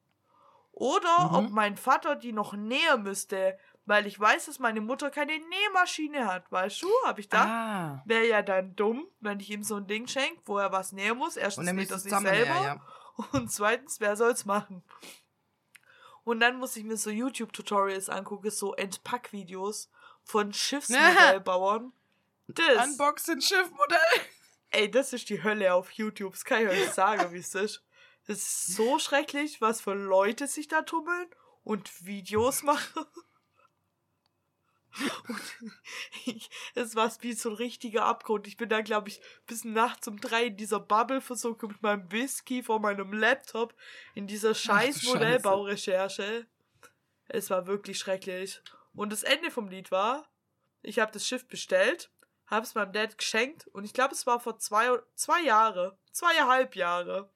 oder 0.71 1.29
Mhm. 1.29 1.35
ob 1.35 1.49
mein 1.49 1.77
Vater 1.77 2.15
die 2.15 2.31
noch 2.31 2.53
nähen 2.53 3.01
müsste, 3.01 3.57
weil 3.85 4.05
ich 4.05 4.19
weiß, 4.19 4.45
dass 4.45 4.59
meine 4.59 4.81
Mutter 4.81 5.09
keine 5.09 5.33
Nähmaschine 5.37 6.27
hat, 6.31 6.51
weißt 6.51 6.83
du? 6.83 6.87
Hab 7.05 7.17
ich 7.17 7.27
da. 7.27 7.43
Ah. 7.43 8.03
Wäre 8.05 8.27
ja 8.27 8.41
dann 8.43 8.75
dumm, 8.75 9.07
wenn 9.19 9.39
ich 9.39 9.49
ihm 9.49 9.63
so 9.63 9.77
ein 9.77 9.87
Ding 9.87 10.07
schenke, 10.07 10.41
wo 10.45 10.59
er 10.59 10.71
was 10.71 10.91
nähen 10.91 11.17
muss. 11.17 11.37
Erstens 11.37 11.71
näht 11.71 11.89
er 11.89 11.97
sich 11.97 12.11
zusammen 12.11 12.27
selber 12.27 12.53
ja, 12.53 12.63
ja. 12.63 12.81
und 13.31 13.51
zweitens, 13.51 13.99
wer 13.99 14.15
soll's 14.15 14.45
machen? 14.45 14.83
Und 16.23 16.39
dann 16.39 16.57
muss 16.57 16.75
ich 16.77 16.83
mir 16.85 16.97
so 16.97 17.09
YouTube-Tutorials 17.09 18.09
angucken, 18.09 18.49
so 18.51 18.73
Entpackvideos 18.75 19.89
von 20.23 20.53
Schiffsmodellbauern. 20.53 21.93
Das, 22.47 22.89
Unboxing 22.89 23.39
Schiffmodell. 23.39 23.99
ey, 24.71 24.91
das 24.91 25.13
ist 25.13 25.29
die 25.29 25.41
Hölle 25.43 25.73
auf 25.73 25.91
YouTube. 25.91 26.33
Das 26.33 26.43
kann 26.43 26.63
ich 26.63 26.67
euch 26.67 26.91
sagen, 26.91 27.31
wie 27.31 27.37
es 27.37 27.55
ist. 27.55 27.85
Das 28.27 28.37
ist 28.37 28.75
so 28.75 28.99
schrecklich, 28.99 29.61
was 29.61 29.79
für 29.79 29.93
Leute 29.93 30.47
sich 30.47 30.67
da 30.67 30.81
tummeln 30.81 31.29
und 31.63 32.05
Videos 32.05 32.61
machen. 32.63 33.05
Und 35.27 36.49
es 36.75 36.95
war 36.95 37.11
wie 37.21 37.33
so 37.33 37.49
ein 37.49 37.55
richtiger 37.55 38.05
Abgrund. 38.05 38.47
Ich 38.47 38.57
bin 38.57 38.69
da, 38.69 38.81
glaube 38.81 39.09
ich, 39.09 39.21
bis 39.47 39.63
nachts 39.63 40.07
um 40.07 40.19
drei 40.19 40.45
in 40.45 40.57
dieser 40.57 40.79
Bubble 40.79 41.21
versunken 41.21 41.69
mit 41.69 41.81
meinem 41.81 42.11
Whisky 42.11 42.61
vor 42.61 42.79
meinem 42.79 43.11
Laptop 43.13 43.73
in 44.13 44.27
dieser 44.27 44.53
scheiß. 44.53 45.03
Modellbaurecherche. 45.03 46.45
Es 47.27 47.49
war 47.49 47.65
wirklich 47.65 47.97
schrecklich. 47.97 48.61
Und 48.93 49.11
das 49.11 49.23
Ende 49.23 49.51
vom 49.51 49.67
Lied 49.69 49.91
war, 49.91 50.27
ich 50.81 50.99
habe 50.99 51.11
das 51.11 51.27
Schiff 51.27 51.47
bestellt, 51.47 52.11
habe 52.47 52.65
es 52.65 52.75
meinem 52.75 52.93
Dad 52.93 53.17
geschenkt 53.17 53.67
und 53.67 53.83
ich 53.85 53.93
glaube, 53.93 54.13
es 54.13 54.27
war 54.27 54.39
vor 54.39 54.59
zwei, 54.59 54.89
zwei 55.15 55.41
Jahre, 55.41 55.97
zweieinhalb 56.11 56.75
Jahre. 56.75 57.31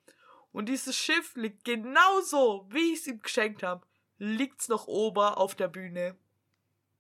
Und 0.52 0.68
dieses 0.68 0.96
Schiff 0.96 1.36
liegt 1.36 1.66
genauso, 1.66 2.68
wie 2.70 2.94
ich 2.94 3.00
es 3.00 3.08
ihm 3.08 3.22
geschenkt 3.22 3.64
habe, 3.64 3.86
liegt's 4.18 4.70
noch 4.70 4.88
oben 4.88 5.20
auf 5.20 5.56
der 5.56 5.68
Bühne. 5.68 6.18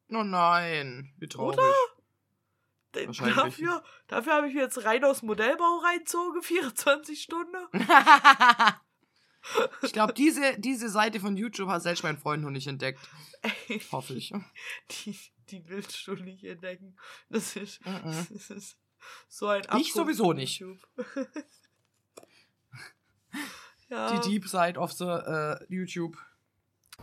Oh 0.10 0.24
nein, 0.24 1.14
wie 1.18 1.28
traurig. 1.28 1.60
Wahrscheinlich. 2.93 3.36
Dafür, 3.36 3.84
dafür 4.08 4.34
habe 4.34 4.47
ich 4.47 4.55
mir 4.55 4.62
jetzt 4.62 4.84
rein 4.84 5.03
aus 5.03 5.20
dem 5.20 5.28
Modellbau 5.28 5.82
reinzogen, 5.84 6.41
24 6.41 7.22
Stunden. 7.24 7.68
ich 9.82 9.94
glaube, 9.94 10.14
diese, 10.14 10.60
diese 10.60 10.90
Seite 10.90 11.20
von 11.20 11.38
YouTube 11.38 11.70
hat 11.70 11.82
selbst 11.84 12.04
mein 12.04 12.18
Freund 12.18 12.44
noch 12.44 12.50
nicht 12.50 12.68
entdeckt. 12.68 13.00
Ey, 13.68 13.80
Hoffe 13.92 14.14
ich. 14.16 14.34
Die, 14.92 15.18
die 15.50 15.68
willst 15.70 16.06
du 16.08 16.16
nicht 16.16 16.44
entdecken. 16.44 16.98
Das 17.30 17.56
ist, 17.56 17.86
Mhm. 17.86 18.28
das 18.32 18.50
ist 18.50 18.78
so 19.30 19.48
ein 19.48 19.62
Ich 19.62 19.70
Abgrund 19.70 19.94
sowieso 19.94 20.24
von 20.26 20.36
nicht. 20.38 20.60
YouTube. 20.60 20.80
ja, 23.90 24.20
Die 24.20 24.30
Deep 24.30 24.48
Side 24.48 24.78
of 24.80 24.92
the 24.94 25.06
äh, 25.06 25.58
YouTube. 25.70 26.18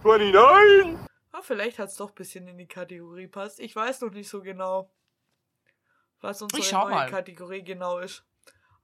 29, 0.03 0.99
ah, 1.33 1.41
vielleicht 1.41 1.79
hat 1.79 1.89
es 1.89 1.97
doch 1.97 2.11
ein 2.11 2.15
bisschen 2.15 2.49
in 2.49 2.59
die 2.59 2.67
Kategorie 2.67 3.29
passt. 3.29 3.61
Ich 3.61 3.75
weiß 3.75 4.01
noch 4.01 4.11
nicht 4.11 4.29
so 4.29 4.43
genau, 4.43 4.91
was 6.21 6.43
unsere 6.43 6.61
Ich 6.61 6.73
neue 6.73 6.91
mal. 6.91 7.09
Kategorie 7.11 7.63
genau 7.63 7.99
ist. 8.01 8.25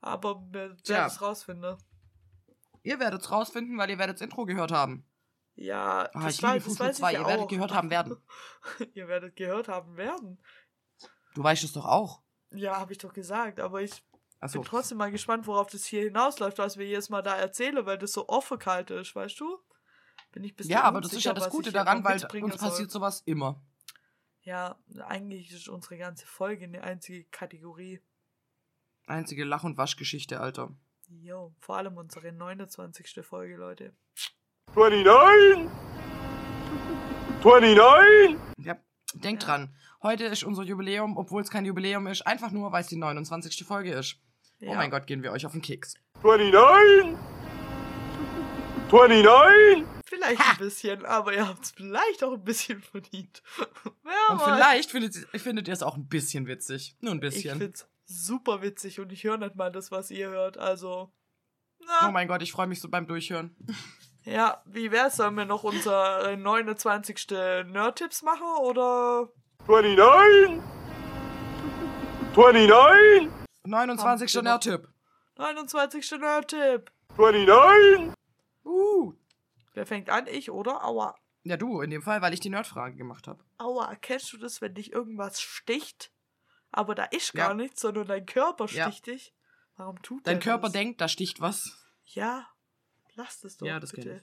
Aber 0.01 0.41
wir 0.51 0.53
werden 0.71 0.79
Tja. 0.83 1.07
es 1.07 1.21
rausfinden. 1.21 1.77
Ihr 2.83 2.99
werdet 3.01 3.20
es 3.22 3.31
rausfinden, 3.31 3.76
weil 3.78 3.91
ihr 3.91 3.99
werdet 3.99 4.16
das 4.16 4.22
Intro 4.22 4.45
gehört 4.47 4.72
haben. 4.72 5.05
Ja, 5.55 6.09
Ah, 6.14 6.24
das, 6.24 6.37
ich 6.37 6.43
war, 6.43 6.55
liebe 6.55 6.64
das 6.66 6.78
weiß 6.81 6.97
2. 6.99 7.09
ich 7.11 7.14
ja 7.14 7.20
Ihr 7.20 7.26
werdet 7.26 7.45
auch. 7.45 7.49
gehört 7.49 7.74
haben 7.74 7.91
werden. 7.91 8.16
Ihr 8.95 9.09
werdet 9.09 9.37
gehört 9.37 9.68
haben 9.68 9.97
werden. 9.97 10.43
Du 11.35 11.43
weißt 11.43 11.64
es 11.64 11.72
doch 11.72 11.85
auch. 11.85 12.22
Ja, 12.51 12.78
habe 12.78 12.93
ich 12.93 12.99
doch 12.99 13.12
gesagt, 13.12 13.61
aber 13.61 13.83
ich 13.83 14.03
Achso. 14.41 14.59
bin 14.61 14.66
trotzdem 14.68 14.99
mal 14.99 15.11
gespannt, 15.11 15.47
worauf 15.47 15.68
das 15.70 15.85
hier 15.85 16.03
hinausläuft, 16.03 16.59
was 16.59 16.78
wir 16.78 16.87
jedes 16.87 17.11
Mal 17.11 17.22
da 17.22 17.37
erzählen, 17.37 17.85
weil 17.87 17.99
das 17.99 18.12
so 18.12 18.28
offen 18.28 18.59
kalt 18.59 18.91
ist, 18.91 19.14
weißt 19.14 19.39
du? 19.39 19.59
Bin 20.33 20.45
ich 20.45 20.55
Ja, 20.61 20.83
aber 20.83 21.01
das 21.01 21.12
ist 21.12 21.24
ja 21.24 21.33
das 21.35 21.51
Gute 21.51 21.72
daran, 21.72 22.03
weil 22.05 22.14
uns 22.43 22.55
soll. 22.61 22.68
passiert 22.70 22.91
sowas 22.91 23.22
immer. 23.26 23.61
Ja, 24.43 24.78
eigentlich 25.07 25.53
ist 25.53 25.68
unsere 25.68 25.99
ganze 25.99 26.26
Folge 26.26 26.64
eine 26.64 26.83
einzige 26.83 27.24
Kategorie. 27.24 28.01
Einzige 29.07 29.45
Lach- 29.45 29.64
und 29.64 29.76
Waschgeschichte, 29.76 30.41
Alter. 30.41 30.72
Jo, 31.11 31.53
vor 31.59 31.77
allem 31.77 31.97
unsere 31.97 32.33
29. 32.33 33.25
Folge, 33.25 33.57
Leute. 33.57 33.93
29, 34.75 35.69
29, 37.43 38.37
Ja, 38.59 38.77
denkt 39.15 39.43
Ja. 39.43 39.49
dran. 39.49 39.75
Heute 40.03 40.25
ist 40.25 40.45
unser 40.45 40.63
Jubiläum, 40.63 41.17
obwohl 41.17 41.43
es 41.43 41.51
kein 41.51 41.65
Jubiläum 41.65 42.07
ist, 42.07 42.27
einfach 42.27 42.53
nur, 42.53 42.71
weil 42.73 42.83
es 42.83 42.87
die 42.89 42.97
29. 42.97 43.65
Folge 43.67 43.93
ist. 43.93 44.17
Ja. 44.61 44.71
Oh 44.71 44.75
mein 44.75 44.91
Gott, 44.91 45.07
gehen 45.07 45.23
wir 45.23 45.33
euch 45.33 45.45
auf 45.47 45.53
den 45.53 45.63
Keks. 45.63 45.95
29, 46.23 47.17
29, 48.91 49.87
Vielleicht 50.05 50.41
ein 50.41 50.57
bisschen, 50.59 51.05
aber 51.07 51.33
ihr 51.35 51.47
habt 51.49 51.65
es 51.65 51.71
vielleicht 51.71 52.23
auch 52.25 52.33
ein 52.33 52.43
bisschen 52.45 52.81
verdient. 52.83 53.43
Wer 54.03 54.31
Und 54.31 54.43
vielleicht 54.43 54.91
findet, 54.91 55.15
findet 55.41 55.69
ihr 55.69 55.75
es 55.75 55.83
auch 55.83 55.97
ein 55.97 56.09
bisschen 56.09 56.47
witzig. 56.47 56.97
Nur 57.01 57.13
ein 57.15 57.19
Ich 57.19 57.21
bisschen. 57.23 57.59
find's 57.59 57.89
super 58.11 58.61
witzig 58.63 58.99
und 59.01 59.13
ich 59.13 59.25
höre 59.25 59.39
nicht 59.39 59.55
mal 59.57 59.71
das, 59.71 59.91
was 59.91 60.11
ihr 60.11 60.29
hört, 60.31 60.59
also. 60.59 61.13
Na, 61.87 62.09
Oh 62.09 62.11
mein 62.11 62.29
Gott, 62.29 62.43
ich 62.43 62.53
freue 62.53 62.67
mich 62.67 62.81
so 62.81 62.89
beim 62.89 63.07
Durchhören. 63.07 63.57
Ja, 64.23 64.63
wie 64.67 64.93
wär's? 64.93 65.17
Sollen 65.17 65.35
wir 65.37 65.47
noch 65.47 65.65
unsere 65.65 66.37
29. 66.37 67.27
Nerd-Tipps 67.31 68.21
machen 68.21 68.47
oder 68.61 69.31
29, 69.67 70.61
29, 72.35 73.31
29. 73.65 74.35
Haben 74.35 74.35
wir 74.35 74.43
noch- 74.43 74.43
Nerd-Tipp. 74.43 74.89
29. 75.39 76.11
Nerd-Tipp? 76.21 76.93
29, 77.17 78.13
Uh. 78.65 79.15
Wer 79.73 79.87
fängt 79.87 80.11
an? 80.11 80.27
Ich, 80.27 80.51
oder? 80.51 80.85
Aua. 80.85 81.15
Ja, 81.45 81.57
du, 81.57 81.81
in 81.81 81.89
dem 81.91 82.03
Fall, 82.03 82.21
weil 82.21 82.35
ich 82.35 82.41
die 82.41 82.51
Nerdfrage 82.51 82.97
gemacht 82.97 83.27
habe. 83.27 83.43
Aua, 83.57 83.95
kennst 83.97 84.33
du 84.35 84.37
das, 84.37 84.61
wenn 84.61 84.75
dich 84.75 84.93
irgendwas 84.93 85.41
sticht, 85.41 86.13
aber 86.73 86.95
da 86.95 87.05
ist 87.05 87.35
Ja. 87.35 87.47
gar 87.47 87.55
nichts, 87.55 87.81
sondern 87.81 88.07
dein 88.07 88.27
Körper 88.27 88.66
Ja. 88.66 88.91
sticht 88.91 89.07
dich? 89.07 89.35
Warum 89.77 90.01
tut 90.03 90.27
Dein 90.27 90.41
Körper 90.41 90.64
das? 90.64 90.73
denkt, 90.73 91.01
da 91.01 91.09
sticht 91.09 91.41
was. 91.41 91.87
Ja, 92.05 92.49
lass 93.14 93.41
das 93.41 93.57
doch, 93.57 93.66
Ja, 93.66 93.81
das 93.81 93.93
bitte. 93.93 94.16
ich. 94.16 94.23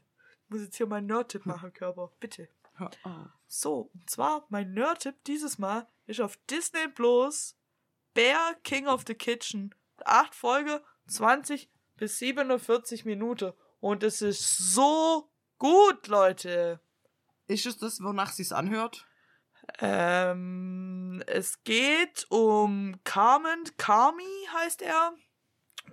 Muss 0.49 0.61
jetzt 0.61 0.77
hier 0.77 0.85
meinen 0.87 1.07
Nerd-Tipp 1.07 1.45
machen, 1.45 1.73
Körper. 1.73 2.11
Bitte. 2.19 2.47
Auf. 2.79 2.91
So, 3.47 3.89
und 3.93 4.09
zwar 4.09 4.45
mein 4.49 4.73
Nerd-Tipp 4.73 5.15
dieses 5.25 5.57
Mal 5.57 5.87
ist 6.05 6.21
auf 6.21 6.37
Disney 6.49 6.87
Plus 6.87 7.55
Bear 8.13 8.53
King 8.63 8.87
of 8.87 9.03
the 9.07 9.15
Kitchen. 9.15 9.73
Acht 10.05 10.35
Folge, 10.35 10.83
20 11.07 11.69
bis 11.95 12.19
47 12.19 13.03
Minuten. 13.05 13.51
Und 13.79 14.03
es 14.03 14.21
ist 14.21 14.73
so 14.73 15.29
gut, 15.57 16.07
Leute. 16.07 16.79
Ist 17.47 17.65
es 17.65 17.77
das, 17.77 18.01
wonach 18.03 18.31
sie 18.31 18.43
es 18.43 18.51
anhört? 18.51 19.06
Ähm, 19.79 21.23
es 21.27 21.63
geht 21.63 22.25
um 22.29 22.99
Carmen, 23.03 23.63
Carmi 23.77 24.23
heißt 24.53 24.81
er. 24.81 25.13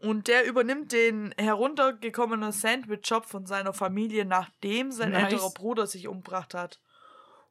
Und 0.02 0.28
der 0.28 0.44
übernimmt 0.44 0.92
den 0.92 1.32
heruntergekommenen 1.38 2.52
Sandwich-Shop 2.52 3.26
von 3.26 3.46
seiner 3.46 3.72
Familie, 3.72 4.24
nachdem 4.24 4.90
sein 4.92 5.12
Nice. 5.12 5.32
älterer 5.32 5.50
Bruder 5.50 5.86
sich 5.86 6.08
umgebracht 6.08 6.52
hat. 6.54 6.80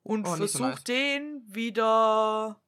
Und 0.03 0.27
Oh, 0.27 0.35
nicht 0.35 0.51
so 0.51 0.57
versucht 0.59 0.71
nice. 0.79 0.83
den 0.83 1.43
wieder. 1.47 2.59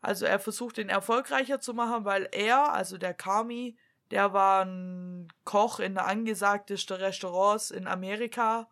Also 0.00 0.24
er 0.26 0.38
versucht 0.38 0.78
den 0.78 0.88
erfolgreicher 0.88 1.60
zu 1.60 1.74
machen, 1.74 2.04
weil 2.04 2.28
er, 2.32 2.72
also 2.72 2.98
der 2.98 3.14
Kami, 3.14 3.76
der 4.10 4.32
war 4.32 4.64
ein 4.64 5.28
Koch 5.44 5.80
in 5.80 5.94
der 5.94 6.06
angesagtesten 6.06 6.96
Restaurants 6.96 7.70
in 7.70 7.86
Amerika 7.86 8.68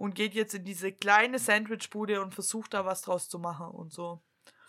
und 0.00 0.14
geht 0.14 0.32
jetzt 0.32 0.54
in 0.54 0.64
diese 0.64 0.92
kleine 0.92 1.38
Sandwichbude 1.38 2.22
und 2.22 2.32
versucht 2.32 2.72
da 2.72 2.86
was 2.86 3.02
draus 3.02 3.28
zu 3.28 3.38
machen 3.38 3.66
und 3.66 3.92
so. 3.92 4.22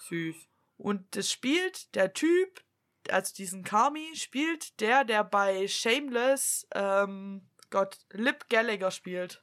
Süß. 0.09 0.35
Und 0.75 1.15
das 1.15 1.31
spielt 1.31 1.95
der 1.95 2.11
Typ, 2.11 2.61
also 3.09 3.33
diesen 3.33 3.63
Kami, 3.63 4.13
spielt 4.15 4.81
der, 4.81 5.05
der 5.05 5.23
bei 5.23 5.69
Shameless, 5.69 6.67
ähm, 6.75 7.47
Gott, 7.69 7.97
Lip 8.11 8.49
Gallagher 8.49 8.91
spielt. 8.91 9.41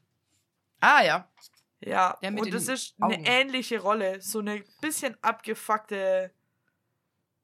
Ah, 0.81 1.03
ja. 1.03 1.33
Ja, 1.81 2.19
und 2.23 2.53
das 2.53 2.69
ist 2.69 2.95
eine 3.01 3.15
Augen. 3.15 3.25
ähnliche 3.25 3.81
Rolle. 3.81 4.21
So 4.21 4.41
eine 4.41 4.63
bisschen 4.83 5.17
abgefuckte. 5.23 6.33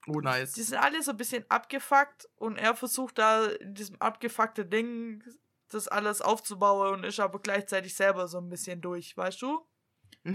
Oh, 0.07 0.21
nice. 0.21 0.53
Die 0.53 0.63
sind 0.63 0.77
alle 0.77 1.03
so 1.03 1.13
ein 1.13 1.17
bisschen 1.17 1.47
abgefuckt 1.49 2.29
und 2.37 2.59
er 2.59 2.77
versucht 2.77 3.17
da 3.17 3.47
in 3.47 3.75
diesem 3.75 3.99
abgefuckte 4.03 4.67
Ding 4.67 5.25
das 5.75 5.89
alles 5.89 6.21
aufzubauen 6.23 6.95
und 6.95 7.05
ist 7.05 7.21
aber 7.21 7.39
gleichzeitig 7.41 7.95
selber 7.95 8.29
so 8.29 8.39
ein 8.39 8.49
bisschen 8.49 8.81
durch, 8.81 9.17
weißt 9.17 9.43
du? 9.43 9.67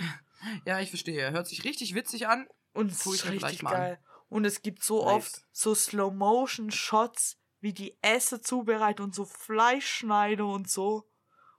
Ja, 0.66 0.80
ich 0.80 0.88
verstehe. 0.90 1.32
Hört 1.32 1.48
sich 1.48 1.66
richtig 1.66 1.96
witzig 1.96 2.28
an. 2.30 2.48
Und 2.72 2.92
es 2.94 3.06
ist 3.06 3.26
richtig 3.30 3.66
an. 3.66 3.72
geil. 3.74 4.00
Und 4.30 4.46
es 4.46 4.62
gibt 4.62 4.84
so 4.84 5.04
Nice. 5.04 5.14
oft 5.16 5.46
so 5.52 5.76
Slow-Motion-Shots, 5.76 7.38
wie 7.60 7.74
die 7.74 7.98
Essen 8.02 8.42
zubereiten 8.42 9.02
und 9.04 9.14
so 9.16 9.26
Fleischschneider 9.26 10.46
und 10.46 10.70
so. 10.70 11.10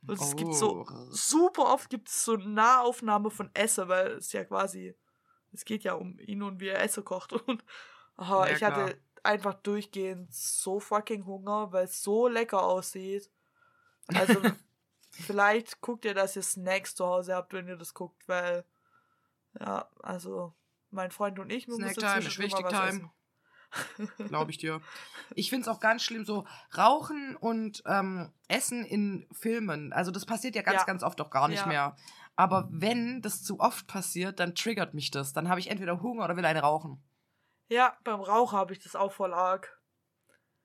Und 0.07 0.19
es 0.19 0.35
gibt 0.37 0.55
so 0.55 0.87
Oh. 0.89 1.07
super 1.11 1.65
oft 1.75 1.91
gibt 1.91 2.09
es 2.09 2.25
so 2.25 2.37
Nahaufnahme 2.37 3.31
von 3.31 3.51
Essen, 3.53 3.87
weil 3.89 4.13
es 4.13 4.33
ja 4.33 4.45
quasi, 4.45 4.97
es 5.53 5.67
geht 5.67 5.85
ja 5.85 5.93
um 5.95 6.19
ihn 6.21 6.43
und 6.43 6.59
wie 6.61 6.69
er 6.69 6.81
Essen 6.81 7.05
kocht. 7.05 7.33
Und 7.47 7.63
aha, 8.17 8.47
Ja, 8.47 8.53
ich 8.53 8.59
klar. 8.59 8.73
hatte 8.73 8.99
einfach 9.23 9.55
durchgehend 9.55 10.33
so 10.33 10.81
fucking 10.81 11.27
Hunger, 11.27 11.71
weil 11.73 11.85
es 11.85 12.03
so 12.03 12.29
lecker 12.29 12.63
aussieht. 12.63 13.31
Also 14.17 14.41
vielleicht 15.11 15.81
guckt 15.81 16.05
ihr, 16.05 16.15
dass 16.15 16.37
ihr 16.37 16.43
Snacks 16.43 16.95
zu 16.95 17.07
Hause 17.07 17.35
habt, 17.35 17.53
wenn 17.53 17.69
ihr 17.69 17.77
das 17.77 17.95
guckt, 17.95 18.27
weil 18.29 18.65
ja, 19.59 19.89
also 20.03 20.55
mein 20.91 21.11
Freund 21.11 21.39
und 21.39 21.51
ich, 21.51 21.67
müssen 21.69 21.83
Snacktime 21.83 22.19
ist 22.19 22.25
zwischendurch 22.35 22.65
wichtig, 22.65 22.69
Time. 22.69 23.11
Glaube 24.29 24.51
ich 24.51 24.59
dir. 24.59 24.81
Ich 25.35 25.49
finde 25.51 25.63
es 25.63 25.69
auch 25.69 25.81
ganz 25.81 26.03
schlimm, 26.03 26.25
so 26.25 26.47
Rauchen 26.77 27.37
und 27.37 27.83
ähm, 27.87 28.33
Essen 28.49 28.85
in 28.85 29.29
Filmen. 29.33 29.93
Also 29.93 30.11
das 30.11 30.27
passiert 30.27 30.57
ja 30.57 30.63
ganz, 30.63 30.81
Ja. 30.81 30.85
ganz 30.87 31.03
oft 31.05 31.21
auch 31.21 31.31
gar 31.31 31.49
nicht 31.49 31.61
Ja. 31.61 31.67
mehr. 31.67 31.97
Aber 32.37 32.69
wenn 32.73 33.23
das 33.23 33.45
zu 33.45 33.61
oft 33.61 33.87
passiert, 33.87 34.41
dann 34.41 34.55
triggert 34.55 34.95
mich 34.95 35.11
das. 35.11 35.33
Dann 35.33 35.49
habe 35.49 35.61
ich 35.61 35.71
entweder 35.71 36.01
Hunger 36.01 36.25
oder 36.25 36.37
will 36.37 36.45
eine 36.45 36.61
rauchen. 36.63 37.03
Ja, 37.69 37.97
beim 38.03 38.21
Rauch 38.21 38.53
habe 38.53 38.73
ich 38.73 38.81
das 38.81 38.97
auch 38.97 39.13
voll 39.13 39.33
arg. 39.33 39.80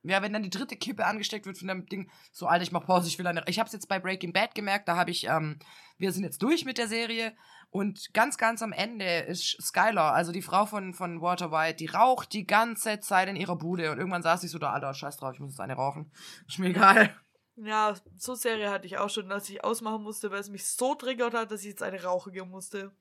Ja, 0.08 0.22
wenn 0.22 0.34
dann 0.34 0.44
die 0.44 0.50
dritte 0.52 0.76
Kippe 0.76 1.06
angesteckt 1.06 1.46
wird 1.46 1.58
von 1.58 1.68
dem 1.68 1.86
Ding, 1.88 2.12
so, 2.32 2.46
Alter, 2.48 2.64
ich 2.64 2.72
mach 2.72 2.86
Pause, 2.86 3.08
ich 3.08 3.18
will 3.18 3.26
eine. 3.26 3.44
Ich 3.48 3.58
habe 3.60 3.68
es 3.68 3.74
jetzt 3.74 3.88
bei 3.88 4.00
Breaking 4.00 4.34
Bad 4.34 4.54
gemerkt, 4.54 4.88
da 4.88 4.96
habe 4.96 5.10
ich, 5.10 5.26
ähm, 5.26 5.58
wir 5.98 6.12
sind 6.12 6.24
jetzt 6.24 6.44
durch 6.44 6.64
mit 6.64 6.78
der 6.78 6.88
Serie 6.88 7.36
und 7.72 8.14
ganz, 8.14 8.38
ganz 8.38 8.62
am 8.62 8.72
Ende 8.72 9.20
ist 9.22 9.58
Skylar, 9.62 10.14
also 10.14 10.32
die 10.32 10.44
Frau 10.44 10.66
von, 10.68 10.94
von 10.94 11.22
Walter 11.22 11.52
White, 11.52 11.78
die 11.78 11.88
raucht 11.88 12.34
die 12.34 12.46
ganze 12.46 13.00
Zeit 13.00 13.28
in 13.30 13.36
ihrer 13.36 13.56
Bude 13.58 13.92
und 13.92 13.98
irgendwann 13.98 14.22
saß 14.22 14.44
ich 14.44 14.52
so 14.52 14.60
da, 14.60 14.72
Alter, 14.74 14.94
scheiß 14.94 15.18
drauf, 15.18 15.34
ich 15.34 15.40
muss 15.40 15.52
jetzt 15.52 15.60
eine 15.60 15.74
rauchen. 15.74 16.12
Ist 16.48 16.60
mir 16.60 16.68
egal. 16.70 17.16
Ja, 17.56 17.96
so 18.18 18.36
Serie 18.36 18.70
hatte 18.70 18.86
ich 18.86 18.98
auch 18.98 19.10
schon, 19.10 19.30
dass 19.30 19.50
ich 19.50 19.64
ausmachen 19.64 20.04
musste, 20.04 20.30
weil 20.30 20.40
es 20.40 20.50
mich 20.50 20.68
so 20.68 20.94
triggert 20.94 21.34
hat, 21.34 21.50
dass 21.52 21.62
ich 21.62 21.68
jetzt 21.68 21.82
eine 21.84 22.04
Rauche 22.04 22.32
gehen 22.32 22.50
musste. 22.50 22.92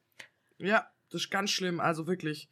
Ja, 0.59 0.87
das 1.11 1.23
ist 1.23 1.31
ganz 1.31 1.51
schlimm, 1.51 1.81
also 1.81 2.07
wirklich. 2.07 2.49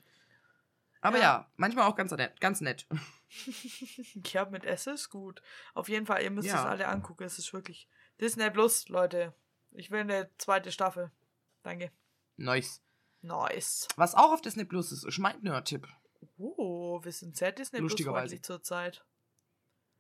Aber 1.00 1.16
ja, 1.16 1.22
Ja. 1.22 1.50
manchmal 1.56 1.88
auch 1.88 1.96
ganz 1.96 2.10
nett. 2.12 2.40
Ganz 2.40 2.60
nett. 2.60 2.86
Ja, 4.32 4.44
mit 4.46 4.64
Essen 4.64 4.94
ist 4.94 5.10
gut. 5.10 5.42
Auf 5.74 5.88
jeden 5.88 6.06
Fall, 6.06 6.22
ihr 6.22 6.30
müsst 6.30 6.48
Ja. 6.48 6.60
es 6.60 6.66
alle 6.66 6.88
angucken. 6.88 7.24
Es 7.24 7.38
ist 7.38 7.52
wirklich 7.52 7.88
Disney 8.20 8.50
Plus, 8.50 8.88
Leute. 8.88 9.34
Ich 9.72 9.90
will 9.90 10.00
eine 10.00 10.30
zweite 10.38 10.70
Staffel. 10.70 11.10
Danke. 11.62 11.90
Nice. 12.36 12.82
Nice. 13.22 13.88
Was 13.96 14.14
auch 14.14 14.32
auf 14.32 14.42
Disney 14.42 14.64
Plus 14.64 14.92
ist, 14.92 15.04
ist 15.04 15.18
mein 15.18 15.40
Nerd-Tipp. 15.40 15.86
Oh, 16.38 17.02
wir 17.02 17.12
sind 17.12 17.36
sehr 17.36 17.52
Disney 17.52 17.80
Plus 17.80 17.94
zurzeit. 18.42 19.04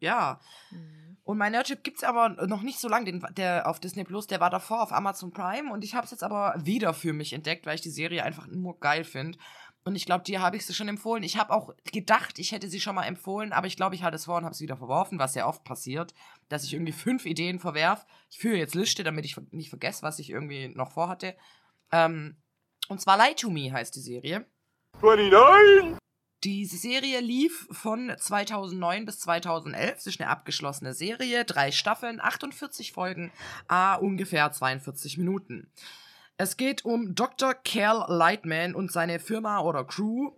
Ja. 0.02 0.40
Mhm. 0.70 1.16
Und 1.22 1.38
mein 1.38 1.52
Nerdchip 1.52 1.84
gibt's 1.84 2.02
aber 2.02 2.30
noch 2.46 2.62
nicht 2.62 2.80
so 2.80 2.88
lange, 2.88 3.04
den, 3.04 3.24
der 3.36 3.68
auf 3.68 3.78
Disney 3.78 4.02
Plus, 4.02 4.26
der 4.26 4.40
war 4.40 4.50
davor 4.50 4.82
auf 4.82 4.92
Amazon 4.92 5.32
Prime 5.32 5.72
und 5.72 5.84
ich 5.84 5.94
habe 5.94 6.04
es 6.04 6.10
jetzt 6.10 6.24
aber 6.24 6.54
wieder 6.58 6.92
für 6.92 7.12
mich 7.12 7.32
entdeckt, 7.32 7.64
weil 7.64 7.76
ich 7.76 7.80
die 7.80 7.90
Serie 7.90 8.24
einfach 8.24 8.48
nur 8.48 8.80
geil 8.80 9.04
finde. 9.04 9.38
Und 9.84 9.96
ich 9.96 10.06
glaube, 10.06 10.22
dir 10.22 10.40
habe 10.40 10.56
ich 10.56 10.64
sie 10.64 10.74
schon 10.74 10.88
empfohlen. 10.88 11.24
Ich 11.24 11.36
habe 11.36 11.52
auch 11.52 11.74
gedacht, 11.90 12.38
ich 12.38 12.52
hätte 12.52 12.68
sie 12.68 12.80
schon 12.80 12.94
mal 12.94 13.04
empfohlen, 13.04 13.52
aber 13.52 13.66
ich 13.66 13.76
glaube, 13.76 13.96
ich 13.96 14.04
hatte 14.04 14.16
es 14.16 14.26
vor 14.26 14.36
und 14.36 14.44
habe 14.44 14.54
es 14.54 14.60
wieder 14.60 14.76
verworfen, 14.76 15.18
was 15.18 15.32
sehr 15.32 15.48
oft 15.48 15.64
passiert, 15.64 16.14
dass 16.48 16.62
ich 16.64 16.72
irgendwie 16.72 16.92
fünf 16.92 17.26
Ideen 17.26 17.58
verwerf. 17.58 18.06
Ich 18.30 18.38
führe 18.38 18.56
jetzt 18.56 18.76
Liste, 18.76 19.02
damit 19.02 19.24
ich 19.24 19.36
nicht 19.50 19.70
vergesse, 19.70 20.02
was 20.02 20.20
ich 20.20 20.30
irgendwie 20.30 20.68
noch 20.68 20.92
vorhatte. 20.92 21.36
Ähm, 21.90 22.36
und 22.88 23.00
zwar 23.00 23.16
Lie 23.18 23.34
to 23.34 23.50
Me 23.50 23.72
heißt 23.72 23.94
die 23.96 24.00
Serie. 24.00 24.46
29, 25.00 25.98
Diese 26.44 26.76
Serie 26.76 27.20
lief 27.20 27.66
von 27.72 28.14
2009 28.16 29.04
bis 29.04 29.18
2011. 29.20 29.94
Das 29.94 30.06
ist 30.06 30.20
eine 30.20 30.30
abgeschlossene 30.30 30.94
Serie. 30.94 31.44
Drei 31.44 31.72
Staffeln, 31.72 32.20
48 32.20 32.92
Folgen, 32.92 33.32
a 33.66 33.94
ungefähr 33.96 34.52
42 34.52 35.18
Minuten. 35.18 35.72
Es 36.36 36.56
geht 36.56 36.84
um 36.84 37.14
Dr. 37.14 37.54
Cal 37.54 38.04
Lightman 38.08 38.74
und 38.74 38.90
seine 38.90 39.18
Firma 39.18 39.60
oder 39.60 39.84
Crew. 39.84 40.32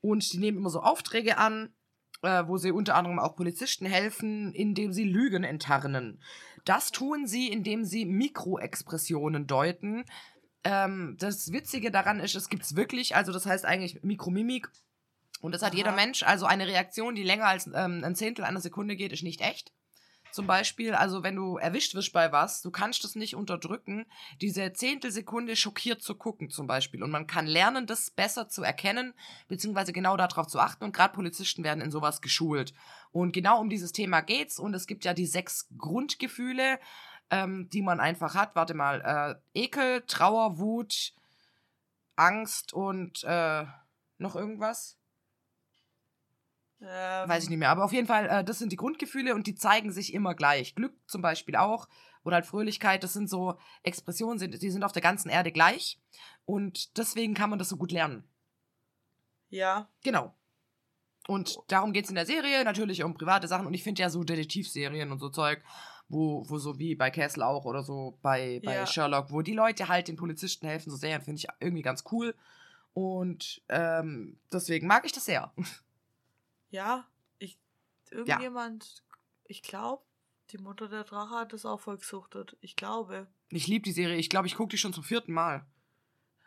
Und 0.00 0.32
die 0.32 0.38
nehmen 0.38 0.58
immer 0.58 0.70
so 0.70 0.80
Aufträge 0.80 1.38
an, 1.38 1.74
äh, 2.22 2.44
wo 2.46 2.56
sie 2.56 2.72
unter 2.72 2.94
anderem 2.94 3.18
auch 3.18 3.36
Polizisten 3.36 3.86
helfen, 3.86 4.52
indem 4.52 4.92
sie 4.92 5.04
Lügen 5.04 5.44
enttarnen. 5.44 6.22
Das 6.64 6.90
tun 6.90 7.26
sie, 7.26 7.48
indem 7.48 7.84
sie 7.84 8.04
Mikroexpressionen 8.04 9.46
deuten. 9.46 10.04
Ähm, 10.64 11.16
das 11.18 11.52
Witzige 11.52 11.90
daran 11.90 12.20
ist, 12.20 12.34
es 12.34 12.48
gibt's 12.48 12.76
wirklich, 12.76 13.16
also 13.16 13.32
das 13.32 13.46
heißt 13.46 13.64
eigentlich 13.64 14.02
Mikromimik. 14.02 14.70
Und 15.40 15.52
das 15.52 15.62
hat 15.62 15.72
Aha. 15.72 15.78
jeder 15.78 15.92
Mensch. 15.92 16.22
Also 16.22 16.46
eine 16.46 16.66
Reaktion, 16.66 17.14
die 17.14 17.22
länger 17.22 17.46
als 17.46 17.66
ähm, 17.66 18.02
ein 18.04 18.14
Zehntel 18.14 18.44
einer 18.44 18.60
Sekunde 18.60 18.96
geht, 18.96 19.12
ist 19.12 19.22
nicht 19.22 19.40
echt. 19.40 19.72
Zum 20.32 20.46
Beispiel, 20.46 20.94
also 20.94 21.22
wenn 21.22 21.36
du 21.36 21.56
erwischt 21.56 21.94
wirst 21.94 22.12
bei 22.12 22.32
was, 22.32 22.62
du 22.62 22.70
kannst 22.70 23.04
es 23.04 23.16
nicht 23.16 23.34
unterdrücken, 23.34 24.06
diese 24.40 24.72
Zehntelsekunde 24.72 25.56
schockiert 25.56 26.02
zu 26.02 26.14
gucken 26.14 26.50
zum 26.50 26.66
Beispiel. 26.66 27.02
Und 27.02 27.10
man 27.10 27.26
kann 27.26 27.46
lernen, 27.46 27.86
das 27.86 28.10
besser 28.10 28.48
zu 28.48 28.62
erkennen, 28.62 29.14
beziehungsweise 29.48 29.92
genau 29.92 30.16
darauf 30.16 30.46
zu 30.46 30.60
achten. 30.60 30.84
Und 30.84 30.92
gerade 30.92 31.14
Polizisten 31.14 31.64
werden 31.64 31.80
in 31.80 31.90
sowas 31.90 32.20
geschult. 32.20 32.72
Und 33.12 33.32
genau 33.32 33.60
um 33.60 33.68
dieses 33.68 33.92
Thema 33.92 34.20
geht's. 34.20 34.58
Und 34.58 34.74
es 34.74 34.86
gibt 34.86 35.04
ja 35.04 35.14
die 35.14 35.26
sechs 35.26 35.68
Grundgefühle, 35.76 36.78
ähm, 37.30 37.68
die 37.70 37.82
man 37.82 38.00
einfach 38.00 38.34
hat. 38.34 38.54
Warte 38.54 38.74
mal, 38.74 39.40
äh, 39.54 39.60
Ekel, 39.60 40.02
Trauer, 40.06 40.58
Wut, 40.58 41.12
Angst 42.16 42.72
und 42.72 43.24
äh, 43.24 43.64
noch 44.18 44.36
irgendwas? 44.36 44.99
Ähm, 46.82 47.28
Weiß 47.28 47.44
ich 47.44 47.50
nicht 47.50 47.58
mehr. 47.58 47.70
Aber 47.70 47.84
auf 47.84 47.92
jeden 47.92 48.06
Fall, 48.06 48.26
äh, 48.28 48.44
das 48.44 48.58
sind 48.58 48.72
die 48.72 48.76
Grundgefühle 48.76 49.34
und 49.34 49.46
die 49.46 49.54
zeigen 49.54 49.92
sich 49.92 50.14
immer 50.14 50.34
gleich. 50.34 50.74
Glück 50.74 50.94
zum 51.06 51.22
Beispiel 51.22 51.56
auch. 51.56 51.88
Oder 52.22 52.36
halt 52.36 52.46
Fröhlichkeit, 52.46 53.02
das 53.02 53.14
sind 53.14 53.30
so 53.30 53.58
Expressionen, 53.82 54.50
die 54.50 54.70
sind 54.70 54.84
auf 54.84 54.92
der 54.92 55.02
ganzen 55.02 55.30
Erde 55.30 55.52
gleich. 55.52 55.98
Und 56.44 56.98
deswegen 56.98 57.34
kann 57.34 57.48
man 57.50 57.58
das 57.58 57.70
so 57.70 57.76
gut 57.76 57.92
lernen. 57.92 58.24
Ja. 59.48 59.88
Genau. 60.02 60.34
Und 61.28 61.58
darum 61.68 61.92
geht's 61.92 62.08
in 62.08 62.14
der 62.14 62.26
Serie, 62.26 62.64
natürlich 62.64 63.02
um 63.04 63.14
private 63.14 63.48
Sachen. 63.48 63.66
Und 63.66 63.74
ich 63.74 63.82
finde 63.82 64.02
ja 64.02 64.10
so 64.10 64.24
Detektivserien 64.24 65.12
und 65.12 65.18
so 65.18 65.28
Zeug, 65.28 65.62
wo, 66.08 66.44
wo 66.48 66.58
so 66.58 66.78
wie 66.78 66.94
bei 66.94 67.10
Castle 67.10 67.46
auch 67.46 67.64
oder 67.64 67.82
so 67.82 68.18
bei, 68.20 68.60
bei 68.64 68.74
Ja. 68.74 68.86
Sherlock, 68.86 69.30
wo 69.30 69.42
die 69.42 69.52
Leute 69.54 69.88
halt 69.88 70.08
den 70.08 70.16
Polizisten 70.16 70.66
helfen, 70.66 70.90
so 70.90 70.96
Serien 70.96 71.22
finde 71.22 71.38
ich 71.38 71.46
irgendwie 71.60 71.82
ganz 71.82 72.04
cool. 72.10 72.34
Und 72.92 73.62
ähm, 73.68 74.38
deswegen 74.52 74.86
mag 74.86 75.04
ich 75.04 75.12
das 75.12 75.24
sehr. 75.26 75.52
Ja. 76.70 77.06
Ich. 77.38 77.58
Irgendjemand. 78.10 79.02
Ich 79.44 79.62
glaube, 79.62 80.02
die 80.50 80.58
Mutter 80.58 80.88
der 80.88 81.04
Drache 81.04 81.34
hat 81.34 81.52
das 81.52 81.64
auch 81.66 81.80
voll 81.80 81.98
gesuchtet. 81.98 82.56
Ich 82.60 82.76
glaube. 82.76 83.26
Ich 83.50 83.66
liebe 83.66 83.84
die 83.84 83.92
Serie. 83.92 84.16
Ich 84.16 84.30
glaube, 84.30 84.46
ich 84.46 84.54
gucke 84.56 84.70
die 84.70 84.78
schon 84.78 84.92
zum 84.92 85.04
vierten 85.04 85.32
Mal. 85.32 85.66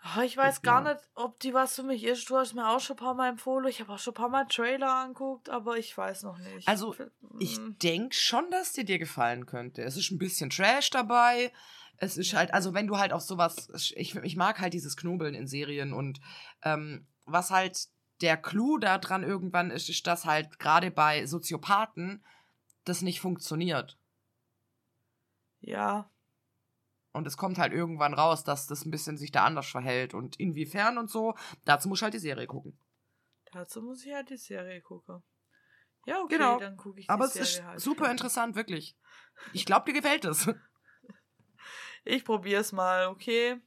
Ah, 0.02 0.24
Ich 0.24 0.36
weiß 0.36 0.58
Ja. 0.58 0.62
gar 0.82 0.82
nicht, 0.94 1.02
ob 1.16 1.40
die 1.40 1.54
was 1.54 1.76
für 1.76 1.84
mich 1.84 2.04
ist. 2.04 2.30
Du 2.30 2.36
hast 2.38 2.54
mir 2.54 2.68
auch 2.68 2.80
schon 2.82 2.96
ein 2.98 3.00
paar 3.00 3.14
Mal 3.14 3.30
empfohlen. 3.30 3.68
Ich 3.68 3.80
habe 3.80 3.94
auch 3.94 4.00
schon 4.00 4.12
ein 4.12 4.16
paar 4.16 4.30
Mal 4.30 4.46
Trailer 4.46 4.94
angeguckt, 4.94 5.50
aber 5.50 5.78
ich 5.78 5.98
weiß 5.98 6.24
noch 6.24 6.38
nicht. 6.38 6.68
Also, 6.68 6.96
Ich 7.40 7.58
Mm, 7.58 7.78
denke 7.82 8.16
schon, 8.16 8.52
dass 8.52 8.74
die 8.74 8.84
dir 8.86 9.00
gefallen 9.00 9.46
könnte. 9.46 9.82
Es 9.82 9.96
ist 9.98 10.12
ein 10.12 10.18
bisschen 10.20 10.50
Trash 10.50 10.90
dabei. 10.90 11.52
Es 11.98 12.18
ist 12.18 12.34
halt, 12.34 12.54
also 12.54 12.74
wenn 12.74 12.86
du 12.88 12.98
halt 12.98 13.14
auf 13.14 13.22
sowas, 13.22 13.70
ich, 13.96 14.16
ich 14.16 14.36
mag 14.36 14.60
halt 14.60 14.74
dieses 14.74 14.98
Knobeln 14.98 15.34
in 15.36 15.48
Serien 15.48 15.94
und 15.94 16.20
ähm, 16.64 17.08
was 17.26 17.50
halt 17.50 17.88
der 18.24 18.38
Clou 18.38 18.78
da 18.80 18.98
dran 18.98 19.22
irgendwann 19.24 19.70
ist, 19.70 19.90
ist, 19.90 20.08
dass 20.08 20.26
halt 20.26 20.58
gerade 20.58 20.90
bei 20.90 21.26
Soziopathen 21.28 22.26
das 22.86 23.02
nicht 23.02 23.20
funktioniert. 23.20 24.00
Ja. 25.60 26.10
Und 27.12 27.28
es 27.28 27.38
kommt 27.38 27.60
halt 27.60 27.74
irgendwann 27.74 28.14
raus, 28.16 28.44
dass 28.44 28.66
das 28.66 28.86
ein 28.86 28.92
bisschen 28.92 29.18
sich 29.18 29.32
da 29.32 29.46
anders 29.46 29.68
verhält 29.70 30.14
und 30.16 30.40
inwiefern 30.40 30.98
und 30.98 31.10
so. 31.12 31.36
Dazu 31.66 31.88
muss 31.90 32.00
ich 32.00 32.04
halt 32.04 32.14
die 32.16 32.20
Serie 32.20 32.48
gucken. 32.48 32.80
Dazu 33.52 33.82
muss 33.84 34.04
ich 34.04 34.12
halt 34.14 34.30
die 34.32 34.38
Serie 34.38 34.82
gucken. 34.82 35.22
Ja, 36.06 36.20
okay, 36.22 36.38
Genau. 36.38 36.58
dann 36.60 36.76
gucke 36.76 37.00
ich 37.02 37.10
Aber 37.10 37.26
die 37.28 37.28
es 37.28 37.34
Serie 37.34 37.50
ist 37.60 37.64
halt. 37.64 37.80
super 37.82 38.10
interessant, 38.10 38.56
wirklich. 38.56 38.98
Ich 39.54 39.66
glaube, 39.66 39.86
dir 39.92 40.00
gefällt 40.02 40.26
es. 40.26 40.50
Ich 42.06 42.26
probier's 42.26 42.74
mal, 42.74 43.08
okay? 43.08 43.62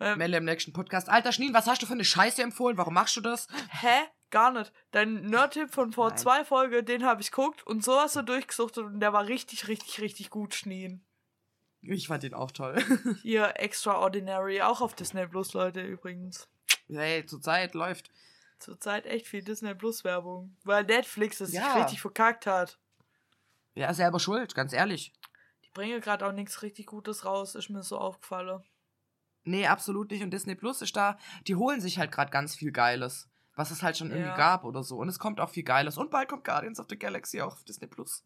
Ähm, 0.00 0.18
Melle 0.18 0.38
im 0.38 0.44
nächsten 0.44 0.72
Podcast. 0.72 1.08
Alter 1.08 1.32
Schneen, 1.32 1.52
was 1.54 1.66
hast 1.66 1.82
du 1.82 1.86
für 1.86 1.92
eine 1.92 2.04
Scheiße 2.04 2.42
empfohlen? 2.42 2.76
Warum 2.78 2.94
machst 2.94 3.16
du 3.16 3.20
das? 3.20 3.46
hä? 3.70 4.00
Gar 4.30 4.52
nicht. 4.52 4.72
Dein 4.92 5.22
Nerd-Tipp 5.26 5.70
von 5.74 5.92
vor 5.92 6.10
Nein. 6.10 6.18
zwei 6.18 6.44
Folgen, 6.44 6.84
den 6.86 7.04
habe 7.04 7.20
ich 7.20 7.32
geguckt 7.32 7.66
und 7.66 7.84
so 7.84 7.98
hast 7.98 8.14
du 8.16 8.22
durchgesuchtet 8.22 8.84
und 8.84 9.00
der 9.00 9.12
war 9.12 9.26
richtig, 9.26 9.66
richtig, 9.66 10.00
richtig 10.00 10.30
gut, 10.30 10.54
Schneen. 10.54 11.04
Ich 11.82 12.06
fand 12.08 12.22
ihn 12.24 12.34
auch 12.34 12.50
toll. 12.52 12.76
Hier 13.22 13.54
Extraordinary, 13.56 14.62
auch 14.62 14.80
auf 14.82 14.94
Disney 14.94 15.26
Plus, 15.26 15.52
Leute, 15.52 15.80
übrigens. 15.82 16.48
hey, 16.88 17.26
zurzeit 17.26 17.74
läuft. 17.74 18.10
Zurzeit 18.60 19.06
echt 19.06 19.26
viel 19.26 19.42
Disney 19.42 19.74
Plus 19.74 20.04
Werbung. 20.04 20.56
Weil 20.64 20.84
Netflix 20.84 21.40
es 21.40 21.52
Ja. 21.52 21.64
sich 21.72 21.82
richtig 21.82 22.00
verkackt 22.00 22.46
hat. 22.46 22.78
Ja, 23.74 23.92
selber 23.94 24.20
schuld, 24.20 24.54
ganz 24.54 24.72
ehrlich. 24.72 25.12
Die 25.64 25.70
bringen 25.70 26.00
gerade 26.00 26.24
auch 26.26 26.32
nichts 26.32 26.62
richtig 26.62 26.86
Gutes 26.86 27.24
raus, 27.24 27.54
ist 27.56 27.70
mir 27.70 27.82
so 27.82 27.98
aufgefallen. 27.98 28.62
Nee, 29.44 29.66
absolut 29.66 30.10
nicht. 30.10 30.22
Und 30.22 30.30
Disney 30.32 30.54
Plus 30.54 30.82
ist 30.82 30.96
da, 30.96 31.18
die 31.46 31.56
holen 31.56 31.80
sich 31.80 31.98
halt 31.98 32.12
gerade 32.12 32.30
ganz 32.30 32.54
viel 32.54 32.72
Geiles. 32.72 33.28
Was 33.56 33.70
es 33.70 33.82
halt 33.82 33.96
schon 33.98 34.10
irgendwie 34.10 34.28
Ja. 34.28 34.36
gab 34.36 34.64
oder 34.64 34.82
so. 34.82 34.96
Und 34.96 35.08
es 35.08 35.18
kommt 35.18 35.40
auch 35.40 35.50
viel 35.50 35.64
Geiles. 35.64 35.98
Und 35.98 36.10
bald 36.10 36.28
kommt 36.28 36.44
Guardians 36.44 36.78
of 36.80 36.86
the 36.88 36.98
Galaxy 36.98 37.40
auch 37.40 37.52
auf 37.54 37.64
Disney 37.64 37.88
Plus. 37.88 38.24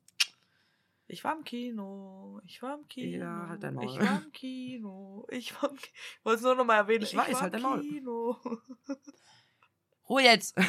Ich 1.06 1.22
war 1.24 1.36
im 1.36 1.44
Kino. 1.44 2.40
Ich 2.44 2.62
war 2.62 2.74
im 2.78 2.86
Kino. 2.88 3.18
Ja, 3.24 3.46
halt 3.48 3.62
dein 3.62 3.74
Maul. 3.74 3.84
Ich 3.84 3.98
war 4.00 4.22
im 4.22 4.32
Kino. 4.32 5.26
Ich 5.30 5.54
war 5.62 5.70
im 5.70 5.76
Kino. 5.76 5.92
Ich 6.18 6.24
wollte 6.24 6.36
es 6.38 6.42
nur 6.44 6.54
noch 6.54 6.64
mal 6.64 6.76
erwähnen. 6.76 7.04
Ich 7.04 7.16
weiß, 7.16 7.34
war 7.34 7.40
halt 7.42 7.54
im 7.54 7.62
dein 7.62 7.70
Maul. 7.70 7.80
Kino. 7.80 8.36
Ruhe 10.08 10.22
jetzt! 10.22 10.54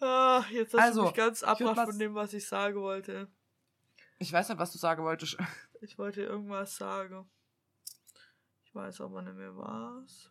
ah, 0.00 0.44
jetzt 0.50 0.74
hast 0.74 0.80
Also, 0.80 1.00
du 1.02 1.06
mich 1.08 1.16
ganz 1.16 1.42
abgebracht 1.42 1.88
von 1.90 1.98
dem, 1.98 2.14
was 2.14 2.32
ich 2.32 2.46
sagen 2.46 2.80
wollte. 2.80 3.28
Ich 4.22 4.32
weiß 4.32 4.48
nicht, 4.48 4.58
was 4.58 4.72
du 4.72 4.78
sagen 4.78 5.04
wolltest. 5.04 5.36
Ich 5.84 5.98
wollte 5.98 6.22
irgendwas 6.22 6.76
sagen. 6.76 7.28
Ich 8.64 8.72
weiß 8.72 9.00
aber 9.00 9.20
nicht 9.22 9.34
mehr 9.34 9.56
was. 9.56 10.30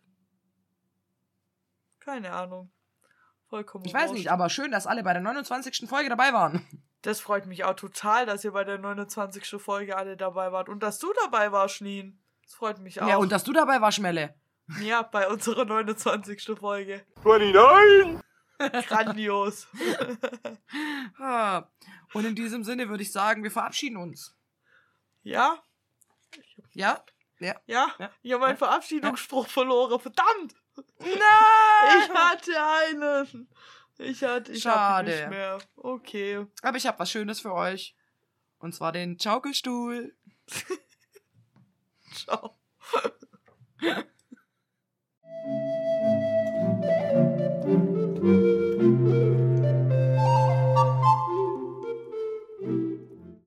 Keine 2.00 2.32
Ahnung. 2.32 2.72
Vollkommen 3.50 3.84
Ich 3.84 3.92
weiß 3.92 4.12
nicht, 4.12 4.30
aber 4.30 4.48
schön, 4.48 4.70
dass 4.70 4.86
alle 4.86 5.02
bei 5.02 5.12
der 5.12 5.20
29. 5.20 5.86
Folge 5.88 6.08
dabei 6.08 6.32
waren. 6.32 6.66
Das 7.02 7.18
freut 7.18 7.46
mich 7.46 7.64
auch 7.64 7.74
total, 7.74 8.26
dass 8.26 8.44
ihr 8.44 8.52
bei 8.52 8.62
der 8.62 8.78
29. 8.78 9.60
Folge 9.60 9.96
alle 9.96 10.16
dabei 10.16 10.52
wart. 10.52 10.68
Und 10.68 10.84
dass 10.84 11.00
du 11.00 11.12
dabei 11.24 11.50
warst, 11.50 11.82
Nien. 11.82 12.22
Das 12.44 12.54
freut 12.54 12.78
mich 12.78 13.02
auch. 13.02 13.08
Ja, 13.08 13.16
und 13.16 13.32
dass 13.32 13.42
du 13.42 13.52
dabei 13.52 13.80
warst, 13.80 13.96
Schmelle. 13.96 14.36
Ja, 14.80 15.02
bei 15.02 15.26
unserer 15.26 15.64
29. 15.64 16.52
Folge. 16.56 17.04
29! 17.24 18.20
Grandios. 18.88 19.66
Und 22.12 22.24
in 22.24 22.34
diesem 22.34 22.64
Sinne 22.64 22.88
würde 22.88 23.02
ich 23.02 23.12
sagen, 23.12 23.42
wir 23.42 23.50
verabschieden 23.50 23.96
uns. 23.96 24.36
Ja? 25.22 25.62
Ja? 26.72 27.04
Ja. 27.38 27.56
Ja? 27.66 28.10
Ich 28.22 28.32
habe 28.32 28.44
meinen 28.44 28.56
Verabschiedungsspruch 28.56 29.46
ja. 29.46 29.52
verloren. 29.52 30.00
Verdammt! 30.00 30.54
Nein! 30.98 31.18
Ich 31.98 32.10
hatte 32.10 32.52
einen. 32.64 33.48
Ich 33.98 34.22
hatte, 34.22 34.52
ich 34.52 34.62
Schade. 34.62 35.10
Hatte 35.10 35.20
nicht 35.20 35.30
mehr. 35.30 35.58
Okay. 35.76 36.46
Aber 36.62 36.76
ich 36.76 36.86
habe 36.86 36.98
was 36.98 37.10
Schönes 37.10 37.40
für 37.40 37.52
euch. 37.52 37.94
Und 38.58 38.74
zwar 38.74 38.92
den 38.92 39.18
Schaukelstuhl. 39.18 40.14
Ciao. 42.14 42.56